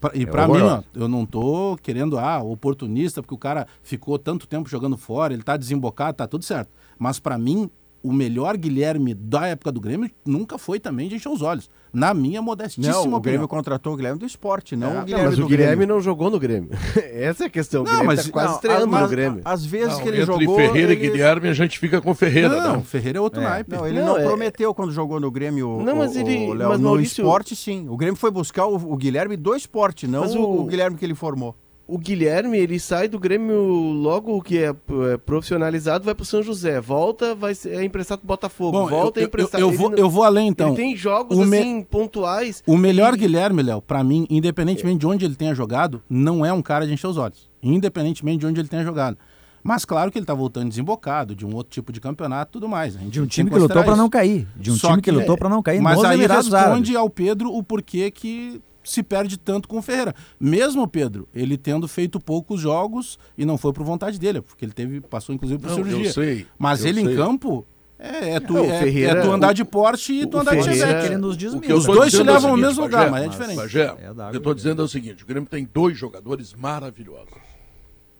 Pra- 0.00 0.12
E 0.14 0.22
É 0.22 0.26
pra 0.26 0.46
mim, 0.46 0.60
ó, 0.60 0.82
eu 0.94 1.08
não 1.08 1.26
tô 1.26 1.76
querendo, 1.82 2.16
ah, 2.18 2.40
oportunista, 2.40 3.20
porque 3.20 3.34
o 3.34 3.38
cara 3.38 3.66
ficou 3.82 4.16
tanto 4.18 4.46
tempo 4.46 4.68
jogando 4.68 4.96
fora, 4.96 5.34
ele 5.34 5.42
tá 5.42 5.56
desembocado, 5.56 6.16
tá 6.16 6.26
tudo 6.28 6.44
certo. 6.44 6.70
Mas 6.96 7.18
pra 7.18 7.36
mim, 7.36 7.68
o 8.02 8.12
melhor 8.12 8.56
Guilherme 8.56 9.12
da 9.14 9.46
época 9.48 9.72
do 9.72 9.80
Grêmio 9.80 10.10
nunca 10.24 10.56
foi 10.58 10.78
também 10.78 11.08
de 11.08 11.16
encher 11.16 11.28
os 11.28 11.42
olhos. 11.42 11.68
Na 11.92 12.12
minha 12.12 12.42
modestíssima 12.42 12.92
Não, 12.92 12.98
o 12.98 13.02
opinião. 13.04 13.20
Grêmio 13.22 13.48
contratou 13.48 13.94
o 13.94 13.96
Guilherme 13.96 14.18
do 14.20 14.26
esporte, 14.26 14.76
não 14.76 14.88
É, 14.88 14.90
o 14.90 14.94
não, 14.96 15.04
Guilherme 15.04 15.26
mas 15.28 15.36
do 15.38 15.44
o 15.44 15.48
Guilherme 15.48 15.76
Grêmio. 15.76 15.94
não 15.94 16.00
jogou 16.02 16.30
no 16.30 16.38
Grêmio. 16.38 16.70
Essa 17.12 17.44
é 17.44 17.46
a 17.46 17.50
questão. 17.50 17.82
Não, 17.82 17.90
Guilherme 17.90 18.06
mas- 18.06 18.26
tá 18.26 18.30
quase 18.32 18.48
Não, 18.48 18.54
estreando 18.56 18.86
mas- 18.88 19.02
no 19.02 19.08
Grêmio. 19.08 19.40
Às 19.44 19.64
vezes 19.64 19.94
Não, 19.94 20.02
que 20.02 20.08
ele 20.08 20.20
entre 20.22 20.26
jogou. 20.44 20.56
Ferreira 20.56 20.92
ele... 20.92 21.06
e 21.06 21.10
Guilherme, 21.10 21.48
a 21.48 21.52
gente 21.54 21.78
fica 21.78 22.00
com 22.00 22.14
Ferreira, 22.14 22.48
não, 22.50 22.72
não. 22.74 22.82
Ferreira 22.84 23.18
é 23.18 23.20
outro 23.20 23.40
É. 23.40 23.44
naipe. 23.44 23.70
Não, 23.72 23.86
ele 23.86 23.98
Não, 24.00 24.06
não, 24.08 24.18
é- 24.18 24.24
prometeu 24.24 24.74
quando 24.74 24.92
jogou 24.92 25.18
no 25.18 25.30
Grêmio. 25.30 25.82
Não, 25.82 25.94
o- 25.94 25.96
mas 25.98 26.14
ele- 26.14 26.46
o 26.48 26.52
Léo, 26.52 26.68
mas, 26.68 26.78
no 26.80 26.84
Maurício- 26.88 27.22
esporte, 27.22 27.56
sim. 27.56 27.88
O 27.88 27.96
Grêmio 27.96 28.16
foi 28.16 28.30
buscar 28.30 28.66
o, 28.66 28.74
o 28.76 28.96
Guilherme 28.96 29.36
do 29.36 29.54
esporte, 29.56 30.06
não 30.06 30.20
Mas 30.20 30.34
o... 30.34 30.40
o- 30.40 30.60
o 30.60 30.64
Guilherme 30.66 30.96
que 30.96 31.04
ele 31.04 31.14
formou. 31.14 31.56
O 31.90 31.96
Guilherme, 31.96 32.58
ele 32.58 32.78
sai 32.78 33.08
do 33.08 33.18
Grêmio 33.18 33.56
logo 33.62 34.42
que 34.42 34.58
é, 34.58 34.74
é, 35.10 35.16
profissionalizado, 35.16 36.04
vai 36.04 36.14
pro 36.14 36.22
São 36.22 36.42
José. 36.42 36.78
Volta, 36.82 37.34
vai 37.34 37.54
ser, 37.54 37.70
é 37.80 37.82
emprestado 37.82 38.18
pro 38.18 38.26
Botafogo. 38.28 38.72
Bom, 38.72 38.86
volta, 38.88 39.18
eu, 39.18 39.22
é 39.22 39.24
eu, 39.24 39.28
emprestado. 39.28 39.60
eu 39.62 39.68
Ele 39.68 39.76
vou, 39.78 39.90
não- 39.90 39.96
eu 39.98 40.10
vou 40.10 40.22
além 40.22 40.48
então. 40.48 40.68
Ele 40.68 40.76
tem 40.76 40.94
jogos 40.94 41.38
o 41.38 41.46
me- 41.46 41.58
assim, 41.58 41.82
pontuais. 41.82 42.62
O 42.66 42.76
melhor 42.76 43.14
E- 43.14 43.16
Guilherme, 43.16 43.62
Léo, 43.62 43.80
pra 43.80 44.04
mim, 44.04 44.26
independentemente 44.28 44.98
de 44.98 45.06
onde 45.06 45.24
ele 45.24 45.34
tenha 45.34 45.54
jogado, 45.54 46.02
não 46.10 46.44
é 46.44 46.52
um 46.52 46.60
cara 46.60 46.86
de 46.86 46.92
encher 46.92 47.06
os 47.06 47.16
olhos. 47.16 47.48
Independentemente 47.62 48.40
de 48.40 48.46
onde 48.46 48.60
ele 48.60 48.68
tenha 48.68 48.84
jogado. 48.84 49.16
Mas 49.62 49.84
claro 49.86 50.12
que 50.12 50.18
ele 50.18 50.26
tá 50.26 50.34
voltando 50.34 50.68
desembocado, 50.68 51.34
de 51.34 51.46
um 51.46 51.54
outro 51.54 51.72
tipo 51.72 51.90
de 51.90 52.00
campeonato 52.02 52.50
e 52.50 52.52
tudo 52.52 52.68
mais. 52.68 52.94
Gente 52.94 53.10
De 53.10 53.20
um 53.22 53.26
time 53.26 53.50
que 53.50 53.58
lutou 53.58 53.82
para 53.82 53.96
não 53.96 54.10
cair. 54.10 54.46
De 54.54 54.70
um 54.70 54.76
Só 54.76 54.88
time 54.90 55.00
que, 55.02 55.10
que- 55.10 55.16
lutou 55.16 55.36
para 55.38 55.48
não 55.48 55.62
cair 55.62 55.80
Mas 55.80 56.04
aí 56.04 56.18
responde 56.26 56.54
Árabes. 56.54 56.96
ao 56.96 57.08
Pedro 57.10 57.50
o 57.52 57.62
porquê 57.62 58.10
que 58.10 58.60
se 58.90 59.02
perde 59.02 59.36
tanto 59.38 59.68
com 59.68 59.78
o 59.78 59.82
Ferreira. 59.82 60.14
Mesmo 60.40 60.82
o 60.82 60.88
Pedro, 60.88 61.28
ele 61.34 61.56
tendo 61.56 61.86
feito 61.88 62.18
poucos 62.18 62.60
jogos 62.60 63.18
e 63.36 63.44
não 63.44 63.56
foi 63.58 63.72
por 63.72 63.84
vontade 63.84 64.18
dele, 64.18 64.40
porque 64.40 64.64
ele 64.64 64.72
teve 64.72 65.00
passou 65.00 65.34
inclusive 65.34 65.60
por 65.60 65.68
Não, 65.68 65.76
cirurgia. 65.76 66.06
eu 66.08 66.12
sei. 66.12 66.46
Mas 66.58 66.82
eu 66.82 66.88
ele 66.88 67.04
sei. 67.04 67.12
em 67.12 67.16
campo 67.16 67.66
é, 67.98 68.34
é 68.34 68.40
tu, 68.40 68.56
É, 68.56 68.60
o 68.60 68.64
é- 68.64 68.78
Ferreira- 68.80 69.18
é 69.20 69.22
tu 69.22 69.30
andar 69.32 69.50
o- 69.50 69.54
de 69.54 69.64
Porsche 69.64 70.12
e 70.20 70.24
o 70.24 70.26
tu 70.28 70.38
andar 70.38 70.54
de 70.56 70.62
Chevette. 70.62 71.00
que 71.00 71.06
ele 71.06 71.16
nos 71.16 71.36
diz 71.36 71.52
O 71.52 71.60
eu 71.64 71.76
Os 71.78 71.84
dois 71.84 72.10
te 72.12 72.18
é 72.18 72.22
o 72.22 72.24
levam 72.24 72.50
ao 72.52 72.56
mesmo 72.56 72.82
lugar, 72.82 73.10
mas 73.10 73.24
é 73.24 73.28
diferente. 73.28 73.56
Bagé, 73.56 73.84
É 74.00 74.10
o 74.12 74.30
eu 74.32 74.38
estou 74.38 74.54
dizendo 74.54 74.82
é 74.82 74.84
o 74.84 74.88
seguinte: 74.88 75.24
o 75.24 75.26
Grêmio 75.26 75.48
tem 75.48 75.68
dois 75.72 75.96
jogadores 75.98 76.54
maravilhosos: 76.54 77.32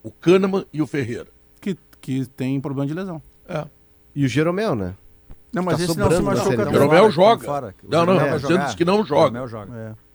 o 0.03 0.11
Kahneman 0.11 0.65
e 0.73 0.83
o 0.83 0.87
Ferreira. 0.87 1.29
Que, 1.61 1.77
que 2.01 2.27
tem 2.27 2.61
problema 2.61 2.87
de 2.87 2.95
lesão. 2.95 3.23
É. 3.49 3.65
E 4.15 4.25
o 4.25 4.29
Jeromel, 4.29 4.75
né? 4.75 4.95
Não, 5.53 5.63
mas 5.63 5.79
Tá 5.79 5.85
esse 5.85 5.97
não 5.99 6.11
se 6.11 6.23
B. 6.23 6.63
O 6.63 6.71
Jeromel 6.73 7.11
joga. 7.11 7.51
O 7.51 7.73
Não, 7.89 8.05
não, 8.05 8.21
é, 8.21 8.37
dizendo 8.39 8.77
que 8.77 8.85
não 8.85 9.01
O 9.01 9.05
joga. 9.05 9.39
Jeromel 9.39 9.49
joga. 9.49 9.75
É. 9.77 10.08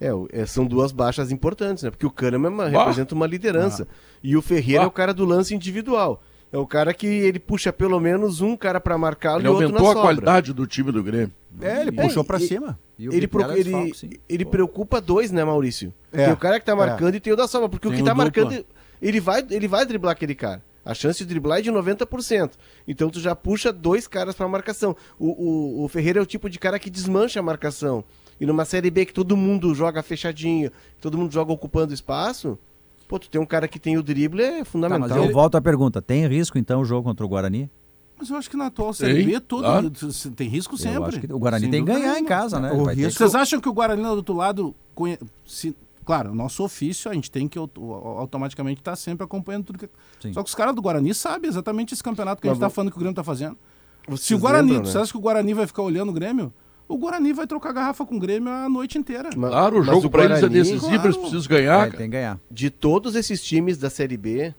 É, 0.00 0.10
é, 0.32 0.46
são 0.46 0.64
duas 0.66 0.92
baixas 0.92 1.30
importantes, 1.32 1.82
né? 1.82 1.90
Porque 1.90 2.06
o 2.06 2.10
Kahneman 2.10 2.50
é 2.66 2.70
Bah. 2.70 2.78
representa 2.80 3.14
uma 3.14 3.26
liderança. 3.26 3.86
E 4.22 4.36
o 4.36 4.42
Ferreira 4.42 4.80
Bah. 4.82 4.84
é 4.84 4.88
o 4.88 4.90
cara 4.92 5.12
do 5.12 5.24
lance 5.24 5.54
individual. 5.54 6.22
É 6.52 6.56
o 6.56 6.66
cara 6.66 6.94
que 6.94 7.06
ele 7.06 7.38
puxa 7.38 7.72
pelo 7.72 8.00
menos 8.00 8.40
um 8.40 8.56
cara 8.56 8.80
pra 8.80 8.96
marcá-lo 8.96 9.40
Ele 9.40 9.48
e 9.48 9.50
outro 9.50 9.68
na 9.68 9.74
aumentou 9.74 9.86
a 9.90 9.92
sobra. 9.94 10.02
qualidade 10.02 10.52
do 10.54 10.66
time 10.66 10.90
do 10.90 11.02
Grêmio. 11.02 11.32
É, 11.60 11.80
ele 11.82 11.90
É, 11.90 12.02
puxou 12.02 12.24
pra 12.24 12.38
e- 12.38 12.46
cima. 12.46 12.78
E 12.98 13.08
o 13.08 13.12
Ele, 13.12 13.28
pro- 13.28 13.42
é 13.42 13.52
ele, 13.54 13.64
desfalque, 13.64 13.96
sim. 13.98 14.10
ele 14.28 14.44
preocupa 14.44 15.00
dois, 15.00 15.30
né, 15.30 15.44
Maurício? 15.44 15.92
É, 16.12 16.24
Tem 16.24 16.32
o 16.32 16.36
cara 16.36 16.58
que 16.58 16.64
tá 16.66 16.72
é. 16.72 16.74
marcando 16.74 17.14
e 17.14 17.20
tem 17.20 17.32
o 17.32 17.36
da 17.36 17.46
sobra. 17.46 17.68
Porque 17.68 17.86
Tem 17.88 17.94
o 17.96 17.98
que 17.98 18.02
tá 18.04 18.12
dupla. 18.12 18.24
marcando, 18.24 18.64
ele 19.02 19.20
vai, 19.20 19.44
ele 19.50 19.68
vai 19.68 19.84
driblar 19.84 20.12
aquele 20.12 20.34
cara. 20.34 20.62
A 20.84 20.94
chance 20.94 21.18
de 21.18 21.26
driblar 21.26 21.58
é 21.58 21.62
de 21.62 21.70
90%. 21.70 22.52
Então 22.86 23.10
tu 23.10 23.20
já 23.20 23.36
puxa 23.36 23.70
dois 23.72 24.08
caras 24.08 24.34
pra 24.34 24.48
marcação. 24.48 24.96
O, 25.18 25.26
o, 25.26 25.84
o 25.84 25.88
Ferreira 25.88 26.18
é 26.18 26.22
o 26.22 26.26
tipo 26.26 26.48
de 26.48 26.58
cara 26.58 26.78
que 26.78 26.88
desmancha 26.88 27.38
a 27.40 27.42
marcação. 27.42 28.02
E 28.40 28.46
numa 28.46 28.64
Série 28.64 28.90
B 28.90 29.04
que 29.06 29.12
todo 29.12 29.36
mundo 29.36 29.74
joga 29.74 30.02
fechadinho, 30.02 30.70
todo 31.00 31.18
mundo 31.18 31.32
joga 31.32 31.52
ocupando 31.52 31.92
espaço, 31.92 32.58
pô, 33.08 33.18
tu 33.18 33.28
tem 33.28 33.40
um 33.40 33.46
cara 33.46 33.66
que 33.66 33.78
tem 33.78 33.96
o 33.98 34.02
drible, 34.02 34.42
é 34.42 34.58
Tá, 34.60 34.64
fundamental. 34.64 35.08
mas 35.08 35.26
eu 35.26 35.32
volto 35.32 35.56
à 35.56 35.60
pergunta. 35.60 36.00
Tem 36.00 36.26
risco, 36.26 36.58
então, 36.58 36.80
o 36.80 36.84
jogo 36.84 37.02
contra 37.08 37.24
o 37.26 37.28
Guarani? 37.28 37.70
Mas 38.18 38.30
eu 38.30 38.36
acho 38.36 38.50
que 38.50 38.56
na 38.56 38.66
atual 38.66 38.92
Série 38.92 39.22
B 39.22 39.38
todo 39.40 39.62
claro. 39.62 39.90
tem 40.34 40.48
risco 40.48 40.76
sempre. 40.76 40.96
Eu 40.98 41.04
acho 41.04 41.20
que 41.20 41.32
o 41.32 41.38
Guarani 41.38 41.62
Sem 41.62 41.70
tem 41.70 41.84
que 41.84 41.92
ganhar 41.92 42.04
em 42.10 42.12
nenhuma. 42.14 42.28
casa, 42.28 42.58
né? 42.58 42.72
O 42.72 42.84
Vai 42.84 42.96
ter 42.96 43.02
risco- 43.02 43.12
que- 43.12 43.18
Vocês 43.18 43.34
acham 43.34 43.60
que 43.60 43.68
o 43.68 43.72
Guarani 43.72 44.02
do 44.02 44.08
outro 44.08 44.34
lado. 44.34 44.74
conhe- 44.94 45.18
se- 45.46 45.74
Claro, 46.04 46.34
nosso 46.34 46.64
ofício, 46.64 47.10
a 47.10 47.14
gente 47.14 47.30
tem 47.30 47.46
que 47.46 47.58
auto- 47.58 47.92
automaticamente 47.92 48.80
estar 48.80 48.96
sempre 48.96 49.24
acompanhando 49.24 49.64
tudo 49.66 49.78
que. 49.78 49.90
Sim. 50.20 50.32
Só 50.32 50.42
que 50.42 50.48
os 50.48 50.54
caras 50.54 50.74
do 50.74 50.80
Guarani 50.80 51.12
sabem 51.12 51.48
exatamente 51.50 51.92
esse 51.92 52.02
campeonato 52.02 52.40
que 52.40 52.48
a 52.48 52.50
Mas 52.50 52.56
gente 52.56 52.60
está 52.60 52.68
vo- 52.68 52.74
falando 52.74 52.90
que 52.90 52.96
o 52.96 52.98
Grêmio 52.98 53.12
está 53.12 53.22
fazendo. 53.22 53.58
Vocês 54.06 54.20
Se 54.22 54.34
o 54.34 54.38
Guarani, 54.38 54.68
lembram, 54.70 54.86
né? 54.86 54.90
você 54.90 54.98
acha 54.98 55.12
que 55.12 55.18
o 55.18 55.20
Guarani 55.20 55.52
vai 55.52 55.66
ficar 55.66 55.82
olhando 55.82 56.08
o 56.08 56.12
Grêmio? 56.12 56.50
O 56.88 56.96
Guarani 56.96 57.32
vai 57.34 57.46
trocar 57.46 57.72
garrafa 57.72 58.06
com 58.06 58.16
o 58.16 58.18
Grêmio 58.18 58.50
a 58.50 58.68
noite 58.68 58.96
inteira. 58.96 59.28
Claro, 59.30 59.80
o 59.80 59.82
jogo 59.82 60.08
pra 60.08 60.24
eles 60.24 60.42
é 60.42 60.48
decisivo, 60.48 60.86
claro. 60.88 61.04
eles 61.04 61.16
precisam 61.18 61.48
ganhar. 61.48 61.78
Vai, 61.78 61.90
tem 61.90 61.98
que 62.00 62.08
ganhar. 62.08 62.40
de 62.50 62.70
todos 62.70 63.14
esses 63.14 63.42
times 63.44 63.76
da 63.76 63.90
Série 63.90 64.16
B, 64.16 64.54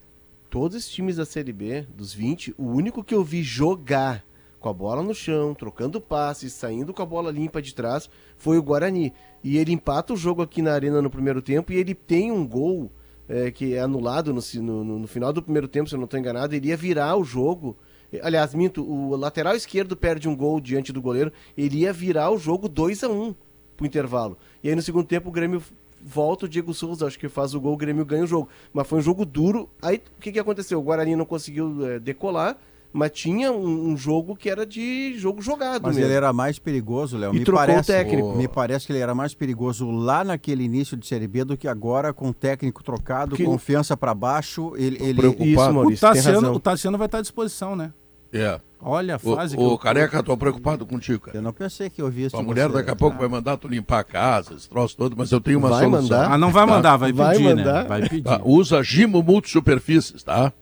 todos 0.50 0.78
esses 0.78 0.90
times 0.92 1.16
da 1.16 1.26
Série 1.26 1.52
B, 1.52 1.86
dos 1.96 2.14
20, 2.14 2.54
o 2.58 2.66
único 2.68 3.04
que 3.04 3.16
eu 3.16 3.24
vi 3.24 3.42
jogar 3.42 4.24
com 4.60 4.70
a 4.70 4.74
bola 4.74 5.02
no 5.02 5.16
chão, 5.16 5.54
trocando 5.56 6.00
passes, 6.02 6.52
saindo 6.54 6.94
com 6.94 7.02
a 7.02 7.06
bola 7.06 7.32
limpa 7.32 7.62
de 7.62 7.74
trás, 7.74 8.10
foi 8.38 8.58
o 8.58 8.62
Guarani. 8.62 9.14
E 9.44 9.58
ele 9.58 9.72
empata 9.72 10.14
o 10.14 10.18
jogo 10.18 10.42
aqui 10.42 10.62
na 10.62 10.74
arena 10.74 11.02
no 11.02 11.10
primeiro 11.10 11.42
tempo 11.42 11.72
e 11.72 11.78
ele 11.78 11.96
tem 11.96 12.32
um 12.32 12.46
gol 12.46 12.92
é, 13.28 13.52
que 13.52 13.74
é 13.76 13.80
anulado 13.80 14.34
no- 14.34 14.42
no- 14.84 15.00
no 15.00 15.08
final 15.08 15.32
do 15.32 15.42
primeiro 15.42 15.68
tempo, 15.68 15.88
se 15.88 15.96
eu 15.96 16.00
não 16.00 16.06
estou 16.06 16.20
enganado, 16.20 16.54
ele 16.56 16.68
ia 16.70 16.76
virar 16.78 17.16
o 17.16 17.24
jogo. 17.24 17.78
Aliás, 18.22 18.54
minto, 18.54 18.84
o 18.84 19.16
lateral 19.16 19.56
esquerdo 19.56 19.96
perde 19.96 20.28
um 20.28 20.36
gol 20.36 20.60
diante 20.60 20.92
do 20.92 21.02
goleiro, 21.02 21.32
ele 21.58 21.80
ia 21.80 21.94
virar 21.94 22.32
o 22.32 22.38
jogo 22.38 22.68
2 22.68 23.04
a 23.04 23.10
1 23.10 23.36
pro 23.78 23.86
intervalo. 23.86 24.38
E 24.64 24.70
aí 24.70 24.76
no 24.76 24.82
segundo 24.82 25.06
tempo 25.06 25.30
o 25.30 25.32
Grêmio 25.32 25.62
volta, 26.02 26.46
o 26.46 26.50
Diego 26.50 26.74
Souza 26.74 27.06
acho 27.06 27.20
que 27.20 27.30
faz 27.30 27.54
o 27.54 27.62
gol, 27.62 27.74
o 27.74 27.78
Grêmio 27.78 28.06
ganha 28.06 28.24
o 28.24 28.28
jogo. 28.28 28.50
Mas 28.74 28.88
foi 28.88 29.00
um 29.00 29.02
jogo 29.02 29.26
duro. 29.26 29.70
Aí 29.82 29.98
o 30.18 30.22
que, 30.22 30.32
que 30.32 30.40
aconteceu? 30.40 30.80
O 30.80 30.84
Guarani 30.84 31.16
não 31.16 31.26
conseguiu 31.26 31.86
é, 31.86 32.00
decolar, 32.00 32.58
mas 32.92 33.12
tinha 33.12 33.52
um, 33.52 33.90
um 33.92 33.98
jogo 33.98 34.36
que 34.36 34.50
era 34.50 34.66
de 34.66 35.14
jogo 35.18 35.42
jogado 35.42 35.84
Mas 35.84 35.96
mesmo. 35.96 36.10
ele 36.10 36.16
era 36.18 36.34
mais 36.34 36.58
perigoso, 36.58 37.18
Léo. 37.18 37.34
E 37.36 37.40
Me 37.40 37.46
trocou 37.46 37.64
o 37.64 37.68
parece, 37.68 37.88
técnico. 37.92 38.36
Me 38.36 38.48
parece 38.48 38.86
que 38.88 38.92
ele 38.94 39.00
era 39.00 39.14
mais 39.14 39.34
perigoso 39.34 39.90
lá 39.92 40.24
naquele 40.24 40.64
início 40.64 40.98
de 40.98 41.06
Série 41.06 41.28
B 41.28 41.44
do 41.44 41.56
que 41.58 41.68
agora, 41.68 42.12
com 42.14 42.30
o 42.30 42.34
técnico 42.34 42.84
trocado, 42.84 43.36
Que- 43.36 43.44
confiança 43.46 43.96
pra 43.96 44.14
baixo. 44.14 44.74
Ele, 44.76 44.98
ele... 45.02 45.14
preocupado. 45.20 45.50
Isso, 45.50 45.70
O 45.70 45.74
Maurício, 45.74 46.08
Tassiano, 46.08 46.52
o 46.54 46.60
Tassiano 46.60 46.98
vai 46.98 47.06
estar 47.06 47.20
à 47.20 47.22
disposição, 47.22 47.76
né? 47.76 47.94
É. 48.34 48.60
Olha 48.82 49.16
a 49.16 49.18
O, 49.18 49.36
fase 49.36 49.58
o 49.58 49.72
eu- 49.74 49.78
Careca, 49.78 50.24
tô 50.24 50.38
preocupado 50.38 50.86
contigo, 50.86 51.20
cara. 51.26 51.38
Eu 51.38 51.42
não 51.42 51.52
pensei 51.52 51.90
que 51.90 52.02
eu 52.02 52.06
ouvisse 52.06 52.36
A 52.36 52.42
mulher 52.42 52.68
você. 52.70 52.76
daqui 52.78 52.92
a 52.92 52.96
pouco 52.96 53.18
vai 53.18 53.28
mandar 53.28 53.58
tu 53.58 53.68
limpar 53.68 54.00
a 54.00 54.04
casa, 54.04 54.54
esse 54.54 54.70
troço 54.70 54.96
todo, 54.96 55.16
mas 55.18 55.32
eu 55.32 55.42
tenho 55.42 55.60
uma 55.60 55.68
Vai 55.70 55.84
solução. 55.84 56.04
mandar? 56.04 56.32
Ah, 56.32 56.38
não 56.38 56.52
vai 56.52 56.66
mandar, 56.66 56.96
vai 56.96 57.12
Vai 57.12 57.36
pedir, 57.38 57.56
mandar? 57.56 57.84
né? 57.84 57.90
Vai 57.90 58.02
pedir. 58.08 58.24
Tá, 58.24 58.40
usa 58.46 58.82
Gimo 58.84 59.22
Multisuperfícies, 59.22 60.24
tá? 60.24 60.54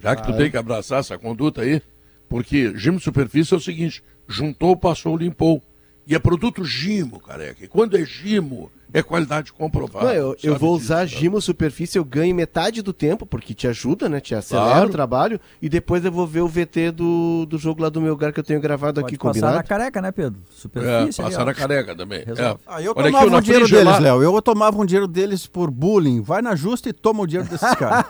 Já 0.00 0.14
que 0.14 0.24
tu 0.24 0.36
tem 0.36 0.50
que 0.50 0.56
abraçar 0.56 1.00
essa 1.00 1.18
conduta 1.18 1.62
aí, 1.62 1.82
porque 2.28 2.76
Gimo 2.76 3.00
Superfície 3.00 3.54
é 3.54 3.56
o 3.56 3.60
seguinte, 3.60 4.02
juntou, 4.26 4.76
passou, 4.76 5.16
limpou. 5.16 5.62
E 6.06 6.14
é 6.14 6.18
produto 6.18 6.64
Gimo, 6.64 7.20
careca. 7.20 7.64
E 7.64 7.68
quando 7.68 7.96
é 7.96 8.04
Gimo, 8.04 8.70
é 8.92 9.02
qualidade 9.02 9.52
comprovada. 9.52 10.06
Não, 10.06 10.12
eu, 10.12 10.36
eu 10.42 10.56
vou 10.56 10.76
disso, 10.76 10.86
usar 10.86 10.98
tá? 11.00 11.06
Gimo 11.06 11.40
Superfície, 11.40 11.98
eu 11.98 12.04
ganho 12.04 12.34
metade 12.34 12.80
do 12.82 12.92
tempo, 12.92 13.26
porque 13.26 13.52
te 13.54 13.66
ajuda, 13.68 14.08
né? 14.08 14.20
Te 14.20 14.34
acelera 14.34 14.70
Claro. 14.70 14.88
o 14.88 14.92
trabalho. 14.92 15.40
E 15.60 15.68
depois 15.68 16.04
eu 16.04 16.10
vou 16.12 16.26
ver 16.26 16.40
o 16.40 16.48
VT 16.48 16.90
do, 16.92 17.44
do 17.46 17.58
jogo 17.58 17.82
lá 17.82 17.88
do 17.88 18.00
meu 18.00 18.12
lugar 18.12 18.32
que 18.32 18.40
eu 18.40 18.44
tenho 18.44 18.60
gravado 18.60 19.00
Pode 19.00 19.14
aqui, 19.14 19.18
passar 19.18 19.28
combinado? 19.32 19.56
na 19.56 19.62
careca, 19.62 20.00
né, 20.00 20.10
Pedro? 20.12 20.40
É, 20.40 20.52
Superfície. 20.54 21.20
aí, 21.20 21.28
passar 21.28 21.42
ó. 21.42 21.44
na 21.44 21.54
careca 21.54 21.94
também. 21.94 22.20
É. 22.20 22.56
Ah, 22.66 22.82
eu 22.82 22.92
Olha 22.96 23.08
aqui, 23.08 23.12
tomava 23.12 23.30
na 23.30 23.36
o 23.38 23.40
dinheiro 23.42 23.68
deles, 23.68 23.98
Léo. 23.98 24.22
Eu 24.22 24.42
tomava 24.42 24.80
um 24.80 24.86
dinheiro 24.86 25.06
deles 25.08 25.46
por 25.46 25.70
bullying. 25.70 26.20
Vai 26.22 26.40
na 26.42 26.54
justa 26.56 26.88
e 26.88 26.92
toma 26.92 27.22
o 27.22 27.26
dinheiro 27.26 27.48
desses 27.48 27.72
caras. 27.76 28.06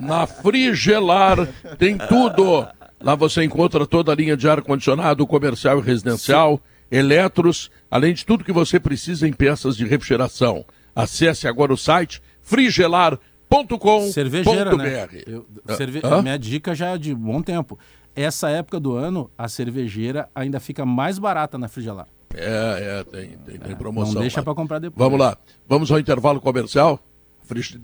Na 0.00 0.26
Frigelar 0.26 1.48
tem 1.78 1.98
tudo. 1.98 2.66
Lá 3.00 3.14
você 3.16 3.42
encontra 3.42 3.84
toda 3.86 4.12
a 4.12 4.14
linha 4.14 4.36
de 4.36 4.48
ar-condicionado 4.48 5.26
comercial 5.26 5.78
e 5.80 5.82
residencial, 5.82 6.60
eletros, 6.92 7.70
além 7.90 8.12
de 8.14 8.24
tudo 8.26 8.44
que 8.44 8.52
você 8.52 8.78
precisa 8.78 9.26
em 9.26 9.32
peças 9.32 9.76
de 9.76 9.84
refrigeração. 9.86 10.64
Acesse 10.94 11.48
agora 11.48 11.72
o 11.72 11.76
site 11.76 12.22
frigelar.com.br. 12.42 14.10
Cervejeira, 14.12 14.76
né? 14.76 15.08
Eu- 15.26 15.46
Ah, 15.66 15.74
cerve-? 15.74 16.00
Minha 16.22 16.38
dica 16.38 16.74
já 16.74 16.88
é 16.90 16.98
de 16.98 17.14
bom 17.14 17.42
tempo. 17.42 17.78
Essa 18.14 18.50
época 18.50 18.78
do 18.78 18.94
ano, 18.94 19.30
a 19.38 19.48
cervejeira 19.48 20.28
ainda 20.34 20.60
fica 20.60 20.84
mais 20.84 21.18
barata 21.18 21.56
na 21.56 21.66
Frigelar. 21.66 22.06
É, 22.34 23.00
é, 23.00 23.04
tem, 23.04 23.28
tem, 23.38 23.58
tem 23.58 23.76
promoção. 23.76 24.14
Não 24.14 24.20
deixa 24.20 24.42
pra 24.42 24.54
comprar 24.54 24.78
depois. 24.78 24.98
Vamos 24.98 25.18
lá. 25.18 25.36
Vamos 25.66 25.90
ao 25.90 25.98
intervalo 25.98 26.40
comercial. 26.40 27.00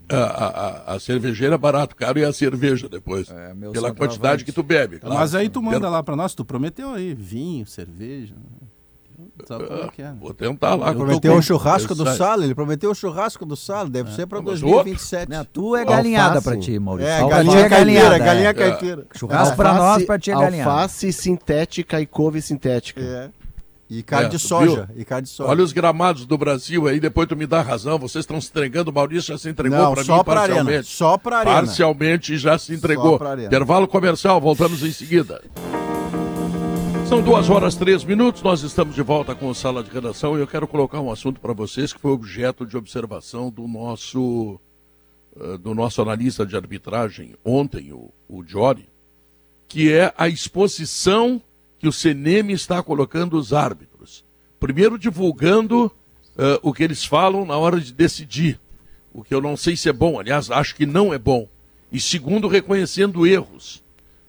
A, 0.08 0.16
a- 0.16 0.94
a- 0.94 1.00
cervejeira 1.00 1.54
é 1.56 1.58
barato, 1.58 1.94
caro, 1.94 2.18
e 2.18 2.24
a 2.24 2.32
cerveja 2.32 2.88
depois. 2.88 3.28
É, 3.30 3.52
meu 3.54 3.72
pela 3.72 3.92
quantidade 3.92 4.44
que 4.44 4.52
tu 4.52 4.62
bebe. 4.62 4.98
claro. 4.98 5.14
Mas 5.18 5.34
aí 5.34 5.48
tu 5.50 5.60
manda 5.62 5.88
lá 5.90 6.02
pra 6.02 6.16
nós, 6.16 6.34
tu 6.34 6.42
prometeu 6.44 6.92
aí, 6.94 7.12
vinho, 7.12 7.66
cerveja. 7.66 8.34
Sabe 9.46 9.66
como 9.66 9.82
é 9.82 9.88
que 9.88 10.02
é? 10.02 10.12
Vou 10.20 10.32
tentar 10.34 10.74
lá. 10.74 10.92
Tô 10.92 10.98
Prometeu 10.98 11.34
o 11.36 11.42
churrasco 11.42 11.94
do. 11.94 12.06
Salo. 12.14 12.44
Ele 12.44 12.54
prometeu 12.54 12.90
o 12.90 12.94
churrasco 12.94 13.44
do 13.46 13.56
Salo. 13.56 13.88
Deve 13.88 14.12
ser 14.12 14.26
para 14.26 14.40
Mas 14.40 14.60
2027. 14.60 15.28
Não, 15.30 15.44
tu 15.44 15.74
é 15.76 15.84
galinhada 15.84 16.40
pra 16.42 16.56
ti, 16.56 16.78
Maurício. 16.78 17.10
É, 17.10 17.28
galinha 17.28 17.58
é 17.60 17.68
caipira, 17.68 18.16
é. 18.16 18.18
galinha 18.18 18.54
caipira. 18.54 19.06
Churrasco 19.16 19.56
pra 19.56 19.74
nós, 19.74 20.04
pra 20.04 20.18
ti 20.18 20.30
é 20.30 20.34
galinhada. 20.34 20.70
Alface 20.70 21.12
sintética 21.12 22.00
e 22.00 22.06
couve 22.06 22.40
sintética. 22.42 23.00
É. 23.00 23.30
E 23.90 24.02
carne 24.02 24.26
É, 24.26 24.28
de 24.28 24.38
soja. 24.38 24.86
viu? 24.92 25.00
E 25.00 25.04
carne 25.04 25.22
de 25.22 25.30
soja. 25.30 25.48
Olha 25.50 25.64
os 25.64 25.72
gramados 25.72 26.26
do 26.26 26.36
Brasil 26.36 26.86
aí, 26.86 27.00
depois 27.00 27.26
tu 27.26 27.34
me 27.34 27.46
dá 27.46 27.62
razão. 27.62 27.98
Vocês 27.98 28.22
estão 28.24 28.38
se 28.38 28.50
entregando, 28.50 28.90
o 28.90 28.94
Maurício 28.94 29.32
já 29.32 29.38
se 29.38 29.48
entregou 29.48 29.94
para 29.94 30.04
só 30.04 30.18
mim 30.18 30.24
pra 30.24 30.40
arena. 30.42 30.54
parcialmente. 30.56 30.88
Só 30.88 31.16
pra 31.16 31.38
arena. 31.38 31.56
Parcialmente 31.56 32.36
já 32.36 32.58
se 32.58 32.74
entregou. 32.74 33.18
pra 33.18 33.30
arena. 33.30 33.46
Intervalo 33.46 33.88
comercial, 33.88 34.38
voltamos 34.42 34.82
em 34.82 34.92
seguida. 34.92 35.40
São 37.08 37.22
duas 37.22 37.48
horas 37.48 37.74
três 37.74 38.04
minutos, 38.04 38.42
nós 38.42 38.62
estamos 38.62 38.94
de 38.94 39.00
volta 39.00 39.34
com 39.34 39.48
o 39.48 39.54
Sala 39.54 39.82
de 39.82 39.90
Redação 39.90 40.36
e 40.36 40.42
eu 40.42 40.46
quero 40.46 40.68
colocar 40.68 41.00
um 41.00 41.10
assunto 41.10 41.40
para 41.40 41.54
vocês 41.54 41.90
que 41.90 41.98
foi 41.98 42.10
objeto 42.10 42.66
de 42.66 42.76
observação 42.76 43.50
do 43.50 43.66
nosso 43.66 44.60
eh, 45.40 45.56
do 45.56 45.74
nosso 45.74 46.02
analista 46.02 46.44
de 46.44 46.54
arbitragem 46.54 47.34
ontem, 47.42 47.94
o, 47.94 48.12
o 48.28 48.44
Jory, 48.46 48.86
que 49.66 49.90
é 49.90 50.12
a 50.18 50.28
exposição 50.28 51.40
que 51.78 51.88
o 51.88 51.92
CNM 51.92 52.52
está 52.52 52.82
colocando 52.82 53.38
os 53.38 53.54
árbitros. 53.54 54.22
Primeiro 54.60 54.98
divulgando 54.98 55.90
eh, 56.36 56.60
o 56.62 56.74
que 56.74 56.82
eles 56.82 57.06
falam 57.06 57.46
na 57.46 57.56
hora 57.56 57.80
de 57.80 57.90
decidir, 57.90 58.60
o 59.14 59.24
que 59.24 59.34
eu 59.34 59.40
não 59.40 59.56
sei 59.56 59.78
se 59.78 59.88
é 59.88 59.94
bom, 59.94 60.20
aliás, 60.20 60.50
acho 60.50 60.76
que 60.76 60.84
não 60.84 61.14
é 61.14 61.18
bom. 61.18 61.48
E 61.90 61.98
segundo, 61.98 62.48
reconhecendo 62.48 63.26
erros 63.26 63.82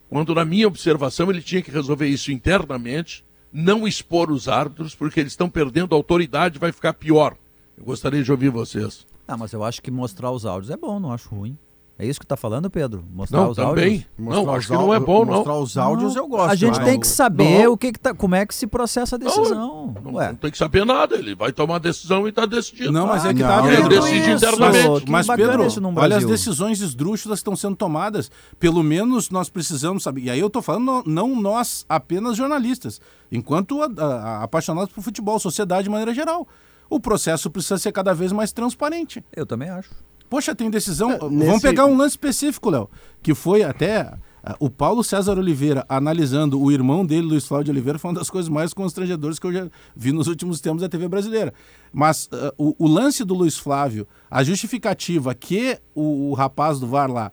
quando 0.10 0.34
na 0.34 0.44
minha 0.44 0.68
observação 0.68 1.30
ele 1.30 1.42
tinha 1.42 1.62
que 1.62 1.72
resolver 1.72 2.08
isso 2.08 2.32
internamente, 2.32 3.24
não 3.54 3.88
expor 3.88 4.32
os 4.32 4.48
árbitros, 4.48 4.96
porque 4.96 5.20
eles 5.20 5.34
estão 5.34 5.50
perdendo 5.50 5.96
autoridade, 5.96 6.60
vai 6.60 6.72
ficar 6.72 6.94
pior. 6.94 7.38
Eu 7.78 7.86
gostaria 7.86 8.24
de 8.24 8.32
ouvir 8.32 8.50
vocês. 8.50 9.06
Ah, 9.28 9.38
mas 9.38 9.54
eu 9.54 9.64
acho 9.64 9.82
que 9.82 9.92
mostrar 9.92 10.32
os 10.32 10.46
áudios 10.46 10.72
é 10.72 10.78
bom, 10.78 11.00
não 11.00 11.14
acho 11.14 11.30
ruim. 11.30 11.58
É 12.02 12.06
isso 12.08 12.18
que 12.18 12.26
tá 12.26 12.38
falando, 12.38 12.70
Pedro? 12.70 13.04
Mostrar 13.14 13.42
Não, 13.42 13.50
os 13.50 13.58
também. 13.58 13.68
áudios? 13.84 14.06
Não, 14.18 14.26
Mostrar 14.46 14.54
acho 14.56 14.68
que 14.68 14.74
não 14.74 14.94
é 14.94 15.00
bom, 15.02 15.26
não. 15.26 15.34
Mostrar 15.34 15.56
os 15.58 15.78
áudios 15.78 16.16
eu 16.16 16.26
gosto. 16.30 16.50
A 16.50 16.56
gente 16.56 16.78
mas- 16.78 16.86
tem 16.86 16.98
que 16.98 17.06
saber 17.08 17.66
Não. 17.66 17.74
o 17.74 17.78
que, 17.78 17.92
que 17.92 18.00
tá, 18.00 18.14
como 18.14 18.36
é 18.36 18.46
que 18.46 18.56
se 18.56 18.66
processa 18.66 19.18
a 19.18 19.20
decisão. 19.20 19.94
Não, 20.02 20.14
Ué, 20.14 20.30
não 20.30 20.36
tem 20.36 20.50
que 20.50 20.58
saber 20.58 20.86
nada, 20.86 21.16
ele 21.18 21.36
vai 21.36 21.52
tomar 21.52 21.76
a 21.76 21.80
decisão 21.80 22.26
e 22.26 22.30
está 22.30 22.46
decidindo. 22.46 22.94
Não, 22.94 23.06
mas 23.06 23.26
é 23.26 23.34
que 23.34 23.42
não, 23.42 23.50
tá. 23.50 23.68
ele 23.68 23.76
Pedro. 23.84 23.90
decide 24.02 24.30
Mas- 24.30 24.42
internamente. 24.44 25.12
Mas, 25.12 25.28
bacana 25.28 25.50
Pedro, 25.52 25.68
isso 25.68 25.82
olha 25.94 26.16
as 26.18 26.26
decisões 26.26 26.80
esdrúxulas 26.80 27.40
que 27.40 27.42
estão 27.42 27.56
sendo 27.58 27.76
tomadas. 27.76 28.32
Pelo 28.58 28.82
menos 28.82 29.30
nós 29.30 29.50
precisamos 29.50 30.02
saber. 30.02 30.22
E 30.22 30.30
aí 30.30 30.40
eu 30.40 30.50
tô 30.50 30.62
falando 30.62 31.04
não 31.06 31.36
nós 31.36 31.86
apenas 31.90 32.38
jornalistas, 32.38 33.02
enquanto 33.30 33.82
a- 33.82 33.90
a- 34.02 34.44
apaixonados 34.44 34.94
por 34.94 35.04
futebol, 35.04 35.38
sociedade 35.38 35.84
de 35.84 35.90
maneira 35.90 36.14
geral. 36.14 36.48
O 36.90 36.98
processo 36.98 37.50
precisa 37.52 37.78
ser 37.78 37.92
cada 37.92 38.14
vez 38.14 38.32
mais 38.32 38.54
transparente. 38.54 39.22
eu 39.36 39.46
também 39.46 39.70
acho. 39.70 39.90
Poxa, 40.30 40.54
tem 40.56 40.70
decisão. 40.70 41.12
É, 41.12 41.18
Vamos 41.18 41.38
nesse- 41.38 41.62
pegar 41.62 41.86
um 41.86 41.98
lance 41.98 42.12
específico, 42.14 42.70
Léo, 42.70 42.90
que 43.22 43.34
foi 43.34 43.64
até 43.64 44.14
ah, 44.44 44.56
o 44.60 44.70
Paulo 44.70 45.04
César 45.04 45.38
Oliveira 45.38 45.84
analisando 45.90 46.62
o 46.62 46.72
irmão 46.72 47.06
dele, 47.06 47.28
Luiz 47.28 47.46
Flávio 47.46 47.72
Oliveira, 47.72 47.98
foi 48.00 48.12
uma 48.12 48.20
das 48.20 48.30
coisas 48.30 48.48
mais 48.50 48.74
constrangedoras 48.74 49.40
que 49.40 49.48
eu 49.48 49.52
já 49.54 49.68
vi 49.96 50.12
nos 50.12 50.28
últimos 50.28 50.62
tempos 50.62 50.82
da 50.82 50.88
TV 50.90 51.08
brasileira. 51.08 51.54
Mas 51.92 52.30
ah, 52.32 52.54
o, 52.58 52.76
o 52.78 52.88
lance 52.88 53.24
do 53.26 53.34
Luiz 53.34 53.58
Flávio, 53.58 54.08
a 54.30 54.44
justificativa 54.44 55.34
que 55.34 55.78
o, 55.96 56.30
o 56.30 56.34
rapaz 56.34 56.80
do 56.80 56.88
VAR 56.88 57.12
lá 57.12 57.32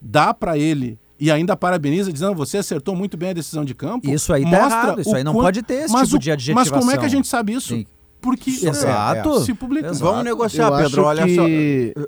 dá 0.00 0.34
pra 0.34 0.58
ele 0.58 0.98
e 1.18 1.30
ainda 1.30 1.56
parabeniza, 1.56 2.12
dizendo 2.12 2.34
você 2.34 2.58
acertou 2.58 2.94
muito 2.94 3.16
bem 3.16 3.30
a 3.30 3.32
decisão 3.32 3.64
de 3.64 3.74
campo. 3.74 4.10
Isso 4.10 4.32
aí 4.32 4.42
tá 4.42 4.48
mostra 4.50 4.66
errado, 4.82 5.00
isso 5.00 5.16
aí 5.16 5.24
não 5.24 5.32
quan- 5.32 5.44
pode 5.44 5.62
ter 5.62 5.74
esse 5.84 5.92
mas 5.92 6.08
tipo 6.08 6.16
o- 6.16 6.36
de 6.36 6.52
Mas 6.52 6.70
como 6.70 6.90
é 6.90 6.94
que 6.98 7.04
a 7.04 7.06
adjetivação. 7.06 7.08
gente 7.08 7.28
sabe 7.28 7.52
isso? 7.54 7.68
Sim. 7.74 7.86
Porque 8.24 8.50
Exato. 8.50 9.40
se 9.40 9.52
publica. 9.52 9.88
Exato. 9.88 10.02
Vamos 10.10 10.24
negociar, 10.24 10.68
Eu 10.70 10.76
Pedro. 10.84 11.04
Olha 11.04 11.24
que- 11.24 11.34
só. 11.36 11.46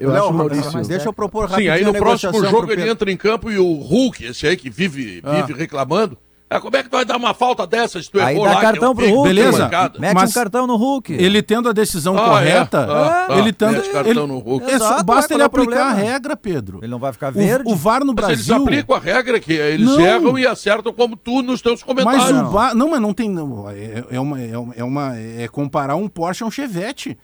eu 0.01 0.11
Léo, 0.11 0.25
acho, 0.25 0.33
Maurício- 0.33 0.71
mas 0.73 0.89
deixa 0.89 1.09
eu 1.09 1.13
propor 1.13 1.45
Sim, 1.45 1.51
rapidinho 1.51 1.73
aí 1.75 1.83
a 1.83 1.87
no 1.87 1.93
próximo 1.93 2.33
jogo 2.47 2.63
pro 2.65 2.73
ele 2.73 2.89
entra 2.89 3.13
em 3.13 3.17
campo 3.19 3.51
e 3.51 3.59
o 3.59 3.73
Hulk, 3.75 4.25
esse 4.25 4.47
aí 4.47 4.57
que 4.57 4.71
vive, 4.71 5.21
Ah. 5.23 5.43
vive 5.43 5.53
reclamando, 5.53 6.17
ah, 6.49 6.61
como 6.61 6.77
é 6.77 6.83
que 6.83 6.89
tu 6.89 6.93
vai 6.97 7.05
dar 7.05 7.17
uma 7.17 7.35
falta 7.35 7.67
dessa 7.67 8.01
se 8.01 8.09
tu 8.09 8.21
Aí 8.21 8.35
errou 8.37 8.47
dá 8.47 8.51
lá, 8.55 8.57
que 8.61 8.63
cartão 8.67 8.95
pro 8.95 9.05
Hulk. 9.09 9.29
Beleza. 9.29 9.69
Mete 9.99 10.15
Mas- 10.15 10.31
um 10.31 10.33
cartão 10.33 10.67
no 10.67 10.77
Hulk. 10.77 11.13
Ele 11.13 11.43
tendo 11.43 11.69
a 11.69 11.73
decisão 11.73 12.17
Ah, 12.17 12.25
correta, 12.25 12.79
é? 12.79 12.91
Ah, 13.35 13.39
ele 13.39 13.53
tendo. 13.53 13.73
mete 13.73 13.91
cartão 13.91 14.13
ele- 14.13 14.33
no 14.33 14.39
Hulk. 14.39 14.65
Exato, 14.67 14.85
Exato, 14.85 15.05
basta 15.05 15.35
ele 15.35 15.43
é 15.43 15.45
o 15.45 15.47
aplicar 15.47 15.87
a 15.89 15.93
regra, 15.93 16.37
Pedro. 16.37 16.79
Ele 16.83 16.91
não 16.91 17.01
vai 17.01 17.13
ficar 17.13 17.31
O, 17.31 17.35
verde. 17.35 17.65
o 17.71 17.75
VAR 17.75 18.05
no 18.05 18.15
Mas 18.15 18.29
eles 18.29 18.47
Brasil. 18.47 18.63
aplicam 18.65 18.95
a 18.97 18.99
regra 19.01 19.41
que 19.41 19.53
eles 19.53 19.87
Não. 19.89 20.01
erram 20.01 20.39
e 20.39 20.47
acertam 20.47 20.93
como 20.93 21.17
tu 21.17 21.43
nos 21.43 21.61
teus 21.61 21.83
comentários. 21.83 22.31
Mas 22.31 22.43
o 22.43 22.51
VAR. 22.51 22.75
Não, 22.77 22.91
mas 22.91 23.01
não 23.01 23.13
tem. 23.13 23.29
não, 23.29 23.69
É, 23.69 24.05
é 24.13 24.21
uma, 24.21 24.41
é, 24.41 24.57
uma, 24.57 24.75
é 24.77 24.85
uma- 24.85 25.17
é 25.19 25.49
comparar 25.49 25.97
um 25.97 26.07
Porsche 26.09 26.45
a 26.45 26.47
um 26.47 26.51
Chevette. 26.51 27.19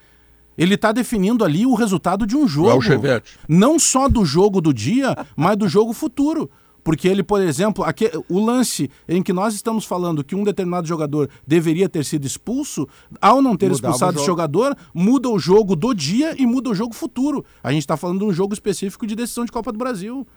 Ele 0.57 0.75
está 0.75 0.91
definindo 0.91 1.43
ali 1.43 1.65
o 1.65 1.73
resultado 1.73 2.27
de 2.27 2.35
um 2.35 2.47
jogo. 2.47 2.69
É 2.69 2.73
o 2.75 2.81
Chevette. 2.81 3.39
Não 3.47 3.79
só 3.79 4.07
do 4.07 4.23
jogo 4.23 4.59
do 4.61 4.71
dia, 4.73 5.15
mas 5.35 5.55
do 5.57 5.67
jogo 5.67 5.93
futuro. 5.93 6.51
Porque 6.83 7.07
ele, 7.07 7.23
por 7.23 7.41
exemplo, 7.41 7.83
aque- 7.83 8.11
o 8.27 8.43
lance 8.43 8.89
em 9.07 9.23
que 9.23 9.31
nós 9.31 9.53
estamos 9.55 9.85
falando 9.85 10.23
que 10.23 10.35
um 10.35 10.43
determinado 10.43 10.87
jogador 10.87 11.29
deveria 11.47 11.87
ter 11.87 12.03
sido 12.03 12.25
expulso, 12.27 12.87
ao 13.21 13.41
não 13.41 13.55
ter 13.55 13.69
Mudava 13.69 13.87
expulsado 13.93 14.11
o 14.17 14.19
jogo. 14.19 14.25
jogador, 14.25 14.77
muda 14.93 15.29
o 15.29 15.39
jogo 15.39 15.75
do 15.75 15.93
dia 15.93 16.35
e 16.37 16.45
muda 16.45 16.69
o 16.69 16.75
jogo 16.75 16.93
futuro. 16.93 17.45
A 17.63 17.71
gente 17.71 17.83
está 17.83 17.95
falando 17.95 18.19
de 18.19 18.25
um 18.25 18.33
jogo 18.33 18.53
específico 18.53 19.07
de 19.07 19.15
decisão 19.15 19.45
de 19.45 19.51
Copa 19.51 19.71
do 19.71 19.77
Brasil. 19.77 20.27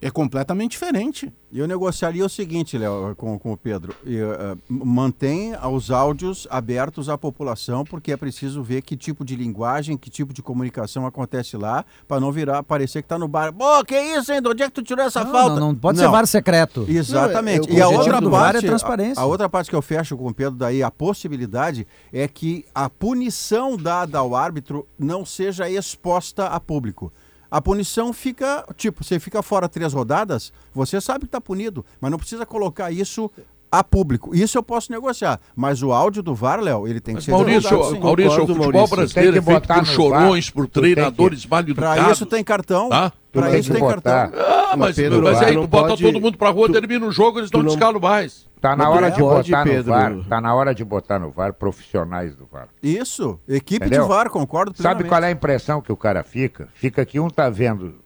É 0.00 0.10
completamente 0.10 0.72
diferente. 0.72 1.32
E 1.50 1.58
eu 1.58 1.66
negociaria 1.66 2.24
o 2.24 2.28
seguinte, 2.28 2.76
Léo, 2.78 3.14
com, 3.16 3.36
com 3.38 3.52
o 3.52 3.56
Pedro. 3.56 3.94
E, 4.04 4.16
eh, 4.18 4.56
mantém 4.68 5.54
os 5.72 5.90
áudios 5.90 6.46
abertos 6.50 7.08
à 7.08 7.16
população, 7.16 7.84
porque 7.84 8.12
é 8.12 8.16
preciso 8.16 8.62
ver 8.62 8.82
que 8.82 8.96
tipo 8.96 9.24
de 9.24 9.34
linguagem, 9.34 9.96
que 9.96 10.08
tipo 10.10 10.32
de 10.32 10.42
comunicação 10.42 11.06
acontece 11.06 11.56
lá, 11.56 11.84
para 12.06 12.20
não 12.20 12.30
virar, 12.30 12.62
parecer 12.62 13.02
que 13.02 13.08
tá 13.08 13.18
no 13.18 13.26
bar. 13.26 13.52
Pô, 13.52 13.84
que 13.84 13.98
isso, 13.98 14.30
hein? 14.32 14.42
De 14.42 14.48
onde 14.48 14.62
é 14.62 14.66
que 14.66 14.74
tu 14.74 14.82
tirou 14.82 15.04
essa 15.04 15.24
Não, 15.24 15.32
falta? 15.32 15.58
não, 15.58 15.68
não 15.68 15.74
pode 15.74 15.98
ser 15.98 16.08
VAR 16.08 16.26
secreto. 16.26 16.84
Exatamente. 16.86 17.68
Não, 17.68 17.74
é- 17.74 17.78
e 17.78 17.82
a 17.82 17.88
objetivo 17.88 18.14
outra 18.14 18.30
VAR 18.30 18.52
parte, 18.52 18.64
é 18.64 18.68
transparência. 18.68 19.20
A, 19.20 19.24
a 19.24 19.26
outra 19.26 19.48
parte 19.48 19.70
que 19.70 19.74
eu 19.76 19.82
fecho 19.82 20.16
com 20.16 20.28
o 20.28 20.34
Pedro 20.34 20.54
daí, 20.54 20.82
a 20.82 20.90
possibilidade 20.90 21.86
é 22.12 22.28
que 22.28 22.64
a 22.74 22.88
punição 22.88 23.76
dada 23.76 24.18
ao 24.18 24.36
árbitro 24.36 24.86
não 24.98 25.24
seja 25.24 25.68
exposta 25.68 26.46
a 26.46 26.60
público. 26.60 27.10
A 27.50 27.60
punição 27.62 28.12
fica, 28.12 28.64
tipo, 28.76 29.02
você 29.02 29.18
fica 29.18 29.42
fora 29.42 29.68
três 29.68 29.92
rodadas, 29.92 30.52
você 30.74 31.00
sabe 31.00 31.20
que 31.20 31.26
está 31.26 31.40
punido, 31.40 31.84
mas 32.00 32.10
não 32.10 32.18
precisa 32.18 32.44
colocar 32.44 32.90
isso 32.92 33.30
a 33.70 33.82
público. 33.84 34.34
Isso 34.34 34.56
eu 34.56 34.62
posso 34.62 34.90
negociar, 34.92 35.38
mas 35.54 35.82
o 35.82 35.92
áudio 35.92 36.22
do 36.22 36.34
VAR, 36.34 36.60
Léo, 36.60 36.86
ele 36.88 37.00
tem 37.00 37.14
que 37.14 37.18
Mas 37.18 37.24
ser 37.24 37.30
Maurício, 37.32 37.68
sim. 37.84 37.98
Maurício, 38.00 38.00
Concordo, 38.00 38.30
o 38.30 38.46
futebol 38.56 38.72
Maurício. 38.72 38.96
brasileiro 38.96 39.36
é 39.36 39.40
que 39.40 39.46
feito 39.46 39.68
por 39.68 39.86
chorões, 39.86 40.46
VAR, 40.46 40.54
por 40.54 40.62
tem 40.62 40.70
que- 40.70 40.80
treinadores 40.80 41.46
mal 41.46 41.64
Para 41.74 42.10
isso 42.12 42.26
tem 42.26 42.42
cartão. 42.44 42.88
Tá? 42.88 43.12
Para 43.30 43.58
isso 43.58 43.68
que 43.70 43.76
tem 43.78 43.80
botar. 43.86 44.30
cartão. 44.30 44.40
Tá, 44.68 44.76
mas, 44.76 44.96
Pedro, 44.96 45.22
mas 45.22 45.38
tu 45.38 45.44
aí 45.44 45.54
tu 45.54 45.66
bota 45.66 45.88
pode- 45.88 46.02
todo 46.02 46.20
mundo 46.20 46.36
pra 46.38 46.48
rua, 46.50 46.66
tu- 46.66 46.72
termina 46.72 47.06
o 47.06 47.12
jogo, 47.12 47.38
eles 47.40 47.50
não 47.50 47.60
não- 47.62 47.68
descalam 47.68 48.00
mais. 48.00 48.46
Tá 48.60 48.74
na 48.76 48.88
hora 48.90 49.10
de 49.10 49.20
pode, 49.20 49.50
botar 49.50 49.64
Pedro. 49.64 49.92
no 49.92 49.98
VAR. 49.98 50.28
Tá 50.28 50.40
na 50.40 50.54
hora 50.54 50.74
de 50.74 50.84
botar 50.84 51.18
no 51.18 51.30
VAR 51.30 51.52
profissionais 51.52 52.34
do 52.34 52.46
VAR. 52.46 52.68
Isso, 52.82 53.38
equipe 53.48 53.86
Entendeu? 53.86 54.02
de 54.02 54.08
VAR, 54.08 54.30
concordo 54.30 54.76
Sabe 54.80 55.04
qual 55.04 55.22
é 55.22 55.26
a 55.28 55.30
impressão 55.30 55.80
que 55.80 55.92
o 55.92 55.96
cara 55.96 56.22
fica? 56.22 56.68
Fica 56.74 57.04
que 57.06 57.20
um 57.20 57.28
tá 57.28 57.48
vendo 57.48 57.96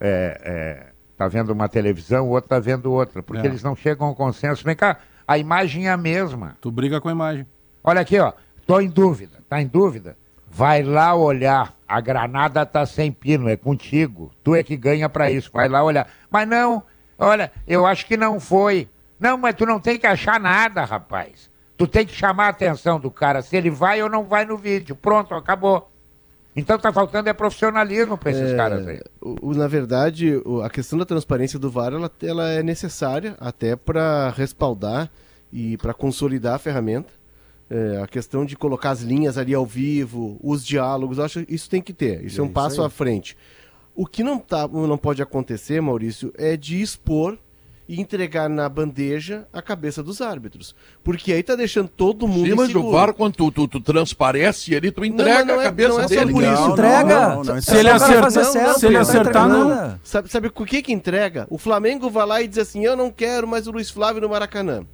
é, 0.00 0.40
é, 0.44 0.86
tá 1.16 1.28
vendo 1.28 1.50
uma 1.50 1.68
televisão, 1.68 2.26
o 2.26 2.30
outro 2.30 2.50
tá 2.50 2.58
vendo 2.58 2.92
outra, 2.92 3.22
porque 3.22 3.46
É. 3.46 3.50
eles 3.50 3.62
não 3.62 3.74
chegam 3.76 4.08
a 4.08 4.10
um 4.10 4.14
consenso. 4.14 4.64
Vem 4.64 4.74
cá, 4.76 4.98
a 5.26 5.38
imagem 5.38 5.86
é 5.86 5.90
a 5.90 5.96
mesma. 5.96 6.56
Tu 6.60 6.70
briga 6.70 7.00
com 7.00 7.08
a 7.08 7.12
imagem. 7.12 7.46
Olha 7.82 8.00
aqui, 8.00 8.18
ó, 8.18 8.32
tô 8.66 8.80
em 8.80 8.88
dúvida, 8.88 9.38
tá 9.48 9.60
em 9.62 9.66
dúvida? 9.66 10.16
Vai 10.50 10.82
lá 10.82 11.14
olhar, 11.14 11.74
a 11.86 12.00
granada 12.00 12.64
tá 12.66 12.84
sem 12.86 13.10
pino, 13.10 13.48
é 13.48 13.56
contigo. 13.56 14.30
Tu 14.42 14.54
é 14.54 14.62
que 14.62 14.76
ganha 14.76 15.08
pra 15.08 15.30
isso, 15.30 15.50
vai 15.52 15.68
lá 15.68 15.82
olhar. 15.82 16.08
Mas 16.30 16.48
não, 16.48 16.82
olha, 17.18 17.50
eu 17.66 17.84
acho 17.86 18.06
que 18.06 18.16
não 18.16 18.38
foi. 18.38 18.88
Não, 19.18 19.36
mas 19.38 19.54
tu 19.54 19.64
não 19.64 19.78
tem 19.80 19.98
que 19.98 20.06
achar 20.06 20.38
nada, 20.40 20.84
rapaz. 20.84 21.50
Tu 21.76 21.86
tem 21.86 22.06
que 22.06 22.14
chamar 22.14 22.46
a 22.46 22.50
atenção 22.50 23.00
do 23.00 23.10
cara 23.10 23.42
se 23.42 23.56
ele 23.56 23.70
vai 23.70 24.02
ou 24.02 24.08
não 24.08 24.24
vai 24.24 24.44
no 24.44 24.56
vídeo. 24.56 24.94
Pronto, 24.94 25.34
acabou. 25.34 25.90
Então 26.56 26.78
tá 26.78 26.92
faltando 26.92 27.28
é 27.28 27.32
profissionalismo 27.32 28.16
pra 28.16 28.30
esses 28.30 28.52
caras 28.54 28.86
aí. 28.86 29.00
O- 29.20 29.48
o- 29.50 29.54
na 29.54 29.66
verdade, 29.66 30.40
o- 30.44 30.62
a 30.62 30.70
questão 30.70 30.96
da 30.98 31.04
transparência 31.04 31.58
do 31.58 31.68
VAR 31.68 31.92
ela, 31.92 32.10
ela 32.22 32.48
é 32.50 32.62
necessária 32.62 33.34
até 33.40 33.74
para 33.74 34.30
respaldar 34.30 35.10
e 35.52 35.76
para 35.78 35.92
consolidar 35.92 36.54
a 36.54 36.58
ferramenta. 36.58 37.12
É, 37.68 38.00
a 38.02 38.06
questão 38.06 38.44
de 38.44 38.56
colocar 38.56 38.90
as 38.90 39.00
linhas 39.00 39.36
ali 39.36 39.52
ao 39.54 39.66
vivo, 39.66 40.38
os 40.40 40.64
diálogos, 40.64 41.18
eu 41.18 41.24
acho 41.24 41.44
que 41.44 41.54
isso 41.54 41.68
tem 41.68 41.82
que 41.82 41.92
ter. 41.92 42.22
Isso 42.24 42.40
é, 42.40 42.44
um 42.44 42.48
passo 42.48 42.82
à 42.82 42.90
frente. 42.90 43.36
O 43.96 44.06
que 44.06 44.22
não, 44.22 44.38
tá, 44.38 44.68
não 44.68 44.98
pode 44.98 45.22
acontecer, 45.22 45.80
Maurício, 45.80 46.32
é 46.36 46.56
de 46.56 46.80
expor 46.80 47.36
e 47.88 48.00
entregar 48.00 48.48
na 48.48 48.66
bandeja 48.68 49.46
a 49.52 49.60
cabeça 49.60 50.02
dos 50.02 50.20
árbitros. 50.22 50.74
Porque 51.02 51.32
aí 51.32 51.42
tá 51.42 51.54
deixando 51.54 51.88
todo 51.88 52.26
mundo 52.26 52.48
Sim, 52.48 52.54
mas 52.54 52.74
o. 52.74 52.90
VAR, 52.90 53.12
quando 53.12 53.34
tu, 53.36 53.50
tu, 53.52 53.68
tu 53.68 53.80
transparece 53.80 54.74
ali, 54.74 54.90
tu 54.90 55.04
entrega 55.04 55.44
não 55.44 55.60
é- 55.60 55.64
a 55.64 55.64
cabeça 55.64 55.88
não 55.90 56.00
é 56.00 56.02
só 56.02 56.08
dele. 56.08 56.32
por 56.32 56.42
isso. 56.42 56.52
Não, 56.52 56.72
Entrega. 56.72 57.02
não, 57.28 57.44
não, 57.44 57.54
não, 57.54 57.60
Se 57.62 57.76
ele 57.76 57.90
acertar- 57.90 58.22
não, 58.22 58.30
certo, 58.52 58.78
se 58.80 58.86
ele 58.86 58.94
não 58.94 59.00
acertar, 59.02 59.48
não. 59.48 60.00
Sabe, 60.02 60.30
sabe 60.30 60.48
o 60.48 60.64
que 60.64 60.80
que 60.82 60.92
entrega? 60.92 61.46
O 61.50 61.58
Flamengo 61.58 62.08
vai 62.08 62.26
lá 62.26 62.40
e 62.42 62.48
diz 62.48 62.58
assim: 62.58 62.84
eu 62.84 62.96
não 62.96 63.10
quero 63.10 63.46
mais 63.46 63.66
o 63.66 63.70
Luiz 63.72 63.90
Flávio 63.90 64.22
no 64.22 64.28
Maracanã. 64.30 64.84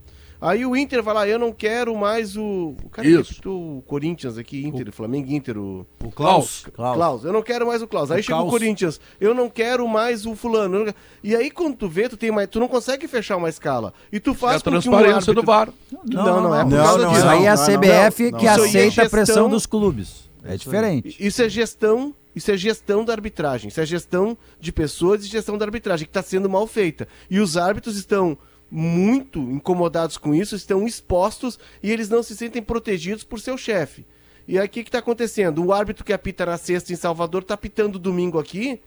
Aí 0.41 0.65
o 0.65 0.75
Inter 0.75 1.03
vai 1.03 1.13
lá, 1.15 1.29
eu 1.29 1.39
não 1.39 1.53
quero 1.53 1.95
mais 1.95 2.37
o. 2.37 2.75
O 2.83 2.89
cara 2.89 3.07
Isso. 3.07 3.43
que 3.43 3.49
o 3.49 3.83
Corinthians 3.87 4.39
aqui, 4.39 4.67
Inter, 4.67 4.91
Flamengo 4.91 5.29
e 5.31 5.35
Inter, 5.35 5.59
o. 5.59 5.87
O 6.03 6.11
Klaus. 6.11 6.65
Klaus. 6.73 6.97
Klaus, 6.97 7.25
eu 7.25 7.33
não 7.33 7.43
quero 7.43 7.67
mais 7.67 7.83
o 7.83 7.87
Klaus. 7.87 8.11
Aí 8.11 8.21
O 8.21 8.23
chega 8.23 8.37
o 8.37 8.41
Klaus. 8.41 8.51
Corinthians, 8.51 9.01
eu 9.21 9.35
não 9.35 9.51
quero 9.51 9.87
mais 9.87 10.25
o 10.25 10.35
fulano. 10.35 10.85
não 10.87 10.95
E 11.23 11.37
aí 11.37 11.51
quando 11.51 11.77
tu 11.77 11.89
vê, 11.89 12.09
tu 12.09 12.17
tem 12.17 12.31
mais, 12.31 12.49
tu 12.49 12.59
não 12.59 12.69
consegue 12.69 13.07
fechar 13.07 13.37
uma 13.37 13.51
escala. 13.51 13.93
E 14.11 14.19
tu 14.19 14.31
É 14.31 14.35
faz 14.35 14.57
a 14.57 14.59
com 14.59 14.63
que 14.63 14.69
um 14.69 14.81
transparência 14.81 15.15
árbitro- 15.17 15.35
do 15.35 15.43
VAR. 15.43 15.69
Não, 16.07 16.43
não, 16.43 16.55
é 16.55 16.63
por 16.63 16.71
Não, 16.71 16.99
não, 16.99 17.09
disso. 17.11 17.19
Isso 17.21 17.29
aí 17.29 17.45
é 17.45 17.49
a 17.49 17.57
não, 17.57 17.65
CBF 17.67 18.31
não, 18.31 18.39
que 18.39 18.45
não. 18.47 18.53
É 18.53 18.55
aceita 18.57 19.03
a 19.03 19.11
pressão 19.11 19.49
dos 19.51 19.67
clubes. 19.67 20.31
É 20.43 20.57
diferente. 20.57 21.15
Isso 21.21 21.43
é 21.43 21.49
gestão, 21.51 22.15
isso 22.35 22.51
é 22.51 22.57
gestão 22.57 23.05
da 23.05 23.13
arbitragem, 23.13 23.69
isso 23.69 23.79
é 23.79 23.85
gestão 23.85 24.39
de 24.59 24.73
pessoas 24.73 25.23
e 25.23 25.29
gestão 25.29 25.59
da 25.59 25.67
arbitragem 25.67 26.07
que 26.07 26.11
está 26.11 26.23
sendo 26.23 26.49
mal 26.49 26.67
feita. 26.67 27.07
E 27.31 27.39
os 27.41 27.59
árbitros 27.59 27.97
estão 27.99 28.39
muito 28.71 29.39
incomodados 29.41 30.17
com 30.17 30.35
isso, 30.35 30.55
estão 30.55 30.87
expostos 30.87 31.59
e 31.83 31.91
eles 31.91 32.09
não 32.09 32.23
se 32.23 32.37
sentem 32.37 32.63
protegidos 32.63 33.25
por 33.25 33.41
seu 33.41 33.59
chefe. 33.59 34.07
E 34.47 34.59
aí 34.59 34.67
o 34.67 34.71
que 34.71 34.81
está 34.81 34.99
acontecendo? 34.99 35.65
O 35.65 35.73
árbitro 35.73 36.05
que 36.05 36.13
apita 36.13 36.47
na 36.47 36.57
sexta 36.57 36.93
em 36.93 36.97
Salvador 36.97 37.43
está 37.43 37.55
apitando 37.55 37.99
domingo 37.99 38.39
aqui 38.39 38.81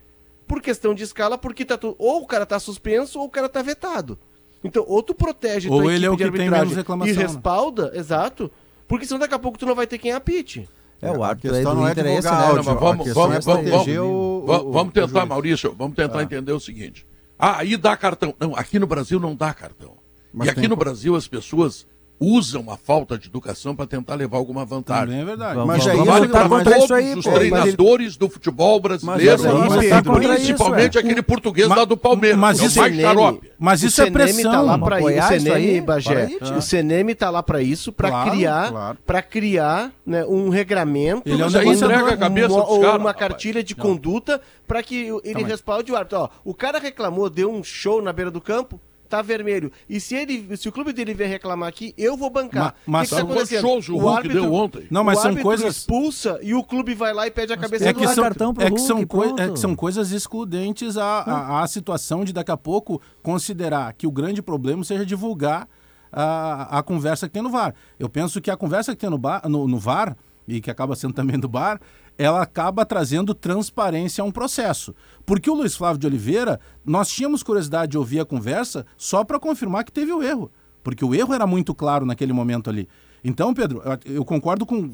por 0.47 0.61
questão 0.61 0.93
de 0.93 1.03
escala, 1.03 1.37
porque 1.37 1.65
tá 1.65 1.77
tu... 1.77 1.95
ou 1.97 2.21
o 2.21 2.27
cara 2.27 2.43
está 2.43 2.59
suspenso 2.59 3.19
ou 3.19 3.25
o 3.25 3.29
cara 3.29 3.47
está 3.47 3.61
vetado. 3.61 4.17
Então, 4.63 4.85
ou 4.87 5.03
tu 5.03 5.13
protege 5.13 5.69
Ou 5.69 5.81
tua 5.81 5.93
ele 5.93 6.05
é 6.05 6.09
o 6.09 6.15
de 6.15 6.23
que 6.23 6.37
tem 6.37 6.49
menos 6.49 6.75
reclamação, 6.75 7.13
e 7.13 7.17
né? 7.17 7.21
respalda, 7.23 7.91
exato, 7.95 8.49
porque 8.87 9.05
senão 9.05 9.19
daqui 9.19 9.33
a 9.33 9.39
pouco 9.39 9.57
tu 9.57 9.65
não 9.65 9.75
vai 9.75 9.85
ter 9.85 9.97
quem 9.97 10.11
apite. 10.11 10.67
É, 11.01 11.11
o 11.11 11.21
A 11.21 11.29
árbitro 11.29 11.53
aí 11.53 11.63
não 11.63 11.85
é 11.85 11.91
Inter 11.91 12.05
é 12.05 12.21
né? 12.21 12.29
áudio, 12.29 12.63
Não, 12.63 12.71
a 12.71 12.75
vamos, 12.75 13.13
vamos, 13.13 13.35
é 13.35 13.39
vamos, 13.41 13.45
vamos, 13.69 13.87
o- 13.97 14.71
vamos 14.71 14.93
tentar. 14.93 15.25
Maurício, 15.25 15.75
vamos 15.77 15.95
tentar 15.95 16.23
entender 16.23 16.53
o 16.53 16.59
seguinte. 16.61 17.05
Ah, 17.45 17.57
aí 17.57 17.75
dá 17.75 17.97
cartão. 17.97 18.33
Não, 18.39 18.55
aqui 18.55 18.79
no 18.79 18.87
Brasil 18.87 19.19
não 19.19 19.35
dá 19.35 19.53
cartão. 19.53 19.97
Mas 20.33 20.47
e 20.47 20.51
aqui 20.51 20.65
no 20.65 20.77
Brasil 20.77 21.13
as 21.13 21.27
pessoas 21.27 21.85
usam 22.23 22.69
a 22.71 22.77
falta 22.77 23.17
de 23.17 23.27
educação 23.27 23.75
para 23.75 23.85
tentar 23.85 24.15
levar 24.15 24.37
alguma 24.37 24.63
vantagem. 24.65 25.05
Também 25.07 25.21
é 25.21 25.25
verdade. 25.25 25.59
Mas 25.65 25.87
aí 25.87 25.97
ele- 25.99 26.09
lutar 26.09 26.49
mas- 26.49 26.49
contra 26.49 26.71
Todos 26.71 26.83
isso 26.85 26.93
aí, 26.93 27.13
os 27.15 27.25
pô. 27.25 27.31
treinadores 27.33 28.17
do 28.17 28.29
futebol 28.29 28.79
brasileiro, 28.79 29.41
Mas 29.43 29.89
tá 29.89 30.03
contra 30.03 30.35
isso, 30.35 30.45
principalmente 30.45 30.97
é. 30.97 31.01
aquele 31.01 31.21
português 31.21 31.67
Ma- 31.67 31.75
lá 31.75 31.85
do 31.85 31.97
Palmeiras, 31.97 32.39
mas 32.39 32.57
que 32.59 32.63
é 32.63 32.67
o 32.67 32.69
isso 32.69 32.79
mais 32.79 32.97
é 32.97 33.01
xarope. 33.01 33.51
Mas 33.59 33.83
O 33.83 33.85
isso 33.87 34.01
é 34.01 34.05
CNM 34.05 34.13
pressão. 34.13 34.51
Tá 34.51 34.61
lá 34.61 34.77
pra 34.77 34.97
isso, 34.99 35.07
apoiar 35.07 35.31
o 35.31 35.53
aí, 35.53 35.81
Bagé. 35.81 36.27
para 36.39 36.57
O 36.57 36.61
CNM 36.61 37.15
tá 37.15 37.29
lá 37.29 37.43
pra 37.43 37.61
isso, 37.61 37.91
pra 37.91 38.09
Claro, 38.09 38.31
criar, 38.31 38.69
claro. 38.71 38.97
para 39.05 39.21
criar 39.21 39.91
né, 40.05 40.25
um 40.25 40.49
regramento, 40.49 41.23
Ele 41.25 41.41
é 41.41 41.45
Mas 41.45 41.55
aí 41.55 41.67
entrega 41.67 42.13
a 42.13 42.17
cabeça 42.17 42.53
uma, 42.53 42.65
dos 42.65 42.77
caras, 42.79 42.99
uma 42.99 43.09
rapaz. 43.11 43.15
cartilha 43.17 43.63
de 43.63 43.73
conduta 43.75 44.41
pra 44.67 44.83
que 44.83 44.95
ele 45.07 45.21
Também. 45.33 45.45
respalde 45.45 45.91
o 45.91 45.95
árbitro. 45.95 46.19
Ó, 46.19 46.29
o 46.43 46.53
cara 46.53 46.79
reclamou, 46.79 47.29
deu 47.29 47.51
um 47.51 47.63
show 47.63 48.01
na 48.01 48.11
beira 48.13 48.29
do 48.29 48.41
campo, 48.41 48.79
tá 49.17 49.21
vermelho. 49.21 49.71
E 49.89 49.99
se 49.99 50.15
ele, 50.15 50.55
se 50.57 50.67
o 50.67 50.71
clube 50.71 50.93
dele 50.93 51.13
vier 51.13 51.29
reclamar 51.29 51.69
aqui, 51.69 51.93
eu 51.97 52.15
vou 52.17 52.29
bancar. 52.29 52.73
Ma- 52.85 52.99
mas 53.01 53.01
O 53.01 53.03
que 53.03 53.09
que 53.09 53.09
tá 53.09 53.21
são 53.21 53.31
acontecendo? 53.31 53.61
shows 53.61 53.89
o 53.89 53.97
Hulk 53.97 54.29
deu 54.29 54.53
ontem? 54.53 54.87
Não, 54.89 55.03
mas 55.03 55.17
o 55.17 55.21
são 55.21 55.29
árbitro 55.29 55.49
coisas. 55.49 55.77
expulsa 55.77 56.39
e 56.41 56.53
o 56.53 56.63
clube 56.63 56.93
vai 56.95 57.13
lá 57.13 57.27
e 57.27 57.31
pede 57.31 57.53
a 57.53 57.57
cabeça 57.57 57.87
É 57.89 57.93
do 57.93 57.99
que, 57.99 58.05
dá 58.05 58.13
são, 58.13 58.23
árbitro. 58.23 58.45
cartão 58.47 58.53
pro 58.53 58.65
é, 58.65 58.71
que 58.71 58.81
são 58.81 58.97
Hulk, 58.97 59.07
coi- 59.15 59.33
é 59.39 59.49
que 59.51 59.59
são 59.59 59.75
coisas 59.75 60.11
excludentes 60.11 60.97
à, 60.97 61.03
à, 61.21 61.63
à 61.63 61.67
situação 61.67 62.23
de 62.25 62.33
daqui 62.33 62.51
a 62.51 62.57
pouco 62.57 63.01
considerar 63.21 63.93
que 63.93 64.05
o 64.07 64.11
grande 64.11 64.41
problema 64.41 64.83
seja 64.83 65.05
divulgar 65.05 65.67
a, 66.11 66.79
a 66.79 66.83
conversa 66.83 67.27
que 67.27 67.33
tem 67.33 67.41
no 67.41 67.49
VAR. 67.49 67.73
Eu 67.99 68.09
penso 68.09 68.39
que 68.41 68.51
a 68.51 68.57
conversa 68.57 68.91
que 68.93 68.99
tem 69.01 69.09
no, 69.09 69.17
bar, 69.17 69.41
no, 69.47 69.67
no 69.67 69.79
VAR, 69.79 70.15
e 70.47 70.59
que 70.59 70.69
acaba 70.69 70.95
sendo 70.95 71.13
também 71.13 71.39
do 71.39 71.47
bar, 71.47 71.79
ela 72.17 72.41
acaba 72.41 72.85
trazendo 72.85 73.33
transparência 73.33 74.21
a 74.21 74.25
um 74.25 74.31
processo. 74.31 74.93
Porque 75.25 75.49
o 75.49 75.53
Luiz 75.53 75.75
Flávio 75.75 75.99
de 75.99 76.07
Oliveira, 76.07 76.59
nós 76.85 77.09
tínhamos 77.09 77.41
curiosidade 77.43 77.91
de 77.91 77.97
ouvir 77.97 78.19
a 78.19 78.25
conversa 78.25 78.85
só 78.97 79.23
para 79.23 79.39
confirmar 79.39 79.83
que 79.83 79.91
teve 79.91 80.11
o 80.11 80.21
erro. 80.21 80.51
Porque 80.83 81.03
o 81.03 81.15
erro 81.15 81.33
era 81.33 81.47
muito 81.47 81.73
claro 81.73 82.05
naquele 82.05 82.33
momento 82.33 82.69
ali. 82.69 82.87
Então, 83.23 83.53
Pedro, 83.53 83.81
eu- 84.05 84.25
concordo 84.25 84.65
com. 84.65 84.89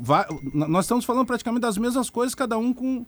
Nós 0.53 0.85
estamos 0.85 1.03
falando 1.03 1.25
praticamente 1.25 1.61
das 1.61 1.77
mesmas 1.79 2.09
coisas, 2.11 2.35
cada 2.35 2.57
um 2.59 2.71
com. 2.71 3.05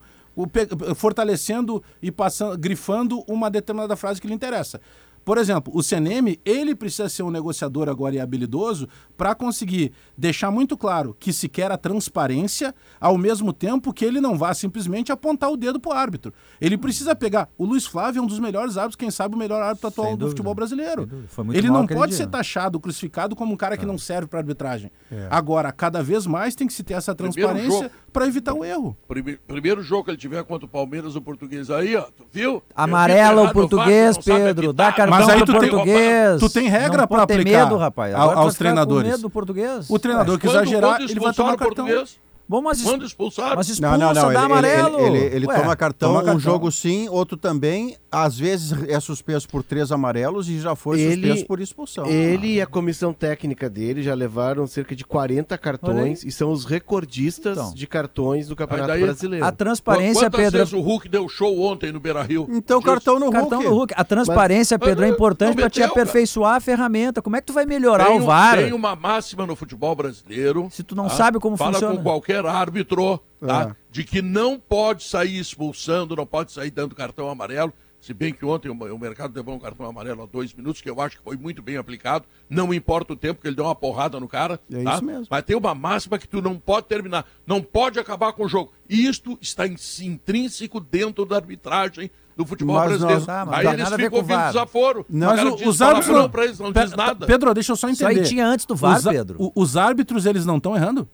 fortalecendo 0.95 1.83
e 2.01 2.11
passando, 2.11 2.57
grifando 2.57 3.23
uma 3.27 3.49
determinada 3.49 3.95
frase 3.95 4.19
que 4.21 4.27
lhe 4.27 4.33
interessa. 4.33 4.79
Por 5.23 5.37
exemplo, 5.37 5.71
o 5.75 5.83
CNM, 5.83 6.39
ele 6.43 6.73
precisa 6.75 7.07
ser 7.07 7.23
um 7.23 7.29
negociador 7.29 7.87
agora 7.89 8.15
e 8.15 8.19
habilidoso 8.19 8.87
para 9.15 9.35
conseguir 9.35 9.91
deixar 10.17 10.49
muito 10.51 10.75
claro 10.75 11.15
que 11.19 11.31
se 11.31 11.47
quer 11.47 11.71
a 11.71 11.77
transparência, 11.77 12.73
ao 12.99 13.17
mesmo 13.17 13.53
tempo 13.53 13.93
que 13.93 14.03
ele 14.03 14.19
não 14.19 14.37
vá 14.37 14.53
simplesmente 14.53 15.11
apontar 15.11 15.51
o 15.51 15.57
dedo 15.57 15.79
para 15.79 15.89
o 15.89 15.93
árbitro. 15.93 16.33
Ele 16.59 16.77
precisa 16.77 17.15
pegar. 17.15 17.47
O 17.57 17.65
Luiz 17.65 17.85
Flávio 17.85 18.19
é 18.19 18.21
um 18.21 18.25
dos 18.27 18.39
melhores 18.39 18.77
árbitros, 18.77 18.95
quem 18.95 19.11
sabe 19.11 19.35
o 19.35 19.37
melhor 19.37 19.61
árbitro 19.61 19.87
atual 19.87 20.07
do 20.11 20.17
dúvida. 20.17 20.29
futebol 20.31 20.55
brasileiro. 20.55 21.07
Ele 21.53 21.69
não 21.69 21.85
pode 21.85 22.09
dia. 22.13 22.17
ser 22.17 22.27
taxado, 22.27 22.79
crucificado 22.79 23.35
como 23.35 23.53
um 23.53 23.57
cara 23.57 23.75
É. 23.75 23.77
que 23.77 23.85
não 23.85 23.97
serve 23.97 24.27
para 24.27 24.39
arbitragem. 24.39 24.91
Agora, 25.29 25.71
cada 25.71 26.01
vez 26.01 26.25
mais 26.25 26.55
tem 26.55 26.65
que 26.67 26.73
se 26.73 26.83
ter 26.83 26.95
essa 26.95 27.13
transparência 27.13 27.69
jogo. 27.83 27.89
Para 28.11 28.27
evitar 28.27 28.53
o 28.53 28.63
erro. 28.65 28.95
Prime- 29.07 29.37
Primeiro 29.47 29.81
jogo 29.81 30.05
que 30.05 30.11
ele 30.11 30.17
tiver 30.17 30.43
contra 30.43 30.65
o 30.65 30.69
Palmeiras, 30.69 31.15
o 31.15 31.21
português 31.21 31.69
aí, 31.69 31.95
ó, 31.95 32.01
tu 32.03 32.25
viu? 32.31 32.61
Amarelo 32.75 33.41
Eu 33.41 33.45
o 33.45 33.53
português, 33.53 34.15
sabe 34.15 34.25
Pedro. 34.25 34.73
Dá 34.73 34.91
cartão 34.91 35.17
Mas 35.19 35.29
aí 35.29 35.37
pro 35.37 35.45
tu 35.45 35.59
tem- 35.59 35.69
português. 35.69 36.39
tu 36.39 36.49
tem 36.49 36.67
regra 36.67 37.07
ter 37.07 37.33
aplicar 37.33 37.63
medo, 37.65 37.77
rapaz. 37.77 38.13
Agora 38.13 38.37
aos 38.39 38.55
treinadores. 38.55 39.09
medo 39.11 39.21
do 39.23 39.29
português. 39.29 39.89
O 39.89 39.97
treinador 39.99 40.37
que 40.39 40.47
exagerar, 40.47 41.01
ele 41.01 41.19
vai 41.19 41.33
tomar 41.33 41.53
o 41.53 41.57
cartão. 41.57 41.85
português, 41.85 42.19
Bom, 42.51 42.61
mas, 42.61 42.81
Quando 42.81 43.05
expulsaram? 43.05 43.55
mas 43.55 43.69
expulsa, 43.69 43.97
Não, 43.97 44.07
não, 44.07 44.13
não. 44.13 44.21
dá 44.23 44.27
Ele, 44.27 44.37
amarelo. 44.37 44.99
ele, 44.99 45.17
ele, 45.19 45.35
ele 45.37 45.47
Ué, 45.47 45.57
toma 45.57 45.73
cartão, 45.73 46.09
toma 46.09 46.21
um 46.21 46.25
cartão. 46.25 46.39
jogo 46.41 46.69
sim, 46.69 47.07
outro 47.07 47.37
também. 47.37 47.95
Às 48.11 48.37
vezes 48.37 48.73
é 48.89 48.99
suspenso 48.99 49.47
por 49.47 49.63
três 49.63 49.89
amarelos 49.89 50.49
e 50.49 50.59
já 50.59 50.75
foi 50.75 50.99
Ele- 50.99 51.27
suspenso 51.27 51.45
por 51.47 51.61
expulsão. 51.61 52.05
Ele 52.07 52.55
e 52.55 52.61
a 52.61 52.65
comissão 52.67 53.13
técnica 53.13 53.69
dele 53.69 54.03
já 54.03 54.13
levaram 54.13 54.67
cerca 54.67 54.93
de 54.93 55.05
40 55.05 55.53
Olha 55.55 55.57
cartões 55.57 56.25
e 56.25 56.29
são 56.31 56.51
os 56.51 56.65
recordistas 56.65 57.57
Então. 57.57 57.73
de 57.73 57.87
cartões 57.87 58.47
do 58.49 58.55
Campeonato 58.57 58.91
Aí 58.91 58.97
daí- 58.99 59.05
Brasileiro. 59.07 59.45
A 59.45 59.51
transparência, 59.53 60.23
Quantas 60.29 60.41
Pedro. 60.41 60.57
vezes 60.59 60.73
o 60.73 60.81
Hulk 60.81 61.07
deu 61.07 61.29
show 61.29 61.57
ontem 61.61 61.93
no 61.93 62.01
Beira-Rio? 62.01 62.47
Então, 62.51 62.81
cartão 62.81 63.17
no 63.17 63.31
Cartão 63.31 63.59
Hulk. 63.59 63.69
do 63.69 63.75
Hulk. 63.75 63.93
A 63.95 64.03
transparência, 64.03 64.77
Pedro, 64.77 65.05
é 65.05 65.07
Mas, 65.07 65.15
importante 65.15 65.55
para 65.55 65.69
te 65.69 65.79
meteu, 65.79 65.93
cara. 65.93 66.01
aperfeiçoar 66.03 66.55
a 66.55 66.59
ferramenta. 66.59 67.21
Como 67.21 67.37
é 67.37 67.39
que 67.39 67.47
tu 67.47 67.53
vai 67.53 67.65
melhorar 67.65 68.07
Tem, 68.07 68.19
o 68.19 68.25
VAR? 68.25 68.57
tem 68.57 68.73
uma 68.73 68.93
máxima 68.93 69.45
no 69.47 69.55
futebol 69.55 69.95
brasileiro. 69.95 70.67
Se 70.69 70.83
tu 70.83 70.95
não 70.95 71.07
sabe 71.09 71.39
como 71.39 71.55
fala 71.55 71.71
funciona. 71.73 71.95
com 71.95 72.03
qualquer 72.03 72.40
árbitro, 72.45 73.19
tá? 73.39 73.69
É. 73.71 73.75
De 73.91 74.03
que 74.03 74.21
não 74.21 74.59
pode 74.59 75.03
sair 75.03 75.37
expulsando, 75.39 76.15
não 76.15 76.25
pode 76.25 76.51
sair 76.51 76.71
dando 76.71 76.95
cartão 76.95 77.29
amarelo. 77.29 77.73
Se 77.99 78.15
bem 78.15 78.33
que 78.33 78.43
ontem 78.43 78.67
o, 78.67 78.97
mercado 78.97 79.35
levou 79.35 79.53
um 79.53 79.59
cartão 79.59 79.85
amarelo 79.85 80.23
a 80.23 80.25
dois 80.25 80.51
minutos, 80.55 80.81
que 80.81 80.89
eu 80.89 80.99
acho 80.99 81.17
que 81.17 81.23
foi 81.23 81.37
muito 81.37 81.61
bem 81.61 81.77
aplicado. 81.77 82.25
Não 82.49 82.73
importa 82.73 83.13
o 83.13 83.15
tempo 83.15 83.39
que 83.39 83.47
ele 83.47 83.55
deu 83.55 83.65
uma 83.65 83.75
porrada 83.75 84.19
no 84.19 84.27
cara. 84.27 84.59
É 84.73 84.83
tá? 84.83 84.93
isso 84.95 85.05
mesmo. 85.05 85.27
Mas 85.29 85.43
tem 85.43 85.55
uma 85.55 85.75
máxima 85.75 86.17
que 86.17 86.27
tu 86.27 86.41
não 86.41 86.57
pode 86.57 86.87
terminar, 86.87 87.27
não 87.45 87.61
pode 87.61 87.99
acabar 87.99 88.33
com 88.33 88.45
o 88.45 88.49
jogo. 88.49 88.73
Isto 88.89 89.37
está 89.39 89.67
in- 89.67 89.75
intrínseco 90.01 90.79
dentro 90.79 91.25
da 91.25 91.35
arbitragem 91.35 92.09
do 92.35 92.43
futebol 92.43 92.75
Mas 92.77 92.87
brasileiro. 92.89 93.19
nós- 93.19 93.29
Ah, 93.29 93.45
mas 93.45 93.59
Aí 93.59 93.63
não 93.65 93.73
eles 93.73 93.89
ficam 93.89 94.17
ouvindo 94.17 94.45
desaforo. 94.47 95.05
Não, 95.07 95.27
o 95.27 95.29
Mas 95.29 95.39
cara 95.39 95.53
o- 95.53 95.57
diz 95.57 95.67
os 95.67 95.81
árbitros 95.83 96.15
não... 96.17 96.29
pra 96.29 96.43
eles, 96.45 96.59
não 96.59 96.73
Pe- 96.73 96.83
diz 96.83 96.95
nada. 96.95 97.25
Pedro, 97.27 97.53
deixa 97.53 97.71
eu 97.71 97.75
só 97.75 97.87
Isso 97.87 98.03
entender. 98.03 98.21
aí 98.21 98.25
tinha 98.27 98.47
antes 98.47 98.65
do 98.65 98.75
VAR, 98.75 98.97
Os, 98.97 99.03
Pedro. 99.03 99.35
o- 99.39 99.51
os 99.55 99.77
árbitros, 99.77 100.25
eles 100.25 100.43
não 100.43 100.57
estão 100.57 100.75
errando? 100.75 101.07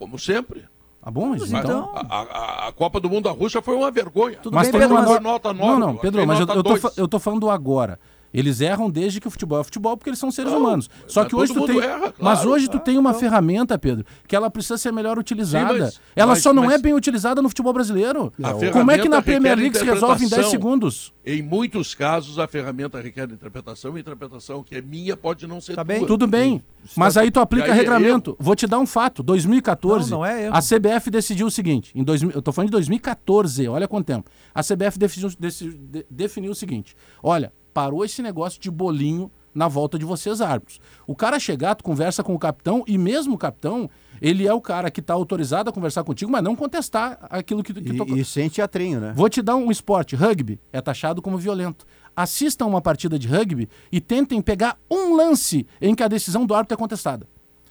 Como 0.00 0.18
sempre. 0.18 0.64
Tá 1.02 1.10
bom, 1.10 1.26
mas 1.28 1.42
Mas 1.50 1.64
então... 1.64 1.92
a, 1.94 2.00
a- 2.16 2.68
a 2.68 2.72
Copa 2.72 2.98
do 2.98 3.08
Mundo 3.08 3.24
da 3.24 3.30
Rússia 3.30 3.60
foi 3.62 3.74
uma 3.76 3.90
vergonha. 3.90 4.38
Tudo 4.42 4.54
Mas 4.54 4.68
bem, 4.70 4.72
tem 4.72 4.80
Pedro, 4.88 4.94
mas- 5.04 5.20
nota 5.22 5.52
9. 5.52 5.70
Não, 5.70 5.78
não, 5.78 5.96
Pedro, 5.96 6.26
mas 6.26 6.40
eu, 6.40 6.46
eu, 6.46 6.62
tô, 6.62 6.76
eu 6.96 7.06
tô 7.08 7.18
falando 7.18 7.40
do 7.40 7.50
agora. 7.50 8.00
Eles 8.32 8.60
erram 8.60 8.88
desde 8.88 9.20
que 9.20 9.26
o 9.26 9.30
futebol 9.30 9.60
é 9.60 9.64
futebol, 9.64 9.96
porque 9.96 10.10
eles 10.10 10.18
são 10.18 10.30
seres 10.30 10.52
Não, 10.52 10.60
humanos. 10.60 10.88
Só 11.08 11.24
que 11.24 11.34
hoje 11.34 11.52
tu 11.52 11.66
tem. 11.66 11.78
erra, 11.80 11.98
claro. 11.98 12.14
mas 12.20 12.44
hoje 12.44 12.68
tu 12.68 12.76
Ah, 12.76 12.80
tem 12.80 12.96
uma 12.96 13.10
então. 13.10 13.20
ferramenta, 13.20 13.78
Pedro, 13.78 14.04
que 14.28 14.36
ela 14.36 14.48
precisa 14.50 14.78
ser 14.78 14.92
melhor 14.92 15.18
utilizada. 15.18 15.72
Sim, 15.74 15.80
mas- 15.80 16.00
ela 16.14 16.32
mas- 16.34 16.42
só 16.42 16.52
não 16.52 16.64
mas- 16.66 16.74
é 16.74 16.78
bem 16.78 16.94
utilizada 16.94 17.42
no 17.42 17.48
futebol 17.48 17.72
brasileiro. 17.72 18.32
A 18.42 18.52
Como 18.72 18.90
é 18.90 18.98
que 18.98 19.08
na 19.08 19.20
Premier 19.20 19.56
League 19.58 19.76
se 19.76 19.84
resolve 19.84 20.24
em 20.24 20.28
10 20.28 20.32
interpretação. 20.46 20.50
segundos? 20.50 21.12
Em 21.26 21.42
muitos 21.42 21.94
casos, 21.94 22.38
a 22.38 22.46
ferramenta 22.48 23.00
requer 23.00 23.24
interpretação, 23.30 23.96
e 23.96 24.00
interpretação 24.00 24.62
que 24.62 24.74
é 24.76 24.80
minha 24.80 25.16
pode 25.16 25.46
não 25.46 25.60
ser 25.60 25.74
Tá 25.74 25.84
tua. 25.84 25.94
bem. 25.94 26.06
Tudo 26.06 26.26
bem. 26.26 26.62
Mas 26.96 27.16
aí 27.16 27.30
tu 27.30 27.40
aplica 27.40 27.66
aí 27.66 27.70
é 27.72 27.74
regramento. 27.74 28.36
Vou 28.40 28.54
te 28.56 28.66
dar 28.66 28.78
um 28.78 28.86
fato. 28.86 29.22
2014, 29.22 30.10
Não, 30.10 30.18
não 30.18 30.26
é 30.26 30.48
a 30.48 30.62
CBF 30.62 31.10
decidiu 31.10 31.46
o 31.46 31.50
seguinte. 31.50 31.90
Em 31.94 32.02
2000, 32.02 32.32
eu 32.34 32.40
tô 32.42 32.52
falando 32.52 32.68
de 32.68 32.72
2014, 32.72 33.68
olha 33.68 33.86
quanto 33.86 34.06
tempo. 34.06 34.30
A 34.54 34.62
CBF 34.62 34.98
definiu, 34.98 35.30
deci- 35.38 35.68
de- 35.70 36.06
definiu 36.10 36.52
o 36.52 36.54
seguinte. 36.54 36.96
Olha, 37.22 37.52
parou 37.72 38.04
esse 38.04 38.22
negócio 38.22 38.60
de 38.60 38.70
bolinho 38.70 39.30
na 39.54 39.68
volta 39.68 39.98
de 39.98 40.04
vocês, 40.04 40.40
árbitros. 40.40 40.80
O 41.06 41.14
cara 41.14 41.38
chegar, 41.38 41.74
tu 41.74 41.84
conversa 41.84 42.22
com 42.22 42.34
o 42.34 42.38
capitão, 42.38 42.84
e 42.86 42.96
mesmo 42.96 43.34
o 43.34 43.38
capitão, 43.38 43.90
ele 44.20 44.46
é 44.46 44.54
o 44.54 44.60
cara 44.60 44.90
que 44.90 45.00
está 45.00 45.14
autorizado 45.14 45.70
a 45.70 45.72
conversar 45.72 46.04
contigo, 46.04 46.30
mas 46.30 46.42
não 46.42 46.54
contestar 46.54 47.18
aquilo 47.22 47.62
que, 47.62 47.74
que. 47.74 47.80
E, 47.80 48.20
e 48.20 48.24
sem 48.24 48.48
teatrinho, 48.48 49.00
né? 49.00 49.12
Vou 49.16 49.28
te 49.28 49.42
dar 49.42 49.56
um 49.56 49.70
esporte, 49.70 50.14
rugby, 50.14 50.60
é 50.72 50.80
taxado 50.80 51.20
como 51.20 51.36
violento. 51.36 51.84
Assistam 52.14 52.66
uma 52.66 52.80
partida 52.80 53.18
de 53.18 53.26
rugby 53.26 53.68
e 53.90 54.00
tentem 54.00 54.40
pegar 54.42 54.78
um 54.90 55.16
lance 55.16 55.66
em 55.80 55.94
que 55.94 56.02
a 56.02 56.08
decisão 56.08 56.44
do 56.44 56.54
árbitro 56.54 56.74
é 56.74 56.78
contestada. 56.78 57.26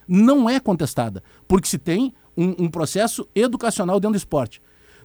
Não 0.08 0.50
é 0.50 0.58
contestada, 0.58 1.22
porque 1.46 1.68
se 1.68 1.78
tem 1.78 2.12
um, 2.36 2.64
um 2.64 2.70
processo 2.70 3.28
educacional 3.34 4.00
dentro 4.00 4.14
do 4.14 4.16
esporte. 4.16 4.60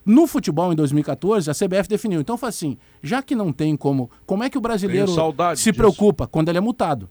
No 0.05 0.27
futebol, 0.27 0.71
em 0.71 0.75
2014, 0.75 1.49
a 1.49 1.53
CBF 1.53 1.89
definiu. 1.89 2.21
Então, 2.21 2.37
foi 2.37 2.49
assim, 2.49 2.77
já 3.01 3.23
que 3.23 3.35
não 3.35 3.51
tem 3.51 3.75
como... 3.75 4.09
Como 4.25 4.43
é 4.43 4.49
que 4.49 4.57
o 4.57 4.61
brasileiro 4.61 5.07
se 5.07 5.69
disso. 5.71 5.73
preocupa 5.73 6.27
quando 6.27 6.49
ele 6.49 6.59
é 6.59 6.61
multado? 6.61 7.09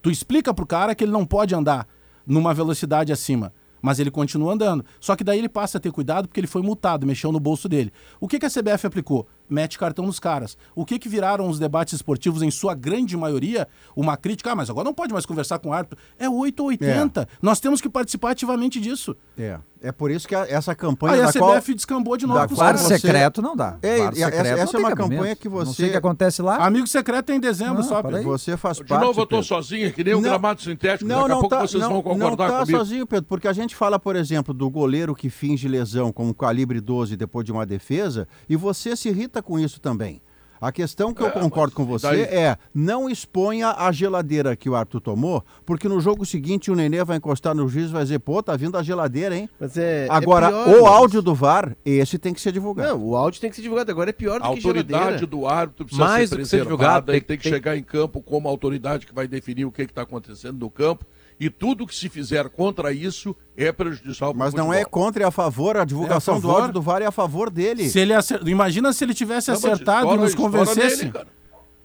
Tu 0.00 0.10
explica 0.10 0.54
pro 0.54 0.66
cara 0.66 0.94
que 0.94 1.04
ele 1.04 1.12
não 1.12 1.26
pode 1.26 1.54
andar 1.54 1.86
numa 2.26 2.54
velocidade 2.54 3.12
acima, 3.12 3.52
mas 3.82 3.98
ele 3.98 4.10
continua 4.10 4.54
andando. 4.54 4.84
Só 5.00 5.14
que 5.16 5.24
daí 5.24 5.38
ele 5.38 5.48
passa 5.48 5.76
a 5.76 5.80
ter 5.80 5.92
cuidado 5.92 6.28
porque 6.28 6.40
ele 6.40 6.46
foi 6.46 6.62
multado, 6.62 7.06
mexeu 7.06 7.30
no 7.30 7.40
bolso 7.40 7.68
dele. 7.68 7.92
O 8.18 8.26
que, 8.26 8.38
que 8.38 8.46
a 8.46 8.50
CBF 8.50 8.86
aplicou? 8.86 9.26
Mete 9.48 9.78
cartão 9.78 10.04
nos 10.06 10.18
caras. 10.20 10.56
O 10.74 10.84
que, 10.84 10.98
que 10.98 11.08
viraram 11.08 11.48
os 11.48 11.58
debates 11.58 11.94
esportivos, 11.94 12.42
em 12.42 12.50
sua 12.50 12.74
grande 12.74 13.16
maioria, 13.16 13.66
uma 13.96 14.16
crítica? 14.16 14.52
Ah, 14.52 14.54
mas 14.56 14.68
agora 14.70 14.84
não 14.84 14.94
pode 14.94 15.12
mais 15.12 15.24
conversar 15.26 15.58
com 15.58 15.70
o 15.70 15.72
árbitro. 15.72 15.98
É 16.18 16.28
8 16.28 16.60
ou 16.60 16.68
80. 16.68 17.28
Nós 17.40 17.60
temos 17.60 17.80
que 17.80 17.88
participar 17.88 18.32
ativamente 18.32 18.80
disso. 18.80 19.16
É. 19.38 19.58
É 19.80 19.92
por 19.92 20.10
isso 20.10 20.26
que 20.26 20.34
a- 20.34 20.44
essa 20.48 20.74
campanha 20.74 21.14
Aí 21.14 21.20
a 21.20 21.28
CBF 21.28 21.38
qual... 21.38 21.60
descambou 21.76 22.16
de 22.16 22.26
novo 22.26 22.52
VAR 22.56 22.76
você- 22.76 22.98
secreto 22.98 23.40
não 23.40 23.54
dá. 23.54 23.78
É, 23.80 23.98
e 23.98 24.00
essa- 24.00 24.12
secreto 24.12 24.46
essa 24.58 24.72
não 24.72 24.80
é 24.80 24.82
uma 24.82 24.88
cabimento. 24.90 25.10
campanha 25.20 25.36
que 25.36 25.48
Não 25.48 25.54
você- 25.56 25.72
sei 25.74 25.86
o 25.86 25.90
que 25.92 25.96
acontece 25.96 26.42
lá. 26.42 26.56
Amigo 26.66 26.86
secreto 26.88 27.30
é 27.30 27.36
em 27.36 27.40
dezembro 27.40 27.74
Não, 27.74 27.82
só. 27.84 28.02
Você 28.02 28.56
faz 28.56 28.78
De 28.78 28.84
parte, 28.84 29.04
novo, 29.04 29.20
eu 29.20 29.24
tô 29.26 29.36
Pedro. 29.36 29.44
sozinho, 29.44 29.92
que 29.92 30.02
nem 30.02 30.14
um 30.16 30.20
Não. 30.20 30.30
gramado 30.30 30.60
sintético. 30.60 31.08
Não, 31.08 31.18
Daqui 31.20 31.30
a 31.30 31.34
não 31.34 31.40
pouco 31.42 31.54
tá, 31.54 31.60
vocês 31.62 31.80
não, 31.80 31.90
vão 31.90 31.96
não 31.98 32.02
concordar 32.02 32.50
tá 32.50 32.58
comigo. 32.60 32.76
sozinho, 32.78 33.06
Pedro, 33.06 33.26
porque 33.28 33.46
a 33.46 33.52
gente 33.52 33.76
fala, 33.76 34.00
por 34.00 34.16
exemplo, 34.16 34.52
do 34.52 34.68
goleiro 34.68 35.14
que 35.14 35.30
finge 35.30 35.68
lesão 35.68 36.10
com 36.10 36.26
um 36.26 36.32
calibre 36.32 36.80
12 36.80 37.16
depois 37.16 37.46
de 37.46 37.52
uma 37.52 37.64
defesa, 37.64 38.26
e 38.48 38.56
você 38.56 38.96
se 38.96 39.08
irrita 39.10 39.37
com 39.42 39.58
isso 39.58 39.80
também. 39.80 40.20
A 40.60 40.72
questão 40.72 41.14
que 41.14 41.22
eu 41.22 41.28
É, 41.28 41.30
concordo 41.30 41.72
com 41.72 41.84
você 41.86 42.08
daí- 42.08 42.20
é 42.22 42.56
não 42.74 43.08
exponha 43.08 43.70
a 43.78 43.92
geladeira 43.92 44.56
que 44.56 44.68
o 44.68 44.74
árbitro 44.74 45.00
tomou, 45.00 45.44
porque 45.64 45.86
no 45.88 46.00
jogo 46.00 46.26
seguinte 46.26 46.68
o 46.68 46.74
Nenê 46.74 47.04
vai 47.04 47.16
encostar 47.16 47.54
no 47.54 47.68
juiz 47.68 47.90
e 47.90 47.92
vai 47.92 48.02
dizer, 48.02 48.18
pô, 48.18 48.42
tá 48.42 48.56
vindo 48.56 48.76
a 48.76 48.82
geladeira, 48.82 49.36
hein? 49.36 49.48
Mas 49.60 49.76
é, 49.78 50.06
é 50.06 50.08
Agora, 50.10 50.48
pior, 50.48 50.66
o 50.80 50.82
mas- 50.82 50.92
áudio 50.94 51.22
do 51.22 51.32
VAR, 51.32 51.76
esse 51.84 52.18
tem 52.18 52.34
que 52.34 52.40
ser 52.40 52.50
divulgado. 52.50 52.88
Não, 52.88 53.06
o 53.06 53.14
áudio 53.16 53.40
tem 53.40 53.50
que 53.50 53.54
ser 53.54 53.62
divulgado. 53.62 53.88
Agora 53.92 54.10
é 54.10 54.12
pior 54.12 54.40
do 54.40 54.46
A 54.46 54.48
que 54.48 54.54
autoridade 54.56 54.98
geladeira. 55.04 55.26
do 55.28 55.46
árbitro 55.46 55.84
precisa 55.84 56.04
Mais 56.04 56.28
ser 56.28 56.36
que 56.38 56.44
ser 56.44 56.56
preservada, 56.56 56.64
divulgado, 56.76 57.12
ele 57.12 57.20
tem- 57.20 57.26
tem 57.28 57.36
que 57.36 57.42
tem- 57.44 57.52
chegar 57.52 57.76
em 57.76 57.82
campo 57.84 58.20
como 58.20 58.48
autoridade 58.48 59.06
que 59.06 59.14
vai 59.14 59.28
definir 59.28 59.64
o 59.64 59.70
que 59.70 59.82
está 59.82 60.02
acontecendo 60.02 60.58
no 60.58 60.68
campo. 60.68 61.04
E 61.40 61.48
tudo 61.48 61.86
que 61.86 61.94
se 61.94 62.08
fizer 62.08 62.48
contra 62.48 62.92
isso 62.92 63.34
é 63.56 63.70
prejudicial 63.70 64.32
para 64.32 64.36
o 64.36 64.38
Mas 64.40 64.54
não 64.54 64.72
é 64.72 64.84
contra, 64.84 65.22
é 65.22 65.26
a 65.26 65.30
favor, 65.30 65.76
a 65.76 65.84
divulgação 65.84 66.36
do 66.40 66.42
favor. 66.48 66.56
áudio 66.62 66.72
do 66.74 66.82
VAR 66.82 67.00
é 67.02 67.06
a 67.06 67.12
favor 67.12 67.48
dele. 67.48 67.88
Se 67.88 68.00
ele 68.00 68.12
acer... 68.12 68.46
Imagina 68.48 68.92
se 68.92 69.04
ele 69.04 69.14
tivesse 69.14 69.48
Não, 69.50 69.56
acertado 69.56 70.14
e 70.14 70.18
nos 70.18 70.34
convencesse. 70.34 71.12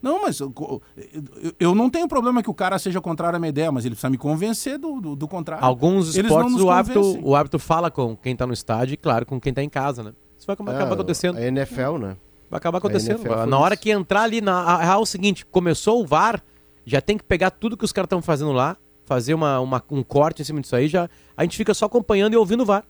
Não, 0.01 0.21
mas 0.23 0.39
eu, 0.39 0.51
eu- 0.97 1.53
eu 1.59 1.75
não 1.75 1.89
tenho 1.89 2.07
problema 2.09 2.43
que 2.43 2.49
o 2.49 2.53
cara 2.53 2.77
seja 2.77 2.99
contrário 2.99 3.37
à 3.37 3.39
minha 3.39 3.49
ideia, 3.49 3.71
mas 3.71 3.85
ele 3.85 3.93
precisa 3.95 4.09
me 4.09 4.17
convencer 4.17 4.77
do, 4.77 4.99
do, 4.99 5.15
do 5.15 5.27
contrário. 5.27 5.63
Alguns 5.63 6.13
esportes 6.15 6.55
o 6.55 6.65
convencem. 6.65 7.21
o 7.23 7.35
árbitro 7.35 7.59
fala 7.59 7.89
com 7.89 8.17
quem 8.17 8.35
tá 8.35 8.45
no 8.45 8.51
estádio 8.53 8.95
e, 8.95 8.97
claro, 8.97 9.25
com 9.25 9.39
quem 9.39 9.53
tá 9.53 9.63
em 9.63 9.69
casa, 9.69 10.03
né? 10.03 10.11
Isso 10.37 10.45
vai 10.45 10.55
acabar 10.55 10.73
Ah, 10.75 10.93
acontecendo. 10.93 11.37
A 11.37 11.41
NFL, 11.43 11.97
né? 11.99 12.17
Vai 12.49 12.57
acabar 12.57 12.79
acontecendo. 12.79 13.23
Na 13.47 13.57
hora 13.57 13.77
que 13.77 13.91
entrar 13.91 14.23
ali, 14.23 14.41
na, 14.41 14.77
a 14.79 14.83
é 14.93 14.97
o 14.97 15.05
seguinte: 15.05 15.45
começou 15.45 16.01
o 16.01 16.05
VAR, 16.05 16.43
já 16.85 16.99
tem 16.99 17.17
que 17.17 17.23
pegar 17.23 17.49
tudo 17.51 17.77
que 17.77 17.85
os 17.85 17.93
caras 17.93 18.07
estão 18.07 18.21
fazendo 18.21 18.51
lá, 18.51 18.75
fazer 19.13 19.35
uma, 19.35 19.59
uma- 19.59 19.83
um 19.91 20.01
corte 20.01 20.41
em 20.41 20.45
cima 20.45 20.59
disso 20.59 20.75
aí, 20.75 20.87
já, 20.87 21.07
a 21.37 21.43
gente 21.43 21.55
fica 21.55 21.71
só 21.75 21.85
acompanhando 21.85 22.33
e 22.33 22.37
ouvindo 22.37 22.61
o 22.61 22.65
VAR. 22.65 22.83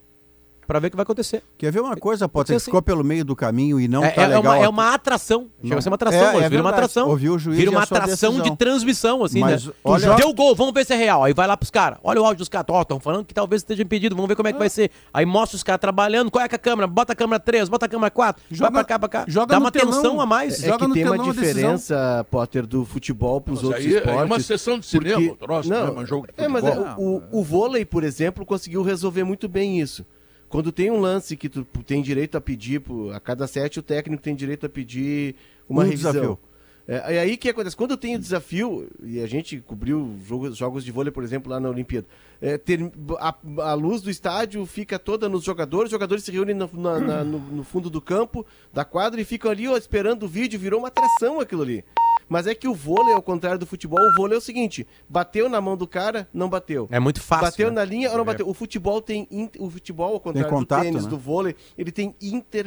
Pra 0.68 0.80
ver 0.80 0.88
o 0.88 0.92
que 0.92 0.96
vai 0.96 1.04
acontecer. 1.04 1.44
Quer 1.58 1.72
ver 1.72 1.82
uma 1.82 1.96
coisa, 1.96 2.28
Potter, 2.30 2.48
ser 2.48 2.54
que 2.54 2.58
assim. 2.58 2.66
ficou 2.66 2.82
pelo 2.82 3.04
meio 3.04 3.26
do 3.26 3.36
caminho 3.36 3.80
e 3.80 3.88
não 3.88 4.04
é, 4.04 4.10
tá 4.12 4.22
é- 4.22 4.26
é 4.26 4.28
legal. 4.28 4.42
uma, 4.42 4.58
é 4.58 4.68
uma 4.70 4.94
atração. 4.94 5.50
Chega 5.62 5.78
a 5.78 5.82
ser 5.82 5.90
uma 5.90 5.96
atração, 5.96 6.40
É, 6.42 6.44
é 6.46 6.50
vira 6.50 6.62
uma 6.62 6.70
atração. 6.70 7.10
Ouvir 7.10 7.30
o 7.30 7.38
juiz 7.38 7.58
vira 7.58 7.70
a 7.72 7.74
uma 7.74 7.86
sua 7.86 7.98
atração 7.98 8.32
decisão. 8.32 8.52
de 8.52 8.58
transmissão, 8.58 9.24
assim, 9.24 9.40
Mas, 9.40 9.66
né? 9.68 9.74
olha- 9.84 10.16
Deu 10.16 10.34
gol, 10.34 10.56
vamos 10.56 10.74
ver 10.74 10.86
se 10.86 10.94
é 10.94 10.96
real. 10.96 11.24
Aí 11.24 11.34
vai 11.34 11.48
lá 11.48 11.58
pros 11.58 11.70
caras. 11.70 12.00
Olha 12.04 12.22
o 12.22 12.26
áudio 12.26 12.40
dos 12.40 12.50
caras. 12.50 12.66
Ó, 12.70 12.82
estão 12.82 13.00
falando 13.00 13.26
que 13.26 13.34
talvez 13.34 13.62
esteja 13.62 13.84
impedido, 13.84 14.16
vamos 14.16 14.28
ver 14.30 14.36
como 14.36 14.48
é 14.48 14.54
que 14.54 14.60
vai 14.60 14.70
ser. 14.70 14.90
Aí 15.14 15.26
mostra 15.26 15.56
os 15.58 15.64
caras 15.64 15.82
trabalhando. 15.82 16.32
Qual 16.32 16.44
é 16.44 16.48
que 16.48 16.56
é 16.56 16.58
a 16.58 16.60
câmera? 16.60 16.88
Bota 16.88 17.14
a 17.14 17.16
câmera 17.16 17.40
3, 17.40 17.68
bota 17.70 17.86
a 17.86 17.90
câmera 17.90 18.10
4. 18.12 18.44
Joga- 18.50 18.72
vai 18.72 18.84
pra 18.84 18.84
cá, 18.88 19.00
pra 19.00 19.10
cá. 19.10 19.26
joga 19.28 19.48
Dá 19.54 19.60
uma 19.60 19.72
telão. 19.72 19.92
tensão 19.94 20.22
a 20.22 20.26
mais. 20.26 20.64
É 20.64 20.68
Joga 20.68 20.80
que 20.80 20.88
no 20.88 20.94
tem 20.94 21.06
uma 21.06 21.18
diferença, 21.20 22.26
Potter, 22.32 22.66
do 22.66 22.86
futebol 22.86 23.42
para 23.42 23.54
os 23.54 23.60
Mas 23.62 23.68
outros 23.70 23.86
aí 23.86 23.94
esportes. 23.96 24.22
é 24.22 24.26
uma 24.26 24.40
sessão 24.40 24.80
de 24.80 24.86
cinema, 24.86 25.36
troço, 25.36 25.70
não, 25.70 25.86
né? 25.88 25.94
Mas 25.98 26.10
jogo 26.10 26.28
de 26.28 26.34
é, 26.44 26.48
mas 26.48 26.64
futebol. 26.64 26.96
o, 27.32 27.40
o 27.40 27.44
vôlei, 27.44 27.86
por 27.86 28.04
exemplo, 28.04 28.46
conseguiu 28.46 28.82
resolver 28.84 29.24
muito 29.24 29.48
bem 29.48 29.80
isso. 29.80 30.06
Quando 30.54 30.72
tem 30.72 30.92
um 30.92 31.00
lance 31.00 31.36
que 31.36 31.50
tu 31.50 31.66
tem 31.84 32.00
direito 32.04 32.38
a 32.38 32.42
pedir, 32.42 32.80
a 33.12 33.20
cada 33.20 33.48
sete 33.48 33.80
o 33.80 33.82
técnico 33.82 34.22
tem 34.22 34.36
direito 34.36 34.68
a 34.68 34.70
pedir 34.70 35.34
uma 35.68 35.82
Um 35.82 35.86
revisão. 35.86 36.12
desafio. 36.12 36.40
É, 36.88 37.16
e 37.16 37.18
aí 37.18 37.34
o 37.34 37.38
que 37.40 37.50
acontece? 37.50 37.76
Quando 37.76 37.90
eu 37.92 37.98
tenho 37.98 38.20
desafio, 38.20 38.88
e 39.02 39.20
a 39.20 39.26
gente 39.26 39.60
cobriu 39.62 40.16
jogos, 40.28 40.56
jogos 40.56 40.86
de 40.86 40.92
vôlei, 40.92 41.12
por 41.12 41.24
exemplo, 41.24 41.52
lá 41.52 41.60
na 41.60 41.70
Olimpíada, 41.70 42.06
é, 42.40 42.56
ter- 42.56 42.92
a, 43.20 43.36
a 43.64 43.74
luz 43.74 44.04
do 44.04 44.12
estádio 44.12 44.64
fica 44.68 45.00
toda 45.00 45.28
nos 45.28 45.44
jogadores, 45.44 45.86
os 45.86 45.92
jogadores 45.92 46.24
se 46.24 46.32
reúnem 46.32 46.54
no, 46.54 46.70
na- 46.74 47.00
na- 47.00 47.24
no- 47.24 47.40
no 47.40 47.64
fundo 47.64 47.90
do 47.90 48.00
campo, 48.00 48.46
da 48.72 48.86
quadra, 48.86 49.20
e 49.20 49.24
ficam 49.26 49.50
ali 49.50 49.68
ó, 49.68 49.76
esperando 49.76 50.24
o 50.24 50.28
vídeo, 50.28 50.60
virou 50.60 50.78
uma 50.82 50.90
atração 50.90 51.40
aquilo 51.40 51.64
ali. 51.64 51.84
Mas 52.30 52.48
é 52.48 52.56
que 52.56 52.68
o 52.68 52.74
vôlei, 52.74 53.14
ao 53.14 53.22
contrário 53.22 53.60
do 53.60 53.66
futebol, 53.66 54.00
o 54.00 54.16
vôlei 54.16 54.36
é 54.36 54.38
o 54.38 54.42
seguinte: 54.42 54.86
bateu 55.08 55.48
na 55.50 55.60
mão 55.62 55.76
do 55.78 55.88
cara, 55.88 56.28
não 56.34 56.50
bateu. 56.50 56.88
É 56.92 57.00
muito 57.00 57.22
fácil. 57.22 57.46
Bateu 57.46 57.68
né? 57.70 57.76
na 57.76 57.86
linha 57.86 58.10
ou 58.12 58.16
não 58.18 58.24
É. 58.24 58.26
bateu? 58.28 58.48
O 58.50 58.54
futebol 58.54 59.02
tem. 59.02 59.28
in- 59.32 59.50
O 59.60 59.70
futebol, 59.70 60.14
ao 60.14 60.20
contrário 60.20 60.50
contato, 60.50 60.80
do 60.80 60.84
tênis, 60.86 61.04
né? 61.04 61.10
do 61.10 61.18
vôlei, 61.18 61.56
ele 61.78 61.92
tem 61.92 62.16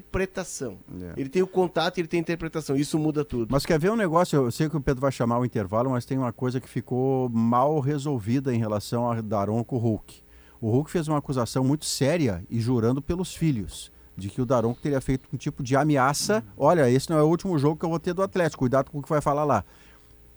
interpretação. 0.01 0.79
É. 1.01 1.21
Ele 1.21 1.29
tem 1.29 1.43
o 1.43 1.47
contato 1.47 1.99
e 1.99 2.01
ele 2.01 2.09
tem 2.09 2.21
interpretação. 2.21 2.77
Isso 2.77 2.99
muda 2.99 3.25
tudo. 3.25 3.49
Mas 3.51 3.65
quer 3.67 3.79
ver 3.79 3.91
um 3.91 3.97
negócio? 3.97 4.37
Eu 4.45 4.51
sei 4.51 4.69
que 4.69 4.77
o 4.77 4.81
Pedro 4.81 5.01
vai 5.01 5.13
chamar 5.13 5.39
o 5.39 5.45
intervalo, 5.45 5.91
mas 5.91 6.05
tem 6.05 6.19
uma 6.19 6.33
coisa 6.33 6.61
que 6.61 6.69
ficou 6.69 7.29
mal 7.29 7.81
resolvida 7.81 8.55
em 8.55 8.59
relação 8.59 9.11
a 9.11 9.21
Daronco 9.21 9.77
Hulk. 9.77 10.23
O 10.61 10.71
Hulk 10.71 10.91
fez 10.91 11.07
uma 11.09 11.19
acusação 11.19 11.63
muito 11.65 11.85
séria 11.85 12.45
e 12.49 12.61
jurando 12.61 13.03
pelos 13.03 13.35
filhos 13.35 13.91
de 14.17 14.31
que 14.31 14.41
o 14.41 14.47
Daronco 14.47 14.81
teria 14.81 15.01
feito 15.01 15.29
um 15.33 15.37
tipo 15.37 15.63
de 15.63 15.77
ameaça. 15.77 16.43
Olha, 16.57 16.89
esse 16.91 17.11
não 17.11 17.19
é 17.19 17.23
o 17.23 17.27
último 17.27 17.59
jogo 17.59 17.77
que 17.79 17.85
eu 17.85 17.91
vou 17.91 17.99
ter 17.99 18.15
do 18.15 18.23
Atlético. 18.23 18.61
Cuidado 18.61 18.91
com 18.91 18.99
o 18.99 19.03
que 19.03 19.09
vai 19.09 19.21
falar 19.21 19.45
lá. 19.45 19.65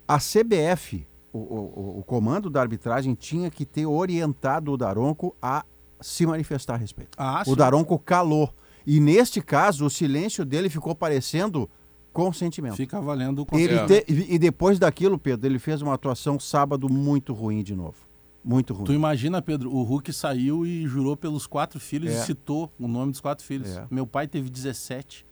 A 0.06 0.18
CBF, 0.18 1.06
o, 1.32 1.38
o- 1.38 1.98
o 2.00 2.04
comando 2.04 2.50
da 2.50 2.60
arbitragem, 2.60 3.14
tinha 3.14 3.50
que 3.50 3.64
ter 3.64 3.86
orientado 3.86 4.72
o 4.72 4.76
Daronco 4.76 5.34
a 5.40 5.64
se 6.00 6.26
manifestar 6.26 6.74
a 6.74 6.76
respeito. 6.76 7.10
Ah, 7.16 7.42
o. 7.46 7.54
Daronco 7.56 7.98
calou. 7.98 8.52
E 8.86 8.98
neste 9.00 9.40
caso, 9.40 9.86
o 9.86 9.90
silêncio 9.90 10.44
dele 10.44 10.68
ficou 10.68 10.94
parecendo 10.94 11.68
consentimento. 12.12 12.74
Fica 12.76 13.00
valendo 13.00 13.40
o 13.50 13.56
Ele 13.56 13.78
conselho. 13.78 13.86
te- 13.86 14.04
e 14.34 14.38
depois 14.38 14.78
daquilo, 14.78 15.18
Pedro, 15.18 15.46
ele 15.46 15.58
fez 15.58 15.80
uma 15.80 15.94
atuação 15.94 16.40
sábado 16.40 16.88
muito 16.92 17.32
ruim 17.32 17.62
de 17.62 17.74
novo. 17.76 17.94
Muito 18.42 18.72
ruim. 18.72 18.84
Tu 18.86 18.92
imagina, 18.92 19.42
Pedro, 19.42 19.70
o 19.74 19.82
Hulk 19.82 20.12
saiu 20.12 20.64
e 20.64 20.86
jurou 20.86 21.16
pelos 21.16 21.46
quatro 21.46 21.78
filhos 21.78 22.10
É. 22.12 22.20
e 22.20 22.24
citou 22.24 22.72
o 22.78 22.88
nome 22.88 23.12
dos 23.12 23.20
quatro 23.20 23.44
filhos. 23.44 23.76
É. 23.76 23.86
Meu 23.90 24.06
pai 24.06 24.26
teve 24.26 24.48
17, 24.48 25.26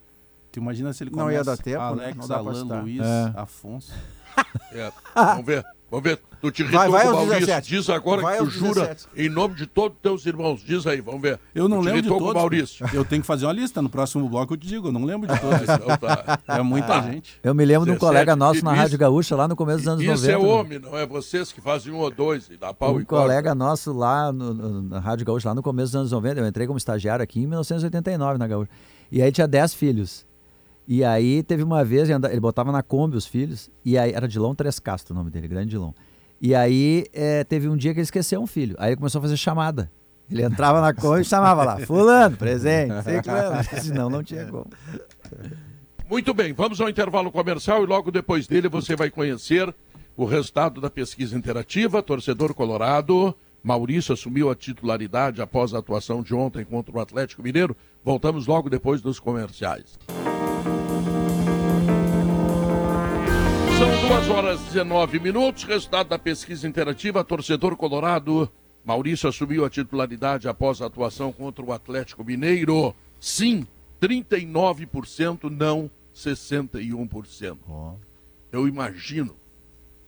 Tu 0.51 0.57
imagina 0.59 0.91
se 0.93 1.03
ele 1.03 1.11
Não 1.11 1.19
começa 1.19 1.37
ia 1.39 1.43
dar 1.43 1.57
tempo, 1.57 1.77
né? 1.79 1.85
Alex, 2.05 2.17
Não 2.17 2.27
pra 2.27 2.37
Alan. 2.37 2.81
Luiz, 2.81 3.01
É. 3.01 3.33
Afonso. 3.35 3.93
É, 4.71 4.91
vamos 5.15 5.45
ver. 5.45 5.63
Vamos 5.91 6.03
ver. 6.03 6.19
Tu 6.41 6.51
te 6.51 6.61
irritou 6.61 6.79
Vai, 6.79 6.89
vai 6.89 7.01
com 7.01 7.07
o 7.07 7.09
aos 7.17 7.19
Maurício. 7.27 7.45
17. 7.47 7.69
Diz 7.69 7.89
agora 7.89 8.21
Vai 8.21 8.37
que 8.37 8.43
tu 8.45 8.49
jura 8.49 8.81
17. 8.85 9.07
em 9.17 9.27
nome 9.29 9.55
de 9.55 9.65
todos 9.67 9.97
os 9.97 10.01
teus 10.01 10.25
irmãos. 10.25 10.63
Diz 10.63 10.87
aí, 10.87 11.01
vamos 11.01 11.21
ver. 11.21 11.37
Eu 11.53 11.67
não 11.67 11.77
tu 11.79 11.83
te 11.83 11.85
lembro 11.87 12.01
de 12.03 12.07
todos. 12.07 12.23
com 12.23 12.31
o 12.31 12.33
Maurício. 12.33 12.85
Eu 12.93 13.03
tenho 13.03 13.21
que 13.21 13.27
fazer 13.27 13.45
uma 13.45 13.51
lista 13.51 13.81
no 13.81 13.89
próximo 13.89 14.29
bloco, 14.29 14.53
eu 14.53 14.57
te 14.57 14.65
digo, 14.67 14.87
eu 14.87 14.91
não 14.93 15.03
lembro 15.03 15.27
de 15.27 15.37
todos. 15.39 15.61
Então 15.63 15.97
tá. 15.97 16.39
É 16.47 16.61
muita 16.61 17.01
gente. 17.01 17.37
Eu 17.43 17.53
me 17.53 17.65
lembro 17.65 17.85
de 17.85 17.91
um 17.91 17.95
17, 17.95 17.99
colega 17.99 18.35
nosso 18.37 18.63
na 18.63 18.71
isso- 18.71 18.81
Rádio 18.81 18.97
Gaúcha 18.99 19.35
lá 19.35 19.47
no 19.49 19.55
começo 19.55 19.79
dos 19.79 19.87
anos 19.89 20.01
Isso 20.03 20.11
90. 20.11 20.31
é 20.31 20.37
né? 20.37 20.47
homem, 20.53 20.79
não 20.79 20.97
é 20.97 21.05
vocês 21.05 21.51
que 21.51 21.59
fazem 21.59 21.91
um 21.91 21.97
ou 21.97 22.09
dois 22.09 22.49
e 22.49 22.55
dá 22.55 22.73
pau 22.73 22.95
Um 22.95 23.01
e 23.01 23.05
corta. 23.05 23.23
colega 23.25 23.53
nosso 23.55 23.91
lá 23.91 24.31
no- 24.31 24.53
no- 24.53 24.81
na 24.83 24.99
Rádio 24.99 25.25
Gaúcha, 25.25 25.49
lá 25.49 25.55
no 25.55 25.61
começo 25.63 25.87
dos 25.91 25.95
anos 25.95 26.11
90, 26.13 26.39
eu 26.39 26.47
entrei 26.47 26.65
como 26.67 26.77
estagiário 26.77 27.21
aqui 27.23 27.39
em 27.41 27.47
1989 27.47 28.37
na 28.37 28.47
Gaúcha. 28.47 28.69
E 29.11 29.21
aí 29.21 29.31
tinha 29.31 29.47
10 29.47 29.73
filhos. 29.73 30.25
E 30.91 31.03
aí 31.03 31.43
teve 31.43 31.61
uma 31.61 31.85
vez, 31.85 32.09
ele 32.09 32.39
botava 32.39 32.71
na 32.71 32.81
Kombi 32.81 33.15
os 33.15 33.27
filhos, 33.27 33.69
e 33.85 33.95
aí 33.95 34.11
era 34.11 34.27
Dilon 34.27 34.55
Tres 34.55 34.79
Castro 34.79 35.13
o 35.13 35.15
nome 35.15 35.29
dele, 35.29 35.47
grande 35.47 35.69
Dilon. 35.69 35.91
E 36.41 36.55
aí 36.55 37.05
eh, 37.13 37.43
teve 37.43 37.69
um 37.69 37.77
dia 37.77 37.93
que 37.93 37.99
ele 37.99 38.05
esqueceu 38.05 38.41
um 38.41 38.47
filho. 38.47 38.75
Aí 38.79 38.89
ele 38.89 38.95
começou 38.95 39.19
a 39.19 39.21
fazer 39.21 39.37
chamada. 39.37 39.91
Ele 40.31 40.41
entrava 40.41 40.81
na 40.81 40.91
Kombi 40.91 41.21
e 41.21 41.25
chamava 41.25 41.63
lá, 41.63 41.77
fulano, 41.77 42.35
presente, 42.35 42.91
ciclano. 43.03 43.63
Senão 43.83 44.09
não 44.09 44.23
tinha 44.23 44.47
como. 44.47 44.65
Muito 46.09 46.33
bem, 46.33 46.53
vamos 46.53 46.81
ao 46.81 46.89
intervalo 46.89 47.31
comercial 47.31 47.83
e 47.83 47.85
logo 47.85 48.09
depois 48.09 48.47
dele 48.47 48.67
você 48.67 48.95
vai 48.95 49.11
conhecer 49.11 49.71
o 50.17 50.25
resultado 50.25 50.81
da 50.81 50.89
pesquisa 50.89 51.37
interativa. 51.37 52.01
Torcedor 52.01 52.55
Colorado, 52.55 53.35
Maurício 53.61 54.13
assumiu 54.15 54.49
a 54.49 54.55
titularidade 54.55 55.39
após 55.39 55.71
a 55.71 55.77
atuação 55.77 56.23
de 56.23 56.33
ontem 56.33 56.65
contra 56.65 56.97
o 56.97 56.99
Atlético 56.99 57.43
Mineiro. 57.43 57.77
Voltamos 58.03 58.47
logo 58.47 58.71
depois 58.71 59.01
dos 59.01 59.19
comerciais. 59.19 59.99
Duas 64.09 64.27
horas 64.27 64.59
e 64.61 64.63
19 64.73 65.19
minutos. 65.19 65.63
Resultado 65.65 66.09
da 66.09 66.17
pesquisa 66.17 66.67
interativa. 66.67 67.23
Torcedor 67.23 67.75
Colorado. 67.75 68.49
Maurício 68.83 69.29
assumiu 69.29 69.63
a 69.63 69.69
titularidade 69.69 70.47
após 70.49 70.81
a 70.81 70.87
atuação 70.87 71.31
contra 71.31 71.63
o 71.63 71.71
Atlético 71.71 72.23
Mineiro. 72.23 72.95
Sim, 73.19 73.67
39%, 74.01 75.51
não 75.51 75.91
61%. 76.15 77.57
Eu 78.51 78.67
imagino, 78.67 79.35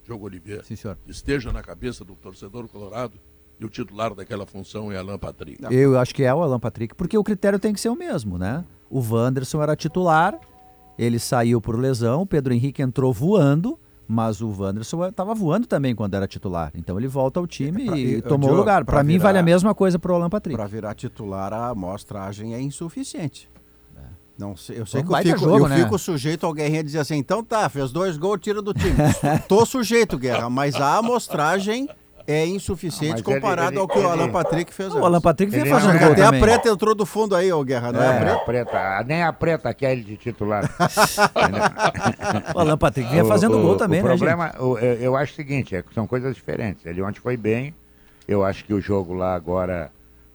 Diogo 0.04 0.26
Oliveira, 0.26 0.64
Sim, 0.64 0.74
esteja 1.06 1.52
na 1.52 1.62
cabeça 1.62 2.04
do 2.04 2.16
torcedor 2.16 2.68
colorado 2.68 3.20
e 3.60 3.66
o 3.66 3.70
titular 3.70 4.16
daquela 4.16 4.48
função 4.48 4.92
é 4.92 4.98
Alan 4.98 5.20
Patrick. 5.20 5.64
Eu 5.70 6.00
acho 6.00 6.16
que 6.16 6.24
é 6.24 6.34
o 6.34 6.42
Alan 6.42 6.60
Patrick, 6.60 6.96
porque 6.96 7.16
o 7.16 7.24
critério 7.24 7.60
tem 7.60 7.72
que 7.72 7.80
ser 7.80 7.90
o 7.90 7.96
mesmo, 7.96 8.40
né? 8.40 8.66
O 8.90 9.00
Wanderson 9.00 9.62
era 9.62 9.76
titular, 9.76 10.40
ele 10.98 11.20
saiu 11.20 11.62
por 11.62 11.78
lesão, 11.78 12.24
o 12.24 12.26
Pedro 12.26 12.52
Henrique 12.52 12.82
entrou 12.82 13.14
voando, 13.14 13.78
mas 14.12 14.42
o 14.42 14.50
Wanderson 14.50 15.06
estava 15.08 15.34
voando 15.34 15.66
também 15.66 15.96
quando 15.96 16.14
era 16.16 16.28
titular. 16.28 16.70
Então 16.76 17.00
ele 17.00 17.08
volta 17.08 17.40
ao 17.40 17.48
time 17.48 17.86
pra- 17.86 17.98
e, 17.98 18.16
e, 18.16 18.22
tomou 18.22 18.52
o 18.52 18.56
lugar. 18.56 18.84
Para 18.84 19.02
mim 19.04 19.14
virar- 19.14 19.24
vale 19.24 19.38
a 19.40 19.44
mesma 19.44 19.74
coisa 19.74 19.98
para 19.98 20.12
o 20.12 20.16
Alan 20.16 20.30
Patrick. 20.30 20.58
Para 20.58 20.68
virar 20.68 20.94
titular, 20.94 21.54
a 21.54 21.70
amostragem 21.70 22.54
é 22.54 22.62
insuficiente. 22.62 23.50
Não 24.38 24.56
sei, 24.58 24.80
eu 24.80 24.86
sei 24.88 25.02
um 25.02 25.06
que 25.06 25.14
eu, 25.14 25.18
fico, 25.22 25.38
jogo, 25.40 25.58
eu 25.60 25.68
né? 25.70 25.84
fico 25.84 26.00
sujeito 26.00 26.46
ao 26.48 26.54
Guerrinha 26.54 26.84
dizer 26.84 27.00
assim, 27.00 27.16
então 27.16 27.44
tá, 27.44 27.70
fez 27.70 27.92
dois 27.92 28.18
gols, 28.18 28.40
tira 28.42 28.60
do 28.62 28.74
time. 28.74 28.96
Tô 29.48 29.66
sujeito, 29.68 30.18
Guerra, 30.18 30.50
mas 30.50 30.76
a 30.76 30.98
amostragem 30.98 31.88
é 32.28 32.46
insuficiente 32.46 33.22
Ah, 33.22 33.24
mas 33.26 33.28
ele- 33.28 33.42
comparado 33.42 33.72
ele- 33.72 33.80
ao 33.80 33.88
que 33.88 33.98
o 33.98 34.02
ele- 34.02 34.08
Alan 34.10 34.30
Patrick 34.30 34.74
fez 34.74 34.94
O 34.94 35.04
Alan. 35.06 35.22
Patrick 35.22 35.52
vinha 35.52 35.66
fazendo 35.66 36.00
gol 36.00 36.08
é- 36.10 36.12
Até 36.12 36.22
a 36.22 36.26
também. 36.26 36.42
preta 36.42 36.70
entrou 36.70 36.96
do 36.96 37.06
fundo 37.06 37.36
aí, 37.36 37.52
ô 37.52 37.64
Guerra, 37.64 37.92
não 37.92 38.02
é, 38.02 38.08
a 38.08 38.12
Nem 38.14 38.20
preta? 38.22 38.36
a 38.36 38.40
preta, 38.46 39.04
nem 39.08 39.24
a 39.24 39.34
preta 39.34 39.74
quer 39.74 39.92
ele 39.94 40.04
de 40.04 40.18
titular. 40.18 40.64
O 42.56 42.60
Alan 42.60 42.78
Patrick 42.78 43.10
vinha 43.10 43.24
O- 43.24 43.28
fazendo 43.28 43.58
o- 43.58 43.62
gol 43.62 43.76
também, 43.78 44.00
o 44.02 44.04
né, 44.04 44.10
problema, 44.10 44.54
o- 44.60 44.78
eu, 44.78 44.94
eu 44.96 45.16
acho 45.16 45.34
o 45.34 45.36
seguinte, 45.36 45.76
é 45.76 45.84
são 45.94 46.06
coisas 46.08 46.36
diferentes. 46.36 46.86
Ele 46.86 47.02
ontem 47.02 47.20
foi 47.20 47.38
bem, 47.38 47.74
eu 48.28 48.44
acho 48.44 48.64
que 48.66 48.74
o 48.74 48.82
jogo 48.82 49.14
lá 49.14 49.34
agora, 49.36 49.92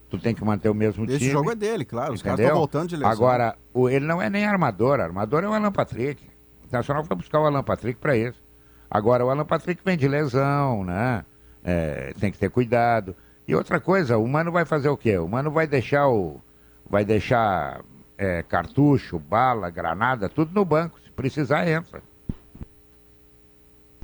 tu 0.09 0.17
tem 0.17 0.33
que 0.33 0.43
manter 0.43 0.69
o 0.69 0.73
mesmo 0.73 1.05
Esse 1.05 1.19
time. 1.19 1.31
jogo 1.31 1.51
é 1.51 1.55
dele, 1.55 1.85
claro. 1.85 2.13
Os 2.13 2.21
caras 2.21 2.35
entendeu? 2.39 2.49
estão 2.49 2.59
voltando 2.59 2.89
de 2.89 2.95
lesão. 2.95 3.11
Agora, 3.11 3.55
o- 3.73 3.89
ele 3.89 4.05
não 4.05 4.21
é 4.21 4.29
nem 4.29 4.45
armador, 4.45 4.99
armador 4.99 5.43
é 5.43 5.47
o 5.47 5.53
Alan 5.53 5.71
Patrick. 5.71 6.23
O 6.63 6.65
Internacional 6.67 7.03
foi 7.05 7.15
buscar 7.15 7.39
o 7.39 7.45
Alan 7.45 7.63
Patrick 7.63 7.99
para 7.99 8.15
isso. 8.17 8.41
Agora, 8.89 9.25
o 9.25 9.29
Alan 9.29 9.45
Patrick 9.45 9.81
vem 9.83 9.97
de 9.97 10.07
lesão, 10.07 10.83
né? 10.83 11.23
É, 11.69 12.13
tem 12.17 12.31
que 12.31 12.37
ter 12.37 12.49
cuidado. 12.49 13.13
E 13.45 13.53
outra 13.53 13.77
coisa, 13.77 14.17
o 14.17 14.25
Mano 14.25 14.53
vai 14.53 14.63
fazer 14.63 14.87
o 14.87 14.95
quê? 14.95 15.17
O 15.17 15.27
Mano 15.27 15.51
vai 15.51 15.67
deixar 15.67 16.07
o. 16.07 16.39
Vai 16.89 17.03
deixar 17.03 17.83
é, 18.17 18.41
cartucho, 18.41 19.19
bala, 19.19 19.69
granada, 19.69 20.29
tudo 20.29 20.53
no 20.53 20.63
banco. 20.63 20.97
Se 21.03 21.11
precisar, 21.11 21.67
entra. 21.67 22.01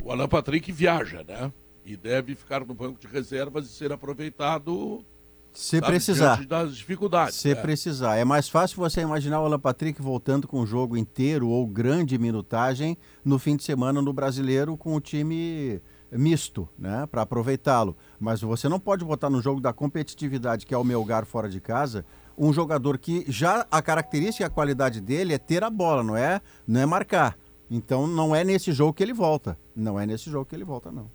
O 0.03 0.11
Alan 0.11 0.27
Patrick 0.27 0.69
viaja, 0.73 1.23
né? 1.25 1.53
E 1.85 1.95
deve 1.95 2.35
ficar 2.35 2.65
no 2.65 2.73
banco 2.73 2.99
de 2.99 3.07
reservas 3.07 3.65
e 3.65 3.69
ser 3.69 3.93
aproveitado 3.93 5.05
Se 5.53 5.79
sabe, 5.79 5.87
precisar. 5.87 6.45
das 6.45 6.75
dificuldades. 6.75 7.35
Se 7.35 7.55
né? 7.55 7.55
precisar. 7.55 8.17
É 8.17 8.25
mais 8.25 8.49
fácil 8.49 8.75
você 8.75 8.99
imaginar 8.99 9.41
o 9.41 9.45
Alan 9.45 9.59
Patrick 9.59 10.01
voltando 10.01 10.49
com 10.49 10.59
o 10.59 10.65
jogo 10.65 10.97
inteiro 10.97 11.47
ou 11.47 11.65
grande 11.65 12.17
minutagem 12.17 12.97
no 13.23 13.39
fim 13.39 13.55
de 13.55 13.63
semana 13.63 14.01
no 14.01 14.11
brasileiro 14.11 14.75
com 14.75 14.93
o 14.93 14.99
time 14.99 15.81
misto, 16.17 16.67
né? 16.77 17.05
Para 17.05 17.21
aproveitá-lo. 17.23 17.95
Mas 18.19 18.41
você 18.41 18.69
não 18.69 18.79
pode 18.79 19.03
botar 19.03 19.29
no 19.29 19.41
jogo 19.41 19.59
da 19.59 19.73
competitividade, 19.73 20.65
que 20.65 20.73
é 20.73 20.77
o 20.77 20.83
Melgar 20.83 21.25
fora 21.25 21.49
de 21.49 21.59
casa, 21.59 22.05
um 22.37 22.51
jogador 22.51 22.97
que 22.97 23.25
já 23.27 23.65
a 23.69 23.81
característica 23.81 24.43
e 24.43 24.47
a 24.47 24.49
qualidade 24.49 24.99
dele 24.99 25.33
é 25.33 25.37
ter 25.37 25.63
a 25.63 25.69
bola, 25.69 26.03
não 26.03 26.17
é, 26.17 26.41
não 26.67 26.81
é 26.81 26.85
marcar. 26.85 27.37
Então 27.69 28.07
não 28.07 28.35
é 28.35 28.43
nesse 28.43 28.71
jogo 28.71 28.93
que 28.93 29.03
ele 29.03 29.13
volta. 29.13 29.57
Não 29.75 29.99
é 29.99 30.05
nesse 30.05 30.29
jogo 30.29 30.45
que 30.45 30.55
ele 30.55 30.63
volta, 30.63 30.91
não. 30.91 31.09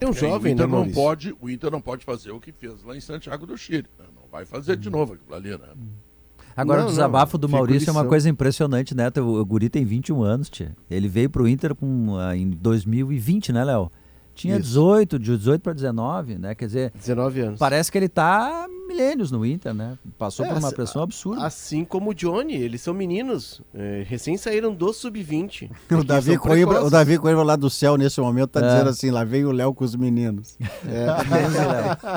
É 0.00 0.06
um 0.06 0.12
jovem, 0.12 0.52
o 0.52 0.54
Inter 0.54 0.68
né, 0.68 0.76
não 0.76 0.90
pode, 0.90 1.36
o 1.40 1.48
Inter 1.48 1.70
não 1.70 1.80
pode 1.80 2.04
fazer 2.04 2.32
o 2.32 2.40
que 2.40 2.50
fez 2.50 2.82
lá 2.82 2.96
em 2.96 3.00
Santiago 3.00 3.46
do 3.46 3.56
Chile. 3.56 3.86
né? 3.98 4.04
Não 4.14 4.28
vai 4.30 4.44
fazer 4.44 4.76
de 4.76 4.90
novo 4.90 5.14
aquilo 5.14 5.34
ali, 5.34 5.50
né? 5.50 5.68
Agora, 6.56 6.80
Não, 6.80 6.88
o 6.88 6.90
desabafo 6.90 7.36
não, 7.36 7.40
do 7.40 7.48
Maurício 7.48 7.88
é 7.88 7.92
uma 7.92 8.04
coisa 8.04 8.28
impressionante, 8.28 8.94
né? 8.94 9.10
O, 9.16 9.40
o 9.40 9.44
Guri 9.44 9.70
tem 9.70 9.84
21 9.84 10.22
anos, 10.22 10.50
tia. 10.50 10.76
Ele 10.90 11.08
veio 11.08 11.30
pro 11.30 11.48
Inter 11.48 11.74
com, 11.74 12.16
ah, 12.18 12.36
em 12.36 12.50
2020, 12.50 13.52
né, 13.52 13.64
Léo? 13.64 13.90
Tinha 14.34 14.54
Isso. 14.56 14.64
18, 14.68 15.18
de 15.18 15.36
18 15.36 15.60
para 15.62 15.72
19, 15.72 16.38
né? 16.38 16.54
Quer 16.54 16.66
dizer, 16.66 16.92
19 16.94 17.40
anos. 17.40 17.58
parece 17.58 17.90
que 17.92 17.98
ele 17.98 18.08
tá 18.08 18.66
milênios 18.88 19.30
no 19.30 19.44
Inter, 19.46 19.72
né? 19.72 19.96
Passou 20.18 20.44
É, 20.44 20.48
por 20.48 20.58
uma 20.58 20.66
assim, 20.68 20.76
pressão 20.76 21.02
absurda. 21.02 21.46
Assim 21.46 21.84
como 21.84 22.10
o 22.10 22.14
Johnny, 22.14 22.54
eles 22.54 22.80
são 22.82 22.92
meninos. 22.92 23.62
é, 23.74 24.04
recém 24.06 24.36
saíram 24.36 24.74
do 24.74 24.92
sub-20. 24.92 25.70
O 25.98 26.04
Davi, 26.04 26.36
Coimbra, 26.38 26.84
o. 26.84 26.90
Davi 26.90 27.18
Coimbra 27.18 27.42
lá 27.42 27.56
do 27.56 27.70
céu 27.70 27.96
nesse 27.96 28.20
momento 28.20 28.50
tá 28.50 28.60
É. 28.60 28.68
dizendo 28.68 28.90
assim, 28.90 29.10
lá 29.10 29.24
vem 29.24 29.44
o 29.44 29.52
Léo 29.52 29.72
com 29.74 29.84
os 29.84 29.94
meninos. 29.96 30.58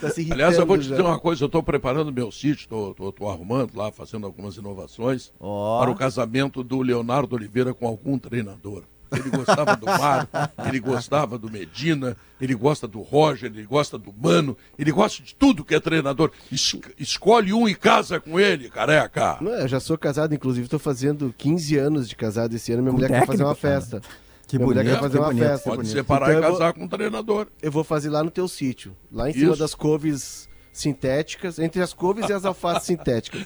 Tá 0.00 0.10
se 0.10 0.30
Aliás, 0.32 0.56
eu 0.56 0.66
vou 0.66 0.76
te 0.76 0.82
irritando 0.82 0.82
dizer 0.82 0.96
já. 1.02 1.08
uma 1.08 1.18
coisa, 1.18 1.44
eu 1.44 1.46
estou 1.46 1.62
preparando 1.62 2.12
meu 2.12 2.30
sítio, 2.30 2.64
estou 2.90 3.30
arrumando 3.30 3.70
lá, 3.74 3.90
fazendo 3.90 4.26
algumas 4.26 4.56
inovações 4.56 5.32
Ó. 5.40 5.80
para 5.80 5.90
o 5.90 5.94
casamento 5.94 6.62
do 6.62 6.80
Leonardo 6.82 7.34
Oliveira 7.36 7.72
com 7.74 7.86
algum 7.86 8.18
treinador. 8.18 8.84
Ele 9.12 9.30
gostava 9.30 9.76
do 9.76 9.86
Mar, 9.86 10.28
ele 10.66 10.80
gostava 10.80 11.38
do 11.38 11.50
Medina, 11.50 12.16
ele 12.40 12.54
gosta 12.54 12.86
do 12.86 13.00
Roger, 13.00 13.50
ele 13.52 13.64
gosta 13.64 13.96
do 13.98 14.12
Mano, 14.16 14.56
ele 14.78 14.92
gosta 14.92 15.22
de 15.22 15.34
tudo 15.34 15.64
que 15.64 15.74
é 15.74 15.80
treinador. 15.80 16.30
Es- 16.52 16.76
escolhe 16.98 17.52
um 17.52 17.68
e 17.68 17.74
casa 17.74 18.20
com 18.20 18.38
ele, 18.38 18.68
careca. 18.68 19.38
Não, 19.40 19.52
eu 19.52 19.68
já 19.68 19.80
sou 19.80 19.96
casado, 19.96 20.34
inclusive 20.34 20.64
estou 20.64 20.78
fazendo 20.78 21.34
15 21.36 21.76
anos 21.78 22.08
de 22.08 22.14
casado 22.16 22.54
esse 22.54 22.72
ano. 22.72 22.82
Minha 22.82 22.92
mulher 22.92 23.08
quer 23.08 23.26
fazer 23.26 23.44
uma 23.44 23.54
festa. 23.54 24.00
Que 24.46 24.56
Minha 24.56 24.66
mulher 24.66 24.82
bonito, 24.84 24.94
quer 24.94 25.00
fazer 25.02 25.12
que 25.18 25.22
uma 25.24 25.28
bonito, 25.28 25.44
festa. 25.48 25.64
Pode 25.64 25.76
bonito. 25.82 25.92
separar 25.92 26.26
Então 26.28 26.32
e 26.32 26.36
eu 26.44 26.48
vou- 26.50 26.58
casar 26.58 26.72
com 26.72 26.84
um 26.84 26.88
treinador. 26.88 27.46
Eu 27.60 27.70
vou 27.72 27.84
fazer 27.84 28.08
lá 28.08 28.24
no 28.24 28.30
teu 28.30 28.48
sítio. 28.48 28.96
Lá 29.12 29.28
em 29.28 29.32
cima 29.34 29.50
Isso. 29.50 29.58
das 29.58 29.74
couves 29.74 30.48
sintéticas, 30.72 31.58
entre 31.58 31.82
as 31.82 31.92
couves 31.92 32.28
e 32.28 32.32
as 32.32 32.44
alfaces 32.44 32.84
sintéticas. 32.84 33.42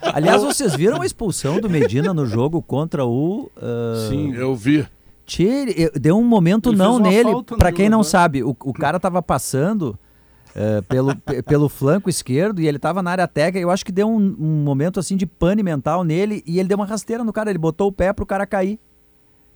Aliás, 0.00 0.42
vocês 0.42 0.74
viram 0.76 1.02
a 1.02 1.06
expulsão 1.06 1.60
do 1.60 1.68
Medina 1.68 2.14
no 2.14 2.24
jogo 2.24 2.62
contra 2.62 3.04
o. 3.04 3.50
ah, 3.56 4.06
Sim. 4.08 4.32
Eu 4.34 4.54
vi. 4.54 4.86
Deu 6.00 6.16
um 6.18 6.24
momento 6.24 6.70
Ele 6.70 6.76
não 6.78 6.98
nele. 6.98 7.30
Pra 7.58 7.70
quem 7.72 7.88
não 7.88 7.98
jogador. 7.98 8.10
sabe, 8.10 8.42
o, 8.42 8.50
o 8.60 8.72
cara 8.72 8.98
tava 8.98 9.22
passando 9.22 9.98
eh, 10.54 10.80
pelo, 10.88 11.14
pe- 11.16 11.42
pelo 11.42 11.68
flanco 11.68 12.08
esquerdo 12.08 12.60
e 12.60 12.66
ele 12.66 12.78
tava 12.78 13.02
na 13.02 13.10
área 13.10 13.28
técnica. 13.28 13.58
Eu 13.60 13.70
acho 13.70 13.84
que 13.84 13.92
deu 13.92 14.08
um, 14.08 14.16
um 14.38 14.62
momento 14.64 14.98
assim 14.98 15.16
de 15.16 15.26
pane 15.26 15.62
mental 15.62 16.02
nele 16.02 16.42
e 16.46 16.58
ele 16.58 16.68
deu 16.68 16.76
uma 16.78 16.86
rasteira 16.86 17.22
no 17.22 17.32
cara. 17.32 17.50
Ele 17.50 17.58
botou 17.58 17.88
o 17.88 17.92
pé 17.92 18.12
pro 18.12 18.24
cara 18.26 18.46
cair. 18.46 18.78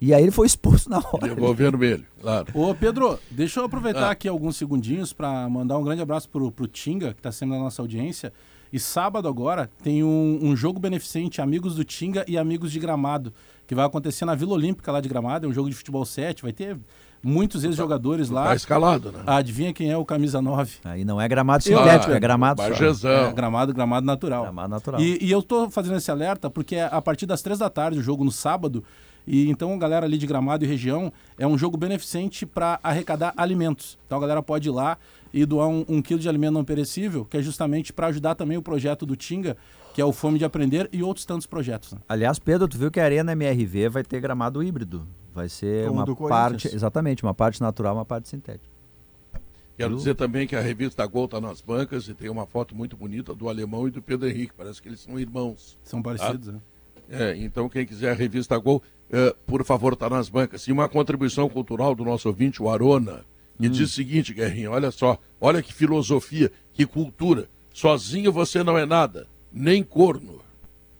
E 0.00 0.12
aí 0.12 0.20
ele 0.22 0.32
foi 0.32 0.46
expulso 0.48 0.90
na 0.90 0.98
hora. 0.98 1.26
Levou 1.26 1.54
vermelho, 1.54 2.04
claro. 2.20 2.46
Ô, 2.54 2.74
Pedro, 2.74 3.18
deixa 3.30 3.60
eu 3.60 3.64
aproveitar 3.64 4.08
Ah. 4.08 4.10
aqui 4.10 4.26
alguns 4.28 4.56
segundinhos 4.56 5.12
para 5.12 5.48
mandar 5.48 5.78
um 5.78 5.84
grande 5.84 6.02
abraço 6.02 6.28
pro, 6.28 6.50
pro 6.50 6.66
Tinga, 6.66 7.12
que 7.14 7.20
está 7.20 7.30
sendo 7.30 7.52
da 7.52 7.58
nossa 7.60 7.80
audiência. 7.80 8.32
E 8.72 8.80
sábado 8.80 9.28
agora 9.28 9.70
tem 9.82 10.02
um, 10.02 10.38
um 10.42 10.56
jogo 10.56 10.80
beneficente 10.80 11.42
Amigos 11.42 11.74
do 11.74 11.84
Tinga 11.84 12.24
e 12.26 12.38
Amigos 12.38 12.72
de 12.72 12.78
Gramado, 12.78 13.32
que 13.66 13.74
vai 13.74 13.84
acontecer 13.84 14.24
na 14.24 14.34
Vila 14.34 14.54
Olímpica 14.54 14.90
lá 14.90 15.00
de 15.00 15.08
Gramado. 15.08 15.46
É 15.46 15.48
um 15.48 15.52
jogo 15.52 15.68
de 15.68 15.76
futebol 15.76 16.04
7, 16.06 16.42
vai 16.42 16.52
ter 16.52 16.78
muitos 17.22 17.64
ex-jogadores 17.64 18.30
lá. 18.30 18.46
Tá 18.46 18.54
escalado, 18.56 19.12
né? 19.12 19.22
Adivinha 19.26 19.72
quem 19.72 19.90
é 19.90 19.96
o 19.96 20.04
camisa 20.04 20.40
9? 20.40 20.78
Aí 20.84 21.04
não 21.04 21.20
é 21.20 21.28
gramado 21.28 21.62
sintético, 21.62 22.12
Ah, 22.12 22.16
é 22.16 22.20
gramado. 22.20 22.62
É, 22.62 23.32
gramado, 23.32 23.74
gramado 23.74 24.06
natural. 24.06 24.42
Gramado 24.44 24.70
natural. 24.70 25.00
E, 25.00 25.18
e 25.22 25.30
eu 25.30 25.42
tô 25.42 25.70
fazendo 25.70 25.96
esse 25.96 26.10
alerta 26.10 26.48
porque 26.50 26.76
é 26.76 26.88
a 26.90 27.02
partir 27.02 27.26
das 27.26 27.42
três 27.42 27.58
da 27.58 27.68
tarde, 27.68 27.98
o 27.98 28.02
jogo 28.02 28.24
no 28.24 28.32
sábado, 28.32 28.82
e 29.26 29.48
então 29.50 29.72
a 29.72 29.76
galera 29.76 30.06
ali 30.06 30.18
de 30.18 30.26
Gramado 30.26 30.64
e 30.64 30.68
região 30.68 31.12
é 31.38 31.46
um 31.46 31.56
jogo 31.56 31.76
beneficente 31.76 32.44
para 32.44 32.78
arrecadar 32.82 33.32
alimentos. 33.36 33.98
Então 34.06 34.18
a 34.18 34.20
galera 34.20 34.42
pode 34.42 34.68
ir 34.68 34.72
lá 34.72 34.98
e 35.32 35.46
doar 35.46 35.68
um, 35.68 35.84
um 35.88 36.02
quilo 36.02 36.20
de 36.20 36.28
alimento 36.28 36.52
não 36.54 36.64
perecível, 36.64 37.24
que 37.24 37.36
é 37.36 37.42
justamente 37.42 37.92
para 37.92 38.08
ajudar 38.08 38.34
também 38.34 38.56
o 38.56 38.62
projeto 38.62 39.06
do 39.06 39.16
Tinga, 39.16 39.56
que 39.94 40.00
é 40.00 40.04
o 40.04 40.12
Fome 40.12 40.38
de 40.38 40.44
Aprender 40.44 40.88
e 40.92 41.02
outros 41.02 41.24
tantos 41.24 41.46
projetos. 41.46 41.92
né? 41.92 42.00
Aliás, 42.08 42.38
Pedro, 42.38 42.68
tu 42.68 42.76
viu 42.76 42.90
que 42.90 43.00
a 43.00 43.04
Arena 43.04 43.32
MRV 43.32 43.88
vai 43.88 44.02
ter 44.02 44.20
gramado 44.20 44.62
híbrido. 44.62 45.06
Vai 45.34 45.48
ser 45.48 45.86
Como 45.88 46.04
uma 46.04 46.28
parte, 46.28 46.68
exatamente, 46.74 47.22
uma 47.22 47.32
parte 47.32 47.60
natural, 47.60 47.94
uma 47.94 48.04
parte 48.04 48.28
sintética. 48.28 48.72
Quero 49.76 49.96
dizer 49.96 50.14
também 50.14 50.46
que 50.46 50.54
a 50.54 50.60
revista 50.60 51.04
Gol 51.06 51.24
está 51.24 51.40
nas 51.40 51.60
bancas 51.60 52.06
e 52.06 52.14
tem 52.14 52.28
uma 52.28 52.46
foto 52.46 52.74
muito 52.74 52.96
bonita 52.96 53.34
do 53.34 53.48
alemão 53.48 53.88
e 53.88 53.90
do 53.90 54.02
Pedro 54.02 54.28
Henrique. 54.28 54.52
Parece 54.56 54.80
que 54.80 54.88
eles 54.88 55.00
são 55.00 55.18
irmãos. 55.18 55.78
São 55.82 56.02
parecidos, 56.02 56.48
né? 56.48 56.60
É, 57.10 57.36
então, 57.36 57.68
quem 57.68 57.84
quiser 57.84 58.10
a 58.12 58.14
revista 58.14 58.56
Gol, 58.58 58.82
eh, 59.12 59.34
por 59.46 59.62
favor, 59.64 59.92
está 59.92 60.08
nas 60.08 60.28
bancas. 60.28 60.66
E 60.66 60.72
uma 60.72 60.88
contribuição 60.88 61.48
cultural 61.48 61.94
do 61.94 62.04
nosso 62.04 62.28
ouvinte, 62.28 62.62
o 62.62 62.70
Arona, 62.70 63.20
que 63.60 63.68
diz 63.68 63.90
o 63.90 63.94
seguinte, 63.94 64.32
Guerrinha, 64.34 64.70
olha 64.70 64.90
só, 64.90 65.18
olha 65.40 65.62
que 65.62 65.72
filosofia, 65.72 66.50
que 66.72 66.86
cultura. 66.86 67.48
Sozinho 67.72 68.32
você 68.32 68.64
não 68.64 68.76
é 68.76 68.86
nada, 68.86 69.28
nem 69.52 69.82
corno. 69.82 70.40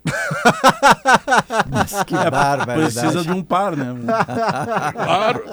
Mas 1.71 2.03
que 2.05 2.15
barbaridade. 2.15 2.93
Precisa 2.93 3.23
de 3.23 3.31
um 3.31 3.43
par, 3.43 3.77
né? 3.77 3.95
Claro. 4.93 5.45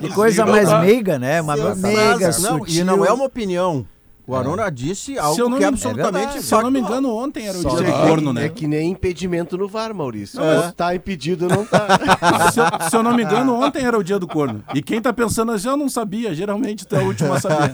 Que 0.00 0.08
coisa 0.10 0.44
não 0.44 0.52
mais 0.52 0.72
meiga, 0.80 1.18
né? 1.18 1.40
Uma 1.40 1.56
meiga, 1.74 2.26
não, 2.26 2.58
sutil. 2.58 2.80
e 2.80 2.84
não 2.84 3.04
é 3.04 3.12
uma 3.12 3.24
opinião. 3.24 3.86
O 4.26 4.34
Arona 4.34 4.70
disse 4.70 5.18
algo 5.18 5.50
não 5.50 5.58
que 5.58 5.64
é 5.64 5.66
me- 5.66 5.74
absolutamente 5.74 6.38
é. 6.38 6.40
Se 6.40 6.54
eu 6.54 6.62
não 6.62 6.70
me 6.70 6.80
engano, 6.80 7.14
ontem 7.14 7.46
era 7.46 7.58
o 7.58 7.60
Só 7.62 7.68
dia 7.68 7.78
do 7.80 7.84
que- 7.84 8.08
corno, 8.08 8.32
né? 8.32 8.46
É 8.46 8.48
que 8.48 8.66
nem 8.66 8.90
impedimento 8.90 9.58
no 9.58 9.68
VAR, 9.68 9.92
Maurício. 9.94 10.40
Não, 10.40 10.64
Ou 10.66 10.72
tá 10.72 10.94
impedido 10.94 11.44
ou 11.44 11.50
não 11.50 11.64
tá. 11.66 11.86
se, 12.50 12.58
eu, 12.58 12.88
se 12.88 12.96
eu 12.96 13.02
não 13.02 13.14
me 13.14 13.22
engano, 13.22 13.54
ontem 13.54 13.84
era 13.84 13.98
o 13.98 14.02
dia 14.02 14.18
do 14.18 14.26
corno. 14.26 14.64
E 14.74 14.82
quem 14.82 15.00
tá 15.00 15.12
pensando 15.12 15.52
assim, 15.52 15.68
eu 15.68 15.76
não 15.76 15.90
sabia. 15.90 16.34
Geralmente 16.34 16.86
tu 16.86 16.96
é 16.96 17.00
o 17.02 17.06
último 17.08 17.34
a 17.34 17.40
saber. 17.40 17.72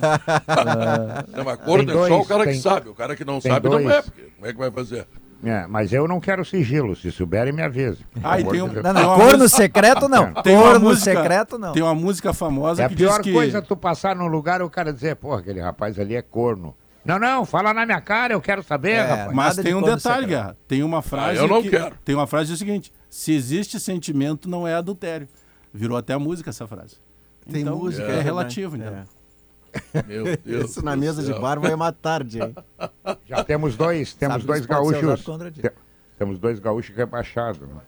Não, 1.37 1.45
mas 1.45 1.57
corno 1.61 1.91
é 1.93 2.09
só 2.09 2.21
o 2.21 2.27
cara 2.27 2.45
que 2.45 2.51
tem- 2.53 2.61
sabe. 2.61 2.89
O 2.89 2.95
cara 2.95 3.15
que 3.15 3.25
não 3.25 3.41
tem 3.41 3.53
sabe 3.53 3.69
não 3.69 3.83
dois. 3.83 3.95
é, 3.95 4.03
porque 4.03 4.23
como 4.37 4.47
é 4.49 4.53
que 4.53 4.59
vai 4.59 4.71
fazer? 4.73 5.07
É, 5.43 5.67
mas 5.67 5.93
eu 5.93 6.07
não 6.07 6.21
quero 6.21 6.45
sigilo. 6.45 6.95
Se 6.95 7.11
souberem, 7.11 7.53
me 7.53 7.63
avise. 7.63 8.05
Ah, 8.23 8.39
e 8.39 8.45
tem 8.45 8.61
um-. 8.61 8.67
Não, 8.69 8.93
não, 8.93 9.17
corno 9.17 9.49
secreto 9.49 10.09
não. 10.09 10.35
Tem 10.43 10.55
uma 10.55 10.65
corno 10.73 10.81
música- 10.81 11.13
secreto 11.17 11.59
não. 11.59 11.73
Tem 11.73 11.83
uma 11.83 11.95
música 11.95 12.35
famosa 12.35 12.83
É 12.83 12.85
a 12.85 12.89
que 12.89 12.95
diz 12.95 13.07
pior 13.07 13.23
que... 13.23 13.33
coisa 13.33 13.63
tu 13.63 13.75
passar 13.77 14.15
num 14.15 14.27
lugar 14.27 14.61
e 14.61 14.65
o 14.65 14.71
cara 14.71 14.93
dizer, 14.93 15.17
porra, 15.17 15.39
aquele 15.41 15.61
rapaz 15.61 15.99
ali 15.99 16.15
é 16.15 16.21
corno. 16.23 16.77
Não, 17.03 17.19
não, 17.19 17.47
fala 17.47 17.73
na 17.73 17.87
minha 17.87 18.01
cara, 18.03 18.35
eu 18.35 18.41
quero 18.43 18.63
saber, 18.63 18.91
É, 18.91 19.01
rapaz. 19.03 19.33
Mas 19.35 19.55
tem 19.57 19.65
de 19.65 19.75
um 19.75 19.81
detalhe. 19.83 20.27
Guerra. 20.27 20.55
Tem 20.69 20.83
uma 20.83 21.01
frase 21.01 21.39
Ah, 21.39 21.43
eu 21.43 21.49
não 21.49 21.63
que... 21.63 21.71
quero. 21.71 21.95
Tem 22.05 22.15
uma 22.15 22.27
frase 22.27 22.45
que 22.49 22.53
diz 22.53 22.57
o 22.57 22.65
seguinte, 22.67 22.93
se 23.09 23.33
existe 23.33 23.81
sentimento, 23.81 24.49
não 24.51 24.69
é 24.69 24.75
adultério. 24.75 25.27
Virou 25.73 25.97
até 25.97 26.13
a 26.13 26.19
música 26.19 26.51
essa 26.51 26.67
frase. 26.67 26.97
Tem 27.51 27.63
Então, 27.63 27.79
música, 27.79 28.07
É, 28.07 28.19
é 28.19 28.21
relativo, 28.21 28.77
então. 28.77 29.05
Meu 30.07 30.25
Deus. 30.45 30.71
Isso 30.71 30.85
na 30.85 30.97
mesa 30.97 31.23
de 31.23 31.33
bar 31.39 31.59
vai 31.61 31.73
uma 31.75 31.93
tarde, 31.93 32.41
hein? 32.43 32.55
Já 33.27 33.45
temos 33.45 33.77
dois, 33.77 34.13
temos 34.15 34.35
Sabe, 34.37 34.47
dois 34.47 34.67
gaúchos. 34.67 35.25
te- 35.55 35.73
Temos 36.19 36.39
dois 36.39 36.59
gaúchos 36.59 36.95
rebaixados. 36.95 37.61
né? 37.61 37.81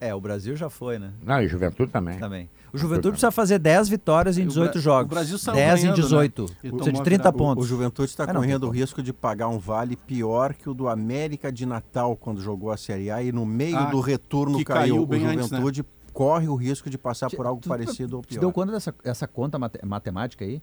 É, 0.00 0.14
o 0.14 0.20
Brasil 0.20 0.54
já 0.54 0.68
foi, 0.68 0.98
né? 0.98 1.12
Não, 1.22 1.40
e 1.40 1.48
Juventude 1.48 1.90
também. 1.90 2.18
Também. 2.18 2.50
O 2.72 2.76
Juventude 2.76 3.12
precisa 3.12 3.30
fazer 3.30 3.58
10 3.58 3.88
vitórias 3.88 4.36
em 4.36 4.42
O 4.42 4.48
18 4.48 4.72
Bra- 4.72 4.80
jogos. 4.82 5.06
o 5.06 5.08
Brasil 5.14 5.38
saiu 5.38 5.54
10 5.54 5.78
em 5.78 5.82
ganhando, 5.84 5.96
né? 5.96 6.02
18. 6.02 6.42
E 6.42 6.46
Precisa 6.46 6.70
tomou 6.78 6.92
de 6.92 7.00
a 7.00 7.04
30 7.04 7.22
virada. 7.22 7.32
pontos. 7.38 7.62
O, 7.62 7.64
o 7.64 7.68
Juventude 7.68 8.10
está 8.10 8.24
Ah, 8.24 8.34
correndo 8.34 8.64
o 8.66 8.70
risco 8.70 9.02
de 9.02 9.12
pagar 9.14 9.48
um 9.48 9.58
vale 9.58 9.96
pior 9.96 10.52
que 10.52 10.68
o 10.68 10.74
do 10.74 10.88
América 10.88 11.50
de 11.50 11.64
Natal 11.64 12.16
quando 12.16 12.40
jogou 12.42 12.70
a 12.70 12.76
Série 12.76 13.10
A 13.10 13.22
e 13.22 13.32
no 13.32 13.46
meio 13.46 13.78
Ah, 13.78 13.84
do 13.86 14.00
retorno 14.00 14.58
que 14.58 14.64
caiu. 14.64 14.78
caiu 14.80 15.02
O 15.02 15.06
bem 15.06 15.24
antes, 15.24 15.50
né? 15.50 15.56
Juventude 15.58 15.84
corre 16.12 16.48
o 16.48 16.54
risco 16.56 16.90
de 16.90 16.98
passar 16.98 17.30
por 17.30 17.46
algo 17.46 17.62
Tu- 17.62 17.68
parecido 17.68 18.16
ou 18.16 18.22
pior. 18.22 18.40
deu 18.40 18.52
conta 18.52 18.72
dessa 18.72 18.94
essa 19.04 19.26
conta 19.26 19.58
mate- 19.58 19.80
matemática 19.86 20.44
aí? 20.44 20.60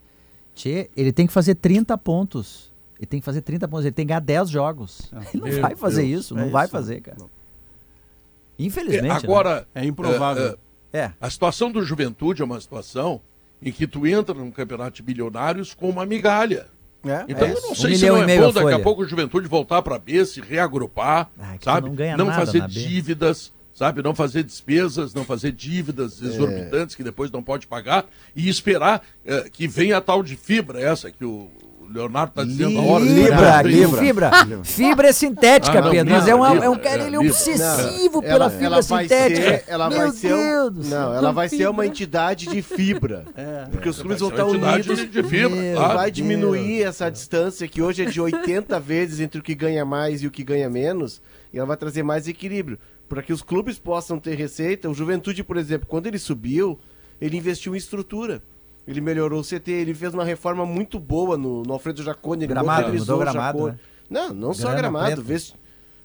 Tchê, 0.54 0.90
ele 0.96 1.12
tem 1.12 1.26
que 1.26 1.32
fazer 1.32 1.54
30 1.54 1.96
pontos. 1.98 2.70
Ele 2.98 3.06
tem 3.06 3.20
que 3.20 3.24
fazer 3.26 3.40
30 3.42 3.66
pontos, 3.66 3.84
ele 3.84 3.92
tem 3.92 4.04
que 4.04 4.08
ganhar 4.10 4.20
10 4.20 4.48
jogos. 4.50 5.10
Ele 5.34 5.42
não 5.52 5.60
vai 5.62 5.74
fazer 5.74 6.02
Deus. 6.06 6.24
isso, 6.26 6.34
não 6.34 6.44
É 6.44 6.50
vai 6.50 6.64
isso. 6.64 6.72
fazer, 6.72 7.00
cara. 7.00 7.18
É, 7.20 8.64
Infelizmente. 8.64 9.02
né? 9.02 9.10
agora, 9.10 9.66
É 9.74 9.84
improvável. 9.84 10.58
eh, 10.92 10.98
É. 11.00 11.12
a 11.20 11.30
situação 11.30 11.70
do 11.72 11.82
Juventude 11.82 12.42
é 12.42 12.44
uma 12.44 12.60
situação 12.60 13.20
em 13.62 13.72
que 13.72 13.86
tu 13.86 14.06
entra 14.06 14.34
num 14.34 14.50
campeonato 14.50 14.96
de 14.96 15.02
bilionários 15.02 15.74
com 15.74 15.88
uma 15.88 16.04
migalha. 16.04 16.66
É, 17.04 17.24
Então 17.28 17.48
É, 17.48 17.52
eu 17.52 17.60
não 17.62 17.72
um 17.72 17.74
sei 17.74 17.94
se 17.96 18.02
milhão 18.02 18.16
não 18.16 18.22
é 18.22 18.26
meio 18.26 18.42
bom 18.42 18.52
daqui 18.52 18.72
a 18.74 18.78
pouco 18.78 19.02
o 19.02 19.06
Juventude 19.06 19.48
voltar 19.48 19.82
para 19.82 19.98
B, 19.98 20.24
se 20.24 20.40
reagrupar, 20.40 21.28
Ah, 21.38 21.56
sabe? 21.60 21.88
não 21.88 21.96
ganha 21.96 22.16
nada 22.16 22.32
fazer 22.32 22.58
na 22.60 22.68
B. 22.68 22.74
dívidas, 22.74 23.52
sabe? 23.74 24.02
Não 24.02 24.14
fazer 24.14 24.42
despesas, 24.42 25.14
não 25.14 25.24
fazer 25.24 25.52
dívidas 25.52 26.22
É. 26.22 26.26
exorbitantes 26.26 26.94
que 26.94 27.02
depois 27.04 27.30
não 27.30 27.42
pode 27.42 27.66
pagar 27.66 28.04
e 28.34 28.48
esperar 28.48 29.02
eh, 29.24 29.48
que 29.52 29.66
venha 29.68 29.96
a 29.98 30.00
tal 30.00 30.22
de 30.22 30.36
fibra 30.36 30.80
essa 30.80 31.10
que 31.10 31.24
o 31.24 31.48
Leonardo 31.92 32.30
está 32.30 32.42
dizendo 32.44 32.78
a 32.78 32.82
hora. 32.84 33.04
Libra, 33.04 33.62
Libra. 33.62 34.00
Fibra. 34.00 34.30
Fibra 34.64 35.08
é 35.08 35.12
sintética, 35.12 35.78
Ah, 35.78 35.82
não, 35.82 35.90
Pedro. 35.90 36.14
Mas 36.14 36.26
é, 36.26 36.34
uma- 36.34 36.64
é 36.64 36.68
um 36.70 36.78
cara 36.78 37.02
é, 37.02 37.06
ele 37.06 37.16
é 37.16 37.18
obsessivo 37.18 38.14
Não, 38.14 38.22
pela 38.22 38.34
ela- 38.46 38.50
fibra 38.50 38.66
ela 38.66 38.80
vai 38.80 39.02
sintética. 39.04 39.42
ser- 39.42 39.64
ela 39.66 39.90
Meu 39.90 39.98
vai 39.98 40.10
ser 40.12 40.32
um- 40.34 40.70
Deus 40.70 40.88
Não, 40.88 41.14
ela 41.14 41.32
vai 41.32 41.48
ser 41.50 41.66
uma 41.68 41.82
fibra. 41.82 41.86
entidade 41.86 42.46
de 42.46 42.62
fibra. 42.62 43.24
Porque 43.70 43.90
os 43.90 43.98
clubes 44.00 44.20
vão 44.20 44.30
estar 44.30 44.46
unidos. 44.46 44.88
entidade 44.88 45.06
de 45.08 45.22
fibra, 45.22 45.50
Meu 45.50 45.76
claro. 45.76 45.94
vai 45.98 46.10
Deus 46.10 46.16
diminuir 46.16 46.82
essa 46.82 47.10
distância 47.10 47.68
que 47.68 47.82
hoje 47.82 48.02
é 48.02 48.06
de 48.06 48.18
80 48.22 48.80
vezes 48.80 49.20
entre 49.20 49.38
o 49.40 49.42
que 49.42 49.54
ganha 49.54 49.84
mais 49.84 50.22
e 50.22 50.26
o 50.26 50.30
que 50.30 50.42
ganha 50.42 50.70
menos, 50.70 51.20
e 51.52 51.58
ela 51.58 51.66
vai 51.66 51.76
trazer 51.76 52.02
mais 52.02 52.26
equilíbrio. 52.26 52.78
Para 53.12 53.22
que 53.22 53.30
os 53.30 53.42
clubes 53.42 53.78
possam 53.78 54.18
ter 54.18 54.34
receita, 54.36 54.88
o 54.88 54.94
Juventude, 54.94 55.44
por 55.44 55.58
exemplo, 55.58 55.86
quando 55.86 56.06
ele 56.06 56.18
subiu, 56.18 56.78
ele 57.20 57.36
investiu 57.36 57.74
em 57.74 57.76
estrutura. 57.76 58.42
Ele 58.88 59.02
melhorou 59.02 59.40
o 59.40 59.44
CT, 59.44 59.70
ele 59.70 59.92
fez 59.92 60.14
uma 60.14 60.24
reforma 60.24 60.64
muito 60.64 60.98
boa 60.98 61.36
no, 61.36 61.62
no 61.62 61.74
Alfredo 61.74 62.02
Jaconi. 62.02 62.44
Ele 62.44 62.54
Gramado, 62.54 62.90
mudou 62.90 63.16
o 63.16 63.18
gramado, 63.18 63.66
né? 63.66 63.76
Não, 64.08 64.32
não 64.32 64.54
só 64.54 64.68
Grana 64.68 64.78
gramado, 64.78 65.22
vesti... 65.22 65.54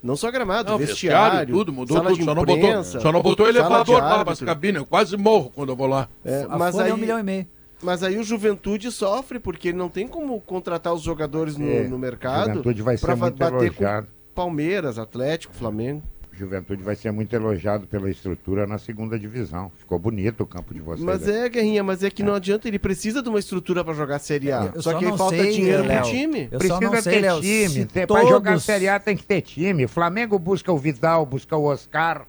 não 0.04 0.18
só 0.18 0.30
gramado, 0.30 0.72
Não, 0.72 0.78
vestiário, 0.78 1.56
tudo, 1.56 1.72
mudou 1.72 1.96
sala 1.96 2.10
tudo. 2.10 2.20
de 2.20 2.26
Só 2.26 2.36
não, 2.36 2.44
botou, 2.44 2.58
imprensa, 2.58 3.00
só 3.00 3.12
não 3.14 3.22
botou 3.22 3.48
elevador 3.48 3.96
lá, 3.96 4.10
mas 4.10 4.20
árbitro. 4.20 4.46
cabine. 4.46 4.78
Eu 4.80 4.86
quase 4.86 5.16
morro 5.16 5.50
quando 5.56 5.70
eu 5.70 5.78
vou 5.78 5.88
lá. 5.88 6.10
É, 6.26 6.46
A 6.50 6.58
mas 6.58 6.78
aí, 6.78 6.92
é 6.92 6.94
um 6.94 6.98
milhão 6.98 7.18
e 7.18 7.24
meio. 7.24 7.48
Mas 7.82 8.04
aí 8.04 8.18
o 8.18 8.24
Juventude 8.24 8.92
sofre, 8.92 9.40
porque 9.40 9.70
ele 9.70 9.78
não 9.78 9.88
tem 9.88 10.10
como 10.10 10.42
contratar 10.42 10.94
os 10.94 11.04
jogadores 11.04 11.56
no, 11.56 11.70
É, 11.70 11.88
no 11.88 11.98
mercado. 11.98 12.50
Juventude 12.50 12.82
vai 12.82 12.98
pra 12.98 13.14
ser 13.14 13.20
bater 13.22 13.50
com 13.50 13.64
elogiado. 13.64 14.08
Palmeiras, 14.36 15.00
Atlético, 15.00 15.54
Flamengo. 15.54 16.04
Juventude 16.38 16.84
vai 16.84 16.96
ser 16.96 17.12
muito 17.12 17.34
elogiado 17.36 17.88
pela 17.88 18.10
estrutura 18.10 18.66
na 18.68 18.78
segunda 18.78 19.18
divisão. 19.18 19.72
Ficou 19.78 19.98
bonito 19.98 20.42
o 20.44 20.46
campo 20.46 20.74
de 20.74 20.80
vocês. 20.82 21.04
Mas 21.04 21.28
é, 21.28 21.48
Guerrinha, 21.50 21.84
mas 21.84 22.04
é 22.04 22.10
que 22.10 22.22
não 22.24 22.34
adianta, 22.36 22.68
ele 22.68 22.78
precisa 22.80 23.22
de 23.22 23.30
uma 23.30 23.40
estrutura 23.40 23.84
pra 23.84 23.94
jogar 23.94 24.20
Série 24.20 24.52
A. 24.52 24.72
Eu 24.76 24.82
só, 24.82 24.92
só 24.92 24.98
que 25.00 25.06
falta 25.18 25.36
sei, 25.36 25.52
dinheiro 25.54 25.84
Léo. 25.84 26.02
pro 26.02 26.10
time. 26.10 26.40
Eu 26.52 26.62
só 26.68 26.78
Precisa 26.80 27.02
sei, 27.02 27.14
ter 27.14 27.22
Léo, 27.22 27.42
time. 27.42 27.70
se 27.70 27.86
Tem- 27.86 28.08
Pra 28.08 28.22
jogar 28.26 28.52
todos- 28.52 28.64
Série 28.64 28.88
A 28.90 29.00
tem 29.00 29.16
que 29.18 29.24
ter 29.24 29.42
time. 29.42 29.86
O 29.86 29.90
Flamengo 29.90 30.38
busca 30.38 30.72
o 30.72 30.78
Vidal, 30.78 31.26
busca 31.26 31.56
o 31.58 31.64
Oscar. 31.66 32.26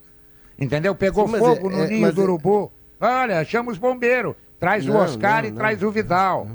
Entendeu? 0.59 0.95
Pegou 0.95 1.29
Sim, 1.29 1.39
fogo 1.39 1.71
é- 1.71 1.73
no 1.77 1.83
é- 1.85 1.89
ninho 1.89 2.13
do 2.13 2.21
é- 2.21 2.25
urubu. 2.25 2.73
Olha, 3.01 3.45
chama 3.45 3.71
os 3.71 3.79
bombeiros. 3.79 4.35
Traz 4.59 4.85
o 4.89 4.93
Não, 4.93 5.01
Oscar 5.01 5.43
não, 5.43 5.49
e 5.49 5.53
não. 5.53 5.59
traz 5.59 5.83
o 5.83 5.91
Vidal. 5.91 6.49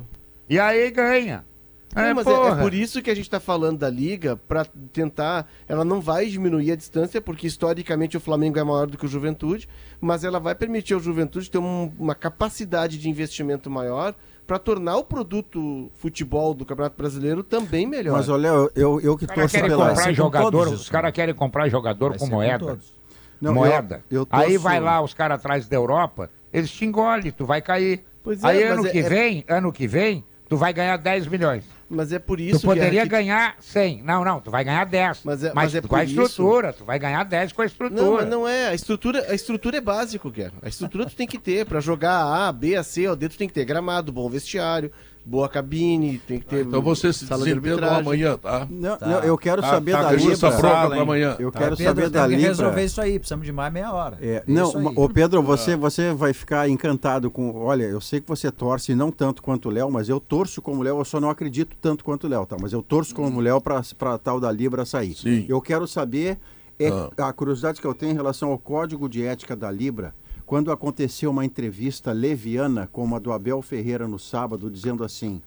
E 0.49 0.59
aí 0.59 0.91
ganha. 0.91 1.45
Não, 1.95 2.03
É, 2.03 2.13
mas 2.13 2.25
é, 2.27 2.31
é 2.31 2.55
por 2.55 2.73
isso 2.73 3.01
que 3.01 3.09
a 3.11 3.15
gente 3.15 3.29
tá 3.29 3.39
falando 3.39 3.79
da 3.79 3.89
liga, 3.89 4.35
pra 4.47 4.65
tentar. 4.91 5.47
Ela 5.67 5.83
não 5.85 6.01
vai 6.01 6.25
diminuir 6.27 6.71
a 6.71 6.75
distância, 6.75 7.21
porque 7.21 7.47
historicamente 7.47 8.17
o 8.17 8.19
Flamengo 8.19 8.57
é 8.59 8.63
maior 8.63 8.87
do 8.87 8.97
que 8.97 9.05
o 9.05 9.09
Juventude, 9.09 9.67
mas 10.01 10.23
ela 10.23 10.39
vai 10.39 10.55
permitir 10.55 10.93
ao 10.93 10.99
Juventude 10.99 11.49
ter 11.49 11.57
um- 11.57 11.91
uma 11.99 12.15
capacidade 12.15 12.97
de 12.97 13.09
investimento 13.09 13.69
maior 13.69 14.13
para 14.45 14.59
tornar 14.59 14.97
o 14.97 15.03
produto 15.05 15.89
futebol 15.95 16.53
do 16.53 16.65
Campeonato 16.65 16.97
Brasileiro 16.97 17.43
também 17.43 17.85
melhor. 17.87 18.17
Mas 18.17 18.27
olha, 18.27 18.47
eu, 18.49 18.71
eu, 18.75 19.01
eu 19.01 19.17
que 19.17 19.25
torço 19.25 19.55
pela. 19.61 19.67
Vai 19.77 19.87
comprar 19.95 20.07
com 20.09 20.13
jogador, 20.13 20.51
todos 20.65 20.81
os 20.81 20.89
caras 20.89 21.11
querem 21.13 21.33
comprar 21.33 21.69
jogador 21.69 22.09
Vai 22.09 22.19
com 22.19 22.25
com 22.27 22.31
moeda. 22.35 22.59
todos. 22.65 22.93
Não, 23.39 23.53
moeda. 23.53 24.03
eu 24.09 24.25
Aí 24.29 24.57
vai 24.57 24.79
lá 24.79 25.01
os 25.01 25.13
caras 25.13 25.39
atrás 25.39 25.67
da 25.67 25.75
Europa, 25.75 26.29
eles 26.51 26.71
te 26.71 26.85
engolem, 26.85 27.31
tu 27.31 27.45
vai 27.45 27.61
cair. 27.61 28.03
Pois 28.23 28.41
é, 28.43 28.47
Aí 28.47 28.63
ano 28.63 28.87
é- 28.87 28.89
que 28.91 28.99
é- 28.99 29.01
vem, 29.09 29.45
ano 29.49 29.71
que 29.71 29.85
vem, 29.87 30.23
tu 30.47 30.55
vai 30.55 30.71
ganhar 30.73 30.95
10 30.97 31.27
milhões. 31.27 31.65
Mas 31.93 32.11
é 32.11 32.19
por 32.19 32.39
isso 32.39 32.59
Tu 32.61 32.65
poderia 32.65 33.03
que- 33.03 33.09
ganhar 33.09 33.55
100. 33.59 34.01
Não, 34.03 34.23
não, 34.25 34.39
tu 34.41 34.49
vai 34.51 34.63
ganhar 34.63 34.85
10. 34.85 35.21
Mas 35.23 35.43
é- 35.43 35.47
mas 35.53 35.55
mas 35.55 35.75
é 35.75 35.81
com 35.81 35.87
por 35.87 35.99
a 35.99 36.03
isso- 36.03 36.21
estrutura, 36.21 36.73
tu 36.73 36.83
vai 36.85 36.97
ganhar 36.99 37.23
10 37.23 37.51
com 37.53 37.61
a 37.61 37.65
estrutura. 37.65 38.01
Não, 38.01 38.13
mas 38.13 38.27
não 38.29 38.47
é. 38.47 38.67
A 38.69 38.73
estrutura, 38.73 39.25
a 39.29 39.33
estrutura 39.35 39.77
é 39.77 39.81
básico, 39.81 40.29
Guerra. 40.29 40.53
A 40.61 40.67
estrutura 40.67 41.05
tu 41.05 41.15
tem 41.15 41.27
que 41.27 41.37
ter. 41.37 41.65
Pra 41.65 41.79
jogar 41.79 42.23
A, 42.47 42.51
B, 42.51 42.75
A, 42.75 42.83
C, 42.83 43.07
ó, 43.07 43.15
dentro 43.15 43.35
tu 43.37 43.39
tem 43.39 43.47
que 43.47 43.53
ter 43.53 43.65
gramado, 43.65 44.11
bom 44.11 44.27
vestiário, 44.29 44.91
boa 45.25 45.47
cabine, 45.47 46.19
tem 46.27 46.39
que 46.39 46.45
ter. 46.45 46.65
Então 46.65 46.81
vocês 46.81 47.15
se 47.15 47.25
sala 47.25 47.43
de 47.45 47.53
desentendam 47.55 47.95
amanhã, 47.95 48.37
tá? 48.37 48.67
Não, 48.69 48.97
Tá. 48.97 49.07
não, 49.07 49.19
eu 49.19 49.37
quero 49.37 49.61
Tá, 49.61 49.69
saber 49.69 49.91
tá, 49.93 50.03
da 50.03 50.15
essa 50.15 50.25
Libra. 50.29 50.49
bronca 50.57 50.87
pra 50.89 51.01
amanhã. 51.01 51.35
Eu 51.39 51.51
Tá, 51.51 51.59
quero 51.59 51.77
Pedro, 51.77 51.93
saber 51.95 52.09
da 52.09 52.23
que 52.23 52.35
Libra. 52.35 52.47
resolver 52.49 52.83
isso 52.83 53.01
aí, 53.01 53.17
precisamos 53.19 53.45
de 53.45 53.51
mais 53.51 53.71
meia 53.73 53.93
hora. 53.93 54.17
É, 54.21 54.35
É 54.35 54.43
não, 54.47 54.69
ô 54.95 55.07
Pedro, 55.09 55.41
você, 55.41 55.75
você 55.75 56.13
vai 56.13 56.33
ficar 56.33 56.67
encantado 56.69 57.31
com. 57.31 57.55
Olha, 57.55 57.83
eu 57.83 58.01
sei 58.01 58.19
que 58.19 58.27
você 58.27 58.51
torce 58.51 58.93
não 58.95 59.11
tanto 59.11 59.41
quanto 59.41 59.69
o 59.69 59.71
Léo, 59.71 59.89
mas 59.91 60.09
eu 60.09 60.19
torço 60.19 60.61
como 60.61 60.79
o 60.81 60.83
Léo, 60.83 60.99
eu 60.99 61.05
só 61.05 61.19
não 61.19 61.29
acredito 61.29 61.75
tanto 61.81 62.03
quanto 62.03 62.25
o 62.25 62.29
Léo, 62.29 62.45
tá? 62.45 62.57
Mas 62.61 62.73
eu 62.73 62.83
torço 62.83 63.15
como 63.15 63.37
o 63.37 63.41
Léo 63.41 63.61
pra 63.61 63.81
tal 64.21 64.39
da 64.39 64.51
Libra 64.51 64.85
sair. 64.85 65.15
Sim. 65.15 65.45
Eu 65.47 65.61
quero 65.61 65.87
saber 65.87 66.37
é, 66.79 66.89
Ah. 66.89 67.27
a 67.29 67.33
curiosidade 67.33 67.79
que 67.79 67.85
eu 67.87 67.93
tenho 67.93 68.11
em 68.11 68.15
relação 68.15 68.49
ao 68.49 68.57
código 68.57 69.07
de 69.07 69.23
ética 69.23 69.55
da 69.55 69.69
Libra. 69.71 70.13
Quando 70.53 70.71
aconteceu 70.71 71.31
uma 71.31 71.43
entrevista 71.43 72.11
leviana 72.11 72.87
como 72.91 73.15
a 73.15 73.19
do 73.19 73.31
Abel 73.31 73.59
Ferreira 73.63 74.07
no 74.07 74.19
sábado, 74.19 74.69
dizendo 74.69 75.03
assim: 75.03 75.41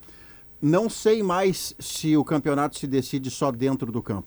não 0.61 0.91
sei 0.91 1.23
mais 1.23 1.77
se 1.78 2.16
o 2.16 2.24
campeonato 2.24 2.77
se 2.77 2.89
decide 2.89 3.31
só 3.31 3.53
dentro 3.53 3.93
do 3.93 4.03
campo. 4.03 4.27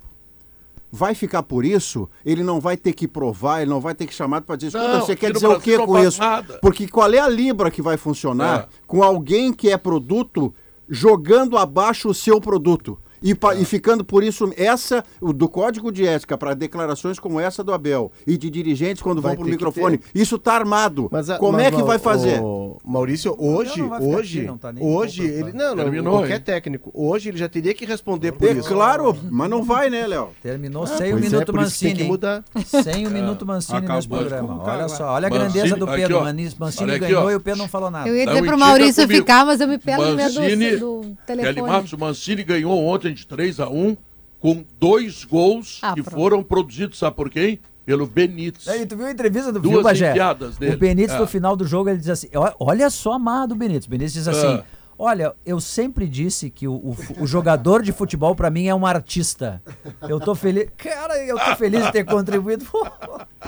Vai 0.90 1.14
ficar 1.14 1.44
por 1.44 1.66
isso, 1.66 2.10
ele 2.26 2.44
não 2.44 2.62
vai 2.62 2.78
ter 2.78 2.94
que 2.94 3.10
provar, 3.10 3.60
ele 3.62 3.70
não 3.70 3.82
vai 3.82 3.94
ter 3.94 4.08
que 4.08 4.14
chamar 4.14 4.40
para 4.44 4.56
dizer, 4.56 4.78
Não, 4.78 5.02
você 5.02 5.18
quer 5.18 5.34
dizer 5.34 5.48
o 5.48 5.60
que 5.60 5.78
com 5.80 6.00
isso? 6.00 6.22
nada. 6.22 6.60
Porque 6.62 6.88
qual 6.88 7.12
é 7.14 7.20
a 7.20 7.28
Libra 7.28 7.70
que 7.70 7.82
vai 7.82 7.98
funcionar 7.98 8.60
É. 8.62 8.68
com 8.88 9.04
alguém 9.04 9.52
que 9.52 9.70
é 9.70 9.76
produto 9.76 10.54
jogando 10.88 11.58
abaixo 11.58 12.08
o 12.08 12.14
seu 12.14 12.40
produto? 12.40 12.98
E, 13.22 13.36
pa- 13.36 13.56
É. 13.56 13.62
e 13.62 13.66
ficando 13.66 14.04
por 14.04 14.24
isso, 14.24 14.52
essa, 14.56 15.04
o 15.22 15.34
do 15.34 15.48
código 15.50 15.91
de 15.91 16.06
ética 16.08 16.38
para 16.38 16.54
declarações 16.54 17.20
como 17.20 17.40
essa 17.40 17.64
do 17.64 17.74
Abel 17.74 18.12
e 18.26 18.38
de 18.38 18.50
dirigentes 18.50 19.02
quando 19.02 19.22
Vai 19.22 19.36
vão 19.36 19.44
para 19.44 19.48
o 19.48 19.52
microfone, 19.52 20.00
isso 20.16 20.38
tá 20.38 20.54
armado. 20.54 21.08
Mas 21.12 21.30
a- 21.30 21.38
como 21.38 21.54
mas, 21.54 21.68
é 21.68 21.72
que 21.72 21.84
vai 21.84 22.00
fazer? 22.00 22.40
o 22.41 22.78
Maurício, 22.86 23.36
hoje, 23.38 23.82
não 23.82 23.91
hoje, 24.16 24.40
aqui, 24.40 24.48
não 24.48 24.58
tá 24.58 24.72
nem 24.72 24.84
hoje, 24.84 25.22
preocupado. 25.24 25.50
ele. 25.50 25.58
Não, 25.58 25.76
não, 25.76 25.84
Terminou, 25.84 26.14
qualquer 26.20 26.36
hein? 26.36 26.41
técnico. 26.41 26.91
Hoje 26.94 27.30
ele 27.30 27.38
já 27.38 27.50
teria 27.50 27.74
que 27.74 27.86
responder 27.86 28.32
por 28.32 28.48
É 28.48 28.52
isso. 28.54 28.68
claro, 28.70 29.16
mas 29.30 29.50
não 29.50 29.64
vai, 29.64 29.90
né, 29.90 30.08
Léo? 30.08 30.30
Terminou 30.41 30.84
Ah, 30.84 30.88
sem 30.88 31.14
o 31.14 31.18
é, 31.18 31.22
Minuto 31.22 31.26
isso 31.34 31.40
que 31.40 31.46
tem 31.46 31.56
Mancini. 31.56 31.96
que 31.96 32.04
mudar. 32.04 32.44
Sem 32.66 33.08
o 33.08 33.10
Minuto 33.12 33.46
Mancini 33.46 33.78
Acabou 33.80 33.96
nesse 33.98 34.08
de 34.08 34.16
programa. 34.16 34.64
Olha 34.64 34.88
só, 34.88 35.06
olha 35.14 35.28
a 35.28 35.30
Mancini, 35.30 35.52
grandeza 35.54 35.76
do 35.76 35.86
aqui, 35.86 35.96
Pedro. 36.02 36.22
Manis- 36.24 36.56
Mancini 36.56 36.91
aqui, 36.91 37.00
ganhou 37.00 37.24
ó. 37.26 37.32
e 37.32 37.36
o 37.36 37.40
Pedro 37.40 37.60
não 37.60 37.68
falou 37.68 37.91
nada. 37.91 38.08
Eu 38.08 38.16
ia 38.16 38.26
Não, 38.26 38.34
dizer 38.34 38.46
pro 38.46 38.54
indica 38.56 38.66
Maurício 38.68 39.04
comigo. 39.04 39.20
ficar, 39.22 39.46
mas 39.46 39.60
eu 39.62 39.68
me 39.68 39.78
pego 39.78 40.04
no 40.06 40.16
meio 40.16 40.34
Mancini, 40.34 40.72
do, 40.78 41.02
do 41.02 41.18
telefone. 41.26 41.90
O 41.94 42.00
Mancini 42.00 42.44
ganhou 42.44 42.78
ontem 42.86 43.09
de 43.14 43.26
3 43.27 43.60
a 43.60 43.69
1 43.69 43.95
com 44.40 44.64
dois 44.80 45.23
gols 45.26 45.80
Ah, 45.81 45.94
que 45.94 46.02
pronto. 46.02 46.15
foram 46.15 46.44
produzidos, 46.44 46.98
sabe 46.98 47.15
por 47.15 47.30
quem? 47.30 47.60
Pelo 47.86 48.06
Benítez. 48.06 48.68
Aí, 48.68 48.86
tu 48.86 48.95
viu 48.95 49.07
a 49.07 49.11
entrevista 49.11 49.52
do 49.52 49.60
Duas 49.60 49.84
Bagé? 49.84 50.14
dele. 50.60 50.76
O 50.76 50.77
Benítez, 50.77 51.15
É. 51.15 51.19
no 51.19 51.26
final 51.27 51.56
do 51.56 51.65
jogo, 51.65 51.90
ele 51.90 51.98
diz 51.98 52.10
assim: 52.10 52.30
"Ó- 52.36 52.53
Olha 52.60 52.90
só 52.90 53.14
a 53.14 53.19
marra 53.19 53.48
do 53.48 53.56
Benítez. 53.56 53.86
O 53.86 53.90
Benítez 53.90 54.14
diz 54.14 54.27
assim: 54.27 54.56
É. 54.57 54.64
Olha, 55.02 55.34
eu 55.45 55.61
sempre 55.61 56.07
disse 56.07 56.49
que 56.49 56.68
o, 56.68 56.73
o, 56.73 56.95
o 57.22 57.26
jogador 57.26 57.81
de 57.81 57.91
futebol, 57.94 58.36
pra 58.36 58.49
mim, 58.49 58.68
é 58.68 58.76
um 58.76 58.86
artista. 58.86 59.64
Eu 60.07 60.19
tô 60.19 60.36
feliz. 60.36 60.68
Cara, 60.77 61.18
eu 61.26 61.40
tô 61.40 61.56
feliz 61.56 61.86
de 61.86 61.91
ter 61.94 62.03
contribuído. 62.03 62.65
Pô, 62.69 62.86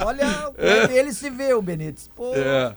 olha 0.06 0.54
é 0.58 0.88
que 0.88 0.94
ele 0.94 1.12
se 1.14 1.30
vê, 1.30 1.54
o 1.54 1.62
Benítez. 1.62 2.10
Pô. 2.16 2.34
É. 2.36 2.74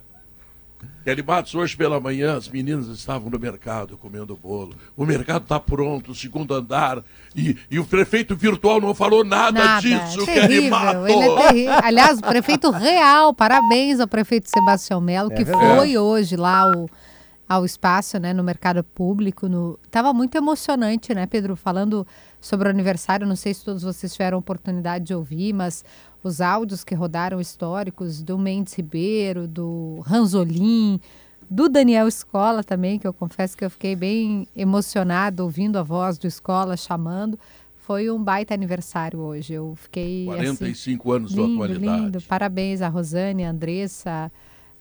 Matos, 1.27 1.55
hoje 1.55 1.77
pela 1.77 2.01
manhã, 2.01 2.37
as 2.37 2.49
meninas 2.49 2.87
estavam 2.89 3.29
no 3.29 3.39
mercado 3.39 3.99
comendo 3.99 4.35
bolo. 4.37 4.75
O 4.97 5.05
mercado 5.05 5.43
está 5.43 5.61
pronto, 5.61 6.13
o 6.13 6.15
segundo 6.15 6.55
andar. 6.55 7.03
E, 7.37 7.59
e 7.71 7.79
o 7.79 7.85
prefeito 7.85 8.35
virtual 8.35 8.81
não 8.81 8.95
falou 8.95 9.25
nada, 9.25 9.63
Nada, 9.63 9.81
disso, 9.81 10.21
é 10.29 10.45
ele 10.45 10.69
é 10.69 10.71
terrível. 10.71 11.75
Aliás, 11.83 12.19
o 12.19 12.23
prefeito 12.23 12.71
real, 12.71 13.35
parabéns 13.35 14.01
ao 14.01 14.09
prefeito 14.09 14.49
Sebastião 14.49 15.01
Melo, 15.01 15.31
que 15.31 15.45
verdade. 15.45 15.77
foi 15.77 15.99
hoje 15.99 16.37
lá 16.37 16.61
ao, 16.61 16.89
ao 17.49 17.65
espaço, 17.65 18.19
né, 18.19 18.33
no 18.33 18.43
mercado 18.43 18.83
público. 18.83 19.49
No... 19.49 19.79
Tava 19.91 20.13
muito 20.15 20.37
emocionante, 20.37 21.15
né, 21.15 21.27
Pedro? 21.27 21.55
Falando 21.55 22.07
sobre 22.41 22.69
o 22.69 22.71
aniversário, 22.71 23.27
não 23.27 23.37
sei 23.37 23.53
se 23.53 23.65
todos 23.65 23.83
vocês 23.83 24.13
tiveram 24.13 24.39
oportunidade 24.39 25.05
de 25.05 25.15
ouvir, 25.15 25.53
mas 25.53 25.85
os 26.25 26.41
áudios 26.41 26.83
que 26.83 26.95
rodaram 26.95 27.41
históricos 27.41 28.23
do 28.23 28.37
Mendes 28.39 28.75
Ribeiro, 28.75 29.47
do 29.47 30.03
Ranzolin, 30.07 30.99
do 31.49 31.69
Daniel 31.69 32.09
Escola 32.09 32.65
também, 32.65 32.99
que 32.99 33.07
eu 33.07 33.13
confesso 33.13 33.57
que 33.57 33.65
eu 33.65 33.71
fiquei 33.71 33.95
bem 33.95 34.49
emocionado 34.57 35.45
ouvindo 35.45 35.79
a 35.79 35.83
voz 35.83 36.17
do 36.19 36.27
Escola 36.27 36.77
chamando. 36.77 37.39
Foi 37.77 38.11
um 38.11 38.23
baita 38.23 38.55
aniversário 38.55 39.19
hoje. 39.21 39.53
Eu 39.53 39.75
fiquei 39.77 40.23
assim, 40.31 40.57
45 40.57 41.13
anos 41.13 41.35
da 41.35 41.43
lindo, 41.43 41.63
atualidade. 41.63 42.01
lindo. 42.03 42.21
Parabéns 42.23 42.81
a 42.81 42.89
Rosane, 42.89 43.45
a 43.45 43.51
Andressa, 43.51 44.33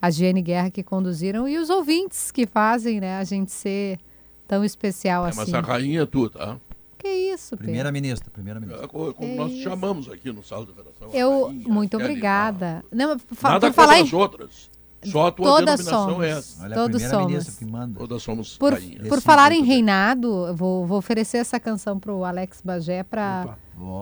a 0.02 0.10
Giane 0.10 0.42
Guerra 0.42 0.72
que 0.72 0.82
conduziram 0.82 1.46
e 1.48 1.58
os 1.58 1.70
ouvintes 1.70 2.32
que 2.32 2.48
fazem, 2.48 3.02
né, 3.02 3.18
a 3.18 3.24
gente 3.26 3.52
ser 3.52 4.00
tão 4.48 4.64
especial 4.64 5.26
É, 5.26 5.30
assim. 5.30 5.40
mas 5.40 5.54
a 5.54 5.60
rainha 5.60 6.02
é 6.04 6.06
tu, 6.06 6.30
tá? 6.30 6.58
Que 7.04 7.10
isso, 7.10 7.50
Pedro? 7.52 7.66
Primeira-ministra, 7.66 8.32
primeira-ministra. 8.32 8.86
É 8.86 8.88
co- 8.88 9.14
como 9.14 9.30
Que 9.30 9.36
nós 9.36 9.52
isso. 9.52 9.64
chamamos 9.64 10.10
aqui 10.10 10.32
no 10.32 10.42
Sala 10.44 10.66
de 10.66 10.72
Redação. 10.72 11.10
a 11.12 11.16
Eu, 11.16 11.48
rainha, 11.48 11.68
muito 11.68 11.98
obrigada. 11.98 12.84
Não, 12.92 13.20
fa- 13.20 13.50
Nada 13.52 13.68
por 13.68 13.74
falar 13.74 13.88
contra 13.96 14.00
em 14.02 14.08
as 14.08 14.14
outras. 14.14 14.72
Só 15.06 15.28
a 15.28 15.32
tua 15.34 15.46
todas 15.46 15.80
denominação 15.82 16.10
somos. 16.12 16.26
é 16.26 16.30
essa. 16.30 16.64
Olha, 16.64 16.76
Todos 16.76 16.96
a 16.96 17.08
primeira-ministra 17.10 17.52
somos. 17.52 17.60
que 17.60 17.66
manda. 17.66 18.00
Todas 18.00 18.24
somos 18.24 18.58
por, 18.58 18.72
rainhas. 18.72 19.08
por 19.10 19.20
falar 19.20 19.52
em 19.52 19.62
reinado, 19.62 20.48
eu 20.48 20.56
vou, 20.56 20.86
vou 20.88 20.98
oferecer 20.98 21.40
essa 21.40 21.60
canção 21.60 22.00
pro 22.00 22.24
Alex 22.24 22.62
Bagé 22.64 23.04
para 23.04 23.58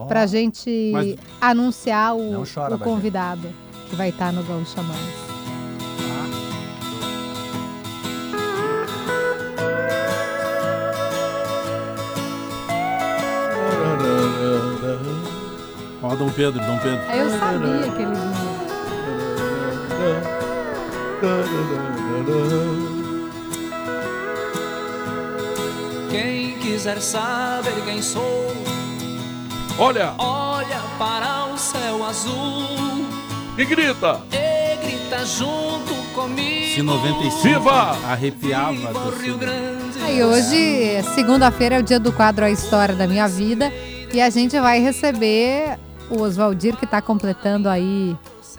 pra 0.07 0.27
gente 0.27 0.91
Mas- 0.93 1.15
anunciar 1.41 2.15
o, 2.15 2.43
chora, 2.45 2.75
o 2.75 2.77
Bagé. 2.77 2.83
convidado 2.91 3.49
que 3.89 3.95
vai 3.95 4.09
estar 4.09 4.31
no 4.31 4.43
Gaúcha 4.43 4.83
Mais. 4.83 5.31
Ó, 16.03 16.15
Dom 16.15 16.29
Pedro, 16.31 16.59
Dom 16.65 16.77
Pedro. 16.79 16.99
Eu 17.11 17.29
sabia 17.39 17.91
que 17.91 18.01
ele 18.01 18.15
vinha. 18.15 19.61
Quem 26.09 26.57
quiser 26.59 26.99
saber 27.01 27.73
quem 27.85 28.01
sou, 28.01 28.51
Olha, 29.77 30.13
olha 30.17 30.79
para 30.99 31.45
o 31.53 31.57
céu 31.57 32.03
azul 32.05 33.05
que 33.55 33.65
grita. 33.65 34.21
e 34.31 34.75
grita 34.85 35.25
junto 35.25 35.93
comigo. 36.13 36.75
Se 36.75 36.81
95 36.81 37.41
Viva! 37.41 37.97
arrepiava. 38.07 38.71
Viva 38.73 39.13
Rio. 39.21 39.37
Grande. 39.37 40.01
Aí 40.03 40.23
hoje, 40.23 41.01
segunda-feira, 41.15 41.75
é 41.75 41.79
o 41.79 41.83
dia 41.83 41.99
do 41.99 42.11
quadro 42.11 42.43
A 42.45 42.51
História 42.51 42.93
da 42.95 43.07
Minha 43.07 43.27
Vida. 43.27 43.71
E 44.13 44.19
a 44.21 44.29
gente 44.29 44.59
vai 44.59 44.79
receber 44.79 45.77
o 46.11 46.21
Oswaldir, 46.21 46.75
que 46.75 46.85
está 46.85 47.01
completando 47.01 47.69
aí 47.69 48.15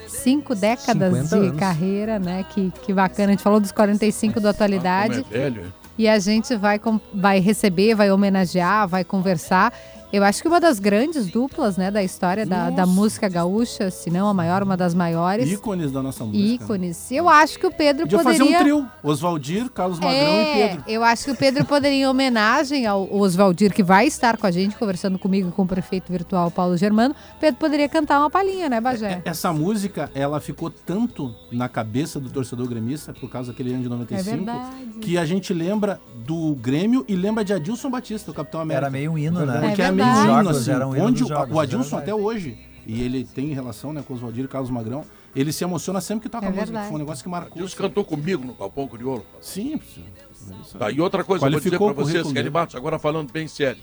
cinco 0.07 0.55
décadas 0.55 1.13
50 1.13 1.41
de 1.41 1.47
anos. 1.49 1.59
carreira, 1.61 2.19
né? 2.19 2.45
Que, 2.51 2.73
que 2.83 2.93
bacana. 2.93 3.29
A 3.29 3.33
gente 3.33 3.43
falou 3.43 3.61
dos 3.61 3.73
45 3.73 4.41
da 4.41 4.51
atualidade. 4.51 5.23
Como 5.23 5.37
é 5.37 5.39
velho? 5.39 5.73
E 5.99 6.09
a 6.09 6.19
gente 6.19 6.57
vai, 6.57 6.81
vai 7.13 7.39
receber, 7.39 7.95
vai 7.95 8.11
homenagear, 8.11 8.89
vai 8.89 9.05
conversar. 9.05 9.73
Eu 10.13 10.23
acho 10.25 10.43
que 10.43 10.49
uma 10.49 10.61
das 10.61 10.79
grandes 10.79 11.27
duplas, 11.29 11.77
né, 11.77 11.91
da 11.91 12.03
história 12.03 12.45
da, 12.45 12.69
da 12.71 12.85
música 12.85 13.29
gaúcha, 13.29 13.91
se 13.91 14.11
não 14.11 14.29
a 14.29 14.35
maior, 14.35 14.63
uma 14.63 14.77
das 14.77 14.95
maiores. 14.95 15.51
Ícones 15.51 15.91
da 15.91 16.03
nossa 16.03 16.25
música. 16.25 16.65
ícones. 16.65 17.11
Eu 17.11 17.29
acho 17.29 17.59
que 17.59 17.67
o 17.67 17.71
Pedro 17.71 18.03
Podia 18.03 18.19
poderia... 18.19 18.39
fazer 18.45 18.57
um 18.57 18.59
trio. 18.61 18.89
Oswaldir, 19.03 19.71
Carlos 19.71 19.99
Magrão 19.99 20.21
e 20.21 20.23
É, 20.25 20.69
Pedro. 20.69 20.85
eu 20.87 21.03
acho 21.03 21.25
que 21.25 21.31
o 21.31 21.37
Pedro 21.37 21.65
poderia, 21.65 21.99
em 21.99 22.07
homenagem 22.07 22.87
ao 22.87 23.11
Oswaldir, 23.15 23.73
que 23.73 23.83
vai 23.83 24.07
estar 24.07 24.37
com 24.37 24.47
a 24.47 24.51
gente, 24.51 24.77
conversando 24.77 25.19
comigo 25.19 25.49
e 25.49 25.53
com 25.53 25.63
o 25.63 25.67
prefeito 25.67 26.11
virtual 26.13 26.51
Paulo 26.51 26.77
Germano, 26.77 27.15
Pedro 27.41 27.59
poderia 27.59 27.89
cantar 27.89 28.19
uma 28.19 28.29
palhinha, 28.31 28.69
né, 28.69 28.81
Bagé? 28.81 29.23
Essa 29.25 29.53
música, 29.53 30.11
ela 30.15 30.41
ficou 30.41 30.71
tanto 30.71 31.35
na 31.51 31.69
cabeça 31.69 32.21
do 32.21 32.29
torcedor 32.29 32.69
gremista, 32.69 33.13
por 33.15 33.31
causa 33.31 33.53
daquele 33.53 33.71
ano 33.73 33.81
de 33.81 33.87
É 33.87 33.91
95, 33.91 34.37
verdade. 34.37 34.69
que 35.01 35.17
a 35.17 35.25
gente 35.25 35.55
lembra 35.55 36.01
do 36.27 36.55
Grêmio 36.57 37.05
e 37.09 37.15
lembra 37.17 37.45
de 37.45 37.53
Adilson 37.53 37.89
Batista, 37.91 38.31
o 38.31 38.35
Capitão 38.35 38.61
América. 38.61 38.87
Era 38.87 38.91
meio 38.91 39.13
um 39.13 39.19
hino, 39.19 39.45
né? 39.47 39.61
Porque 39.69 39.83
É 39.83 39.87
é, 39.87 39.91
verdade. 40.05 40.27
Jogos, 40.45 40.57
assim, 40.57 40.71
era 40.71 40.85
hino 40.85 41.05
onde 41.05 41.19
jogos, 41.21 41.57
o 41.57 41.61
é 41.61 41.63
Adilson 41.65 41.97
até 41.99 42.15
hoje, 42.15 42.59
e 42.87 43.03
ele 43.03 43.25
tem 43.25 43.53
relação 43.53 43.93
né, 43.93 44.03
com 44.07 44.13
o 44.15 44.17
Oswaldir 44.17 44.45
e 44.45 44.49
Carlos 44.49 44.71
Magrão, 44.71 45.05
ele 45.35 45.53
se 45.53 45.65
emociona 45.65 46.01
sempre 46.01 46.25
que 46.25 46.29
toca 46.29 46.45
É 46.45 46.49
a 46.49 46.51
música, 46.51 46.67
verdade. 46.67 46.89
foi 46.89 46.97
um 46.97 46.99
negócio 46.99 47.23
que 47.25 47.31
marcou. 47.31 47.57
Deus 47.59 47.75
cantou 47.75 48.05
comigo 48.05 48.45
no 48.45 48.55
Galpão 48.55 48.87
Crioulo. 48.89 49.25
Sim, 49.41 49.77
isso- 49.77 50.77
Tá, 50.79 50.91
e 50.91 51.01
outra 51.01 51.23
coisa, 51.23 51.47
eu 51.47 51.51
vou 51.51 51.61
dizer 51.61 51.77
pra 51.79 51.87
o 51.87 51.95
vocês, 51.95 52.33
Kelly. 52.33 52.51
Matos, 52.51 52.75
agora 52.75 52.99
falando 52.99 53.33
bem 53.33 53.47
sério. 53.47 53.83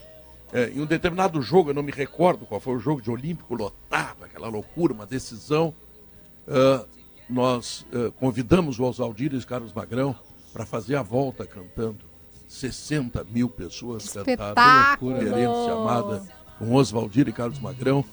É, 0.52 0.68
em 0.70 0.80
um 0.80 0.86
determinado 0.86 1.40
jogo, 1.40 1.70
eu 1.70 1.74
não 1.74 1.82
me 1.82 1.92
recordo 1.92 2.44
qual 2.44 2.60
foi 2.60 2.74
o 2.74 2.78
jogo 2.78 3.00
de 3.00 3.10
Olímpico 3.10 3.54
lotado, 3.54 4.24
aquela 4.24 4.48
loucura, 4.48 4.92
uma 4.92 5.06
decisão. 5.06 5.72
ah, 6.48 6.84
nós 7.28 7.86
ah, 7.94 8.10
convidamos 8.18 8.78
o 8.78 8.84
Oswaldir 8.84 9.32
e 9.32 9.40
Carlos 9.44 9.72
Magrão 9.72 10.14
para 10.52 10.66
fazer 10.66 10.96
a 10.96 11.02
volta 11.02 11.46
cantando. 11.46 11.98
60 12.50 13.24
mil 13.30 13.48
pessoas 13.48 14.08
cantaram 14.08 14.32
Espetáculo! 14.32 15.18
Querência 15.18 15.72
Amada 15.72 16.22
com 16.58 16.74
Oswaldir 16.74 17.28
e 17.28 17.32
Carlos 17.32 17.60
Magrão, 17.60 18.04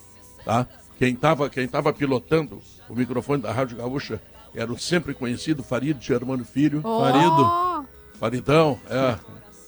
tá? 0.46 0.68
Quem 1.00 1.14
estava 1.14 1.50
quem 1.50 1.68
tava 1.68 1.92
pilotando 1.92 2.62
o 2.88 2.96
microfone 2.96 3.42
da 3.42 3.52
Rádio 3.52 3.78
Gaúcha 3.78 4.22
era 4.54 4.72
o 4.72 4.78
sempre 4.78 5.16
conhecido 5.16 5.64
Farid 5.64 6.00
Germano 6.00 6.46
Filho. 6.46 6.82
Oh! 6.84 7.84
Faridão, 8.20 8.80
é. 8.90 9.18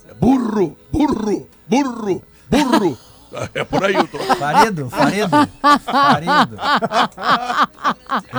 é 0.10 0.14
burro, 0.14 0.78
burro, 0.92 1.48
burro, 1.68 2.24
burro. 2.50 3.09
É 3.54 3.64
por 3.64 3.84
aí 3.84 3.96
o 3.98 4.08
troço. 4.08 4.36
Farido, 4.36 4.90
Farido, 4.90 5.38
Farido. 5.86 6.58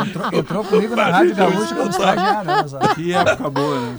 Entrou, 0.06 0.28
entrou 0.32 0.64
comigo 0.64 0.96
na 0.96 1.04
Rádio 1.10 1.34
Gaúcha 1.36 1.74
como 1.74 1.90
estagiário. 1.90 2.94
Que 2.94 3.12
época 3.12 3.50
boa, 3.50 3.80
né? 3.80 3.98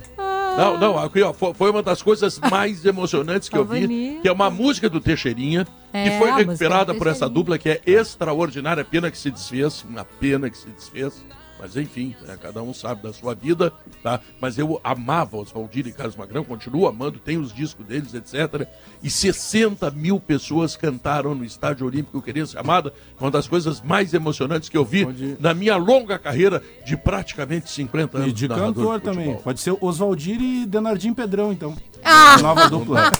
Não, 0.58 0.78
não, 0.78 1.00
aqui, 1.00 1.22
ó, 1.22 1.32
fo- 1.32 1.54
foi 1.54 1.72
uma 1.72 1.82
das 1.82 2.02
coisas 2.02 2.38
mais 2.52 2.84
emocionantes 2.86 3.48
que 3.48 3.58
eu 3.58 3.64
vi, 3.64 4.20
que 4.22 4.28
é 4.28 4.32
uma 4.32 4.50
música 4.50 4.90
do 4.90 5.00
Teixeirinha, 5.00 5.66
É, 5.94 6.10
que 6.10 6.18
foi 6.20 6.30
recuperada 6.32 6.94
por 6.94 7.08
essa 7.08 7.30
dupla 7.30 7.58
que 7.58 7.70
é 7.70 7.82
extraordinária, 7.86 8.84
pena 8.84 9.10
que 9.10 9.18
se 9.18 9.32
desfez, 9.32 9.86
uma 9.90 10.04
pena 10.04 10.50
que 10.50 10.58
se 10.58 10.68
desfez, 10.68 11.24
mas 11.62 11.78
enfim, 11.78 12.16
né, 12.26 12.36
cada 12.42 12.64
um 12.64 12.74
sabe 12.74 13.04
da 13.04 13.14
sua 13.14 13.36
vida, 13.36 13.72
tá? 14.02 14.20
Mas 14.42 14.58
eu 14.58 14.82
amava 14.84 15.38
Oswaldir 15.38 15.86
e 15.86 15.92
Carlos 15.92 16.16
Magrão, 16.16 16.44
continuo 16.44 16.88
amando, 16.88 17.20
tenho 17.20 17.40
os 17.40 17.54
discos 17.54 17.86
deles, 17.86 18.16
etc. 18.16 18.68
E 19.04 19.12
60 19.12 19.92
mil 19.92 20.20
pessoas 20.20 20.76
cantaram 20.76 21.36
no 21.36 21.46
Estádio 21.46 21.86
Olímpico 21.86 22.20
Querência 22.20 22.60
Amada, 22.60 22.92
uma 23.20 23.30
das 23.30 23.48
coisas 23.48 23.80
mais 23.80 24.12
emocionantes 24.12 24.70
que 24.70 24.78
eu 24.78 24.84
vi 24.84 25.06
na 25.40 25.54
minha 25.54 25.78
longa 25.78 26.18
carreira 26.18 26.64
de 26.84 26.98
praticamente 26.98 27.70
50 27.70 28.18
anos. 28.18 28.30
E 28.30 28.34
de 28.34 28.48
cantor 28.48 28.98
de 28.98 29.06
também. 29.06 29.38
Pode 29.38 29.60
ser 29.60 29.78
Oswaldir 29.80 30.42
e 30.42 30.66
Denardim 30.66 31.14
Pedrão, 31.14 31.52
então. 31.52 31.78
Ah! 32.04 32.38
Nova 32.42 32.70
dupla. 32.70 33.12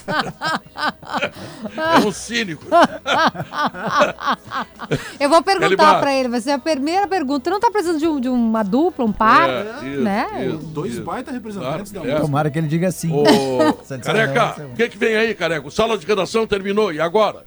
É 1.76 2.06
um 2.06 2.12
cínico. 2.12 2.64
Eu 5.20 5.28
vou 5.28 5.42
perguntar 5.42 6.00
pra 6.00 6.14
ele, 6.14 6.28
vai 6.28 6.40
ser 6.40 6.52
a 6.52 6.58
primeira 6.58 7.06
pergunta. 7.06 7.50
Não 7.50 7.60
tá 7.60 7.70
precisando 7.70 7.98
de, 7.98 8.08
um- 8.08 8.20
de 8.20 8.28
uma 8.28 8.62
dupla, 8.62 9.04
um 9.04 9.12
par? 9.12 9.48
É, 9.48 9.62
isso, 9.82 10.00
né? 10.00 10.46
isso, 10.46 10.56
Dois 10.58 10.92
isso. 10.94 11.02
baita 11.02 11.30
representantes 11.30 11.92
Claro, 11.92 12.08
da 12.08 12.14
é. 12.14 12.20
Tomara 12.20 12.50
que 12.50 12.58
ele 12.58 12.66
diga 12.68 12.90
sim. 12.90 13.12
Ô, 13.12 13.24
Satisfação, 13.84 14.00
careca, 14.02 14.62
o 14.72 14.74
que, 14.76 14.88
que 14.88 14.98
vem 14.98 15.16
aí, 15.16 15.34
careca? 15.34 15.66
O 15.66 15.70
sala 15.70 15.96
de 15.98 16.06
redação 16.06 16.46
terminou, 16.46 16.92
e 16.92 17.00
agora? 17.00 17.44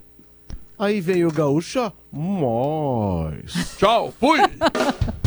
Aí 0.78 1.00
vem 1.00 1.24
o 1.26 1.32
gaúcho. 1.32 1.92
Mas. 2.12 3.76
Tchau, 3.78 4.14
fui! 4.20 4.40